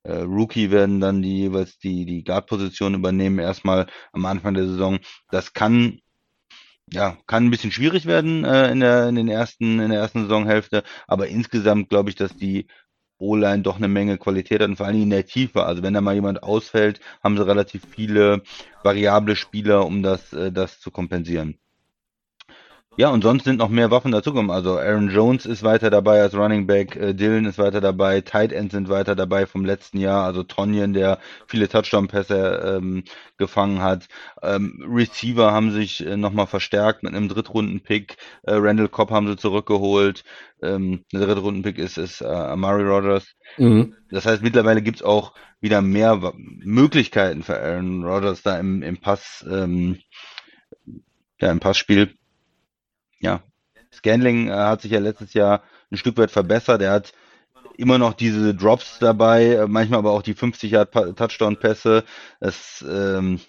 äh, 0.03 0.21
Rookie 0.21 0.71
werden 0.71 0.99
dann 0.99 1.21
die 1.21 1.38
jeweils 1.38 1.78
die, 1.80 2.05
die 2.05 2.23
Guard-Position 2.23 2.95
übernehmen, 2.95 3.39
erstmal 3.39 3.88
am 4.13 4.25
Anfang 4.25 4.53
der 4.53 4.67
Saison. 4.67 4.99
Das 5.32 5.53
kann 5.53 5.99
ja, 6.89 7.17
kann 7.28 7.45
ein 7.45 7.51
bisschen 7.51 7.71
schwierig 7.71 8.05
werden 8.05 8.45
äh, 8.45 8.71
in 8.71 8.80
der 8.80 9.09
in 9.09 9.15
den 9.15 9.28
ersten 9.28 9.80
in 9.80 9.89
der 9.89 9.99
ersten 9.99 10.21
Saisonhälfte, 10.21 10.84
aber 11.07 11.28
insgesamt 11.28 11.89
glaube 11.89 12.09
ich, 12.09 12.15
dass 12.15 12.36
die 12.38 12.67
O-Line 13.20 13.63
doch 13.63 13.78
eine 13.78 13.88
Menge 13.88 14.18
Qualität 14.18 14.61
hat 14.61 14.70
und 14.70 14.78
vor 14.78 14.86
allem 14.86 15.01
in 15.01 15.09
der 15.09 15.26
Tiefe. 15.26 15.63
Also 15.65 15.84
wenn 15.84 15.93
da 15.93 16.01
mal 16.01 16.15
jemand 16.15 16.43
ausfällt, 16.43 16.99
haben 17.24 17.38
sie 17.38 17.45
relativ 17.45 17.84
viele 17.89 18.43
variable 18.84 19.36
Spieler, 19.36 19.86
um 19.86 20.03
das, 20.03 20.34
äh, 20.34 20.51
das 20.51 20.80
zu 20.80 20.91
kompensieren. 20.91 21.57
Ja, 22.99 23.09
und 23.11 23.21
sonst 23.21 23.43
sind 23.43 23.57
noch 23.57 23.69
mehr 23.69 23.91
Waffen 23.91 24.11
dazugekommen. 24.11 24.49
Also 24.49 24.79
Aaron 24.79 25.11
Jones 25.11 25.45
ist 25.45 25.61
weiter 25.61 25.91
dabei 25.91 26.19
als 26.19 26.33
Running 26.33 26.65
Back, 26.65 26.95
äh, 26.95 27.13
Dylan 27.13 27.45
ist 27.45 27.59
weiter 27.59 27.79
dabei, 27.79 28.21
Tight 28.21 28.51
Ends 28.51 28.73
sind 28.73 28.89
weiter 28.89 29.15
dabei 29.15 29.45
vom 29.45 29.63
letzten 29.63 29.99
Jahr, 29.99 30.25
also 30.25 30.41
Tonyan, 30.41 30.93
der 30.93 31.19
viele 31.45 31.69
Touchdown-Pässe 31.69 32.79
ähm, 32.79 33.03
gefangen 33.37 33.83
hat. 33.83 34.07
Ähm, 34.41 34.83
Receiver 34.91 35.51
haben 35.51 35.69
sich 35.69 36.03
äh, 36.03 36.17
nochmal 36.17 36.47
verstärkt 36.47 37.03
mit 37.03 37.13
einem 37.13 37.29
Drittrunden-Pick. 37.29 38.17
Äh, 38.41 38.55
Randall 38.55 38.89
Cobb 38.89 39.11
haben 39.11 39.27
sie 39.27 39.37
zurückgeholt. 39.37 40.23
Ähm, 40.63 41.05
der 41.13 41.27
Drittrunden-Pick 41.27 41.77
ist, 41.77 41.99
ist 41.99 42.21
äh, 42.21 42.25
Amari 42.25 42.81
Rogers. 42.81 43.27
Mhm. 43.57 43.93
Das 44.09 44.25
heißt, 44.25 44.41
mittlerweile 44.41 44.81
gibt's 44.81 45.03
auch 45.03 45.33
wieder 45.61 45.83
mehr 45.83 46.33
Möglichkeiten 46.35 47.43
für 47.43 47.59
Aaron 47.59 48.03
Rodgers 48.03 48.41
da 48.41 48.57
im, 48.57 48.81
im 48.81 48.97
Pass, 48.97 49.45
ähm, 49.47 49.99
ja, 51.39 51.51
im 51.51 51.59
Passspiel. 51.59 52.15
Ja, 53.20 53.41
Scanling 53.93 54.49
äh, 54.49 54.51
hat 54.51 54.82
sich 54.82 54.91
ja 54.91 54.99
letztes 54.99 55.34
Jahr 55.34 55.63
ein 55.91 55.97
Stück 55.97 56.18
weit 56.18 56.32
verbessert. 56.32 56.82
Er 56.82 56.91
hat 56.91 57.13
immer 57.78 57.97
noch 57.97 58.13
diese 58.13 58.55
Drops 58.55 58.99
dabei, 58.99 59.53
äh, 59.55 59.68
manchmal 59.68 59.99
aber 59.99 60.11
auch 60.11 60.24
die 60.24 60.34
50 60.34 60.72
Yard 60.72 60.93
Touchdown-Pässe. 61.18 62.03
Das, 62.39 62.86
ähm, 62.88 63.39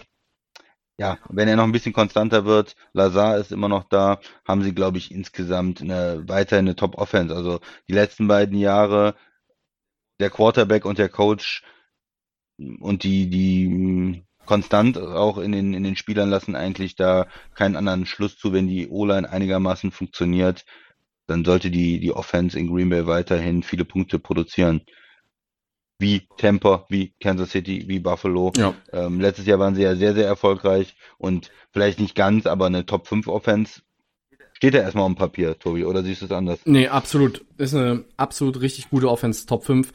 ja, 0.99 1.19
wenn 1.29 1.49
er 1.49 1.57
noch 1.57 1.65
ein 1.65 1.73
bisschen 1.73 1.93
konstanter 1.93 2.45
wird, 2.45 2.75
Lazar 2.93 3.39
ist 3.39 3.53
immer 3.53 3.69
noch 3.69 3.85
da, 3.85 4.21
haben 4.47 4.63
sie, 4.63 4.75
glaube 4.75 4.99
ich, 4.99 5.13
insgesamt 5.13 5.81
eine, 5.81 6.25
weiterhin 6.29 6.67
eine 6.67 6.77
Top-Offense. 6.77 7.35
Also 7.35 7.61
die 7.89 7.93
letzten 7.93 8.27
beiden 8.29 8.59
Jahre 8.59 9.15
der 10.21 10.31
Quarterback 10.31 10.85
und 10.85 10.99
der 10.99 11.09
Coach 11.09 11.63
und 12.59 13.05
die, 13.05 13.31
die 13.31 14.25
konstant 14.49 14.97
auch 14.97 15.37
in 15.37 15.53
den, 15.53 15.75
in 15.75 15.85
den 15.85 15.95
Spielern 15.95 16.31
lassen 16.31 16.57
eigentlich 16.57 16.97
da 16.97 17.27
keinen 17.55 17.77
anderen 17.77 18.07
Schluss 18.07 18.39
zu, 18.39 18.55
wenn 18.55 18.67
die 18.67 18.89
O-Line 18.89 19.29
einigermaßen 19.31 19.91
funktioniert, 19.91 20.65
dann 21.27 21.45
sollte 21.45 21.71
die, 21.71 22.01
die 22.01 22.13
Offense 22.13 22.59
in 22.59 22.73
Green 22.73 22.89
Bay 22.89 23.07
weiterhin 23.07 23.63
viele 23.63 23.85
Punkte 23.85 24.19
produzieren. 24.19 24.81
Wie 25.99 26.27
Tampa, 26.39 26.87
wie 26.89 27.13
Kansas 27.21 27.51
City, 27.51 27.85
wie 27.89 27.99
Buffalo. 27.99 28.53
Ja. 28.57 28.73
Ähm, 28.91 29.21
letztes 29.21 29.45
Jahr 29.45 29.59
waren 29.59 29.75
sie 29.75 29.83
ja 29.83 29.97
sehr, 29.97 30.15
sehr 30.15 30.27
erfolgreich 30.27 30.97
und 31.19 31.51
vielleicht 31.71 32.01
nicht 32.01 32.15
ganz, 32.15 32.47
aber 32.47 32.67
eine 32.67 32.87
Top 32.87 33.07
5 33.07 33.29
Offense 33.29 33.83
steht 34.55 34.73
ja 34.73 34.81
erstmal 34.81 35.05
auf 35.05 35.13
dem 35.13 35.17
Papier, 35.17 35.59
Tobi, 35.59 35.85
oder 35.85 36.03
siehst 36.03 36.23
du 36.23 36.27
es 36.27 36.33
anders? 36.33 36.61
Nee, 36.65 36.89
absolut. 36.89 37.45
Ist 37.59 37.75
eine 37.75 38.05
absolut 38.17 38.63
richtig 38.63 38.89
gute 38.89 39.11
Offense, 39.11 39.45
Top 39.45 39.65
5. 39.65 39.93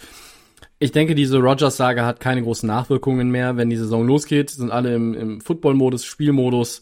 Ich 0.84 0.92
denke, 0.92 1.16
diese 1.16 1.38
Rogers-Sage 1.38 2.06
hat 2.06 2.20
keine 2.20 2.44
großen 2.44 2.68
Nachwirkungen 2.68 3.30
mehr. 3.30 3.56
Wenn 3.56 3.70
die 3.70 3.78
Saison 3.78 4.06
losgeht, 4.06 4.50
sind 4.50 4.70
alle 4.70 4.94
im, 4.94 5.14
im 5.14 5.40
Football-Modus, 5.40 6.04
Spielmodus. 6.04 6.82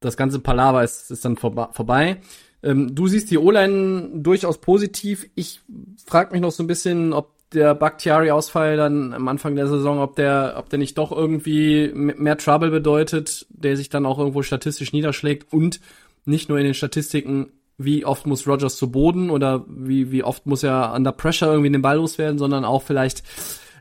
Das 0.00 0.16
ganze 0.16 0.40
Palaver 0.40 0.82
ist, 0.82 1.12
ist 1.12 1.24
dann 1.24 1.36
vorbei. 1.36 2.16
Ähm, 2.64 2.92
du 2.92 3.06
siehst 3.06 3.30
die 3.30 3.38
O-Line 3.38 4.10
durchaus 4.14 4.60
positiv. 4.60 5.30
Ich 5.36 5.60
frage 6.04 6.32
mich 6.32 6.40
noch 6.40 6.50
so 6.50 6.64
ein 6.64 6.66
bisschen, 6.66 7.12
ob 7.12 7.34
der 7.52 7.76
Bakhtiari-Ausfall 7.76 8.76
dann 8.76 9.14
am 9.14 9.28
Anfang 9.28 9.54
der 9.54 9.68
Saison, 9.68 10.00
ob 10.00 10.16
der, 10.16 10.54
ob 10.56 10.68
der 10.68 10.80
nicht 10.80 10.98
doch 10.98 11.12
irgendwie 11.12 11.92
mehr 11.94 12.38
Trouble 12.38 12.72
bedeutet, 12.72 13.46
der 13.50 13.76
sich 13.76 13.90
dann 13.90 14.06
auch 14.06 14.18
irgendwo 14.18 14.42
statistisch 14.42 14.92
niederschlägt 14.92 15.52
und 15.52 15.78
nicht 16.24 16.48
nur 16.48 16.58
in 16.58 16.64
den 16.64 16.74
Statistiken, 16.74 17.52
wie 17.78 18.04
oft 18.04 18.26
muss 18.26 18.46
Rogers 18.46 18.76
zu 18.76 18.90
Boden 18.90 19.30
oder 19.30 19.64
wie, 19.68 20.10
wie 20.10 20.22
oft 20.22 20.46
muss 20.46 20.62
er 20.62 20.94
under 20.94 21.12
pressure 21.12 21.50
irgendwie 21.50 21.70
den 21.70 21.82
Ball 21.82 21.96
loswerden, 21.96 22.38
sondern 22.38 22.64
auch 22.64 22.82
vielleicht, 22.82 23.22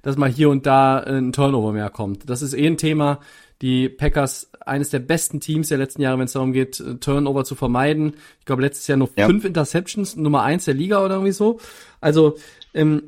dass 0.04 0.18
mal 0.18 0.30
hier 0.30 0.50
und 0.50 0.66
da 0.66 0.98
ein 1.00 1.32
Turnover 1.32 1.72
mehr 1.72 1.90
kommt. 1.90 2.30
Das 2.30 2.42
ist 2.42 2.54
eh 2.54 2.68
ein 2.68 2.78
Thema. 2.78 3.20
Die 3.62 3.88
Packers, 3.88 4.52
eines 4.66 4.90
der 4.90 5.00
besten 5.00 5.40
Teams 5.40 5.70
der 5.70 5.78
letzten 5.78 6.02
Jahre, 6.02 6.18
wenn 6.20 6.26
es 6.26 6.34
darum 6.34 6.52
geht, 6.52 6.80
äh, 6.82 6.96
Turnover 6.96 7.46
zu 7.46 7.56
vermeiden. 7.56 8.16
Ich 8.40 8.46
glaube, 8.46 8.62
letztes 8.62 8.86
Jahr 8.88 8.98
nur 8.98 9.10
Ja. 9.16 9.28
fünf 9.28 9.46
Interceptions, 9.46 10.18
Nummer 10.18 10.44
eins 10.44 10.66
der 10.66 10.74
Liga 10.74 11.04
oder 11.04 11.16
irgendwie 11.16 11.32
so. 11.32 11.60
Also, 12.02 12.36
ähm, 12.74 13.04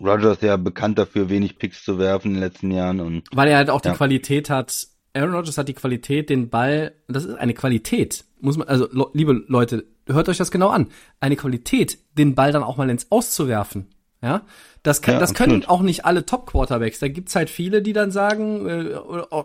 Rogers 0.00 0.36
ist 0.36 0.42
ja 0.42 0.56
bekannt 0.58 0.98
dafür, 0.98 1.28
wenig 1.30 1.58
Picks 1.58 1.84
zu 1.84 1.98
werfen 1.98 2.28
in 2.28 2.34
den 2.34 2.42
letzten 2.42 2.70
Jahren 2.70 3.00
und 3.00 3.22
weil 3.32 3.48
er 3.48 3.56
halt 3.58 3.70
auch 3.70 3.80
die 3.80 3.88
Ja. 3.88 3.94
Qualität 3.94 4.50
hat. 4.50 4.88
Aaron 5.14 5.34
Rodgers 5.34 5.56
hat 5.58 5.68
die 5.68 5.74
Qualität, 5.74 6.28
den 6.30 6.48
Ball, 6.50 6.92
das 7.08 7.24
ist 7.24 7.34
eine 7.34 7.54
Qualität, 7.54 8.24
muss 8.40 8.56
man, 8.58 8.68
also 8.68 8.88
liebe 9.14 9.42
Leute, 9.48 9.84
hört 10.08 10.28
euch 10.28 10.38
das 10.38 10.50
genau 10.50 10.68
an. 10.68 10.88
Eine 11.20 11.36
Qualität, 11.36 11.98
den 12.16 12.34
Ball 12.34 12.52
dann 12.52 12.62
auch 12.62 12.76
mal 12.76 12.90
ins 12.90 13.06
Auszuwerfen. 13.10 13.86
Ja, 14.20 14.42
das, 14.82 15.00
kann, 15.00 15.14
Ja, 15.14 15.20
das 15.20 15.32
können 15.32 15.62
absolut. 15.62 15.68
auch 15.68 15.82
nicht 15.82 16.04
alle 16.04 16.26
Top-Quarterbacks. 16.26 16.98
Da 16.98 17.06
gibt's 17.06 17.36
halt 17.36 17.48
viele, 17.50 17.82
die 17.82 17.92
dann 17.92 18.10
sagen, 18.10 18.66
äh, 18.66 18.96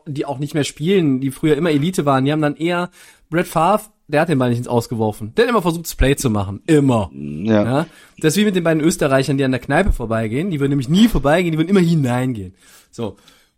die 0.07 0.26
auch 0.26 0.39
nicht 0.39 0.55
mehr 0.55 0.64
spielen, 0.64 1.22
die 1.22 1.30
früher 1.30 1.55
immer 1.55 1.70
Elite 1.70 2.05
waren. 2.05 2.26
Die 2.26 2.32
haben 2.32 2.41
dann 2.41 2.55
eher 2.55 2.89
Brett 3.30 3.47
Favre, 3.47 3.84
der 4.07 4.22
hat 4.22 4.30
den 4.30 4.39
Ball 4.39 4.49
nicht 4.49 4.57
ins 4.57 4.68
Ausgeworfen. 4.68 5.34
Der 5.36 5.45
hat 5.45 5.49
immer 5.51 5.61
versucht, 5.61 5.86
das 5.86 5.95
Play 5.95 6.16
zu 6.16 6.32
machen. 6.32 6.61
Immer. 6.66 7.11
ja. 7.14 7.64
Ja, 7.64 7.86
das 8.18 8.34
ist 8.34 8.38
wie 8.41 8.45
mit 8.45 8.55
den 8.55 8.64
beiden 8.64 8.82
Österreichern, 8.82 9.38
die 9.38 9.43
an 9.43 9.51
der 9.51 9.59
Kneipe 9.61 9.91
vorbeigehen. 9.91 10.49
Die 10.49 10.59
würden 10.59 10.72
nämlich 10.72 10.89
nie 10.89 11.07
vorbeigehen, 11.07 11.51
die 11.51 11.57
würden 11.59 11.70
immer 11.70 11.80
hineingehen. 11.80 12.55
So. 12.89 13.18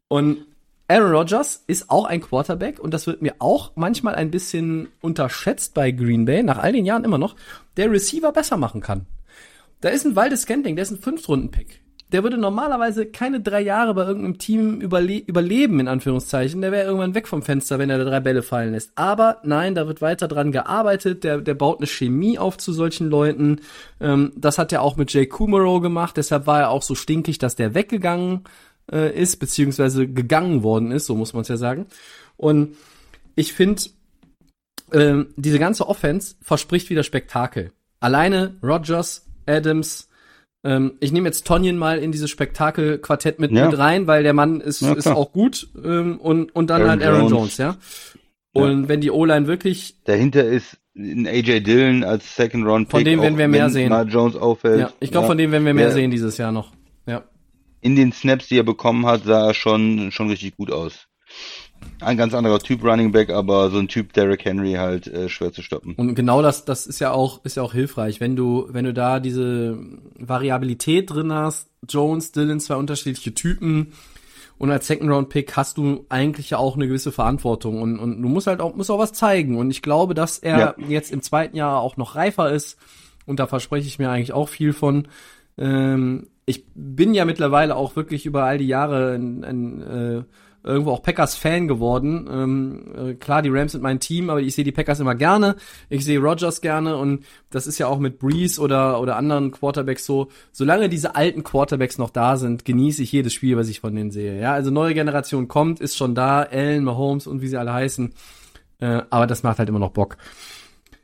Und 0.09 0.39
Aaron 0.87 1.11
Rodgers 1.11 1.63
ist 1.65 1.89
auch 1.89 2.05
ein 2.05 2.21
Quarterback 2.21 2.79
und 2.79 2.93
das 2.93 3.07
wird 3.07 3.23
mir 3.23 3.35
auch 3.39 3.71
manchmal 3.75 4.13
ein 4.13 4.29
bisschen 4.29 4.89
unterschätzt 5.01 5.73
bei 5.73 5.89
Green 5.89 6.25
Bay, 6.25 6.43
nach 6.43 6.59
all 6.59 6.73
den 6.73 6.85
Jahren 6.85 7.03
immer 7.03 7.17
noch, 7.17 7.35
der 7.75 7.89
Receiver 7.89 8.31
besser 8.31 8.57
machen 8.57 8.81
kann. 8.81 9.07
Da 9.81 9.89
ist 9.89 10.05
ein 10.05 10.15
Waldes 10.15 10.43
Scantling, 10.43 10.75
der 10.75 10.83
ist 10.83 10.91
ein 10.91 10.99
Fünftrunden-Pick. 10.99 11.81
Der 12.11 12.21
würde 12.21 12.37
normalerweise 12.37 13.07
keine 13.07 13.41
drei 13.41 13.61
Jahre 13.61 13.95
bei 13.95 14.05
irgendeinem 14.05 14.37
Team 14.37 14.79
überle 14.79 15.17
überleben, 15.17 15.79
in 15.79 15.87
Anführungszeichen. 15.87 16.61
Der 16.61 16.71
wäre 16.71 16.85
irgendwann 16.85 17.15
weg 17.15 17.27
vom 17.27 17.41
Fenster, 17.41 17.79
wenn 17.79 17.89
er 17.89 17.97
da 17.97 18.03
drei 18.03 18.19
Bälle 18.19 18.43
fallen 18.43 18.73
lässt. 18.73 18.91
Aber 18.93 19.39
nein, 19.43 19.73
da 19.73 19.87
wird 19.87 20.01
weiter 20.01 20.27
dran 20.27 20.51
gearbeitet. 20.51 21.23
Der, 21.23 21.41
der 21.41 21.55
baut 21.55 21.79
eine 21.79 21.87
Chemie 21.87 22.37
auf 22.37 22.59
zu 22.59 22.73
solchen 22.73 23.09
Leuten. 23.09 23.59
Ähm, 23.99 24.33
das 24.35 24.59
hat 24.59 24.71
er 24.71 24.83
auch 24.83 24.97
mit 24.97 25.11
Jay 25.13 25.25
Kumaro 25.25 25.81
gemacht. 25.81 26.15
Deshalb 26.15 26.45
war 26.45 26.59
er 26.59 26.69
auch 26.69 26.83
so 26.83 26.93
stinkig, 26.93 27.39
dass 27.39 27.55
der 27.55 27.73
weggegangen 27.73 28.43
äh, 28.91 29.15
ist, 29.19 29.37
beziehungsweise 29.37 30.07
gegangen 30.07 30.63
worden 30.63 30.91
ist, 30.91 31.05
so 31.05 31.15
muss 31.15 31.33
man 31.33 31.41
es 31.41 31.47
ja 31.47 31.57
sagen. 31.57 31.85
Und 32.37 32.75
ich 33.35 33.53
finde, 33.53 33.81
ähm, 34.93 35.27
diese 35.35 35.59
ganze 35.59 35.87
Offense 35.87 36.35
verspricht 36.41 36.89
wieder 36.89 37.03
Spektakel. 37.03 37.71
Alleine 37.99 38.55
Rogers, 38.61 39.25
Adams, 39.45 40.09
ähm, 40.63 40.93
ich 40.99 41.11
nehme 41.11 41.27
jetzt 41.27 41.45
Tonyan 41.47 41.77
mal 41.77 41.97
in 41.99 42.11
dieses 42.11 42.29
Spektakelquartett 42.29 43.39
mit, 43.39 43.51
Ja. 43.51 43.69
mit 43.69 43.77
rein, 43.77 44.07
weil 44.07 44.23
der 44.23 44.33
Mann 44.33 44.61
ist, 44.61 44.81
Ja, 44.81 44.93
ist 44.93 45.07
auch 45.07 45.31
gut 45.31 45.67
ähm, 45.83 46.19
und, 46.19 46.55
und 46.55 46.69
dann 46.69 46.81
Aaron 46.81 46.89
halt 46.91 47.03
Aaron 47.03 47.19
Jones, 47.29 47.31
Jones. 47.31 47.57
ja. 47.57 47.77
Und 48.53 48.87
wenn 48.87 49.01
die 49.01 49.11
O-Line 49.11 49.47
wirklich, 49.47 49.97
Dahinter 50.05 50.45
ist 50.45 50.77
ein 50.95 51.27
AJ 51.27 51.59
Dillon 51.61 52.03
als 52.05 52.35
Second 52.37 52.65
Round 52.65 52.87
Pick. 52.87 52.99
Von 52.99 53.03
dem 53.03 53.21
werden 53.21 53.37
wir 53.37 53.49
mehr 53.49 53.69
sehen. 53.69 53.89
Mal 53.89 54.07
Jones 54.07 54.35
auffällt. 54.37 54.79
ja, 54.79 54.93
ich 55.01 55.11
glaube, 55.11 55.25
Ja. 55.25 55.27
von 55.27 55.37
dem 55.37 55.51
werden 55.51 55.65
wir 55.65 55.73
mehr 55.73 55.91
sehen 55.91 56.09
dieses 56.09 56.37
Jahr 56.37 56.53
noch. 56.53 56.71
Ja. 57.05 57.23
In 57.85 57.95
den 57.95 58.11
Snaps, 58.11 58.47
die 58.47 58.57
er 58.57 58.63
bekommen 58.63 59.05
hat, 59.05 59.25
sah 59.25 59.45
er 59.49 59.53
schon, 59.53 60.11
schon 60.11 60.27
richtig 60.27 60.57
gut 60.57 60.71
aus. 60.71 61.05
Ein 62.01 62.17
ganz 62.17 62.33
anderer 62.33 62.57
Typ 62.57 62.83
Running 62.83 63.11
Back, 63.11 63.29
aber 63.29 63.69
so 63.69 63.77
ein 63.77 63.87
Typ 63.87 64.11
Derrick 64.13 64.43
Henry 64.43 64.73
halt 64.73 65.05
äh, 65.05 65.29
schwer 65.29 65.53
zu 65.53 65.61
stoppen. 65.61 65.93
Und 65.93 66.15
genau 66.15 66.41
das, 66.41 66.65
das 66.65 66.87
ist 66.87 66.99
ja 66.99 67.11
auch, 67.11 67.45
ist 67.45 67.57
ja 67.57 67.61
auch 67.61 67.73
hilfreich, 67.73 68.19
wenn 68.19 68.35
du, 68.35 68.67
wenn 68.71 68.85
du 68.85 68.93
da 68.93 69.19
diese 69.19 69.77
Variabilität 70.17 71.11
drin 71.11 71.31
hast, 71.31 71.69
Jones, 71.87 72.31
Dylan, 72.31 72.59
zwei 72.59 72.75
unterschiedliche 72.77 73.35
Typen 73.35 73.93
und 74.57 74.71
als 74.71 74.87
Second 74.87 75.11
Round 75.11 75.29
Pick 75.29 75.55
hast 75.55 75.77
du 75.77 76.07
eigentlich 76.09 76.49
ja 76.49 76.57
auch 76.57 76.75
eine 76.75 76.87
gewisse 76.87 77.11
Verantwortung 77.11 77.83
und, 77.83 77.99
und 77.99 78.19
du 78.19 78.29
musst 78.29 78.47
halt 78.47 78.61
auch, 78.61 78.73
musst 78.73 78.89
auch 78.89 78.97
was 78.97 79.13
zeigen 79.13 79.57
und 79.57 79.69
ich 79.69 79.83
glaube, 79.83 80.15
dass 80.15 80.39
er 80.39 80.57
Ja. 80.57 80.75
jetzt 80.87 81.11
im 81.11 81.21
zweiten 81.21 81.55
Jahr 81.55 81.81
auch 81.81 81.97
noch 81.97 82.15
reifer 82.15 82.51
ist 82.51 82.79
und 83.27 83.39
da 83.39 83.45
verspreche 83.45 83.87
ich 83.87 83.99
mir 83.99 84.09
eigentlich 84.09 84.33
auch 84.33 84.49
viel 84.49 84.73
von. 84.73 85.07
Ähm, 85.59 86.27
ich 86.45 86.65
bin 86.73 87.13
ja 87.13 87.25
mittlerweile 87.25 87.75
auch 87.75 87.95
wirklich 87.95 88.25
über 88.25 88.43
all 88.43 88.57
die 88.57 88.67
Jahre 88.67 89.15
ein, 89.15 89.43
ein 89.43 89.81
äh, 89.81 90.23
irgendwo 90.65 90.91
auch 90.91 91.03
Packers-Fan 91.03 91.67
geworden. 91.67 92.27
Ähm, 92.31 92.93
äh, 92.95 93.13
klar, 93.13 93.41
die 93.41 93.49
Rams 93.49 93.73
sind 93.73 93.81
mein 93.81 93.99
Team, 93.99 94.29
aber 94.29 94.41
ich 94.41 94.55
sehe 94.55 94.63
die 94.63 94.71
Packers 94.71 94.99
immer 94.99 95.13
gerne. 95.13 95.55
Ich 95.89 96.03
sehe 96.03 96.19
Rodgers 96.19 96.59
gerne 96.59 96.97
und 96.97 97.23
das 97.51 97.67
ist 97.67 97.77
ja 97.77 97.87
auch 97.87 97.99
mit 97.99 98.17
Breeze 98.17 98.59
oder, 98.59 98.99
oder 98.99 99.15
anderen 99.15 99.51
Quarterbacks 99.51 100.05
so. 100.05 100.29
Solange 100.51 100.89
diese 100.89 101.15
alten 101.15 101.43
Quarterbacks 101.43 101.99
noch 101.99 102.09
da 102.09 102.37
sind, 102.37 102.65
genieße 102.65 103.03
ich 103.03 103.11
jedes 103.11 103.33
Spiel, 103.33 103.57
was 103.57 103.69
ich 103.69 103.79
von 103.79 103.95
denen 103.95 104.11
sehe. 104.11 104.39
Ja, 104.39 104.53
also 104.53 104.71
neue 104.71 104.95
Generation 104.95 105.47
kommt, 105.47 105.79
ist 105.79 105.97
schon 105.97 106.15
da. 106.15 106.41
Allen, 106.41 106.83
Mahomes 106.83 107.27
und 107.27 107.41
wie 107.41 107.47
sie 107.47 107.57
alle 107.57 107.73
heißen. 107.73 108.13
Äh, 108.79 109.01
aber 109.09 109.27
das 109.27 109.43
macht 109.43 109.59
halt 109.59 109.69
immer 109.69 109.79
noch 109.79 109.91
Bock. 109.91 110.17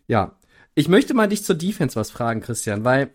Ja. 0.08 0.36
Ich 0.74 0.88
möchte 0.88 1.14
mal 1.14 1.28
dich 1.28 1.44
zur 1.44 1.56
Defense 1.56 1.98
was 1.98 2.12
fragen, 2.12 2.40
Christian, 2.40 2.86
weil 2.86 3.12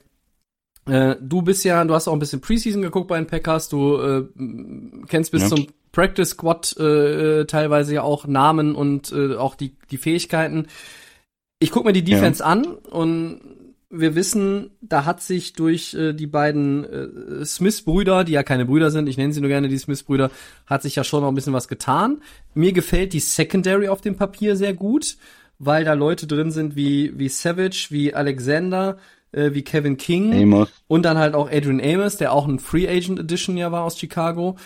äh, 0.87 1.16
du 1.20 1.43
bist 1.43 1.64
ja, 1.64 1.85
du 1.85 1.94
hast 1.94 2.09
auch 2.09 2.12
ein 2.12 2.19
bisschen 2.19 2.40
Preseason 2.40 2.82
geguckt 2.82 3.09
bei 3.09 3.16
den 3.16 3.27
Packers, 3.27 3.69
du 3.69 3.97
äh, 3.97 4.24
kennst 5.09 5.32
bis 5.32 5.43
Ja. 5.43 5.48
zum 5.48 5.66
Practice 5.93 6.31
Squad 6.31 6.77
äh, 6.78 7.44
teilweise 7.47 7.94
ja 7.94 8.02
auch 8.02 8.27
Namen 8.27 8.74
und 8.74 9.12
äh, 9.12 9.35
auch 9.36 9.55
die, 9.55 9.77
die 9.90 9.97
Fähigkeiten. 9.98 10.66
Ich 11.59 11.70
guck 11.70 11.85
mir 11.85 11.93
die 11.93 12.01
Ja. 12.01 12.16
Defense 12.19 12.44
an 12.44 12.65
und 12.66 13.40
wir 13.89 14.15
wissen, 14.15 14.70
da 14.82 15.05
hat 15.05 15.23
sich 15.23 15.52
durch 15.55 15.94
äh, 15.94 16.12
die 16.12 16.27
beiden 16.27 16.85
äh, 16.85 17.44
Smith-Brüder, 17.44 18.24
die 18.24 18.32
ja 18.32 18.43
keine 18.43 18.66
Brüder 18.66 18.90
sind, 18.90 19.09
ich 19.09 19.16
nenne 19.16 19.32
sie 19.32 19.40
nur 19.40 19.48
gerne 19.48 19.69
die 19.69 19.78
Smith-Brüder, 19.78 20.31
hat 20.66 20.82
sich 20.82 20.97
ja 20.97 21.05
schon 21.05 21.23
noch 21.23 21.28
ein 21.28 21.35
bisschen 21.35 21.52
was 21.55 21.69
getan. 21.69 22.20
Mir 22.52 22.73
gefällt 22.73 23.12
die 23.12 23.20
Secondary 23.20 23.89
auf 23.89 24.01
dem 24.01 24.16
Papier 24.16 24.56
sehr 24.56 24.74
gut. 24.74 25.16
weil 25.59 25.86
da 25.86 25.94
Leute 25.94 26.27
drin 26.27 26.51
sind 26.51 26.77
wie, 26.77 27.19
wie 27.19 27.31
Savage, 27.31 27.86
wie 27.89 28.12
Alexander, 28.12 28.98
äh, 29.37 29.55
wie 29.55 29.63
Kevin 29.63 29.97
King 29.97 30.33
Amos. 30.35 30.71
und 30.89 31.03
dann 31.05 31.19
halt 31.19 31.35
auch 31.35 31.51
Adrian 31.51 31.81
Amos, 31.81 32.17
der 32.17 32.33
auch 32.33 32.49
ein 32.49 32.59
Free 32.59 32.89
Agent 32.89 33.21
Edition 33.21 33.57
ja 33.57 33.71
war 33.71 33.85
aus 33.85 33.99
Chicago. 33.99 34.57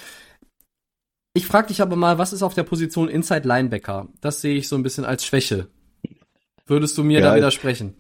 Ich 1.35 1.47
frage 1.47 1.69
dich 1.69 1.81
aber 1.83 1.97
mal, 1.97 2.19
was 2.19 2.33
ist 2.33 2.43
auf 2.43 2.55
der 2.55 2.65
Position 2.65 3.09
Inside 3.09 3.47
Linebacker? 3.47 4.09
Das 4.21 4.41
sehe 4.41 4.57
ich 4.57 4.69
so 4.69 4.77
ein 4.77 4.83
bisschen 4.83 5.05
als 5.05 5.25
Schwäche. 5.25 5.69
Würdest 6.67 6.97
du 6.99 7.05
mir 7.05 7.21
Ja, 7.21 7.21
da 7.21 7.35
widersprechen? 7.37 7.95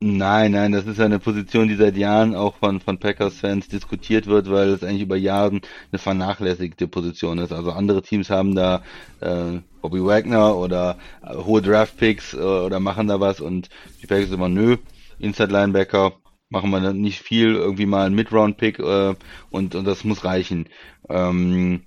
Nein, 0.00 0.52
nein, 0.52 0.72
das 0.72 0.86
ist 0.86 0.98
ja 0.98 1.06
eine 1.06 1.18
Position, 1.18 1.68
die 1.68 1.74
seit 1.74 1.96
Jahren 1.96 2.34
auch 2.34 2.56
von, 2.56 2.80
von 2.80 2.98
Packers-Fans 2.98 3.68
diskutiert 3.68 4.26
wird, 4.26 4.50
weil 4.50 4.68
es 4.68 4.82
eigentlich 4.84 5.00
über 5.02 5.16
Jahren 5.16 5.62
eine 5.90 5.98
vernachlässigte 5.98 6.86
Position 6.86 7.38
ist. 7.38 7.50
Also 7.50 7.72
andere 7.72 8.02
Teams 8.02 8.28
haben 8.28 8.54
da 8.54 8.82
äh, 9.20 9.60
Bobby 9.80 10.04
Wagner 10.04 10.54
oder 10.56 10.98
äh, 11.22 11.34
hohe 11.36 11.62
Draft-Picks 11.62 12.34
äh, 12.34 12.36
oder 12.36 12.78
machen 12.78 13.08
da 13.08 13.20
was 13.20 13.40
und 13.40 13.70
die 14.02 14.06
Packers 14.06 14.30
immer, 14.32 14.50
nö, 14.50 14.76
Inside-Linebacker 15.18 16.12
machen 16.48 16.70
wir 16.70 16.92
nicht 16.92 17.20
viel, 17.20 17.54
irgendwie 17.54 17.86
mal 17.86 18.06
ein 18.06 18.14
Mid-Round-Pick 18.14 18.78
äh, 18.78 19.14
und, 19.50 19.74
und 19.74 19.84
das 19.84 20.04
muss 20.04 20.24
reichen. 20.24 20.68
Ähm, 21.08 21.82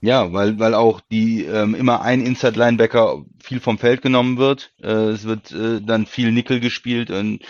ja, 0.00 0.32
weil, 0.32 0.58
weil 0.58 0.74
auch 0.74 1.00
die 1.00 1.44
ähm, 1.44 1.76
immer 1.76 2.02
ein 2.02 2.26
Inside 2.26 2.58
Linebacker 2.58 3.24
viel 3.40 3.60
vom 3.60 3.78
Feld 3.78 4.02
genommen 4.02 4.36
wird. 4.36 4.72
Äh, 4.82 5.10
es 5.10 5.24
wird 5.24 5.52
äh, 5.52 5.80
dann 5.80 6.06
viel 6.06 6.32
Nickel 6.32 6.58
gespielt 6.58 7.10
und 7.12 7.44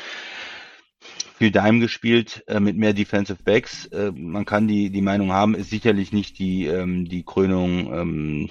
viel 1.38 1.50
Dime 1.50 1.80
gespielt 1.80 2.44
äh, 2.46 2.60
mit 2.60 2.76
mehr 2.76 2.92
Defensive 2.92 3.42
Backs. 3.42 3.86
Äh, 3.86 4.12
man 4.14 4.44
kann 4.44 4.68
die 4.68 4.90
die 4.90 5.00
Meinung 5.00 5.32
haben, 5.32 5.54
ist 5.54 5.70
sicherlich 5.70 6.12
nicht 6.12 6.38
die 6.38 6.66
ähm, 6.66 7.06
die 7.08 7.24
Krönung 7.24 7.92
ähm, 7.92 8.50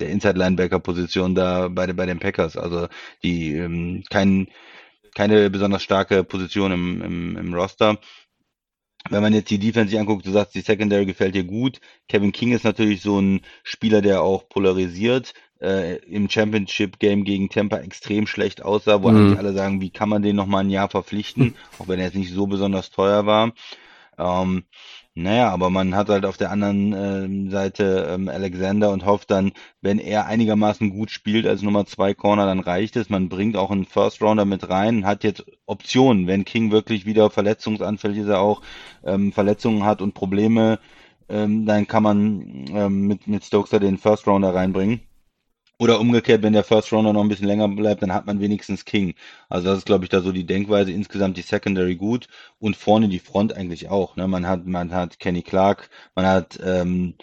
der 0.00 0.10
Inside 0.10 0.38
Linebacker 0.38 0.80
Position 0.80 1.34
da 1.34 1.68
bei, 1.68 1.92
bei 1.92 2.06
den 2.06 2.18
Packers. 2.18 2.56
Also 2.56 2.88
die 3.22 3.54
ähm, 3.54 4.02
kein, 4.10 4.48
keine 5.18 5.50
besonders 5.50 5.82
starke 5.82 6.22
Position 6.22 6.70
im, 6.70 7.02
im, 7.02 7.36
im 7.36 7.52
Roster. 7.54 7.98
Wenn 9.10 9.22
man 9.22 9.32
jetzt 9.32 9.50
die 9.50 9.58
Defense 9.58 9.90
sich 9.90 9.98
anguckt, 9.98 10.26
du 10.26 10.30
sagst, 10.30 10.54
die 10.54 10.60
Secondary 10.60 11.06
gefällt 11.06 11.34
dir 11.34 11.44
gut. 11.44 11.80
Kevin 12.08 12.30
King 12.32 12.52
ist 12.52 12.64
natürlich 12.64 13.00
so 13.02 13.18
ein 13.20 13.40
Spieler, 13.64 14.00
der 14.02 14.22
auch 14.22 14.48
polarisiert. 14.48 15.34
Äh, 15.60 15.96
Im 16.04 16.28
Championship 16.30 16.98
Game 17.00 17.24
gegen 17.24 17.48
Tampa 17.48 17.78
extrem 17.78 18.26
schlecht 18.28 18.62
aussah, 18.62 19.02
wo 19.02 19.08
Mhm. 19.08 19.14
eigentlich 19.16 19.38
alle 19.38 19.52
sagen, 19.54 19.80
wie 19.80 19.90
kann 19.90 20.08
man 20.08 20.22
den 20.22 20.36
noch 20.36 20.46
mal 20.46 20.60
ein 20.60 20.70
Jahr 20.70 20.88
verpflichten, 20.88 21.56
auch 21.78 21.88
wenn 21.88 21.98
er 21.98 22.06
jetzt 22.06 22.14
nicht 22.16 22.32
so 22.32 22.46
besonders 22.46 22.90
teuer 22.90 23.26
war. 23.26 23.52
Ähm, 24.18 24.64
naja, 25.22 25.50
aber 25.50 25.68
man 25.68 25.96
hat 25.96 26.08
halt 26.08 26.24
auf 26.24 26.36
der 26.36 26.50
anderen 26.52 26.92
ähm, 26.92 27.50
Seite 27.50 28.08
ähm, 28.10 28.28
Alexander 28.28 28.90
und 28.90 29.04
hofft 29.04 29.30
dann, 29.30 29.52
wenn 29.80 29.98
er 29.98 30.26
einigermaßen 30.26 30.90
gut 30.90 31.10
spielt 31.10 31.46
als 31.46 31.62
Nummer 31.62 31.86
zwei 31.86 32.14
Corner, 32.14 32.46
dann 32.46 32.60
reicht 32.60 32.94
es. 32.96 33.10
Man 33.10 33.28
bringt 33.28 33.56
auch 33.56 33.70
einen 33.72 33.84
First 33.84 34.22
Rounder 34.22 34.44
mit 34.44 34.68
rein, 34.68 35.04
hat 35.04 35.24
jetzt 35.24 35.44
Optionen, 35.66 36.28
wenn 36.28 36.44
King 36.44 36.70
wirklich 36.70 37.04
wieder 37.04 37.30
verletzungsanfällig 37.30 38.18
ist, 38.18 38.28
er 38.28 38.40
auch 38.40 38.62
ähm, 39.04 39.32
Verletzungen 39.32 39.84
hat 39.84 40.02
und 40.02 40.14
Probleme, 40.14 40.78
ähm, 41.28 41.66
dann 41.66 41.86
kann 41.88 42.02
man 42.04 42.66
ähm, 42.72 43.06
mit, 43.08 43.26
mit 43.26 43.44
Stokes 43.44 43.70
den 43.70 43.98
First 43.98 44.26
Rounder 44.28 44.54
reinbringen. 44.54 45.00
Oder 45.80 46.00
umgekehrt, 46.00 46.42
wenn 46.42 46.52
der 46.52 46.64
First 46.64 46.92
Rounder 46.92 47.12
noch 47.12 47.22
ein 47.22 47.28
bisschen 47.28 47.46
länger 47.46 47.68
bleibt, 47.68 48.02
dann 48.02 48.12
hat 48.12 48.26
man 48.26 48.40
wenigstens 48.40 48.84
King. 48.84 49.14
Also 49.48 49.68
das 49.68 49.78
ist, 49.78 49.86
glaube 49.86 50.04
ich, 50.04 50.10
da 50.10 50.20
so 50.20 50.32
die 50.32 50.46
Denkweise. 50.46 50.90
Insgesamt 50.90 51.36
die 51.36 51.42
Secondary 51.42 51.94
gut 51.94 52.26
und 52.58 52.76
vorne 52.76 53.08
die 53.08 53.20
Front 53.20 53.52
eigentlich 53.52 53.88
auch. 53.88 54.16
Ne? 54.16 54.26
Man 54.26 54.46
hat, 54.46 54.66
man 54.66 54.92
hat 54.92 55.20
Kenny 55.20 55.42
Clark, 55.42 55.88
man 56.16 56.26
hat 56.26 56.58
ähm, 56.64 57.14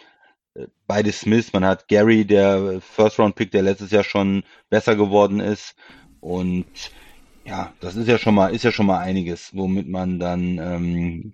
beide 0.87 1.11
Smiths, 1.11 1.53
man 1.53 1.65
hat 1.65 1.87
Gary, 1.87 2.25
der 2.25 2.81
First 2.81 3.19
Round 3.19 3.35
Pick, 3.35 3.51
der 3.51 3.63
letztes 3.63 3.91
Jahr 3.91 4.03
schon 4.03 4.43
besser 4.69 4.95
geworden 4.95 5.39
ist. 5.39 5.75
Und 6.21 6.65
ja, 7.45 7.73
das 7.79 7.95
ist 7.95 8.07
ja 8.07 8.17
schon 8.17 8.35
mal, 8.35 8.53
ist 8.53 8.63
ja 8.63 8.71
schon 8.71 8.85
mal 8.85 8.99
einiges, 8.99 9.51
womit 9.53 9.87
man 9.87 10.19
dann 10.19 10.57
ähm, 10.59 11.33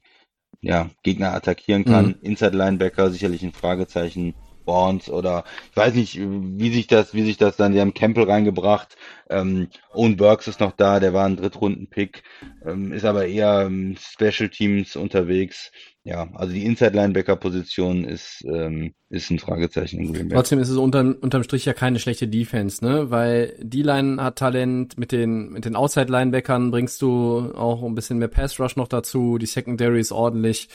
ja, 0.61 0.89
Gegner 1.03 1.33
attackieren 1.33 1.85
kann. 1.85 2.07
Mhm. 2.07 2.15
Inside 2.21 2.57
Linebacker 2.57 3.11
sicherlich 3.11 3.43
ein 3.43 3.53
Fragezeichen. 3.53 4.33
Barnes 4.71 5.09
oder 5.09 5.43
ich 5.69 5.75
weiß 5.75 5.93
nicht, 5.95 6.17
wie 6.17 6.73
sich 6.73 6.87
das, 6.87 7.13
wie 7.13 7.23
sich 7.23 7.35
das 7.35 7.57
dann, 7.57 7.73
die 7.73 7.81
haben 7.81 7.93
Campbell 7.93 8.23
reingebracht. 8.23 8.95
Ähm, 9.29 9.67
Owen 9.93 10.15
Burks 10.15 10.47
ist 10.47 10.61
noch 10.61 10.71
da, 10.71 11.01
der 11.01 11.13
war 11.13 11.25
ein 11.25 11.35
Drittrunden-Pick, 11.35 12.23
ähm, 12.65 12.93
ist 12.93 13.03
aber 13.03 13.27
eher 13.27 13.63
ähm, 13.65 13.97
Special 13.99 14.47
Teams 14.47 14.95
unterwegs. 14.95 15.71
Ja, 16.03 16.29
also 16.33 16.53
die 16.53 16.65
Inside 16.65 16.95
Linebacker 16.95 17.35
Position 17.35 18.05
ist 18.05 18.43
ähm, 18.45 18.93
ist 19.09 19.29
ein 19.29 19.39
Fragezeichen. 19.39 20.29
Trotzdem 20.29 20.59
ist 20.59 20.69
es 20.69 20.77
unterm, 20.77 21.17
unterm 21.19 21.43
Strich 21.43 21.65
ja 21.65 21.73
keine 21.73 21.99
schlechte 21.99 22.29
Defense, 22.29 22.83
ne? 22.83 23.11
Weil 23.11 23.55
die 23.61 23.83
Line 23.83 24.23
hat 24.23 24.37
Talent, 24.37 24.97
mit 24.97 25.11
den, 25.11 25.49
mit 25.49 25.65
den 25.65 25.75
Outside-Linebackern 25.75 26.71
bringst 26.71 27.01
du 27.01 27.51
auch 27.53 27.83
ein 27.83 27.93
bisschen 27.93 28.19
mehr 28.19 28.29
Pass-Rush 28.29 28.77
noch 28.77 28.87
dazu, 28.87 29.37
die 29.37 29.45
Secondary 29.45 29.99
ist 29.99 30.13
ordentlich. 30.13 30.69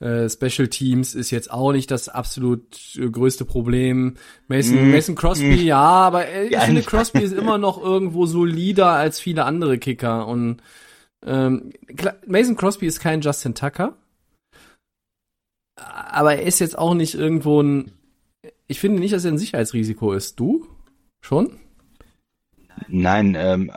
Äh, 0.00 0.30
Special 0.30 0.68
Teams 0.68 1.14
ist 1.14 1.30
jetzt 1.30 1.50
auch 1.50 1.72
nicht 1.72 1.90
das 1.90 2.08
absolut 2.08 2.96
äh, 2.96 3.08
größte 3.10 3.44
Problem. 3.44 4.16
Mason, 4.48 4.88
Mm, 4.88 4.90
Mason 4.92 5.14
Crosby, 5.14 5.62
ja, 5.64 5.78
aber 5.78 6.26
äh, 6.26 6.46
ich 6.46 6.52
Ja, 6.52 6.60
finde. 6.60 6.82
Crosby 6.86 7.20
ist 7.22 7.32
immer 7.32 7.58
noch 7.58 7.82
irgendwo 7.82 8.24
solider 8.26 8.88
als 8.92 9.20
viele 9.20 9.44
andere 9.44 9.78
Kicker 9.78 10.26
und 10.26 10.62
ähm, 11.24 11.72
Mason 12.26 12.56
Crosby 12.56 12.86
ist 12.86 13.00
kein 13.00 13.20
Justin 13.20 13.54
Tucker, 13.54 13.94
aber 15.76 16.34
er 16.36 16.42
ist 16.44 16.60
jetzt 16.60 16.78
auch 16.78 16.94
nicht 16.94 17.14
irgendwo 17.14 17.62
ein. 17.62 17.92
Ich 18.68 18.80
finde 18.80 19.00
nicht, 19.00 19.12
dass 19.12 19.24
er 19.24 19.32
ein 19.32 19.38
Sicherheitsrisiko 19.38 20.12
ist. 20.12 20.38
Du? 20.40 20.66
Schon? 21.20 21.58
Nein, 22.88 23.34
ähm, 23.38 23.70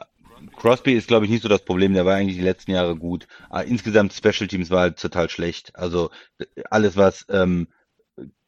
Crosby 0.64 0.94
ist, 0.94 1.10
glaube 1.10 1.26
ich, 1.26 1.31
nicht 1.31 1.44
so 1.44 1.49
das 1.49 1.65
Problem. 1.65 1.94
Der 1.94 2.06
war 2.06 2.15
eigentlich 2.15 2.38
die 2.38 2.44
letzten 2.44 2.72
Jahre 2.72 2.95
gut. 2.95 3.27
Aber 3.49 3.65
insgesamt 3.65 4.14
Special 4.14 4.48
Teams 4.48 4.69
war 4.69 4.80
halt 4.80 4.98
total 4.98 5.30
schlecht. 5.30 5.76
Also 5.76 6.10
alles, 6.72 6.95
was 6.95 7.26
ähm, 7.30 7.68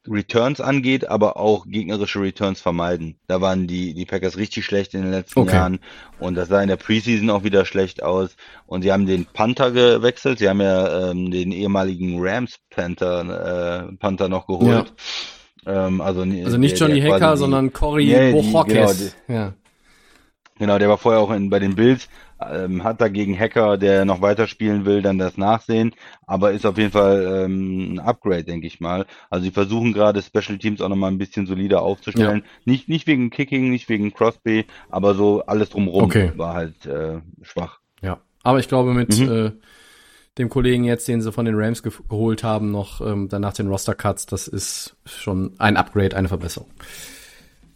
Returns 0.08 0.62
angeht, 0.62 1.06
aber 1.10 1.36
auch 1.36 1.66
gegnerische 1.66 2.20
Returns 2.22 2.62
vermeiden. 2.62 3.18
Da 3.26 3.42
waren 3.42 3.66
die, 3.66 3.92
die 3.92 4.06
Packers 4.06 4.38
richtig 4.38 4.64
schlecht 4.64 4.94
in 4.94 5.02
den 5.02 5.10
letzten 5.10 5.40
Okay. 5.40 5.56
Jahren. 5.56 5.80
Und 6.18 6.36
das 6.36 6.48
sah 6.48 6.62
in 6.62 6.68
der 6.68 6.76
Preseason 6.76 7.28
auch 7.28 7.44
wieder 7.44 7.66
schlecht 7.66 8.02
aus. 8.02 8.34
Und 8.64 8.80
sie 8.80 8.92
haben 8.92 9.04
den 9.04 9.26
Panther 9.26 9.70
gewechselt. 9.72 10.38
Sie 10.38 10.48
haben 10.48 10.62
ja 10.62 11.10
ähm, 11.10 11.30
den 11.30 11.52
ehemaligen 11.52 12.16
Rams 12.18 12.58
Panther, 12.70 13.88
äh, 13.90 13.96
Panther 13.96 14.30
noch 14.30 14.46
geholt. 14.46 14.94
Ähm, 15.66 16.00
also, 16.00 16.22
Also 16.22 16.56
nicht 16.56 16.80
der- 16.80 16.88
Johnny 16.88 17.00
der 17.02 17.12
Hacker, 17.14 17.36
sondern 17.36 17.74
Cory 17.74 18.06
Nee, 18.06 18.32
Bochokes. 18.32 18.72
genau, 18.72 19.38
ja. 19.40 19.54
Genau, 20.58 20.78
der 20.78 20.88
war 20.88 20.98
vorher 20.98 21.20
auch 21.20 21.30
in, 21.30 21.50
bei 21.50 21.58
den 21.58 21.74
Bills, 21.74 22.08
ähm, 22.40 22.82
hat 22.82 23.00
da 23.00 23.08
gegen 23.08 23.38
Hacker, 23.38 23.76
der 23.76 24.04
noch 24.06 24.22
weiterspielen 24.22 24.84
will, 24.86 25.02
dann 25.02 25.18
das 25.18 25.36
Nachsehen, 25.36 25.92
aber 26.26 26.52
ist 26.52 26.64
auf 26.64 26.78
jeden 26.78 26.92
Fall 26.92 27.44
ähm, 27.44 27.94
ein 27.94 27.98
Upgrade, 28.00 28.44
denke 28.44 28.66
ich 28.66 28.80
mal. 28.80 29.04
Also 29.28 29.44
sie 29.44 29.50
versuchen 29.50 29.92
gerade 29.92 30.22
Special 30.22 30.56
Teams 30.58 30.80
auch 30.80 30.88
nochmal 30.88 31.10
ein 31.10 31.18
bisschen 31.18 31.46
solider 31.46 31.82
aufzustellen. 31.82 32.42
Nicht, 32.64 32.88
nicht 32.88 33.06
wegen 33.06 33.28
Kicking, 33.30 33.70
nicht 33.70 33.88
wegen 33.88 34.12
Crosby, 34.14 34.64
aber 34.88 35.14
so 35.14 35.42
alles 35.46 35.68
drumrum 35.70 36.04
Okay. 36.04 36.32
war 36.36 36.54
halt 36.54 36.86
äh, 36.86 37.20
schwach. 37.42 37.80
ja. 38.02 38.18
Aber 38.42 38.58
ich 38.60 38.68
glaube, 38.68 38.94
mit 38.94 39.18
Mhm. 39.18 39.28
äh, 39.28 39.52
dem 40.38 40.48
Kollegen 40.48 40.84
jetzt, 40.84 41.08
den 41.08 41.20
sie 41.20 41.32
von 41.32 41.46
den 41.46 41.54
Rams 41.56 41.82
ge 41.82 41.92
geholt 42.08 42.44
haben, 42.44 42.70
noch 42.70 43.00
ähm, 43.00 43.28
danach 43.28 43.54
den 43.54 43.68
Roster-Cuts, 43.68 44.26
das 44.26 44.48
ist 44.48 44.96
schon 45.04 45.54
ein 45.58 45.76
Upgrade, 45.76 46.16
eine 46.16 46.28
Verbesserung. 46.28 46.68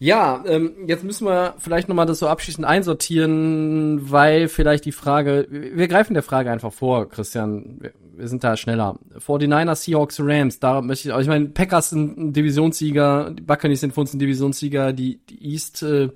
Ja, 0.03 0.43
ähm, 0.47 0.73
jetzt 0.87 1.05
müssen 1.05 1.27
wir 1.27 1.57
vielleicht 1.59 1.89
nochmal 1.89 2.07
das 2.07 2.21
so 2.21 2.27
abschließend 2.27 2.67
einsortieren, 2.67 4.11
weil 4.11 4.49
vielleicht 4.49 4.87
die 4.87 4.93
Frage, 4.93 5.47
wir 5.51 5.89
greifen 5.89 6.15
der 6.15 6.23
Frage 6.23 6.51
einfach 6.51 6.73
vor, 6.73 7.07
Christian, 7.07 7.81
wir, 8.17 8.27
sind 8.27 8.43
da 8.43 8.57
schneller. 8.57 8.99
49ers, 9.19 9.77
Seahawks, 9.77 10.19
Rams, 10.19 10.59
da 10.59 10.81
möchte 10.81 11.09
ich, 11.09 11.13
aber 11.13 11.21
ich 11.21 11.29
meine, 11.29 11.49
Packers 11.49 11.91
sind 11.91 12.17
ein 12.17 12.33
Divisionssieger, 12.33 13.31
die 13.31 13.43
Buccaneers 13.43 13.81
sind 13.81 13.93
für 13.93 14.01
uns 14.01 14.15
ein 14.15 14.19
Divisionssieger, 14.19 14.95
die, 14.95 15.19
die 15.27 15.53
East, 15.53 15.83
äh, 15.83 16.09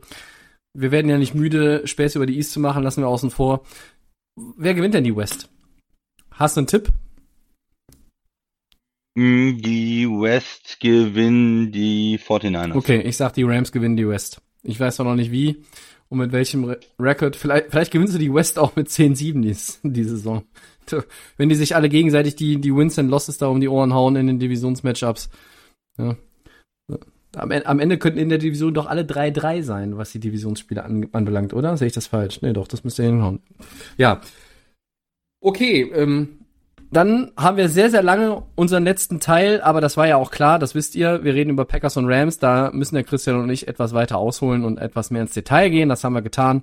wir 0.72 0.90
werden 0.90 1.10
ja 1.10 1.18
nicht 1.18 1.34
müde, 1.34 1.86
Späße 1.86 2.18
über 2.18 2.26
die 2.26 2.38
East 2.38 2.52
zu 2.52 2.60
machen, 2.60 2.82
lassen 2.82 3.02
wir 3.02 3.08
außen 3.08 3.30
vor. 3.30 3.64
Wer 4.56 4.72
gewinnt 4.72 4.94
denn 4.94 5.04
die 5.04 5.14
West? 5.14 5.50
Hast 6.30 6.56
du 6.56 6.60
einen 6.60 6.68
Tipp? 6.68 6.88
Die 9.16 10.08
West 10.08 10.80
gewinnen 10.80 11.70
die 11.70 12.18
49ers. 12.18 12.74
Okay, 12.74 13.00
ich 13.00 13.16
sag, 13.16 13.32
die 13.34 13.44
Rams 13.44 13.70
gewinnen 13.70 13.96
die 13.96 14.08
West. 14.08 14.40
Ich 14.62 14.80
weiß 14.80 14.98
noch 14.98 15.14
nicht 15.14 15.30
wie 15.30 15.62
und 16.08 16.18
mit 16.18 16.32
welchem 16.32 16.64
Re 16.64 16.80
Record. 16.98 17.36
Vielleicht, 17.36 17.70
vielleicht 17.70 17.92
gewinnen 17.92 18.10
sie 18.10 18.18
die 18.18 18.32
West 18.32 18.58
auch 18.58 18.74
mit 18.74 18.88
10-7 18.88 19.40
dies, 19.42 19.80
die 19.84 20.04
Saison. 20.04 20.42
Wenn 21.36 21.48
die 21.48 21.54
sich 21.54 21.76
alle 21.76 21.88
gegenseitig 21.88 22.36
die, 22.36 22.60
die 22.60 22.74
Wins 22.74 22.98
and 22.98 23.10
Losses 23.10 23.38
da 23.38 23.46
um 23.46 23.60
die 23.60 23.68
Ohren 23.68 23.94
hauen 23.94 24.16
in 24.16 24.26
den 24.26 24.38
Divisionsmatchups. 24.38 25.30
Ja. 25.96 26.16
Am, 27.36 27.50
am 27.50 27.80
Ende 27.80 27.98
könnten 27.98 28.18
in 28.18 28.28
der 28.28 28.38
Division 28.38 28.74
doch 28.74 28.86
alle 28.86 29.02
3-3 29.02 29.62
sein, 29.62 29.96
was 29.96 30.12
die 30.12 30.20
Divisionsspiele 30.20 30.84
an, 30.84 31.08
anbelangt, 31.12 31.54
oder? 31.54 31.76
Sehe 31.76 31.86
ich 31.86 31.94
das 31.94 32.06
falsch? 32.06 32.42
Nee, 32.42 32.52
doch, 32.52 32.68
das 32.68 32.84
müsste 32.84 33.02
hinhauen. 33.02 33.40
Ja. 33.96 34.20
Okay, 35.40 35.90
ähm, 35.94 36.43
dann 36.96 37.32
haben 37.36 37.56
wir 37.56 37.68
sehr, 37.68 37.90
sehr 37.90 38.02
lange 38.02 38.42
unseren 38.54 38.84
letzten 38.84 39.20
Teil, 39.20 39.60
aber 39.60 39.80
das 39.80 39.96
war 39.96 40.06
ja 40.06 40.16
auch 40.16 40.30
klar, 40.30 40.58
das 40.58 40.74
wisst 40.74 40.94
ihr. 40.94 41.24
Wir 41.24 41.34
reden 41.34 41.50
über 41.50 41.64
Packers 41.64 41.96
und 41.96 42.06
Rams, 42.06 42.38
da 42.38 42.70
müssen 42.72 42.94
der 42.94 43.04
Christian 43.04 43.40
und 43.40 43.50
ich 43.50 43.68
etwas 43.68 43.94
weiter 43.94 44.18
ausholen 44.18 44.64
und 44.64 44.78
etwas 44.78 45.10
mehr 45.10 45.22
ins 45.22 45.34
Detail 45.34 45.70
gehen. 45.70 45.88
Das 45.88 46.04
haben 46.04 46.14
wir 46.14 46.22
getan. 46.22 46.62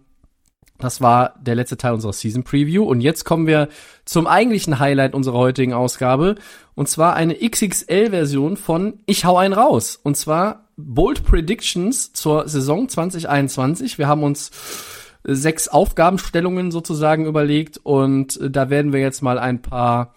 Das 0.82 1.00
war 1.00 1.36
der 1.40 1.56
letzte 1.56 1.78
Teil 1.78 1.94
unserer 1.94 2.14
Season 2.14 2.44
Preview. 2.44 2.84
Und 2.84 3.02
jetzt 3.02 3.24
kommen 3.24 3.48
wir 3.48 3.70
zum 4.04 4.28
eigentlichen 4.28 4.80
Highlight 4.80 5.14
unserer 5.14 5.38
heutigen 5.38 5.74
Ausgabe. 5.74 6.36
Und 6.74 6.90
zwar 6.90 7.16
eine 7.16 7.36
XXL-Version 7.36 8.58
von 8.58 9.00
Ich 9.06 9.24
hau 9.26 9.38
einen 9.38 9.54
raus. 9.54 10.00
Und 10.02 10.18
zwar 10.18 10.70
Bold 10.78 11.24
Predictions 11.24 12.14
zur 12.14 12.48
Saison 12.48 12.90
2021. 12.90 13.98
Wir 14.00 14.08
haben 14.08 14.24
uns 14.24 14.50
sechs 15.24 15.68
Aufgabenstellungen 15.68 16.72
sozusagen 16.72 17.26
überlegt 17.26 17.78
und 17.84 18.40
da 18.42 18.70
werden 18.70 18.94
wir 18.94 19.00
jetzt 19.02 19.22
mal 19.22 19.38
ein 19.40 19.62
paar 19.62 20.14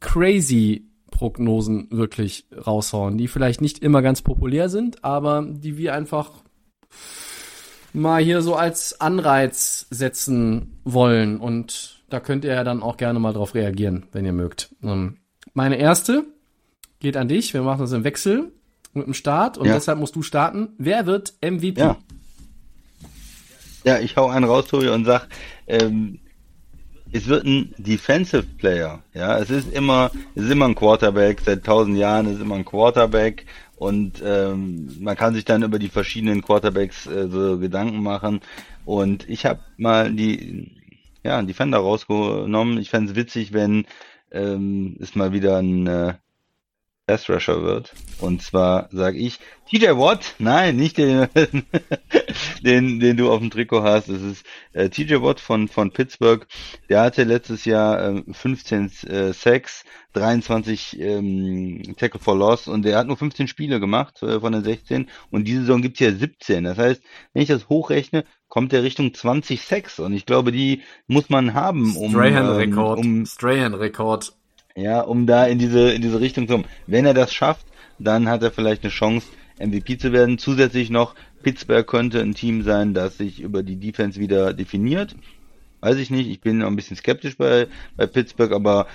crazy 0.00 0.86
Prognosen 1.10 1.88
wirklich 1.90 2.46
raushauen, 2.66 3.18
die 3.18 3.28
vielleicht 3.28 3.60
nicht 3.60 3.80
immer 3.80 4.00
ganz 4.02 4.22
populär 4.22 4.68
sind, 4.68 5.04
aber 5.04 5.46
die 5.46 5.76
wir 5.76 5.94
einfach 5.94 6.30
mal 7.92 8.22
hier 8.22 8.42
so 8.42 8.54
als 8.54 9.00
Anreiz 9.00 9.86
setzen 9.90 10.78
wollen. 10.84 11.38
Und 11.38 12.02
da 12.08 12.20
könnt 12.20 12.44
ihr 12.44 12.54
ja 12.54 12.64
dann 12.64 12.82
auch 12.82 12.96
gerne 12.96 13.18
mal 13.18 13.32
drauf 13.32 13.54
reagieren, 13.54 14.06
wenn 14.12 14.24
ihr 14.24 14.32
mögt. 14.32 14.74
Ähm, 14.82 15.16
meine 15.52 15.76
erste 15.76 16.24
geht 17.00 17.16
an 17.16 17.28
dich. 17.28 17.52
Wir 17.52 17.62
machen 17.62 17.80
das 17.80 17.92
im 17.92 18.04
Wechsel 18.04 18.52
mit 18.94 19.06
dem 19.06 19.14
Start 19.14 19.58
und 19.58 19.66
Ja. 19.66 19.74
deshalb 19.74 19.98
musst 19.98 20.16
du 20.16 20.22
starten. 20.22 20.68
Wer 20.78 21.06
wird 21.06 21.34
MVP? 21.42 21.80
Ja. 21.80 21.98
Ja, 23.84 23.98
ich 23.98 24.16
hau 24.16 24.28
einen 24.28 24.44
raus, 24.44 24.66
Tobi, 24.66 24.88
und 24.88 25.06
sag, 25.06 25.28
ähm, 25.66 26.18
es 27.12 27.26
wird 27.26 27.44
ein 27.44 27.74
Defensive 27.78 28.44
Player. 28.58 29.02
Ja, 29.14 29.38
es 29.38 29.50
ist 29.50 29.72
immer, 29.72 30.10
es 30.34 30.44
ist 30.44 30.50
immer 30.50 30.66
ein 30.66 30.74
Quarterback. 30.74 31.40
Seit 31.40 31.64
tausend 31.64 31.96
Jahren 31.96 32.26
ist 32.26 32.40
immer 32.40 32.56
ein 32.56 32.64
Quarterback. 32.64 33.46
Und 33.76 34.22
ähm, 34.24 34.96
man 35.00 35.16
kann 35.16 35.34
sich 35.34 35.44
dann 35.44 35.62
über 35.62 35.78
die 35.78 35.88
verschiedenen 35.88 36.42
Quarterbacks 36.42 37.06
äh, 37.06 37.28
so 37.28 37.58
Gedanken 37.58 38.02
machen. 38.02 38.40
Und 38.84 39.28
ich 39.28 39.46
habe 39.46 39.60
mal 39.76 40.12
die, 40.12 40.70
ja, 41.24 41.38
einen 41.38 41.48
Defender 41.48 41.78
rausgenommen. 41.78 42.78
Ich 42.78 42.90
fände 42.90 43.16
witzig, 43.16 43.52
wenn 43.52 43.86
ähm, 44.30 44.96
es 45.00 45.14
mal 45.14 45.32
wieder 45.32 45.56
ein 45.56 45.86
äh, 45.86 46.14
Pass 47.10 47.28
Rusher 47.28 47.64
wird. 47.64 47.92
Und 48.20 48.40
zwar 48.40 48.88
sage 48.92 49.18
ich 49.18 49.40
TJ 49.68 49.96
Watt, 49.96 50.36
nein, 50.38 50.76
nicht 50.76 50.96
den, 50.96 51.26
den, 52.62 53.00
den 53.00 53.16
du 53.16 53.32
auf 53.32 53.40
dem 53.40 53.50
Trikot 53.50 53.82
hast. 53.82 54.08
Es 54.08 54.22
ist 54.22 54.46
äh, 54.74 54.90
TJ 54.90 55.16
Watt 55.16 55.40
von, 55.40 55.66
von 55.66 55.90
Pittsburgh. 55.90 56.46
Der 56.88 57.00
hatte 57.00 57.24
letztes 57.24 57.64
Jahr 57.64 58.00
ähm, 58.00 58.26
15 58.32 58.92
äh, 59.08 59.32
Sacks, 59.32 59.84
23 60.12 61.00
ähm, 61.00 61.82
Tackle 61.96 62.20
for 62.20 62.36
Loss 62.36 62.68
und 62.68 62.84
der 62.84 62.96
hat 62.96 63.08
nur 63.08 63.16
15 63.16 63.48
Spiele 63.48 63.80
gemacht 63.80 64.22
äh, 64.22 64.38
von 64.38 64.52
den 64.52 64.62
16 64.62 65.08
und 65.32 65.48
diese 65.48 65.62
Saison 65.62 65.82
gibt's 65.82 65.98
ja 65.98 66.12
17. 66.12 66.62
Das 66.62 66.78
heißt, 66.78 67.02
wenn 67.32 67.42
ich 67.42 67.48
das 67.48 67.68
hochrechne, 67.68 68.24
kommt 68.46 68.70
der 68.70 68.84
Richtung 68.84 69.14
20 69.14 69.62
Sacks 69.62 69.98
und 69.98 70.12
ich 70.12 70.26
glaube, 70.26 70.52
die 70.52 70.82
muss 71.08 71.28
man 71.28 71.54
haben, 71.54 71.96
um, 71.96 72.04
ähm, 72.04 72.10
Strahan-Rekord. 72.10 72.98
um 73.00 73.26
Strahan-Rekord. 73.26 74.32
Ja, 74.76 75.00
um 75.00 75.26
da 75.26 75.46
in 75.46 75.58
diese, 75.58 75.92
in 75.92 76.02
diese 76.02 76.20
Richtung 76.20 76.46
zu 76.46 76.54
kommen. 76.54 76.68
Wenn 76.86 77.06
er 77.06 77.14
das 77.14 77.32
schafft, 77.32 77.66
dann 77.98 78.28
hat 78.28 78.42
er 78.42 78.50
vielleicht 78.50 78.82
eine 78.82 78.92
Chance, 78.92 79.26
MVP 79.58 79.98
zu 79.98 80.12
werden. 80.12 80.38
Zusätzlich 80.38 80.90
noch, 80.90 81.14
Pittsburgh 81.42 81.86
könnte 81.86 82.20
ein 82.20 82.34
Team 82.34 82.62
sein, 82.62 82.94
das 82.94 83.18
sich 83.18 83.40
über 83.40 83.62
die 83.62 83.76
Defense 83.76 84.18
wieder 84.18 84.52
definiert. 84.54 85.14
Weiß 85.80 85.96
ich 85.96 86.10
nicht, 86.10 86.28
ich 86.28 86.40
bin 86.40 86.58
noch 86.58 86.66
ein 86.66 86.76
bisschen 86.76 86.96
skeptisch 86.96 87.36
bei, 87.36 87.66
bei 87.96 88.06
Pittsburgh, 88.06 88.52
aber 88.52 88.86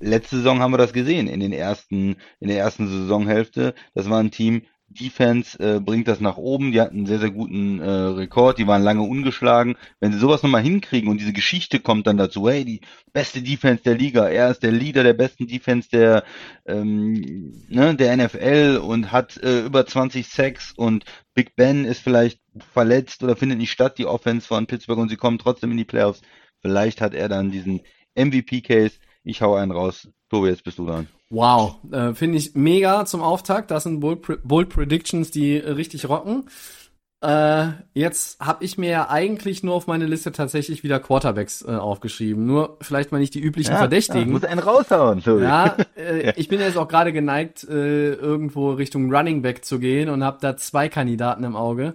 letzte 0.00 0.36
Saison 0.36 0.60
haben 0.60 0.72
wir 0.72 0.78
das 0.78 0.92
gesehen, 0.92 1.28
in 1.28 1.40
den 1.40 1.52
ersten, 1.52 2.16
in 2.40 2.48
der 2.48 2.58
ersten 2.58 2.88
Saisonhälfte. 2.88 3.74
Das 3.94 4.08
war 4.10 4.20
ein 4.20 4.30
Team, 4.30 4.62
Defense 4.90 5.58
äh, 5.58 5.80
bringt 5.80 6.08
das 6.08 6.20
nach 6.20 6.38
oben, 6.38 6.72
die 6.72 6.80
hatten 6.80 6.98
einen 6.98 7.06
sehr, 7.06 7.18
sehr 7.18 7.30
guten 7.30 7.80
äh, 7.80 7.88
Rekord, 7.88 8.58
die 8.58 8.66
waren 8.66 8.82
lange 8.82 9.02
ungeschlagen. 9.02 9.76
Wenn 10.00 10.12
sie 10.12 10.18
sowas 10.18 10.42
nochmal 10.42 10.62
hinkriegen 10.62 11.10
und 11.10 11.20
diese 11.20 11.34
Geschichte 11.34 11.78
kommt 11.78 12.06
dann 12.06 12.16
dazu, 12.16 12.48
hey, 12.48 12.64
die 12.64 12.80
beste 13.12 13.42
Defense 13.42 13.82
der 13.82 13.96
Liga, 13.96 14.28
er 14.28 14.50
ist 14.50 14.62
der 14.62 14.72
Leader 14.72 15.02
der 15.02 15.12
besten 15.12 15.46
Defense 15.46 15.90
der, 15.90 16.24
ähm, 16.66 17.52
ne, 17.68 17.94
der 17.94 18.16
NFL 18.16 18.80
und 18.82 19.12
hat 19.12 19.36
äh, 19.38 19.66
über 19.66 19.86
20 19.86 20.26
Sacks 20.26 20.72
und 20.72 21.04
Big 21.34 21.54
Ben 21.54 21.84
ist 21.84 22.02
vielleicht 22.02 22.40
verletzt 22.72 23.22
oder 23.22 23.36
findet 23.36 23.58
nicht 23.58 23.72
statt, 23.72 23.98
die 23.98 24.06
Offense 24.06 24.46
von 24.46 24.66
Pittsburgh 24.66 24.98
und 24.98 25.10
sie 25.10 25.16
kommen 25.16 25.38
trotzdem 25.38 25.70
in 25.70 25.76
die 25.76 25.84
Playoffs. 25.84 26.22
Vielleicht 26.60 27.00
hat 27.00 27.14
er 27.14 27.28
dann 27.28 27.50
diesen 27.50 27.82
MVP-Case. 28.16 28.98
Ich 29.22 29.42
hau 29.42 29.54
einen 29.54 29.70
raus. 29.70 30.08
Tobi, 30.30 30.48
jetzt 30.48 30.64
bist 30.64 30.78
du 30.78 30.86
dran. 30.86 31.08
Wow, 31.30 31.76
äh, 31.92 32.14
finde 32.14 32.38
ich 32.38 32.54
mega 32.54 33.04
zum 33.04 33.20
Auftakt. 33.22 33.70
Das 33.70 33.82
sind 33.82 34.00
Bold, 34.00 34.22
Pre- 34.22 34.38
Bold 34.42 34.70
Predictions, 34.70 35.30
die 35.30 35.56
richtig 35.58 36.08
rocken. 36.08 36.44
Äh, 37.20 37.70
jetzt 37.94 38.38
habe 38.38 38.64
ich 38.64 38.78
mir 38.78 38.90
ja 38.90 39.10
eigentlich 39.10 39.64
nur 39.64 39.74
auf 39.74 39.88
meine 39.88 40.06
Liste 40.06 40.30
tatsächlich 40.30 40.84
wieder 40.84 41.00
Quarterbacks 41.00 41.62
äh, 41.66 41.72
aufgeschrieben. 41.74 42.46
Nur 42.46 42.78
vielleicht 42.80 43.10
mal 43.10 43.18
nicht 43.18 43.34
die 43.34 43.40
üblichen 43.40 43.72
Ja, 43.72 43.78
Verdächtigen. 43.78 44.30
muss 44.30 44.44
einen 44.44 44.60
raushauen, 44.60 45.22
Tobi. 45.22 45.42
Ja, 45.42 45.76
äh, 45.96 46.32
ich 46.36 46.48
bin 46.48 46.60
jetzt 46.60 46.76
auch 46.78 46.86
gerade 46.88 47.12
geneigt, 47.12 47.64
äh, 47.64 48.12
irgendwo 48.14 48.70
Richtung 48.70 49.12
Running 49.12 49.42
Back 49.42 49.64
zu 49.64 49.80
gehen 49.80 50.08
und 50.10 50.22
habe 50.22 50.38
da 50.40 50.56
zwei 50.56 50.88
Kandidaten 50.88 51.42
im 51.44 51.56
Auge. 51.56 51.94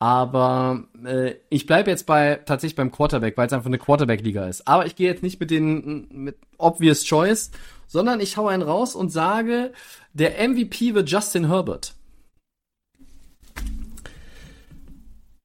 Aber 0.00 0.84
äh, 1.04 1.34
ich 1.48 1.66
bleibe 1.66 1.90
jetzt 1.90 2.06
bei 2.06 2.36
tatsächlich 2.44 2.76
beim 2.76 2.92
Quarterback, 2.92 3.36
weil 3.36 3.46
es 3.48 3.52
einfach 3.52 3.66
eine 3.66 3.78
Quarterback-Liga 3.78 4.46
ist. 4.46 4.68
Aber 4.68 4.86
ich 4.86 4.94
gehe 4.94 5.08
jetzt 5.08 5.22
nicht 5.22 5.40
mit 5.40 5.50
den 5.50 6.06
mit 6.12 6.36
obvious 6.58 7.04
choice, 7.04 7.50
sondern 7.88 8.20
ich 8.20 8.36
hau 8.36 8.46
einen 8.46 8.62
raus 8.62 8.94
und 8.94 9.10
sage, 9.10 9.72
der 10.12 10.48
MVP 10.48 10.94
wird 10.94 11.10
Justin 11.10 11.48
Herbert. 11.48 11.94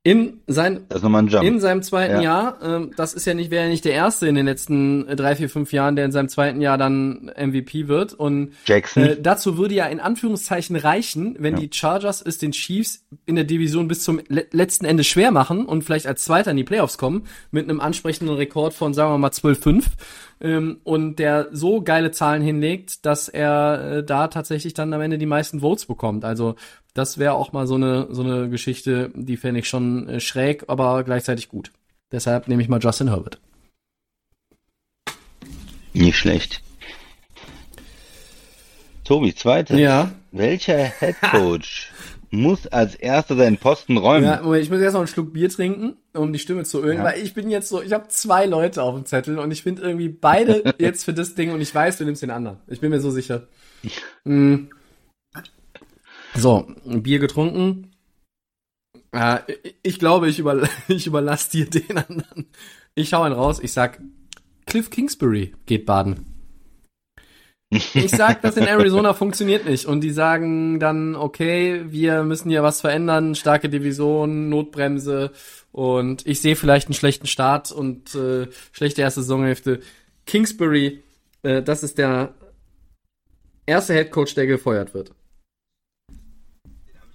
In 0.05 0.41
sein 0.47 0.85
in 1.41 1.61
seinem 1.61 1.81
zweiten 1.81 2.15
Ja. 2.15 2.21
Jahr, 2.21 2.57
ähm, 2.61 2.91
das 2.97 3.13
ist 3.13 3.23
ja 3.23 3.33
nicht, 3.33 3.51
wäre 3.51 3.63
ja 3.63 3.69
nicht 3.69 3.85
der 3.85 3.93
erste 3.93 4.27
in 4.27 4.35
den 4.35 4.45
letzten 4.45 5.07
äh, 5.07 5.15
drei, 5.15 5.37
vier, 5.37 5.49
fünf 5.49 5.71
Jahren, 5.71 5.95
der 5.95 6.03
in 6.03 6.11
seinem 6.11 6.27
zweiten 6.27 6.59
Jahr 6.59 6.77
dann 6.77 7.31
MVP 7.37 7.87
wird. 7.87 8.11
Und 8.13 8.51
Jackson. 8.65 9.03
äh, 9.03 9.21
dazu 9.21 9.57
würde 9.57 9.75
ja 9.75 9.85
in 9.85 10.01
Anführungszeichen 10.01 10.75
reichen, 10.75 11.37
wenn 11.39 11.55
die 11.55 11.69
Chargers 11.71 12.21
es 12.21 12.37
den 12.37 12.51
Chiefs 12.51 13.05
in 13.25 13.35
der 13.35 13.45
Division 13.45 13.87
bis 13.87 14.03
zum 14.03 14.19
le 14.27 14.45
letzten 14.51 14.83
Ende 14.83 15.05
schwer 15.05 15.31
machen 15.31 15.65
und 15.65 15.85
vielleicht 15.85 16.05
als 16.07 16.25
Zweiter 16.25 16.51
in 16.51 16.57
die 16.57 16.65
Playoffs 16.65 16.97
kommen, 16.97 17.25
mit 17.51 17.69
einem 17.69 17.79
ansprechenden 17.79 18.35
Rekord 18.35 18.73
von, 18.73 18.93
sagen 18.93 19.13
wir 19.13 19.17
mal, 19.17 19.31
12-5. 19.31 19.85
Ähm, 20.43 20.81
und 20.83 21.19
der 21.19 21.47
so 21.53 21.81
geile 21.81 22.11
Zahlen 22.11 22.41
hinlegt, 22.41 23.05
dass 23.05 23.29
er 23.29 23.99
äh, 23.99 24.03
da 24.03 24.27
tatsächlich 24.27 24.73
dann 24.73 24.93
am 24.93 24.99
Ende 24.99 25.17
die 25.17 25.25
meisten 25.25 25.61
Votes 25.61 25.85
bekommt. 25.85 26.25
Also 26.25 26.55
das 26.93 27.17
wäre 27.17 27.33
auch 27.33 27.53
mal 27.53 27.65
so 27.65 27.75
eine, 27.75 28.07
so 28.11 28.23
eine 28.23 28.49
Geschichte, 28.49 29.09
die 29.15 29.37
fände 29.37 29.61
ich 29.61 29.69
schon 29.69 30.09
äh, 30.09 30.19
schräg, 30.19 30.65
aber 30.67 31.03
gleichzeitig 31.05 31.47
gut. 31.47 31.71
Deshalb 32.11 32.49
nehme 32.49 32.61
ich 32.61 32.67
mal 32.67 32.81
Justin 32.81 33.07
Herbert. 33.07 33.39
Nicht 35.93 36.17
schlecht. 36.17 36.61
Tobi, 39.05 39.33
zweites. 39.33 39.79
Ja. 39.79 40.11
Welcher 40.31 40.91
Head 40.99 41.15
Coach 41.21 41.91
muss 42.33 42.67
als 42.67 42.95
erster 42.95 43.35
seinen 43.35 43.57
Posten 43.57 43.97
räumen? 43.97 44.25
Ja, 44.25 44.41
Moment, 44.41 44.63
ich 44.63 44.69
muss 44.69 44.79
erst 44.81 44.93
noch 44.93 45.01
einen 45.01 45.07
Schluck 45.07 45.31
Bier 45.33 45.49
trinken, 45.49 45.95
um 46.13 46.33
die 46.33 46.39
Stimme 46.39 46.63
zu 46.63 46.81
ölen, 46.83 46.97
Ja. 46.97 47.03
weil 47.05 47.21
ich 47.21 47.33
bin 47.33 47.49
jetzt 47.49 47.69
so, 47.69 47.81
ich 47.81 47.93
habe 47.93 48.07
zwei 48.07 48.45
Leute 48.45 48.81
auf 48.83 48.95
dem 48.95 49.05
Zettel 49.05 49.37
und 49.39 49.51
ich 49.51 49.61
finde 49.63 49.83
irgendwie 49.83 50.09
beide 50.09 50.73
jetzt 50.79 51.03
für 51.05 51.13
das 51.13 51.35
Ding 51.35 51.51
und 51.51 51.61
ich 51.61 51.73
weiß, 51.73 51.97
du 51.99 52.05
nimmst 52.05 52.21
den 52.23 52.31
anderen. 52.31 52.57
Ich 52.67 52.79
bin 52.81 52.89
mir 52.89 52.99
so 52.99 53.11
sicher. 53.11 53.47
Mm. 54.25 54.69
So, 56.35 56.65
Bier 56.85 57.19
getrunken. 57.19 57.91
Äh, 59.11 59.39
ich- 59.63 59.75
ich 59.83 59.99
glaube, 59.99 60.29
ich, 60.29 60.39
über, 60.39 60.67
ich 60.87 61.05
überlasse 61.07 61.51
dir 61.51 61.69
den 61.69 61.97
anderen. 61.97 62.47
Ich 62.95 63.13
hau 63.13 63.21
einen 63.23 63.35
raus, 63.35 63.59
ich 63.61 63.73
sag, 63.73 63.99
Cliff 64.65 64.89
Kingsbury 64.89 65.53
geht 65.65 65.85
baden. 65.85 66.25
Ich 67.93 68.11
sag, 68.11 68.41
das 68.41 68.57
in 68.57 68.67
Arizona 68.67 69.13
funktioniert 69.13 69.65
nicht. 69.65 69.85
Und 69.85 70.01
die 70.01 70.11
sagen 70.11 70.79
dann, 70.79 71.15
okay, 71.15 71.83
wir 71.85 72.23
müssen 72.23 72.49
hier 72.49 72.63
was 72.63 72.81
verändern, 72.81 73.35
starke 73.35 73.69
Division, 73.69 74.49
Notbremse. 74.49 75.31
Und 75.71 76.25
ich 76.27 76.41
sehe 76.41 76.55
vielleicht 76.55 76.87
einen 76.87 76.93
schlechten 76.93 77.27
Start 77.27 77.71
und 77.71 78.13
äh, 78.15 78.47
schlechte 78.71 79.01
erste 79.01 79.21
Saisonhälfte. 79.21 79.79
Kingsbury, 80.25 81.03
äh, 81.41 81.61
das 81.61 81.83
ist 81.83 81.97
der 81.97 82.33
erste 83.65 83.93
Headcoach, 83.93 84.35
der 84.35 84.47
gefeuert 84.47 84.93
wird. 84.93 85.11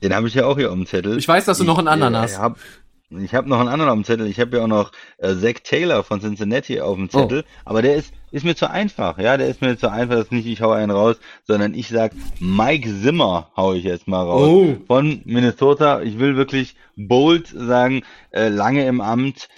Den 0.02 0.14
habe 0.14 0.28
ich 0.28 0.34
ja 0.34 0.46
auch 0.46 0.56
hier 0.56 0.70
auf 0.70 0.76
dem 0.76 0.86
Zettel. 0.86 1.18
Ich 1.18 1.26
weiß, 1.26 1.44
dass 1.44 1.58
du 1.58 1.64
noch 1.64 1.78
einen 1.78 1.88
anderen 1.88 2.14
äh, 2.14 2.18
hast. 2.18 2.38
Hab, 2.38 2.58
ich 3.10 3.34
habe 3.34 3.48
noch 3.48 3.58
einen 3.58 3.68
anderen 3.68 3.90
auf 3.90 3.96
dem 3.96 4.04
Zettel. 4.04 4.26
Ich 4.26 4.38
habe 4.38 4.58
ja 4.58 4.64
auch 4.64 4.68
noch 4.68 4.92
äh, 5.16 5.34
Zach 5.34 5.60
Taylor 5.64 6.04
von 6.04 6.20
Cincinnati 6.20 6.80
auf 6.80 6.96
dem 6.96 7.08
Zettel. 7.08 7.44
Oh. 7.46 7.60
Aber 7.64 7.80
der 7.80 7.96
ist, 7.96 8.12
ist 8.32 8.44
mir 8.44 8.54
zu 8.54 8.70
einfach. 8.70 9.18
Ja, 9.18 9.38
der 9.38 9.48
ist 9.48 9.62
mir 9.62 9.78
zu 9.78 9.90
einfach. 9.90 10.16
Das 10.16 10.24
ist 10.24 10.32
nicht, 10.32 10.46
ich 10.46 10.60
hau 10.60 10.72
einen 10.72 10.90
raus, 10.90 11.16
sondern 11.46 11.72
ich 11.72 11.88
sag, 11.88 12.12
Mike 12.38 12.88
Zimmer 13.02 13.50
hau 13.56 13.72
ich 13.72 13.84
jetzt 13.84 14.08
mal 14.08 14.22
raus. 14.22 14.48
Oh. 14.48 14.76
Von 14.86 15.22
Minnesota. 15.24 16.02
Ich 16.02 16.18
will 16.18 16.36
wirklich 16.36 16.76
bold 16.96 17.48
sagen, 17.48 18.02
äh, 18.30 18.48
lange 18.48 18.86
im 18.86 19.00
Amt. 19.00 19.48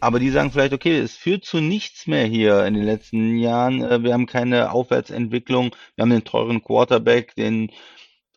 Aber 0.00 0.20
die 0.20 0.30
sagen 0.30 0.52
vielleicht, 0.52 0.74
okay, 0.74 0.98
es 0.98 1.16
führt 1.16 1.44
zu 1.44 1.60
nichts 1.60 2.06
mehr 2.06 2.24
hier 2.24 2.66
in 2.66 2.74
den 2.74 2.84
letzten 2.84 3.38
Jahren. 3.38 3.82
Äh, 3.82 4.02
Wir 4.02 4.12
haben 4.12 4.26
keine 4.26 4.70
Aufwärtsentwicklung. 4.70 5.74
Wir 5.96 6.02
haben 6.02 6.10
den 6.10 6.24
teuren 6.24 6.62
Quarterback, 6.62 7.34
den 7.36 7.70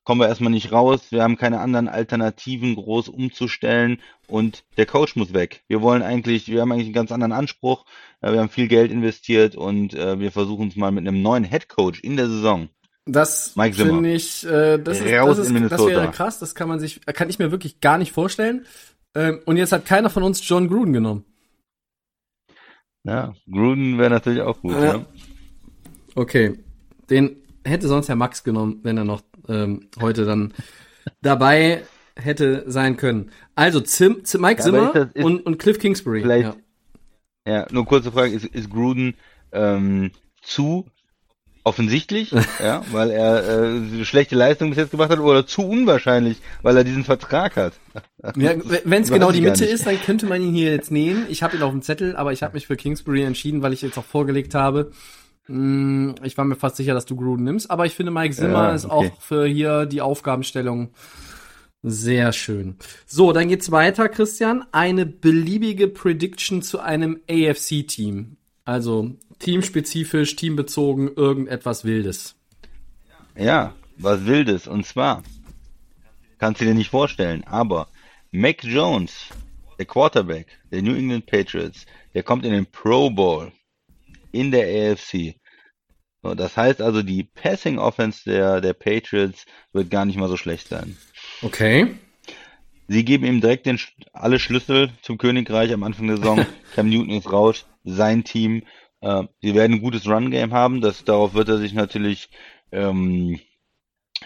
kommen 0.04 0.22
wir 0.22 0.28
erstmal 0.28 0.52
nicht 0.52 0.72
raus. 0.72 1.12
Wir 1.12 1.24
haben 1.24 1.38
keine 1.38 1.60
anderen 1.60 1.88
Alternativen 1.88 2.76
groß 2.76 3.10
umzustellen 3.10 4.00
und 4.28 4.64
der 4.78 4.86
Coach 4.86 5.16
muss 5.16 5.34
weg. 5.34 5.64
Wir 5.68 5.82
wollen 5.82 6.02
eigentlich, 6.02 6.48
wir 6.48 6.62
haben 6.62 6.72
eigentlich 6.72 6.88
einen 6.88 6.94
ganz 6.94 7.12
anderen 7.12 7.34
Anspruch. 7.34 7.86
Äh, 8.22 8.32
wir 8.34 8.40
haben 8.40 8.50
viel 8.50 8.68
Geld 8.68 8.92
investiert 8.92 9.56
und 9.56 9.94
äh, 9.94 10.20
wir 10.20 10.32
versuchen 10.32 10.70
es 10.70 10.76
mal 10.76 10.92
mit 10.92 11.08
einem 11.08 11.22
neuen 11.22 11.44
Head 11.44 11.70
Coach 11.70 12.02
in 12.02 12.18
der 12.18 12.28
Saison. 12.28 12.70
Das 13.06 13.54
finde 13.74 14.14
ich, 14.14 14.46
äh, 14.46 14.78
das, 14.78 15.00
ist, 15.00 15.12
Raus 15.12 15.38
das, 15.38 15.50
in 15.50 15.56
ist, 15.56 15.72
das 15.72 15.86
wäre 15.86 16.12
krass, 16.12 16.38
das 16.38 16.54
kann 16.54 16.70
man 16.70 16.80
sich, 16.80 17.02
kann 17.06 17.30
ich 17.30 17.40
mir 17.40 17.52
wirklich 17.52 17.82
gar 17.82 17.98
nicht 17.98 18.12
vorstellen. 18.12 18.66
Ähm, 19.16 19.42
und 19.46 19.58
jetzt 19.58 19.72
hat 19.72 19.86
keiner 19.86 20.10
von 20.10 20.24
uns 20.24 20.48
John 20.48 20.68
Gruden 20.68 20.94
genommen. 20.94 21.26
Ja, 23.04 23.34
Gruden 23.52 23.98
wäre 23.98 24.12
natürlich 24.12 24.42
auch 24.42 24.62
gut. 24.62 24.74
Ja. 24.74 24.98
Ja. 24.98 25.06
Okay. 26.16 26.60
Den 27.10 27.38
hätte 27.66 27.88
sonst 27.88 28.08
Herr 28.08 28.16
Max 28.16 28.44
genommen, 28.44 28.80
wenn 28.84 28.98
er 28.98 29.04
noch 29.04 29.22
ähm, 29.48 29.88
heute 30.00 30.26
dann 30.26 30.54
dabei 31.22 31.84
hätte 32.16 32.64
sein 32.68 32.98
können. 32.98 33.32
Also 33.56 33.80
Zim, 33.80 34.24
Zim, 34.26 34.42
Mike 34.42 34.62
Zimmer 34.62 34.96
ist 34.96 35.16
ist 35.16 35.24
und, 35.24 35.46
und 35.46 35.58
Cliff 35.58 35.80
Kingsbury. 35.80 36.22
vielleicht- 36.22 36.46
ja. 36.46 36.56
Ja, 37.48 37.68
nur 37.72 37.86
kurze 37.86 38.12
Frage, 38.12 38.34
ist, 38.36 38.46
ist 38.46 38.70
Gruden 38.70 39.16
ähm, 39.52 40.12
zu 40.44 40.86
offensichtlich, 41.64 42.32
ja, 42.64 42.84
weil 42.92 43.10
er 43.12 43.44
äh, 43.48 43.68
eine 43.78 44.06
schlechte 44.06 44.36
Leistung 44.36 44.70
bis 44.70 44.78
jetzt 44.78 44.92
gemacht 44.92 45.10
hat 45.10 45.20
oder 45.20 45.46
zu 45.48 45.64
unwahrscheinlich, 45.68 46.38
weil 46.62 46.78
er 46.78 46.84
diesen 46.84 47.04
Vertrag 47.04 47.56
hat? 47.56 47.74
Ja, 48.36 48.54
wenn 48.84 49.04
es 49.04 49.12
genau 49.12 49.32
die 49.32 49.42
Mitte 49.42 49.62
nicht. 49.64 49.74
ist, 49.74 49.86
dann 49.88 50.00
könnte 50.02 50.26
man 50.28 50.42
ihn 50.42 50.54
hier 50.54 50.72
jetzt 50.72 50.92
nehmen. 50.92 51.26
Ich 51.30 51.42
habe 51.44 51.58
ihn 51.58 51.64
auf 51.64 51.72
dem 51.72 51.82
Zettel, 51.82 52.16
aber 52.16 52.32
ich 52.32 52.44
habe 52.44 52.54
mich 52.54 52.68
für 52.68 52.76
Kingsbury 52.76 53.24
entschieden, 53.24 53.62
weil 53.62 53.74
ich 53.74 53.82
jetzt 53.82 53.98
auch 53.98 54.06
vorgelegt 54.06 54.54
habe. 54.56 54.92
Hm, 55.52 56.16
Ich 56.24 56.38
war 56.38 56.46
mir 56.46 56.56
fast 56.56 56.78
sicher, 56.78 56.94
dass 56.94 57.06
du 57.06 57.16
Gruden 57.16 57.44
nimmst, 57.44 57.70
aber 57.70 57.86
ich 57.86 57.94
finde 57.94 58.12
Mike 58.12 58.34
Zimmer 58.36 58.70
Ja, 58.70 58.72
ist 58.72 58.86
okay. 58.86 59.12
auch 59.14 59.22
für 59.22 59.46
hier 59.46 59.86
die 59.86 60.02
Aufgabenstellung 60.02 60.92
sehr 61.84 62.32
schön. 62.32 62.78
So, 63.08 63.34
dann 63.34 63.48
geht's 63.50 63.72
weiter, 63.72 64.08
Christian. 64.08 64.64
Eine 64.72 65.06
beliebige 65.06 65.88
Prediction 65.88 66.62
zu 66.62 66.80
einem 66.80 67.20
AFC-Team. 67.30 68.38
Also 68.66 69.12
teamspezifisch, 69.40 70.36
teambezogen, 70.36 71.10
irgendetwas 71.16 71.84
Wildes. 71.84 72.36
Ja, 73.36 73.74
was 73.98 74.26
Wildes. 74.26 74.68
Und 74.68 74.86
zwar, 74.86 75.24
kannst 76.38 76.62
du 76.62 76.66
dir 76.66 76.76
nicht 76.76 76.92
vorstellen, 76.92 77.44
aber 77.46 77.88
Mac 78.32 78.64
Jones, 78.64 79.26
der 79.80 79.86
Quarterback 79.86 80.48
der 80.72 80.84
New 80.84 80.94
England 80.94 81.26
Patriots, 81.26 81.86
der 82.14 82.22
kommt 82.24 82.46
in 82.46 82.52
den 82.52 82.68
Pro 82.68 83.10
Bowl 83.10 83.52
in 84.32 84.52
der 84.52 84.92
AFC. 84.94 85.36
So, 86.24 86.36
das 86.36 86.56
heißt 86.56 86.82
also, 86.82 87.02
die 87.02 87.24
Passing 87.24 87.80
Offense 87.80 88.24
der, 88.26 88.62
der 88.62 88.74
Patriots 88.74 89.46
wird 89.74 89.90
gar 89.90 90.06
nicht 90.06 90.18
mal 90.18 90.30
so 90.30 90.38
schlecht 90.38 90.68
sein. 90.68 90.98
Okay. 91.42 91.96
Sie 92.88 93.06
geben 93.06 93.26
ihm 93.26 93.42
direkt 93.42 93.66
den, 93.66 93.80
alle 94.14 94.38
Schlüssel 94.38 94.92
zum 95.02 95.18
Königreich 95.18 95.74
am 95.74 95.84
Anfang 95.84 96.08
der 96.08 96.18
Saison. 96.18 96.46
Cam 96.76 96.90
Newton 96.90 97.12
ist 97.12 97.32
raus, 97.32 97.66
sein 97.84 98.24
Team. 98.24 98.64
Äh, 99.02 99.24
sie 99.42 99.56
werden 99.56 99.74
ein 99.74 99.82
gutes 99.82 100.08
Run-Game 100.08 100.54
haben. 100.54 100.82
Das, 100.82 101.04
darauf 101.04 101.34
wird 101.34 101.50
er 101.50 101.58
sich 101.58 101.74
natürlich 101.74 102.30
ähm, 102.72 103.40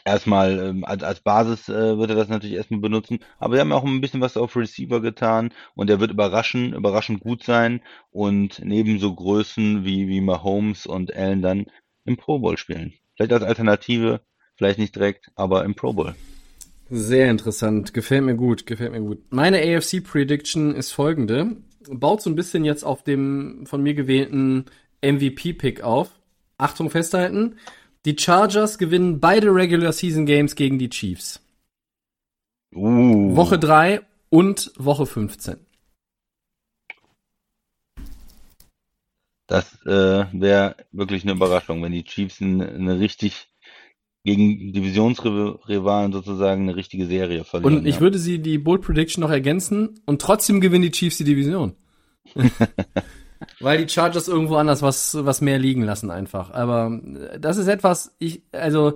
erstmal 0.04 0.60
ähm, 0.60 0.84
als, 0.84 1.04
als 1.04 1.20
Basis 1.22 1.70
äh, 1.70 1.98
wird 1.98 2.10
er 2.10 2.16
das 2.16 2.28
natürlich 2.28 2.56
erstmal 2.56 2.82
benutzen. 2.82 3.20
Aber 3.40 3.56
sie 3.56 3.62
haben 3.62 3.72
auch 3.72 3.86
ein 3.86 4.02
bisschen 4.02 4.22
was 4.22 4.36
auf 4.36 4.56
Receiver 4.56 5.00
getan 5.00 5.54
und 5.76 5.90
er 5.90 6.00
wird 6.00 6.12
überraschen, 6.12 6.74
überraschend 6.74 7.22
gut 7.22 7.44
sein 7.44 7.82
und 8.12 8.62
neben 8.64 9.00
so 9.00 9.14
Größen 9.14 9.86
wie, 9.86 10.08
wie 10.08 10.22
Mahomes 10.22 10.86
und 10.86 11.16
Allen 11.16 11.42
dann 11.42 11.68
im 12.06 12.18
Pro 12.18 12.40
Bowl 12.40 12.57
spielen. 12.57 12.94
Vielleicht 13.15 13.34
als 13.34 13.44
Alternative, 13.44 14.22
vielleicht 14.56 14.80
nicht 14.80 14.95
direkt, 14.95 15.32
aber 15.36 15.65
im 15.65 15.76
Pro 15.76 15.94
Bowl. 15.94 16.15
Sehr 16.90 17.30
interessant. 17.32 17.94
Gefällt 17.94 18.23
mir 18.23 18.36
gut, 18.36 18.65
gefällt 18.65 18.91
mir 18.91 19.02
gut. 19.02 19.19
Meine 19.32 19.57
AFC 19.57 20.03
Prediction 20.03 20.76
ist 20.76 20.91
folgende. 20.91 21.57
Baut 21.90 22.22
so 22.22 22.30
ein 22.30 22.36
bisschen 22.36 22.64
jetzt 22.64 22.84
auf 22.84 23.03
dem 23.03 23.65
von 23.65 23.82
mir 23.82 23.95
gewählten 23.95 24.65
MVP-Pick 25.02 25.82
auf. 25.82 26.11
Achtung 26.57 26.90
festhalten. 26.90 27.57
Die 28.06 28.15
Chargers 28.18 28.77
gewinnen 28.77 29.19
beide 29.19 29.53
Regular 29.53 29.91
Season 29.91 30.26
Games 30.26 30.56
gegen 30.56 30.77
die 30.77 30.90
Chiefs. 30.90 31.41
Uh. 32.73 33.36
Woche 33.36 33.57
3 33.57 34.02
und 34.30 34.72
Woche 34.77 35.06
15. 35.06 35.57
Das 39.48 39.80
äh, 39.86 40.26
wäre 40.32 40.76
wirklich 40.92 41.24
eine 41.24 41.34
Überraschung, 41.34 41.84
wenn 41.84 41.92
die 41.92 42.04
Chiefs 42.04 42.42
eine, 42.42 42.68
eine 42.68 43.00
richtig 43.00 43.48
gegen 44.24 44.74
Divisionsrivalen 44.74 46.12
sozusagen 46.12 46.64
eine 46.64 46.76
richtige 46.76 47.06
Serie 47.06 47.44
verlieren. 47.44 47.78
Und 47.78 47.86
ich 47.86 47.96
ja. 47.96 48.02
würde 48.02 48.18
sie 48.18 48.40
die 48.40 48.58
Bold 48.58 48.82
Prediction 48.82 49.22
noch 49.22 49.30
ergänzen 49.30 50.00
und 50.06 50.20
trotzdem 50.20 50.62
gewinnen 50.62 50.82
die 50.82 50.92
Chiefs 50.92 51.18
die 51.18 51.24
Division. 51.24 51.76
Weil 53.60 53.86
die 53.86 53.92
Chargers 53.92 54.28
irgendwo 54.28 54.56
anders 54.56 54.82
was, 54.82 55.16
was 55.24 55.42
mehr 55.42 55.60
liegen 55.60 55.84
lassen 55.84 56.10
einfach. 56.10 56.52
Aber 56.52 57.00
das 57.40 57.58
ist 57.58 57.68
etwas, 57.68 58.16
ich, 58.18 58.42
also, 58.52 58.94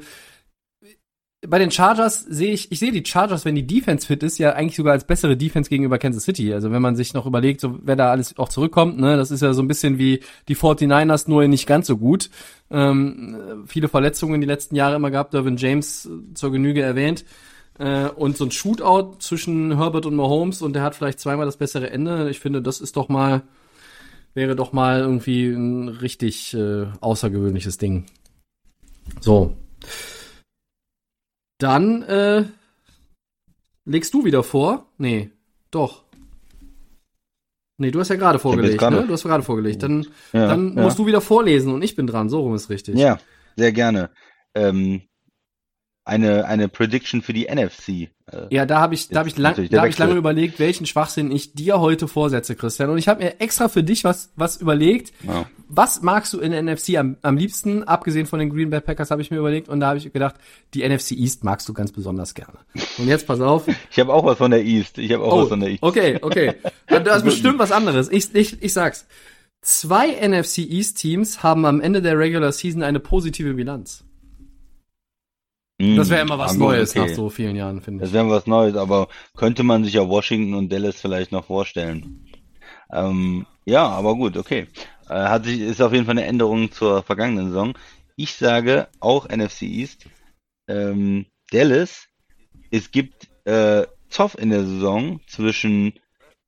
bei 1.47 1.57
den 1.57 1.71
Chargers 1.71 2.19
sehe 2.19 2.51
ich, 2.51 2.71
ich 2.71 2.79
sehe 2.79 2.91
die 2.91 3.05
Chargers, 3.05 3.45
wenn 3.45 3.55
die 3.55 3.65
Defense 3.65 4.05
fit 4.05 4.23
ist, 4.23 4.39
ja 4.39 4.53
eigentlich 4.53 4.75
sogar 4.75 4.93
als 4.93 5.05
bessere 5.05 5.37
Defense 5.37 5.69
gegenüber 5.69 5.97
Kansas 5.97 6.23
City. 6.23 6.53
Also 6.53 6.71
wenn 6.71 6.81
man 6.81 6.97
sich 6.97 7.13
noch 7.13 7.25
überlegt, 7.25 7.61
so, 7.61 7.79
wer 7.81 7.95
da 7.95 8.11
alles 8.11 8.37
auch 8.37 8.49
zurückkommt, 8.49 8.99
ne, 8.99 9.15
das 9.15 9.31
ist 9.31 9.41
ja 9.41 9.53
so 9.53 9.61
ein 9.61 9.67
bisschen 9.67 9.97
wie 9.97 10.19
die 10.49 10.57
49ers, 10.57 11.29
nur 11.29 11.47
nicht 11.47 11.65
ganz 11.65 11.87
so 11.87 11.97
gut. 11.97 12.29
Ähm, 12.69 13.35
äh, 13.35 13.67
viele 13.67 13.87
Verletzungen 13.87 14.41
die 14.41 14.47
letzten 14.47 14.75
Jahre 14.75 14.97
immer 14.97 15.11
gehabt, 15.11 15.33
Dervin 15.33 15.55
James 15.55 16.07
äh, 16.07 16.33
zur 16.33 16.51
Genüge 16.51 16.81
erwähnt. 16.81 17.23
Äh, 17.77 18.09
und 18.09 18.35
so 18.35 18.43
ein 18.43 18.51
Shootout 18.51 19.19
zwischen 19.19 19.77
Herbert 19.77 20.05
und 20.05 20.15
Mahomes 20.15 20.61
und 20.61 20.73
der 20.73 20.83
hat 20.83 20.95
vielleicht 20.95 21.21
zweimal 21.21 21.45
das 21.45 21.55
bessere 21.55 21.89
Ende. 21.89 22.29
Ich 22.29 22.41
finde, 22.41 22.61
das 22.61 22.81
ist 22.81 22.97
doch 22.97 23.07
mal, 23.07 23.43
wäre 24.33 24.57
doch 24.57 24.73
mal 24.73 24.99
irgendwie 24.99 25.47
ein 25.47 25.87
richtig 25.87 26.53
äh, 26.53 26.87
außergewöhnliches 26.99 27.77
Ding. 27.77 28.07
So. 29.21 29.55
Dann 31.59 32.01
äh, 32.03 32.45
legst 33.85 34.13
du 34.13 34.25
wieder 34.25 34.43
vor? 34.43 34.87
Nee, 34.97 35.29
doch. 35.71 36.03
Nee, 37.77 37.91
du 37.91 37.99
hast 37.99 38.09
ja 38.09 38.15
gerade 38.15 38.39
vorgelegt, 38.39 38.81
ne? 38.81 39.05
Du 39.07 39.13
hast 39.13 39.23
gerade 39.23 39.43
vorgelegt. 39.43 39.83
Dann, 39.83 40.05
Ja, 40.33 40.47
dann 40.47 40.75
ja. 40.75 40.83
musst 40.83 40.99
du 40.99 41.05
wieder 41.05 41.21
vorlesen 41.21 41.73
und 41.73 41.81
ich 41.81 41.95
bin 41.95 42.07
dran. 42.07 42.29
So 42.29 42.41
rum 42.41 42.55
ist 42.55 42.69
richtig. 42.69 42.95
Ja, 42.95 43.19
sehr 43.55 43.71
gerne. 43.71 44.09
Ähm, 44.55 45.03
eine, 46.09 46.45
eine 46.45 46.67
Prediction 46.67 47.21
für 47.21 47.33
die 47.33 47.45
NFC. 47.45 47.89
Äh, 47.89 48.09
Ja, 48.49 48.65
da 48.65 48.81
habe 48.81 48.93
ich, 48.95 49.07
da 49.09 49.19
habe 49.19 49.29
ich, 49.29 49.37
lang, 49.37 49.55
da 49.69 49.81
hab 49.81 49.89
ich 49.89 49.97
lange 49.97 50.13
überlegt, 50.15 50.59
welchen 50.59 50.85
Schwachsinn 50.85 51.31
ich 51.31 51.53
dir 51.53 51.79
heute 51.79 52.07
vorsetze, 52.07 52.55
Christian. 52.55 52.89
Und 52.89 52.97
ich 52.97 53.07
habe 53.07 53.23
mir 53.23 53.39
extra 53.39 53.69
für 53.69 53.83
dich 53.83 54.03
was, 54.03 54.31
was 54.35 54.57
überlegt. 54.57 55.13
Ja. 55.25 55.45
Was 55.67 56.01
magst 56.01 56.33
du 56.33 56.39
in 56.39 56.51
der 56.51 56.61
NFC 56.63 56.97
am, 56.97 57.17
am 57.21 57.37
liebsten? 57.37 57.83
Abgesehen 57.83 58.25
von 58.25 58.39
den 58.39 58.49
Green 58.49 58.69
Bay 58.71 58.81
Packers 58.81 59.11
habe 59.11 59.21
ich 59.21 59.29
mir 59.31 59.37
überlegt. 59.37 59.69
Und 59.69 59.79
da 59.79 59.87
habe 59.89 59.99
ich 59.99 60.11
gedacht, 60.11 60.35
die 60.73 60.87
NFC 60.87 61.11
East 61.11 61.43
magst 61.43 61.69
du 61.69 61.73
ganz 61.73 61.91
besonders 61.91 62.33
gerne. 62.33 62.57
Und 62.97 63.07
jetzt 63.07 63.27
pass 63.27 63.39
auf. 63.39 63.65
Ich 63.91 63.99
habe 63.99 64.13
auch 64.13 64.25
was 64.25 64.37
von 64.37 64.51
der 64.51 64.63
East. 64.63 64.97
Ich 64.97 65.11
habe 65.13 65.23
auch 65.23 65.41
was 65.43 65.49
von 65.49 65.59
der 65.59 65.69
East. 65.69 65.83
Oh, 65.83 65.87
okay, 65.87 66.17
okay. 66.21 66.53
Ja, 66.89 66.99
Du 66.99 67.11
hast 67.11 67.23
bestimmt 67.23 67.59
was 67.59 67.71
anderes. 67.71 68.09
Ich, 68.11 68.33
ich, 68.33 68.61
ich 68.61 68.73
sag's. 68.73 69.05
Zwei 69.61 70.07
NFC 70.25 70.59
East 70.59 70.97
Teams 70.99 71.43
haben 71.43 71.65
am 71.65 71.81
Ende 71.81 72.01
der 72.01 72.17
Regular 72.17 72.51
Season 72.51 72.81
eine 72.81 72.99
positive 72.99 73.53
Bilanz. 73.53 74.05
Mm, 75.79 75.95
Das 75.95 76.09
wäre 76.09 76.21
immer 76.21 76.37
was 76.37 76.51
gut, 76.51 76.59
Neues 76.59 76.91
okay. 76.91 77.07
nach 77.07 77.15
so 77.15 77.29
vielen 77.29 77.55
Jahren, 77.55 77.81
finde 77.81 78.01
Das 78.01 78.09
ich. 78.09 78.13
wäre 78.13 78.29
was 78.29 78.47
Neues, 78.47 78.75
aber 78.75 79.07
könnte 79.35 79.63
man 79.63 79.83
sich 79.83 79.93
ja 79.93 80.07
Washington 80.07 80.53
und 80.53 80.71
Dallas 80.71 80.99
vielleicht 80.99 81.31
noch 81.31 81.45
vorstellen. 81.45 82.25
Ähm, 82.91 83.45
ja, 83.65 83.87
aber 83.87 84.15
gut, 84.15 84.37
okay. 84.37 84.67
Äh, 85.09 85.13
hat 85.13 85.45
sich, 85.45 85.59
ist 85.61 85.81
auf 85.81 85.93
jeden 85.93 86.05
Fall 86.05 86.17
eine 86.17 86.25
Änderung 86.25 86.71
zur 86.71 87.03
vergangenen 87.03 87.47
Saison. 87.47 87.73
Ich 88.15 88.33
sage 88.35 88.87
auch 88.99 89.27
NFC 89.29 89.63
East. 89.63 90.05
Ähm, 90.67 91.25
Dallas, 91.51 92.07
es 92.71 92.91
gibt 92.91 93.27
äh, 93.45 93.85
Zoff 94.09 94.37
in 94.37 94.49
der 94.49 94.65
Saison 94.65 95.19
zwischen 95.27 95.93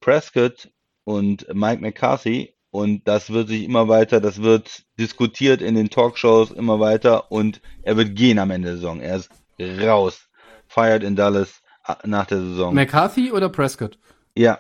Prescott 0.02 0.70
und 1.06 1.48
Mike 1.53 1.82
McCarthy 1.82 2.53
und 2.72 3.07
das 3.07 3.30
wird 3.31 3.49
sich 3.49 3.64
immer 3.64 3.88
weiter, 3.88 4.19
das 4.22 4.41
wird 4.41 4.84
diskutiert 4.98 5.61
in 5.61 5.76
den 5.76 5.89
Talkshows 5.89 6.52
immer 6.52 6.80
weiter 6.80 7.31
und 7.31 7.61
er 7.84 7.98
wird 7.98 8.15
gehen 8.15 8.39
am 8.39 8.49
Ende 8.52 8.69
der 8.69 8.77
Saison. 8.77 9.02
Er 9.02 9.18
ist 9.18 9.30
raus. 9.60 10.27
Fired 10.68 11.03
in 11.03 11.15
Dallas 11.18 11.61
äh, 11.85 11.95
nach 12.07 12.26
der 12.26 12.39
Saison. 12.39 12.73
McCarthy 12.73 13.31
oder 13.31 13.49
Prescott? 13.49 13.99
ja. 14.35 14.60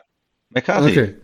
McCarthy. 0.53 0.89
Okay. 0.91 1.15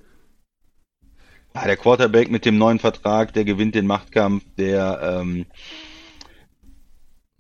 Ja, 1.53 1.65
der 1.65 1.76
Quarterback 1.76 2.31
mit 2.31 2.45
dem 2.45 2.57
neuen 2.57 2.80
Vertrag, 2.80 3.34
der 3.34 3.43
gewinnt 3.43 3.76
den 3.76 3.85
Machtkampf, 3.85 4.45
der 4.57 5.19
ähm, 5.22 5.45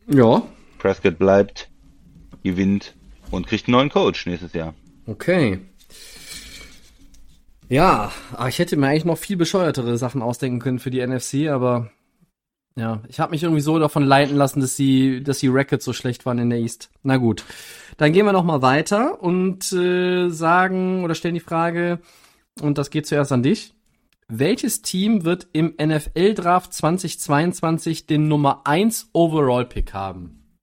Ja, 0.09 0.43
Prescott 0.79 1.17
bleibt, 1.17 1.69
gewinnt 2.43 2.97
und 3.31 3.47
kriegt 3.47 3.67
einen 3.67 3.73
neuen 3.73 3.89
Coach 3.89 4.25
nächstes 4.25 4.51
Jahr. 4.51 4.73
Okay. 5.05 5.59
Ja, 7.69 8.11
aber 8.33 8.49
ich 8.49 8.59
hätte 8.59 8.77
mir 8.77 8.87
eigentlich 8.87 9.05
noch 9.05 9.17
viel 9.17 9.37
bescheuertere 9.37 9.97
Sachen 9.97 10.21
ausdenken 10.21 10.59
können 10.59 10.79
für 10.79 10.89
die 10.89 11.05
NFC, 11.05 11.49
aber 11.49 11.91
Ja, 12.77 13.01
ich 13.07 13.19
habe 13.19 13.31
mich 13.31 13.41
irgendwie 13.43 13.61
so 13.61 13.79
davon 13.79 14.03
leiten 14.03 14.37
lassen, 14.37 14.61
dass 14.61 14.75
die, 14.75 15.23
dass 15.23 15.39
die 15.39 15.47
Rackets 15.47 15.83
so 15.83 15.93
schlecht 15.93 16.25
waren 16.27 16.37
in 16.37 16.51
der 16.51 16.59
East. 16.59 16.91
Na 17.01 17.17
gut, 17.17 17.43
dann 17.97 18.13
gehen 18.13 18.25
wir 18.25 18.33
noch 18.33 18.43
mal 18.43 18.61
weiter 18.61 19.21
und 19.21 19.71
äh, 19.73 20.29
sagen 20.29 21.03
oder 21.03 21.15
stellen 21.15 21.33
die 21.33 21.39
Frage, 21.39 21.99
und 22.61 22.77
das 22.77 22.91
geht 22.91 23.07
zuerst 23.07 23.31
an 23.31 23.43
dich. 23.43 23.73
Welches 24.27 24.81
Team 24.81 25.25
wird 25.25 25.47
im 25.53 25.73
NFL 25.81 26.33
Draft 26.35 26.73
2022 26.73 28.05
den 28.07 28.27
Nummer 28.27 28.61
1 28.65 29.09
Overall 29.13 29.65
Pick 29.65 29.93
haben? 29.93 30.57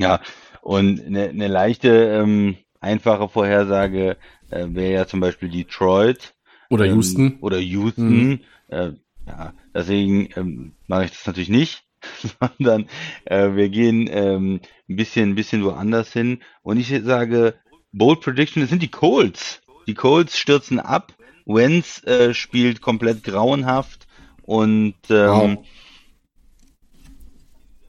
Ja, 0.00 0.20
und 0.62 1.04
eine, 1.04 1.28
eine 1.28 1.48
leichte, 1.48 1.88
ähm, 1.88 2.56
einfache 2.80 3.28
Vorhersage 3.28 4.16
äh, 4.50 4.66
wäre 4.68 4.92
ja 4.92 5.06
zum 5.06 5.20
Beispiel 5.20 5.48
Detroit. 5.48 6.34
Oder 6.70 6.86
Houston. 6.86 7.22
Ähm, 7.26 7.38
oder 7.40 7.58
Houston. 7.58 8.08
Mhm. 8.08 8.40
Äh, 8.68 8.92
ja, 9.26 9.52
deswegen 9.74 10.28
ähm, 10.36 10.72
mache 10.86 11.04
ich 11.06 11.10
das 11.10 11.26
natürlich 11.26 11.48
nicht, 11.48 11.84
sondern 12.58 12.88
äh, 13.24 13.54
wir 13.54 13.68
gehen 13.68 14.08
ähm, 14.10 14.60
ein 14.88 14.96
bisschen, 14.96 15.30
ein 15.30 15.34
bisschen 15.34 15.64
woanders 15.64 16.12
hin. 16.12 16.40
Und 16.62 16.78
ich 16.78 16.88
sage, 17.04 17.54
Bold 17.92 18.20
Prediction, 18.20 18.62
das 18.62 18.70
sind 18.70 18.82
die 18.82 18.90
Colts. 18.90 19.60
Die 19.86 19.94
Colts 19.94 20.38
stürzen 20.38 20.78
ab. 20.80 21.14
Wentz 21.46 22.02
äh, 22.04 22.34
spielt 22.34 22.82
komplett 22.82 23.24
grauenhaft 23.24 24.06
und 24.42 24.94
ähm, 25.08 25.56
Wow. 25.56 25.66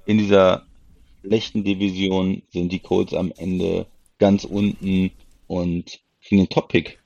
in 0.06 0.18
dieser 0.18 0.66
schlechten 1.22 1.66
Division 1.66 2.42
sind 2.52 2.72
die 2.72 2.80
Colts 2.80 3.14
am 3.14 3.34
Ende 3.38 3.86
ganz 4.20 4.44
unten 4.44 5.12
und 5.48 6.00
kriegen 6.22 6.42
einen 6.42 6.50
Top-Pick. 6.50 7.00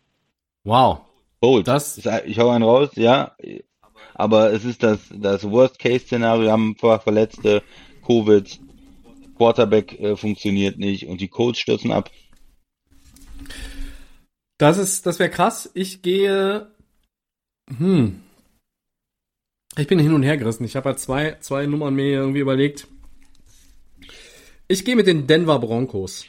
Wow. 0.66 1.02
Bold. 1.40 1.68
Das- 1.68 1.98
ich 2.26 2.40
hau 2.40 2.50
einen 2.50 2.64
raus, 2.64 2.90
ja. 2.96 3.36
Aber 4.16 4.52
es 4.52 4.66
ist 4.66 4.84
das, 4.84 5.00
das 5.12 5.50
Worst-Case-Szenario. 5.50 6.44
Wir 6.44 6.52
haben 6.52 6.76
paar 6.76 7.00
Verletzte, 7.00 7.64
Covid, 8.06 8.60
Quarterback 9.38 10.00
äh, 10.00 10.16
funktioniert 10.16 10.78
nicht 10.78 11.08
und 11.08 11.22
die 11.22 11.28
Colts 11.28 11.60
stürzen 11.60 11.92
ab. 11.92 12.12
Das 14.58 14.78
ist, 14.78 15.06
das 15.06 15.20
wäre 15.20 15.30
krass. 15.30 15.70
Ich 15.74 16.02
gehe, 16.02 16.72
hm. 17.78 18.22
Ich 19.76 19.88
bin 19.88 19.98
hin 19.98 20.14
und 20.14 20.24
her 20.24 20.38
gerissen. 20.38 20.66
Ich 20.66 20.76
habe 20.76 20.90
halt 20.90 21.00
zwei, 21.00 21.38
zwei 21.40 21.66
Nummern 21.66 21.96
mir 21.96 22.06
irgendwie 22.06 22.40
überlegt. 22.40 22.88
Ich 24.68 24.86
gehe 24.86 24.96
mit 24.96 25.08
den 25.08 25.26
Denver 25.26 25.60
Broncos. 25.60 26.26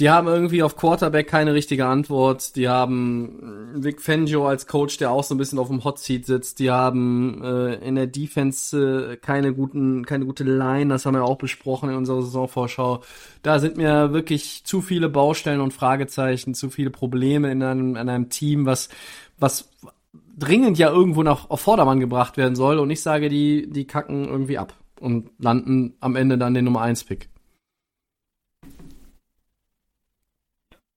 Die 0.00 0.10
haben 0.10 0.28
irgendwie 0.28 0.62
auf 0.62 0.76
Quarterback 0.76 1.26
keine 1.26 1.54
richtige 1.54 1.86
Antwort. 1.86 2.54
Die 2.54 2.68
haben 2.68 3.74
äh, 3.74 3.84
Vic 3.84 4.00
Fangio 4.00 4.46
als 4.46 4.68
Coach, 4.68 4.96
der 4.98 5.10
auch 5.10 5.24
so 5.24 5.34
ein 5.34 5.38
bisschen 5.38 5.58
auf 5.58 5.68
dem 5.68 5.82
Hot 5.82 5.98
Seat 5.98 6.24
sitzt. 6.24 6.60
Die 6.60 6.70
haben 6.70 7.42
äh, 7.42 7.74
in 7.76 7.96
der 7.96 8.06
Defense 8.06 9.12
äh, 9.12 9.16
keine 9.16 9.52
guten, 9.52 10.06
keine 10.06 10.24
gute 10.24 10.44
Line. 10.44 10.90
Das 10.90 11.04
haben 11.04 11.14
wir 11.14 11.24
auch 11.24 11.38
besprochen 11.38 11.90
in 11.90 11.96
unserer 11.96 12.22
Saisonvorschau. 12.22 13.02
Da 13.42 13.58
sind 13.58 13.76
mir 13.76 14.12
wirklich 14.12 14.62
zu 14.64 14.82
viele 14.82 15.08
Baustellen 15.08 15.60
und 15.60 15.74
Fragezeichen, 15.74 16.54
zu 16.54 16.70
viele 16.70 16.90
Probleme 16.90 17.50
in 17.50 17.60
einem, 17.64 17.96
in 17.96 18.08
einem 18.08 18.28
Team, 18.28 18.66
was, 18.66 18.90
was 19.36 19.68
dringend 20.36 20.78
ja 20.78 20.90
irgendwo 20.90 21.24
noch 21.24 21.50
auf 21.50 21.60
Vordermann 21.60 21.98
gebracht 21.98 22.36
werden 22.36 22.54
soll. 22.54 22.78
Und 22.78 22.90
ich 22.90 23.02
sage, 23.02 23.28
die, 23.28 23.68
die 23.68 23.86
kacken 23.86 24.28
irgendwie 24.28 24.58
ab 24.58 24.74
und 25.00 25.30
landen 25.40 25.94
am 25.98 26.14
Ende 26.14 26.38
dann 26.38 26.54
den 26.54 26.66
Nummer 26.66 26.82
1 26.82 27.02
Pick. 27.02 27.28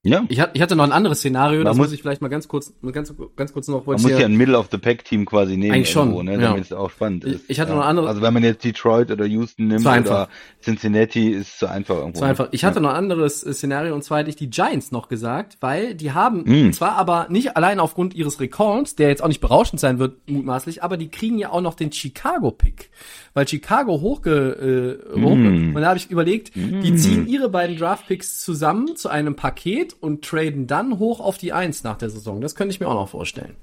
Ja. 0.04 0.26
Ich, 0.30 0.40
hat- 0.40 0.50
ich 0.56 0.64
hatte 0.64 0.76
noch 0.76 0.84
ein 0.84 0.92
anderes 0.92 1.20
Szenario, 1.20 1.60
Man 1.60 1.66
das 1.66 1.78
muss- 1.78 1.88
muss 1.88 1.94
ich 1.94 2.02
vielleicht 2.02 2.24
mal 2.24 2.28
ganz 2.30 2.48
kurz, 2.48 2.74
ganz, 2.92 3.14
ganz 3.36 3.54
kurz 3.54 3.68
noch 3.68 3.86
Man 3.86 4.02
muss 4.02 4.10
ja 4.10 4.26
ein 4.26 4.36
Middle-of-the-Pack-Team 4.36 5.26
quasi 5.28 5.58
nehmen. 5.58 5.76
Eigentlich 5.76 5.92
schon, 5.92 6.08
irgendwo, 6.08 6.24
ne, 6.24 6.34
ja. 6.34 6.50
damit 6.50 6.64
es 6.64 6.74
auch 6.74 6.90
spannend 6.90 7.24
Ich- 7.24 7.34
ist. 7.34 7.44
ich 7.48 7.60
hatte 7.60 7.70
ja. 7.74 7.78
noch 7.78 7.86
andere- 7.86 8.08
Also 8.10 8.20
wenn 8.24 8.34
man 8.34 8.44
jetzt 8.44 8.64
Detroit 8.64 9.12
oder 9.12 9.26
Houston 9.26 9.68
nimmt 9.68 9.82
Zu 9.84 9.90
oder 9.90 10.28
Cincinnati, 10.60 11.30
ist 11.30 11.60
zu 11.60 11.68
einfach 11.70 11.98
irgendwo. 11.98 12.18
So 12.20 12.26
einfach. 12.26 12.48
Ich 12.50 12.66
hatte 12.66 12.82
noch 12.82 12.90
ein 12.90 12.96
anderes 12.96 13.44
äh, 13.44 13.54
Szenario 13.54 13.94
und 13.94 14.04
zwar 14.04 14.20
hätte 14.20 14.32
ich 14.32 14.36
die 14.36 14.50
Giants 14.50 14.92
noch 14.92 15.08
gesagt, 15.08 15.58
weil 15.62 15.94
die 15.94 16.14
haben 16.14 16.46
Mm. 16.46 16.74
zwar 16.74 16.94
aber 16.94 17.28
nicht 17.30 17.56
allein 17.56 17.80
aufgrund 17.80 18.16
ihres 18.16 18.40
Rekords, 18.40 18.96
der 18.96 19.10
jetzt 19.10 19.24
auch 19.24 19.28
nicht 19.28 19.40
berauschend 19.42 19.80
sein 19.80 20.00
wird, 20.00 20.28
mutmaßlich, 20.28 20.82
aber 20.82 20.98
die 20.98 21.10
kriegen 21.10 21.38
ja 21.38 21.52
auch 21.52 21.62
noch 21.62 21.76
den 21.76 21.92
Chicago-Pick. 21.92 22.90
Weil 23.34 23.48
Chicago 23.48 24.02
hochge, 24.02 25.00
äh, 25.16 25.22
hochge 25.22 25.36
Mm. 25.36 25.76
und 25.76 25.82
da 25.82 25.88
habe 25.90 25.98
ich 25.98 26.12
überlegt, 26.12 26.54
die 26.56 26.96
ziehen 26.96 27.28
ihre 27.28 27.48
beiden 27.50 27.78
Draft-Picks 27.78 28.42
zusammen 28.42 28.96
zu 28.98 29.08
einem 29.10 29.36
Paket 29.36 29.96
und 30.00 30.26
traden 30.26 30.68
dann 30.68 31.00
hoch 31.00 31.20
auf 31.22 31.38
die 31.38 31.54
Eins 31.54 31.84
nach 31.84 31.98
der 31.98 32.10
Saison. 32.10 32.42
Das 32.42 32.56
könnte 32.56 32.74
ich 32.74 32.80
mir 32.82 32.88
auch 32.88 32.94
noch 32.96 33.10
vorstellen. 33.10 33.56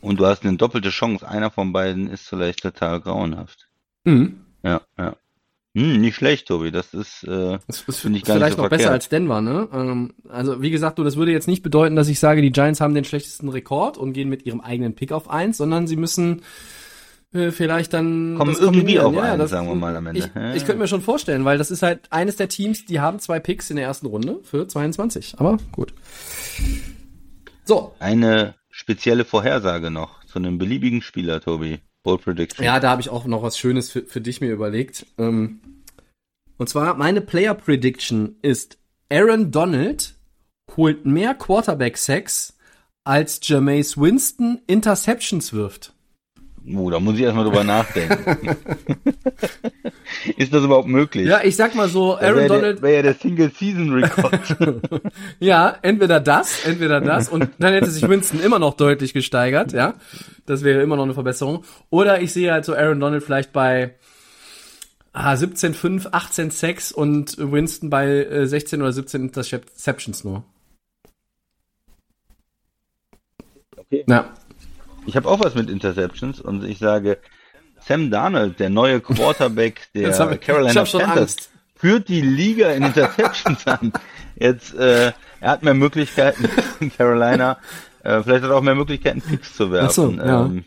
Und 0.00 0.18
du 0.18 0.26
hast 0.26 0.44
eine 0.44 0.56
doppelte 0.56 0.90
Chance. 0.90 1.28
Einer 1.28 1.50
von 1.52 1.72
beiden 1.72 2.08
ist 2.10 2.26
vielleicht 2.26 2.62
total 2.62 3.00
grauenhaft. 3.00 3.68
Mhm. 4.04 4.40
Ja, 4.64 4.80
ja. 4.98 5.14
Hm, 5.74 6.00
nicht 6.00 6.16
schlecht, 6.16 6.48
Tobi. 6.48 6.70
Das 6.72 6.92
ist, 6.92 7.22
äh, 7.22 7.58
Das 7.68 7.82
ist 7.86 8.00
Finde 8.00 8.18
ich 8.18 8.24
gar 8.24 8.34
nicht 8.34 8.40
vielleicht 8.40 8.56
so 8.56 8.62
noch 8.62 8.68
besser 8.68 8.82
verkehrt. 8.82 8.92
als 8.92 9.08
Denver, 9.08 9.40
ne? 9.40 9.68
Ähm, 9.72 10.12
also 10.28 10.60
wie 10.60 10.70
gesagt, 10.72 10.98
du, 10.98 11.04
das 11.04 11.16
würde 11.16 11.30
jetzt 11.32 11.46
nicht 11.48 11.62
bedeuten, 11.62 11.94
dass 11.96 12.08
ich 12.08 12.18
sage, 12.18 12.42
die 12.42 12.50
Giants 12.50 12.80
haben 12.80 12.94
den 12.94 13.04
schlechtesten 13.04 13.48
Rekord 13.48 13.96
und 13.96 14.12
gehen 14.12 14.28
mit 14.28 14.44
ihrem 14.44 14.60
eigenen 14.60 14.94
Pick 14.94 15.12
auf 15.12 15.30
eins, 15.30 15.56
sondern 15.56 15.86
sie 15.86 15.96
müssen 15.96 16.42
vielleicht 17.32 17.92
dann 17.94 18.34
Kommen 18.36 18.52
das 18.52 18.60
irgendwie 18.60 18.96
kombinieren. 18.96 19.18
auf 19.18 19.40
eins, 19.40 19.50
sagen 19.50 19.66
wir 19.68 19.74
mal 19.74 19.96
am 19.96 20.06
Ende. 20.06 20.20
Ich, 20.20 20.26
Ja. 20.34 20.54
ich 20.54 20.64
könnte 20.66 20.80
mir 20.80 20.88
schon 20.88 21.00
vorstellen, 21.02 21.44
weil 21.44 21.56
das 21.58 21.70
ist 21.70 21.82
halt 21.82 22.00
eines 22.10 22.36
der 22.36 22.48
Teams, 22.48 22.84
die 22.84 23.00
haben 23.00 23.18
zwei 23.20 23.40
Picks 23.40 23.70
in 23.70 23.76
der 23.76 23.86
ersten 23.86 24.06
Runde 24.06 24.40
für 24.42 24.68
22. 24.68 25.36
Aber 25.38 25.56
gut. 25.72 25.94
So, 27.64 27.94
eine 28.00 28.54
spezielle 28.70 29.24
Vorhersage 29.24 29.90
noch 29.90 30.24
zu 30.24 30.38
einem 30.38 30.58
beliebigen 30.58 31.02
Spieler, 31.02 31.40
Tobi. 31.40 31.80
Bold 32.02 32.22
Prediction. 32.22 32.64
Ja, 32.64 32.80
da 32.80 32.90
habe 32.90 33.00
ich 33.00 33.10
auch 33.10 33.26
noch 33.26 33.44
was 33.44 33.56
Schönes 33.56 33.88
für, 33.90 34.02
für 34.02 34.20
dich 34.20 34.40
mir 34.40 34.50
überlegt. 34.50 35.06
Ähm, 35.18 35.60
und 36.58 36.68
zwar, 36.68 36.94
meine 36.94 37.20
Player 37.20 37.54
Prediction 37.54 38.34
ist, 38.42 38.76
Aaron 39.08 39.52
Donald 39.52 40.14
holt 40.76 41.06
mehr 41.06 41.34
Quarterback-Sacks, 41.34 42.56
als 43.04 43.38
Jameis 43.44 43.96
Winston 43.96 44.60
Interceptions 44.66 45.52
wirft. 45.52 45.92
Uh, 46.64 46.90
da 46.90 47.00
muss 47.00 47.16
ich 47.16 47.22
erstmal 47.22 47.44
drüber 47.44 47.64
nachdenken. 47.64 48.56
ist 50.36 50.54
das 50.54 50.62
überhaupt 50.62 50.86
möglich? 50.86 51.26
Ja, 51.26 51.40
ich 51.42 51.56
sag 51.56 51.74
mal 51.74 51.88
so, 51.88 52.16
Aaron 52.16 52.36
wäre 52.36 52.48
Donald, 52.48 52.78
der, 52.78 52.82
wär 52.82 52.94
ja 52.94 53.02
der 53.02 53.14
Single-Season-Record. 53.14 54.56
ja, 55.40 55.76
entweder 55.82 56.20
das, 56.20 56.64
entweder 56.64 57.00
das, 57.00 57.28
und 57.28 57.48
dann 57.58 57.72
hätte 57.72 57.90
sich 57.90 58.08
Winston 58.08 58.40
immer 58.40 58.60
noch 58.60 58.74
deutlich 58.74 59.12
gesteigert, 59.12 59.72
ja. 59.72 59.94
Das 60.46 60.62
wäre 60.62 60.82
immer 60.82 60.96
noch 60.96 61.04
eine 61.04 61.14
Verbesserung. 61.14 61.64
Oder 61.90 62.20
ich 62.20 62.32
sehe 62.32 62.52
halt 62.52 62.64
so 62.64 62.74
Aaron 62.74 63.00
Donald 63.00 63.24
vielleicht 63.24 63.52
bei 63.52 63.94
ah, 65.12 65.34
17,5, 65.34 66.10
18,6 66.10 66.92
und 66.94 67.36
Winston 67.38 67.90
bei 67.90 68.06
äh, 68.06 68.46
16 68.46 68.80
oder 68.80 68.92
17 68.92 69.22
Interceptions 69.22 70.22
nur. 70.24 70.44
Okay. 73.76 74.04
Ja. 74.08 74.32
Ich 75.06 75.16
habe 75.16 75.28
auch 75.28 75.40
was 75.40 75.54
mit 75.54 75.68
Interceptions 75.68 76.40
und 76.40 76.64
ich 76.64 76.78
sage, 76.78 77.18
Sam 77.80 78.10
Darnold, 78.10 78.60
der 78.60 78.70
neue 78.70 79.00
Quarterback 79.00 79.88
der 79.94 80.16
hab 80.16 80.40
Carolina 80.40 80.84
Panthers, 80.84 81.50
führt 81.74 82.08
die 82.08 82.20
Liga 82.20 82.70
in 82.72 82.84
Interceptions 82.84 83.66
an. 83.66 83.92
Jetzt, 84.36 84.74
äh, 84.74 85.12
er 85.40 85.50
hat 85.50 85.62
mehr 85.62 85.74
Möglichkeiten 85.74 86.48
in 86.80 86.92
Carolina. 86.92 87.58
Äh, 88.04 88.22
vielleicht 88.22 88.44
hat 88.44 88.50
er 88.50 88.56
auch 88.56 88.62
mehr 88.62 88.74
Möglichkeiten, 88.74 89.20
Picks 89.20 89.54
zu 89.54 89.70
werfen. 89.72 89.88
Ach 89.88 89.90
so, 89.90 90.26
ja. 90.26 90.44
Ähm, 90.46 90.64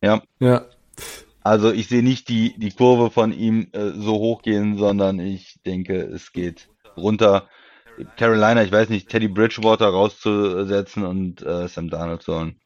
ja, 0.00 0.22
Ja. 0.40 0.64
also 1.42 1.72
ich 1.72 1.88
sehe 1.88 2.02
nicht 2.02 2.28
die, 2.28 2.54
die 2.58 2.70
Kurve 2.70 3.10
von 3.10 3.32
ihm 3.32 3.68
äh, 3.72 3.90
so 3.90 4.14
hochgehen, 4.14 4.78
sondern 4.78 5.18
ich 5.18 5.60
denke, 5.66 6.00
es 6.00 6.32
geht 6.32 6.68
runter. 6.96 7.48
Carolina, 8.16 8.62
ich 8.62 8.70
weiß 8.72 8.90
nicht, 8.90 9.08
Teddy 9.08 9.28
Bridgewater 9.28 9.88
rauszusetzen 9.88 11.04
und 11.04 11.42
äh, 11.42 11.66
Sam 11.68 11.90
Darnold 11.90 12.22
zu 12.22 12.34
holen. 12.38 12.60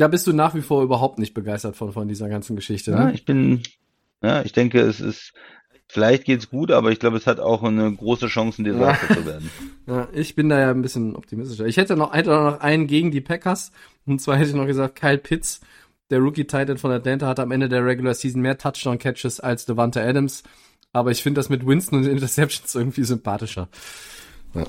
Da 0.00 0.08
bist 0.08 0.26
du 0.26 0.32
nach 0.32 0.54
wie 0.54 0.62
vor 0.62 0.82
überhaupt 0.82 1.18
nicht 1.18 1.34
begeistert 1.34 1.76
von, 1.76 1.92
von 1.92 2.08
dieser 2.08 2.30
ganzen 2.30 2.56
Geschichte, 2.56 2.92
Ja, 2.92 3.04
ne? 3.04 3.12
ich 3.12 3.26
bin, 3.26 3.62
ja, 4.22 4.40
ich 4.42 4.52
denke, 4.52 4.80
es 4.80 4.98
ist, 4.98 5.34
vielleicht 5.88 6.24
geht's 6.24 6.48
gut, 6.48 6.70
aber 6.70 6.90
ich 6.90 6.98
glaube, 6.98 7.18
es 7.18 7.26
hat 7.26 7.38
auch 7.38 7.62
eine 7.62 7.94
große 7.94 8.28
Chance, 8.28 8.62
ein 8.62 8.64
Desaster 8.64 9.14
zu 9.14 9.26
werden. 9.26 9.50
Ja, 9.86 10.08
ich 10.14 10.34
bin 10.34 10.48
da 10.48 10.58
ja 10.58 10.70
ein 10.70 10.80
bisschen 10.80 11.16
optimistischer. 11.16 11.66
Ich 11.66 11.76
hätte 11.76 11.96
noch, 11.96 12.14
hätte 12.14 12.30
noch 12.30 12.60
einen 12.60 12.86
gegen 12.86 13.10
die 13.10 13.20
Packers. 13.20 13.72
Und 14.06 14.22
zwar 14.22 14.36
hätte 14.36 14.48
ich 14.48 14.54
noch 14.56 14.66
gesagt, 14.66 14.94
Kyle 14.98 15.18
Pitts, 15.18 15.60
der 16.08 16.20
Rookie 16.20 16.46
Titan 16.46 16.78
von 16.78 16.92
Atlanta, 16.92 17.26
hat 17.26 17.38
am 17.38 17.50
Ende 17.50 17.68
der 17.68 17.84
Regular 17.84 18.14
Season 18.14 18.40
mehr 18.40 18.56
Touchdown 18.56 18.98
Catches 18.98 19.38
als 19.40 19.66
Devante 19.66 20.00
Adams. 20.00 20.44
Aber 20.94 21.10
ich 21.10 21.22
finde 21.22 21.40
das 21.40 21.50
mit 21.50 21.66
Winston 21.66 21.98
und 21.98 22.06
Interceptions 22.06 22.74
irgendwie 22.76 23.04
sympathischer. 23.04 23.68
Ja, 24.54 24.64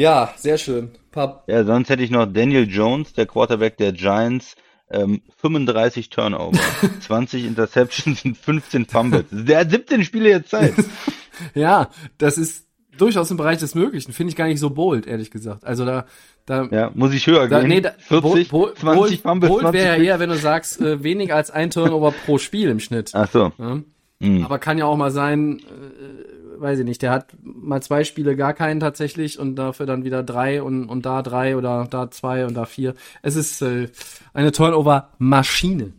ja 0.00 0.32
sehr 0.36 0.58
schön. 0.58 0.90
Paar, 1.10 1.44
Ja, 1.46 1.64
sonst 1.64 1.88
hätte 1.88 2.02
ich 2.02 2.10
noch 2.10 2.26
Daniel 2.26 2.68
Jones, 2.68 3.12
der 3.14 3.26
Quarterback 3.26 3.76
der 3.78 3.92
Giants, 3.92 4.54
ähm, 4.90 5.22
35 5.38 6.10
Turnover, 6.10 6.58
20 7.00 7.44
Interceptions 7.44 8.24
und 8.24 8.36
15 8.36 8.86
Fumbles. 8.86 9.24
Der 9.30 9.60
hat 9.60 9.70
17 9.70 10.04
Spiele 10.04 10.28
jetzt 10.28 10.50
Zeit. 10.50 10.74
ja, 11.54 11.90
das 12.18 12.38
ist 12.38 12.66
durchaus 12.96 13.30
im 13.30 13.36
Bereich 13.36 13.58
des 13.58 13.74
Möglichen. 13.74 14.12
Finde 14.12 14.30
ich 14.30 14.36
gar 14.36 14.46
nicht 14.46 14.60
so 14.60 14.70
bold, 14.70 15.06
ehrlich 15.06 15.30
gesagt. 15.30 15.64
Also 15.64 15.84
da, 15.84 16.06
Da, 16.46 16.68
Ja, 16.70 16.90
muss 16.94 17.12
ich 17.12 17.26
höher 17.26 17.48
da, 17.48 17.60
gehen? 17.60 17.68
nee, 17.68 17.80
da, 17.80 17.92
40, 17.98 18.48
Bold, 18.48 18.78
20 18.78 19.20
Fumbles, 19.22 19.50
Bold 19.50 19.62
20 19.62 19.80
wäre 19.82 19.96
ja 19.96 20.02
eher, 20.02 20.20
wenn 20.20 20.30
du 20.30 20.36
sagst, 20.36 20.80
äh, 20.80 21.02
weniger 21.02 21.34
als 21.36 21.50
ein 21.50 21.70
Turnover 21.70 22.12
pro 22.24 22.38
Spiel 22.38 22.68
im 22.70 22.78
Schnitt. 22.80 23.10
Ach 23.14 23.28
so. 23.30 23.52
Ja? 23.58 23.80
Hm. 24.22 24.44
Aber 24.44 24.58
kann 24.58 24.78
ja 24.78 24.86
auch 24.86 24.96
mal 24.96 25.10
sein, 25.10 25.58
äh, 25.58 26.35
weiß 26.60 26.78
ich 26.80 26.84
nicht, 26.84 27.02
der 27.02 27.10
hat 27.10 27.34
mal 27.42 27.82
zwei 27.82 28.04
Spiele 28.04 28.36
gar 28.36 28.54
keinen 28.54 28.80
tatsächlich 28.80 29.38
und 29.38 29.56
dafür 29.56 29.86
dann 29.86 30.04
wieder 30.04 30.22
drei 30.22 30.62
und, 30.62 30.88
und 30.88 31.06
da 31.06 31.22
drei 31.22 31.56
oder 31.56 31.86
da 31.90 32.10
zwei 32.10 32.46
und 32.46 32.54
da 32.54 32.64
vier. 32.64 32.94
Es 33.22 33.36
ist 33.36 33.62
äh, 33.62 33.88
eine 34.34 34.52
Turnover-Maschine. 34.52 35.92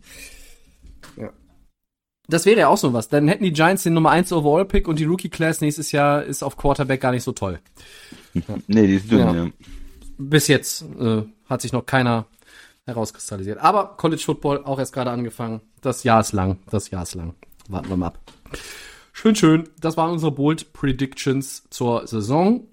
Ja. 1.16 1.30
Das 2.28 2.46
wäre 2.46 2.60
ja 2.60 2.68
auch 2.68 2.76
so 2.78 2.92
was. 2.92 3.08
Dann 3.08 3.28
hätten 3.28 3.44
die 3.44 3.52
Giants 3.52 3.82
den 3.84 3.94
Nummer 3.94 4.10
1 4.10 4.32
Overall-Pick 4.32 4.86
und 4.88 4.98
die 4.98 5.04
Rookie-Class 5.04 5.60
nächstes 5.60 5.92
Jahr 5.92 6.22
ist 6.22 6.42
auf 6.42 6.56
Quarterback 6.56 7.00
gar 7.00 7.12
nicht 7.12 7.24
so 7.24 7.32
toll. 7.32 7.58
Nee, 8.66 8.86
die 8.86 8.94
ist 8.96 9.10
dünn, 9.10 9.18
Ja. 9.20 9.34
ja. 9.34 9.46
Bis 10.18 10.48
jetzt 10.48 10.84
äh, 11.00 11.22
hat 11.48 11.62
sich 11.62 11.72
noch 11.72 11.86
keiner 11.86 12.26
herauskristallisiert. 12.86 13.58
Aber 13.58 13.96
College 13.96 14.22
Football 14.24 14.64
auch 14.64 14.78
erst 14.78 14.92
gerade 14.92 15.10
angefangen. 15.10 15.60
Das 15.80 16.04
Jahr 16.04 16.20
ist 16.20 16.32
lang. 16.32 16.58
Das 16.70 16.90
Jahr 16.90 17.04
ist 17.04 17.14
lang. 17.14 17.34
Warten 17.68 17.88
wir 17.88 17.96
mal 17.96 18.06
ab. 18.08 18.18
Schön, 19.20 19.34
schön. 19.34 19.68
Das 19.80 19.96
waren 19.96 20.12
unsere 20.12 20.30
Bold 20.30 20.72
Predictions 20.72 21.68
zur 21.70 22.06
Saison. 22.06 22.68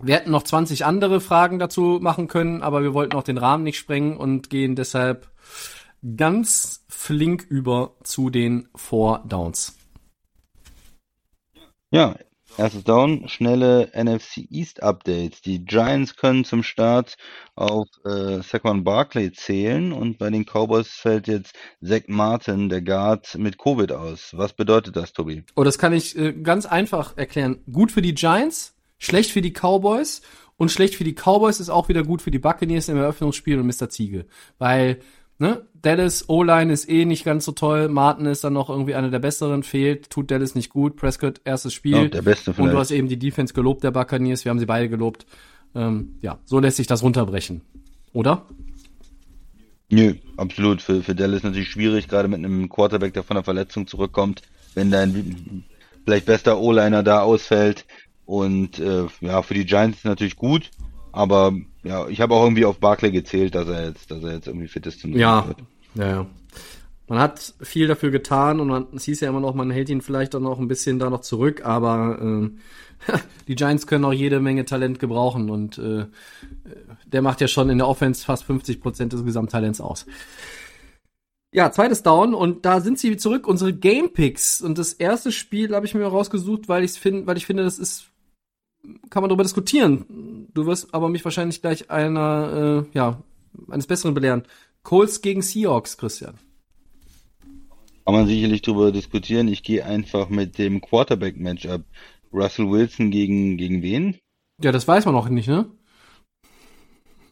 Wir 0.00 0.14
hätten 0.14 0.30
noch 0.30 0.42
20 0.42 0.86
andere 0.86 1.20
Fragen 1.20 1.58
dazu 1.58 1.98
machen 2.00 2.28
können, 2.28 2.62
aber 2.62 2.82
wir 2.82 2.94
wollten 2.94 3.14
auch 3.14 3.22
den 3.22 3.36
Rahmen 3.36 3.62
nicht 3.62 3.76
sprengen 3.76 4.16
und 4.16 4.48
gehen 4.48 4.74
deshalb 4.74 5.30
ganz 6.16 6.86
flink 6.88 7.42
über 7.42 7.94
zu 8.04 8.30
den 8.30 8.70
Four 8.74 9.22
Downs. 9.28 9.76
Ja, 11.90 12.16
erstes 12.56 12.84
Down, 12.84 13.28
schnelle 13.28 13.90
NFC 13.94 14.46
East 14.50 14.82
Updates. 14.82 15.42
Die 15.42 15.64
Giants 15.64 16.16
können 16.16 16.44
zum 16.44 16.62
Start 16.62 17.16
auf 17.54 17.88
äh, 18.04 18.42
Saquon 18.42 18.84
Barkley 18.84 19.32
zählen 19.32 19.92
und 19.92 20.18
bei 20.18 20.30
den 20.30 20.44
Cowboys 20.44 20.88
fällt 20.88 21.28
jetzt 21.28 21.54
Zach 21.82 22.02
Martin, 22.06 22.68
der 22.68 22.82
Guard, 22.82 23.36
mit 23.36 23.58
Covid 23.58 23.92
aus. 23.92 24.30
Was 24.32 24.52
bedeutet 24.52 24.96
das, 24.96 25.12
Tobi? 25.12 25.44
Oh, 25.56 25.64
das 25.64 25.78
kann 25.78 25.92
ich 25.92 26.16
äh, 26.16 26.32
ganz 26.32 26.66
einfach 26.66 27.16
erklären. 27.16 27.62
Gut 27.70 27.92
für 27.92 28.02
die 28.02 28.14
Giants, 28.14 28.74
schlecht 28.98 29.30
für 29.30 29.42
die 29.42 29.52
Cowboys 29.52 30.22
und 30.60 30.70
schlecht 30.70 30.94
für 30.94 31.04
die 31.04 31.14
Cowboys 31.14 31.58
ist 31.58 31.70
auch 31.70 31.88
wieder 31.88 32.02
gut 32.02 32.20
für 32.20 32.30
die 32.30 32.38
Buccaneers 32.38 32.90
im 32.90 32.98
Eröffnungsspiel 32.98 33.58
und 33.58 33.66
Mr. 33.66 33.88
Ziegel. 33.88 34.26
Weil, 34.58 35.00
ne, 35.40 35.62
Dallas 35.82 36.28
O-Line 36.28 36.72
ist 36.72 36.88
eh 36.88 37.04
nicht 37.04 37.24
ganz 37.24 37.44
so 37.44 37.52
toll, 37.52 37.88
Martin 37.88 38.26
ist 38.26 38.44
dann 38.44 38.52
noch 38.52 38.68
irgendwie 38.68 38.94
einer 38.94 39.10
der 39.10 39.18
besseren, 39.18 39.62
fehlt, 39.62 40.10
tut 40.10 40.30
Dallas 40.30 40.54
nicht 40.54 40.70
gut, 40.70 40.96
Prescott 40.96 41.40
erstes 41.44 41.72
Spiel. 41.72 41.96
Ja, 41.96 42.08
der 42.08 42.22
Beste 42.22 42.50
und 42.50 42.56
vielleicht. 42.56 42.74
du 42.74 42.78
hast 42.78 42.90
eben 42.90 43.08
die 43.08 43.18
Defense 43.18 43.54
gelobt 43.54 43.82
der 43.82 43.90
Buccaneers, 43.90 44.44
wir 44.44 44.50
haben 44.50 44.58
sie 44.58 44.66
beide 44.66 44.88
gelobt. 44.88 45.26
Ähm, 45.74 46.16
ja, 46.20 46.38
so 46.44 46.58
lässt 46.58 46.76
sich 46.76 46.86
das 46.86 47.02
runterbrechen. 47.02 47.62
Oder? 48.12 48.46
Nö, 49.88 50.14
absolut. 50.36 50.82
Für, 50.82 51.02
für 51.02 51.14
Dallas 51.14 51.42
natürlich 51.42 51.70
schwierig, 51.70 52.08
gerade 52.08 52.28
mit 52.28 52.38
einem 52.38 52.68
Quarterback, 52.68 53.14
der 53.14 53.22
von 53.22 53.36
der 53.36 53.44
Verletzung 53.44 53.86
zurückkommt, 53.86 54.42
wenn 54.74 54.90
dein 54.90 55.64
vielleicht 56.04 56.26
bester 56.26 56.60
O-Liner 56.60 57.02
da 57.02 57.22
ausfällt. 57.22 57.86
Und 58.26 58.78
äh, 58.78 59.06
ja, 59.20 59.42
für 59.42 59.54
die 59.54 59.64
Giants 59.64 60.04
natürlich 60.04 60.36
gut, 60.36 60.70
aber 61.12 61.52
ja, 61.82 62.08
ich 62.08 62.20
habe 62.20 62.34
auch 62.34 62.44
irgendwie 62.44 62.64
auf 62.64 62.78
Barkley 62.78 63.10
gezählt, 63.10 63.54
dass 63.54 63.68
er 63.68 63.88
jetzt, 63.88 64.10
dass 64.10 64.22
er 64.22 64.34
jetzt 64.34 64.46
irgendwie 64.46 64.68
fit 64.68 64.86
ist 64.86 65.00
zum 65.00 65.12
Ja, 65.12 65.46
wird. 65.48 65.58
ja, 65.94 66.06
ja. 66.08 66.26
Man 67.08 67.18
hat 67.18 67.54
viel 67.60 67.88
dafür 67.88 68.10
getan 68.12 68.60
und 68.60 68.68
man, 68.68 68.86
es 68.94 69.04
hieß 69.04 69.20
ja 69.20 69.28
immer 69.28 69.40
noch, 69.40 69.54
man 69.54 69.70
hält 69.72 69.88
ihn 69.88 70.00
vielleicht 70.00 70.34
dann 70.34 70.44
noch 70.44 70.60
ein 70.60 70.68
bisschen 70.68 71.00
da 71.00 71.10
noch 71.10 71.22
zurück, 71.22 71.64
aber 71.64 72.18
ähm, 72.20 72.58
die 73.48 73.56
Giants 73.56 73.88
können 73.88 74.04
auch 74.04 74.12
jede 74.12 74.38
Menge 74.38 74.64
Talent 74.64 75.00
gebrauchen 75.00 75.50
und 75.50 75.78
äh, 75.78 76.06
der 77.06 77.22
macht 77.22 77.40
ja 77.40 77.48
schon 77.48 77.68
in 77.68 77.78
der 77.78 77.88
Offense 77.88 78.24
fast 78.24 78.44
50 78.44 78.80
Prozent 78.80 79.12
des 79.12 79.24
Gesamttalents 79.24 79.80
aus. 79.80 80.06
Ja, 81.52 81.72
zweites 81.72 82.04
Down 82.04 82.32
und 82.32 82.64
da 82.64 82.80
sind 82.80 83.00
sie 83.00 83.16
zurück, 83.16 83.48
unsere 83.48 83.72
Game 83.72 84.12
Picks. 84.12 84.60
Und 84.60 84.78
das 84.78 84.92
erste 84.92 85.32
Spiel 85.32 85.74
habe 85.74 85.86
ich 85.86 85.94
mir 85.94 86.06
rausgesucht, 86.06 86.68
weil 86.68 86.84
ich 86.84 86.92
finde, 86.92 87.26
weil 87.26 87.36
ich 87.36 87.46
finde, 87.46 87.64
das 87.64 87.80
ist, 87.80 88.04
kann 89.10 89.22
man 89.22 89.28
darüber 89.28 89.42
diskutieren. 89.42 90.48
Du 90.54 90.66
wirst 90.66 90.94
aber 90.94 91.08
mich 91.08 91.24
wahrscheinlich 91.24 91.60
gleich 91.60 91.90
einer, 91.90 92.86
äh, 92.92 92.96
ja, 92.96 93.22
eines 93.68 93.86
Besseren 93.86 94.14
belehren. 94.14 94.44
Colts 94.82 95.20
gegen 95.20 95.42
Seahawks, 95.42 95.96
Christian. 95.98 96.38
Kann 98.04 98.14
man 98.14 98.26
sicherlich 98.26 98.62
drüber 98.62 98.92
diskutieren. 98.92 99.48
Ich 99.48 99.62
gehe 99.62 99.84
einfach 99.84 100.28
mit 100.28 100.58
dem 100.58 100.80
Quarterback-Matchup. 100.80 101.84
Russell 102.32 102.70
Wilson 102.70 103.10
gegen, 103.10 103.56
gegen 103.56 103.82
wen? 103.82 104.16
Ja, 104.62 104.72
das 104.72 104.86
weiß 104.86 105.04
man 105.04 105.14
noch 105.14 105.28
nicht, 105.28 105.48
ne? 105.48 105.66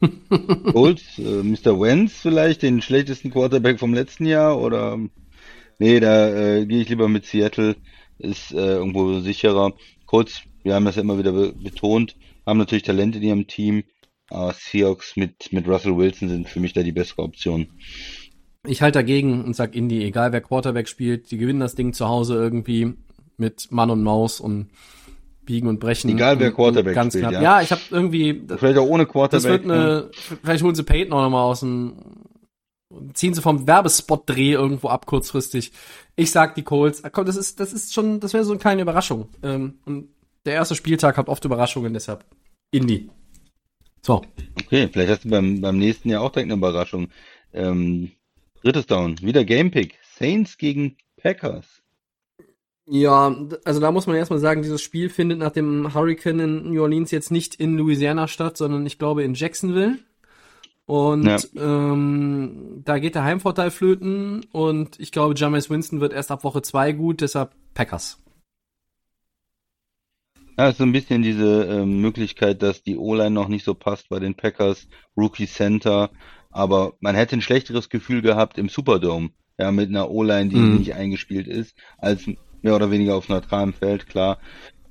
Colts, 0.72 1.18
äh, 1.18 1.42
Mr. 1.42 1.80
Wentz 1.80 2.12
vielleicht, 2.12 2.62
den 2.62 2.82
schlechtesten 2.82 3.30
Quarterback 3.30 3.80
vom 3.80 3.94
letzten 3.94 4.26
Jahr 4.26 4.60
oder 4.60 4.98
nee, 5.78 5.98
da 6.00 6.28
äh, 6.28 6.66
gehe 6.66 6.82
ich 6.82 6.88
lieber 6.88 7.08
mit 7.08 7.26
Seattle, 7.26 7.76
ist 8.18 8.52
äh, 8.52 8.76
irgendwo 8.76 9.20
sicherer. 9.20 9.72
Colts, 10.06 10.42
wir 10.68 10.74
haben 10.74 10.84
das 10.84 10.96
ja 10.96 11.02
immer 11.02 11.18
wieder 11.18 11.32
be 11.32 11.52
betont, 11.52 12.14
haben 12.46 12.58
natürlich 12.58 12.84
Talent 12.84 13.16
in 13.16 13.22
ihrem 13.22 13.46
Team, 13.46 13.84
aber 14.30 14.52
Seahawks 14.52 15.16
mit, 15.16 15.52
mit 15.52 15.66
Russell 15.66 15.96
Wilson 15.96 16.28
sind 16.28 16.48
für 16.48 16.60
mich 16.60 16.74
da 16.74 16.82
die 16.82 16.92
bessere 16.92 17.22
Option. 17.22 17.68
Ich 18.66 18.82
halte 18.82 18.98
dagegen 18.98 19.44
und 19.44 19.56
sag 19.56 19.74
Indy, 19.74 20.04
egal 20.04 20.32
wer 20.32 20.42
Quarterback 20.42 20.88
spielt, 20.88 21.30
die 21.30 21.38
gewinnen 21.38 21.60
das 21.60 21.74
Ding 21.74 21.92
zu 21.94 22.06
Hause 22.06 22.34
irgendwie 22.34 22.94
mit 23.38 23.68
Mann 23.70 23.90
und 23.90 24.02
Maus 24.02 24.40
und 24.40 24.68
biegen 25.46 25.68
und 25.68 25.80
brechen. 25.80 26.10
Egal, 26.10 26.38
wer 26.38 26.52
Quarterback 26.52 26.94
ganz 26.94 27.14
spielt, 27.14 27.30
knapp. 27.30 27.32
ja. 27.32 27.42
Ja, 27.42 27.62
ich 27.62 27.72
habe 27.72 27.80
irgendwie 27.90 28.42
Vielleicht 28.46 28.78
auch 28.78 28.86
ohne 28.86 29.04
das 29.04 29.12
Quarterback. 29.12 29.50
wird 29.50 29.64
eine 29.64 30.10
vielleicht 30.44 30.62
holen 30.62 30.74
sie 30.74 30.82
Peyton 30.82 31.14
auch 31.14 31.22
noch 31.22 31.30
mal 31.30 31.44
aus 31.44 31.60
dem 31.60 31.94
ziehen 33.14 33.34
sie 33.34 33.42
vom 33.42 33.66
Werbespot-Dreh 33.66 34.52
irgendwo 34.52 34.88
ab 34.88 35.06
kurzfristig. 35.06 35.72
Ich 36.16 36.30
sag 36.30 36.54
die 36.54 36.62
Colts. 36.62 37.02
Komm, 37.12 37.26
das 37.26 37.36
ist 37.36 37.60
das 37.60 37.72
ist 37.72 37.94
schon 37.94 38.20
das 38.20 38.34
wäre 38.34 38.44
so 38.44 38.52
eine 38.52 38.60
kleine 38.60 38.82
Überraschung. 38.82 39.28
Ähm, 39.42 39.78
und 39.86 40.08
der 40.44 40.54
erste 40.54 40.74
Spieltag 40.74 41.16
hat 41.16 41.28
oft 41.28 41.44
Überraschungen, 41.44 41.92
deshalb 41.92 42.24
Indy. 42.70 43.10
So, 44.02 44.22
Okay, 44.64 44.88
vielleicht 44.92 45.10
hast 45.10 45.24
du 45.24 45.30
beim, 45.30 45.60
beim 45.60 45.78
nächsten 45.78 46.08
Jahr 46.08 46.22
auch 46.22 46.30
direkt 46.30 46.50
eine 46.50 46.58
Überraschung. 46.58 47.08
Ähm, 47.52 48.12
drittes 48.62 48.86
Down, 48.86 49.20
wieder 49.22 49.44
Gamepick. 49.44 49.98
Saints 50.18 50.58
gegen 50.58 50.96
Packers. 51.20 51.82
Ja, 52.86 53.34
also 53.64 53.80
da 53.80 53.90
muss 53.92 54.06
man 54.06 54.16
erstmal 54.16 54.38
sagen, 54.38 54.62
dieses 54.62 54.80
Spiel 54.82 55.10
findet 55.10 55.38
nach 55.38 55.52
dem 55.52 55.92
Hurricane 55.94 56.40
in 56.40 56.70
New 56.72 56.82
Orleans 56.82 57.10
jetzt 57.10 57.30
nicht 57.30 57.54
in 57.56 57.76
Louisiana 57.76 58.28
statt, 58.28 58.56
sondern 58.56 58.86
ich 58.86 58.98
glaube 58.98 59.24
in 59.24 59.34
Jacksonville. 59.34 59.98
Und 60.86 61.24
Ja. 61.26 61.38
ähm, 61.92 62.80
da 62.84 62.98
geht 62.98 63.14
der 63.14 63.24
Heimvorteil 63.24 63.70
flöten 63.70 64.46
und 64.52 64.98
ich 64.98 65.12
glaube, 65.12 65.34
Jameis 65.36 65.68
Winston 65.68 66.00
wird 66.00 66.14
erst 66.14 66.30
ab 66.30 66.44
Woche 66.44 66.62
zwei 66.62 66.92
gut, 66.92 67.20
deshalb 67.20 67.54
Packers. 67.74 68.22
Ja, 70.58 70.68
ist 70.68 70.78
so 70.78 70.84
ein 70.84 70.90
bisschen 70.92 71.22
diese 71.22 71.64
ähm, 71.66 72.00
Möglichkeit, 72.00 72.62
dass 72.62 72.82
die 72.82 72.96
O-Line 72.96 73.30
noch 73.30 73.46
nicht 73.46 73.64
so 73.64 73.74
passt 73.74 74.08
bei 74.08 74.18
den 74.18 74.34
Packers, 74.34 74.88
Rookie 75.16 75.46
Center, 75.46 76.10
aber 76.50 76.94
man 76.98 77.14
hätte 77.14 77.36
ein 77.36 77.42
schlechteres 77.42 77.88
Gefühl 77.88 78.22
gehabt 78.22 78.58
im 78.58 78.68
Superdome, 78.68 79.30
ja, 79.56 79.70
mit 79.70 79.88
einer 79.88 80.10
O-Line, 80.10 80.50
die 80.50 80.56
Mhm. 80.56 80.78
nicht 80.78 80.94
eingespielt 80.94 81.46
ist, 81.46 81.76
als 81.98 82.26
mehr 82.62 82.74
oder 82.74 82.90
weniger 82.90 83.14
auf 83.14 83.28
neutralem 83.28 83.72
Feld, 83.72 84.08
klar. 84.08 84.38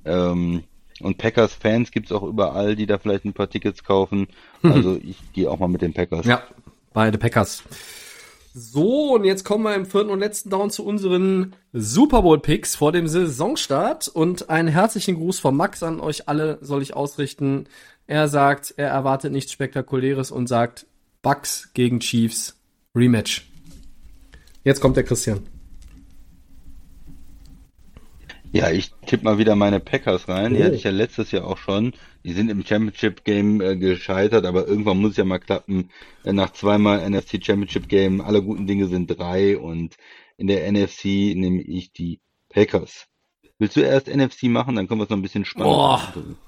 Ähm, 0.06 0.64
und 1.00 1.18
Packers-Fans 1.18 1.90
gibt's 1.90 2.12
auch 2.12 2.22
überall, 2.22 2.74
die 2.74 2.86
da 2.86 2.98
vielleicht 2.98 3.26
ein 3.26 3.34
paar 3.34 3.50
Tickets 3.50 3.84
kaufen. 3.84 4.26
Also 4.62 4.98
ich 5.02 5.18
gehe 5.34 5.50
auch 5.50 5.58
mal 5.58 5.68
mit 5.68 5.82
den 5.82 5.92
Packers. 5.92 6.26
Ja, 6.26 6.42
beide 6.94 7.18
Packers. 7.18 7.62
So, 8.60 9.14
und 9.14 9.22
jetzt 9.24 9.44
kommen 9.44 9.62
wir 9.62 9.76
im 9.76 9.86
vierten 9.86 10.10
und 10.10 10.18
letzten 10.18 10.50
Down 10.50 10.70
zu 10.70 10.84
unseren 10.84 11.54
Super 11.72 12.22
Bowl 12.22 12.40
Picks 12.40 12.74
vor 12.74 12.90
dem 12.90 13.06
Saisonstart. 13.06 14.08
Und 14.08 14.50
einen 14.50 14.66
herzlichen 14.66 15.14
Gruß 15.14 15.38
von 15.38 15.56
Max 15.56 15.84
an 15.84 16.00
euch 16.00 16.28
alle 16.28 16.58
soll 16.60 16.82
ich 16.82 16.94
ausrichten. 16.94 17.68
Er 18.08 18.26
sagt, 18.26 18.74
er 18.76 18.88
erwartet 18.88 19.32
nichts 19.32 19.52
Spektakuläres 19.52 20.32
und 20.32 20.48
sagt 20.48 20.86
Bucks 21.22 21.70
gegen 21.72 22.00
Chiefs 22.00 22.56
Rematch. 22.96 23.48
Jetzt 24.64 24.80
kommt 24.80 24.96
der 24.96 25.04
Christian. 25.04 25.46
Ja, 28.52 28.70
ich 28.70 28.90
tippe 29.06 29.24
mal 29.24 29.38
wieder 29.38 29.56
meine 29.56 29.78
Packers 29.80 30.28
rein. 30.28 30.54
Die 30.54 30.60
Oh. 30.60 30.64
hatte 30.64 30.74
ich 30.76 30.84
ja 30.84 30.90
letztes 30.90 31.30
Jahr 31.32 31.44
auch 31.46 31.58
schon. 31.58 31.92
Die 32.24 32.32
sind 32.32 32.50
im 32.50 32.64
Championship 32.64 33.24
Game 33.24 33.60
äh, 33.60 33.76
gescheitert, 33.76 34.46
aber 34.46 34.66
irgendwann 34.66 34.98
muss 35.00 35.12
es 35.12 35.16
ja 35.18 35.24
mal 35.24 35.38
klappen. 35.38 35.90
Äh, 36.24 36.32
nach 36.32 36.52
zweimal 36.52 37.00
NFC 37.08 37.44
Championship 37.44 37.88
Game, 37.88 38.20
alle 38.20 38.42
guten 38.42 38.66
Dinge 38.66 38.86
sind 38.86 39.06
drei 39.08 39.58
und 39.58 39.96
in 40.38 40.46
der 40.46 40.70
NFC 40.70 41.04
nehme 41.36 41.60
ich 41.62 41.92
die 41.92 42.20
Packers. 42.48 43.06
Willst 43.58 43.76
du 43.76 43.80
erst 43.80 44.08
NFC 44.08 44.44
machen, 44.44 44.76
dann 44.76 44.88
können 44.88 45.00
wir 45.00 45.04
es 45.04 45.10
noch 45.10 45.16
ein 45.18 45.22
bisschen 45.22 45.44
spannender 45.44 45.76
Boah. 45.76 45.98
machen. 45.98 46.38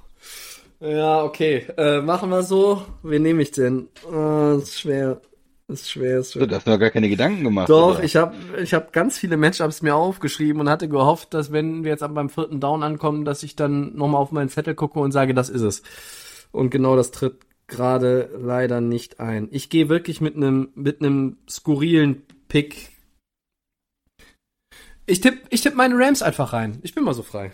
Ja, 0.81 1.23
okay. 1.25 1.67
Äh, 1.77 2.01
machen 2.01 2.31
wir 2.31 2.43
so. 2.43 2.83
Wen 3.03 3.23
nehme 3.23 3.43
ich 3.43 3.51
denn? 3.51 3.89
Oh, 4.11 4.57
ist 4.59 4.81
schwer. 4.81 5.21
Ist 5.71 5.91
schwer, 5.91 6.19
ist 6.19 6.33
So, 6.33 6.45
du 6.45 6.55
hast 6.55 6.67
mir 6.67 6.79
gar 6.79 6.91
keine 6.91 7.09
Gedanken 7.09 7.45
gemacht. 7.45 7.69
Doch, 7.69 7.97
oder? 7.97 8.05
ich 8.05 8.17
habe 8.17 8.35
ich 8.61 8.75
hab 8.75 8.93
ganz 8.93 9.19
viele 9.19 9.37
Matchups 9.37 9.83
mir 9.83 9.95
aufgeschrieben 9.95 10.61
und 10.61 10.69
hatte 10.69 10.89
gehofft, 10.89 11.33
dass 11.33 11.53
wenn 11.53 11.85
wir 11.85 11.93
jetzt 11.93 12.05
beim 12.15 12.29
vierten 12.29 12.61
Down 12.61 12.83
ankommen, 12.83 13.25
dass 13.25 13.43
ich 13.43 13.55
dann 13.55 13.97
nochmal 13.97 14.21
auf 14.21 14.33
meinen 14.33 14.49
Zettel 14.49 14.75
gucke 14.75 14.99
und 14.99 15.13
sage, 15.13 15.33
das 15.33 15.49
ist 15.49 15.63
es. 15.63 15.83
Und 16.51 16.71
genau 16.71 16.97
das 16.97 17.13
tritt 17.13 17.37
gerade 17.69 18.31
leider 18.37 18.81
nicht 18.81 19.21
ein. 19.21 19.49
Ich 19.51 19.71
gehe 19.71 19.89
wirklich 19.89 20.21
mit 20.21 20.37
einem 20.37 20.71
mit 20.75 21.01
einem 21.01 21.39
skurrilen 21.49 22.23
Pick. 22.49 22.91
Ich 25.07 25.21
tippe 25.21 25.47
ich 25.51 25.63
tipp 25.63 25.75
meine 25.75 25.97
Rams 25.97 26.21
einfach 26.21 26.53
rein. 26.53 26.79
Ich 26.83 26.95
bin 26.95 27.05
mal 27.05 27.15
so 27.15 27.23
frei. 27.23 27.53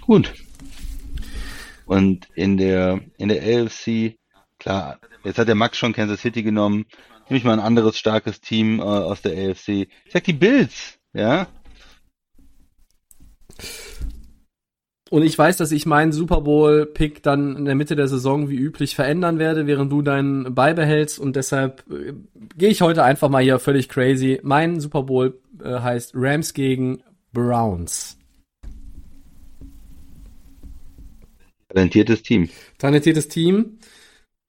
Gut. 0.00 0.32
Und 1.84 2.28
in 2.34 2.56
der 2.56 3.00
in 3.18 3.28
der 3.28 3.42
AFC, 3.42 4.16
klar, 4.58 4.98
jetzt 5.26 5.38
hat 5.38 5.48
der 5.48 5.54
Max 5.54 5.76
schon 5.76 5.92
Kansas 5.92 6.20
City 6.20 6.42
genommen. 6.42 6.86
Nehme 7.28 7.38
ich 7.38 7.44
mal 7.44 7.52
ein 7.52 7.60
anderes 7.60 7.98
starkes 7.98 8.40
Team 8.40 8.78
äh, 8.78 8.82
aus 8.82 9.22
der 9.22 9.32
AFC. 9.32 9.68
Ich 9.68 10.12
sag 10.12 10.24
die 10.24 10.32
Bills, 10.32 10.98
ja. 11.12 11.48
Und 15.08 15.22
ich 15.22 15.38
weiß, 15.38 15.56
dass 15.56 15.70
ich 15.70 15.86
meinen 15.86 16.10
Super 16.12 16.40
Bowl-Pick 16.40 17.22
dann 17.22 17.56
in 17.56 17.64
der 17.64 17.76
Mitte 17.76 17.94
der 17.94 18.08
Saison 18.08 18.48
wie 18.48 18.56
üblich 18.56 18.96
verändern 18.96 19.38
werde, 19.38 19.66
während 19.66 19.92
du 19.92 20.02
deinen 20.02 20.54
beibehältst. 20.54 21.18
Und 21.18 21.36
deshalb 21.36 21.84
äh, 21.90 22.12
gehe 22.56 22.70
ich 22.70 22.80
heute 22.80 23.04
einfach 23.04 23.28
mal 23.28 23.42
hier 23.42 23.58
völlig 23.58 23.88
crazy. 23.88 24.40
Mein 24.42 24.80
Super 24.80 25.04
Bowl 25.04 25.40
äh, 25.62 25.80
heißt 25.80 26.12
Rams 26.14 26.54
gegen 26.54 27.02
Browns. 27.32 28.18
Talentiertes 31.68 32.22
Team. 32.22 32.48
Talentiertes 32.78 33.28
Team. 33.28 33.78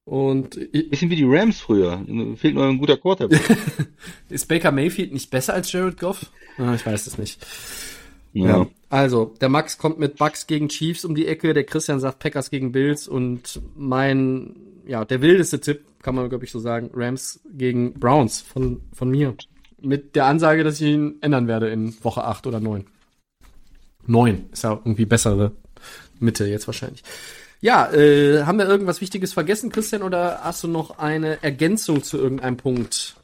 Und 0.08 0.56
ich, 0.72 0.90
Bisschen 0.90 1.10
wie 1.10 1.18
die 1.18 1.26
Rams 1.28 1.60
früher. 1.60 2.02
Fehlt 2.38 2.56
nur 2.56 2.66
ein 2.66 2.78
guter 2.78 2.96
Quarterback. 2.96 3.42
ist 4.30 4.48
Baker 4.48 4.72
Mayfield 4.72 5.12
nicht 5.12 5.30
besser 5.30 5.54
als 5.54 5.70
Jared 5.70 6.00
Goff? 6.00 6.32
Ah, 6.58 6.74
ich 6.74 6.86
weiß 6.86 7.08
es 7.08 7.18
nicht. 7.18 7.46
ja. 8.32 8.60
Ja. 8.60 8.68
Also, 8.90 9.36
der 9.42 9.50
Max 9.50 9.78
kommt 9.78 10.00
mit 10.00 10.16
Bucks 10.16 10.48
gegen 10.48 10.70
Chiefs 10.70 11.04
um 11.04 11.14
die 11.14 11.28
Ecke, 11.28 11.54
der 11.54 11.66
Christian 11.66 12.00
sagt 12.00 12.20
Packers 12.20 12.50
gegen 12.50 12.72
Bills 12.72 13.10
und 13.10 13.60
mein, 13.76 14.56
ja, 14.88 15.04
der 15.04 15.22
wildeste 15.22 15.60
Tipp, 15.60 15.82
kann 16.02 16.16
man 16.16 16.30
glaube 16.30 16.46
ich 16.46 16.52
so 16.52 16.60
sagen, 16.60 16.90
Rams 16.94 17.42
gegen 17.52 17.94
Browns 17.96 18.40
von, 18.40 18.80
von 18.94 19.12
mir. 19.12 19.36
Mit 19.82 20.16
der 20.16 20.28
Ansage, 20.28 20.64
dass 20.64 20.80
ich 20.80 20.88
ihn 20.88 21.18
ändern 21.20 21.50
werde 21.50 21.68
in 21.68 22.02
Woche 22.02 22.24
8 22.24 22.48
oder 22.48 22.62
9. 22.62 22.86
9 24.06 24.46
ist 24.54 24.64
ja 24.64 24.72
irgendwie 24.72 25.06
bessere 25.06 25.52
Mitte 26.22 26.48
jetzt 26.48 26.66
wahrscheinlich. 26.66 27.04
Ja, 27.60 27.92
äh, 27.92 28.44
haben 28.44 28.60
wir 28.60 28.68
irgendwas 28.68 29.02
Wichtiges 29.02 29.34
vergessen, 29.34 29.72
Christian, 29.72 30.04
oder 30.04 30.42
hast 30.44 30.64
du 30.64 30.68
noch 30.68 31.00
eine 31.00 31.42
Ergänzung 31.44 32.04
zu 32.04 32.18
irgendeinem 32.18 32.58
Punkt? 32.58 33.16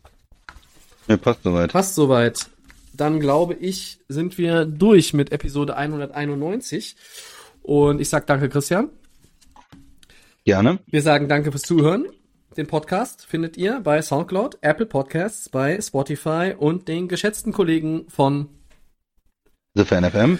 ja, 1.08 1.18
passt 1.18 1.44
soweit. 1.44 1.72
Passt 1.72 1.96
soweit. 1.96 2.48
Dann 2.94 3.20
glaube 3.20 3.56
ich, 3.56 4.00
sind 4.08 4.38
wir 4.38 4.66
durch 4.66 5.14
mit 5.14 5.32
Episode 5.32 5.76
191. 5.76 6.96
Und 7.62 8.02
ich 8.02 8.10
sage 8.10 8.26
danke, 8.26 8.50
Christian. 8.50 8.90
Gerne. 10.46 10.80
Wir 10.88 11.02
sagen 11.02 11.28
danke 11.28 11.52
fürs 11.52 11.64
Zuhören. 11.64 12.08
Den 12.58 12.68
Podcast 12.68 13.26
findet 13.26 13.58
ihr 13.58 13.80
bei 13.80 14.02
Soundcloud, 14.02 14.60
Apple 14.62 14.86
Podcasts, 14.86 15.50
bei 15.50 15.80
Spotify 15.82 16.54
und 16.56 16.88
den 16.88 17.08
geschätzten 17.08 17.52
Kollegen 17.52 18.06
von 18.10 18.50
The 19.74 19.86
Fan 19.86 20.10
FM. 20.10 20.38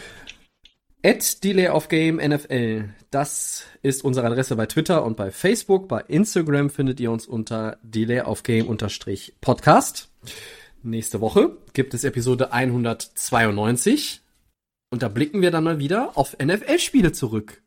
At 1.06 1.44
Delay 1.44 1.68
of 1.68 1.90
Game 1.90 2.16
NFL. 2.16 2.86
Das 3.12 3.66
ist 3.82 4.06
unsere 4.06 4.26
Adresse 4.26 4.56
bei 4.56 4.68
Twitter 4.68 5.04
und 5.04 5.18
bei 5.18 5.32
Facebook. 5.32 5.90
Bei 5.90 6.00
Instagram 6.00 6.70
findet 6.70 7.02
ihr 7.02 7.12
uns 7.12 7.28
unter 7.28 7.78
Delay 7.84 8.22
of 8.22 8.44
Game 8.44 8.68
unterstrich 8.68 9.36
Podcast. 9.42 10.08
Nächste 10.82 11.20
Woche 11.20 11.58
gibt 11.74 11.94
es 11.94 12.06
Episode 12.06 12.54
192 12.54 14.22
und 14.92 15.04
da 15.04 15.10
blicken 15.10 15.42
wir 15.42 15.52
dann 15.52 15.66
mal 15.66 15.78
wieder 15.78 16.18
auf 16.18 16.38
NFL-Spiele 16.42 17.12
zurück. 17.12 17.62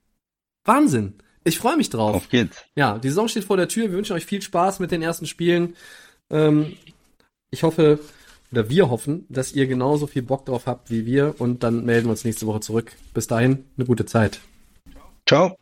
Wahnsinn. 0.65 1.17
Ich 1.45 1.59
freue 1.59 1.77
mich 1.77 1.91
drauf. 1.91 2.17
Auf 2.17 2.29
geht's. 2.31 2.65
Ja, 2.75 2.97
die 2.97 3.11
Saison 3.11 3.29
steht 3.29 3.45
vor 3.45 3.59
der 3.59 3.69
Tür. 3.69 3.91
Wir 3.91 3.99
wünschen 3.99 4.17
euch 4.17 4.25
viel 4.25 4.41
Spaß 4.41 4.81
mit 4.81 4.93
den 4.93 5.03
ersten 5.03 5.27
Spielen. 5.27 5.77
Ähm, 6.31 6.75
ich 7.51 7.65
hoffe, 7.65 8.01
oder 8.57 8.71
wir 8.71 8.89
hoffen, 8.89 9.27
dass 9.29 9.53
ihr 9.53 9.67
genauso 9.67 10.07
viel 10.07 10.23
Bock 10.23 10.47
drauf 10.47 10.67
habt 10.67 10.91
wie 10.91 11.05
wir 11.05 11.35
und 11.39 11.63
dann 11.63 11.85
melden 11.85 12.07
wir 12.07 12.13
uns 12.13 12.25
nächste 12.25 12.47
Woche 12.47 12.61
zurück. 12.61 12.93
Bis 13.13 13.27
dahin, 13.27 13.65
eine 13.77 13.87
gute 13.87 14.07
Zeit. 14.07 14.41
Ciao. 15.27 15.59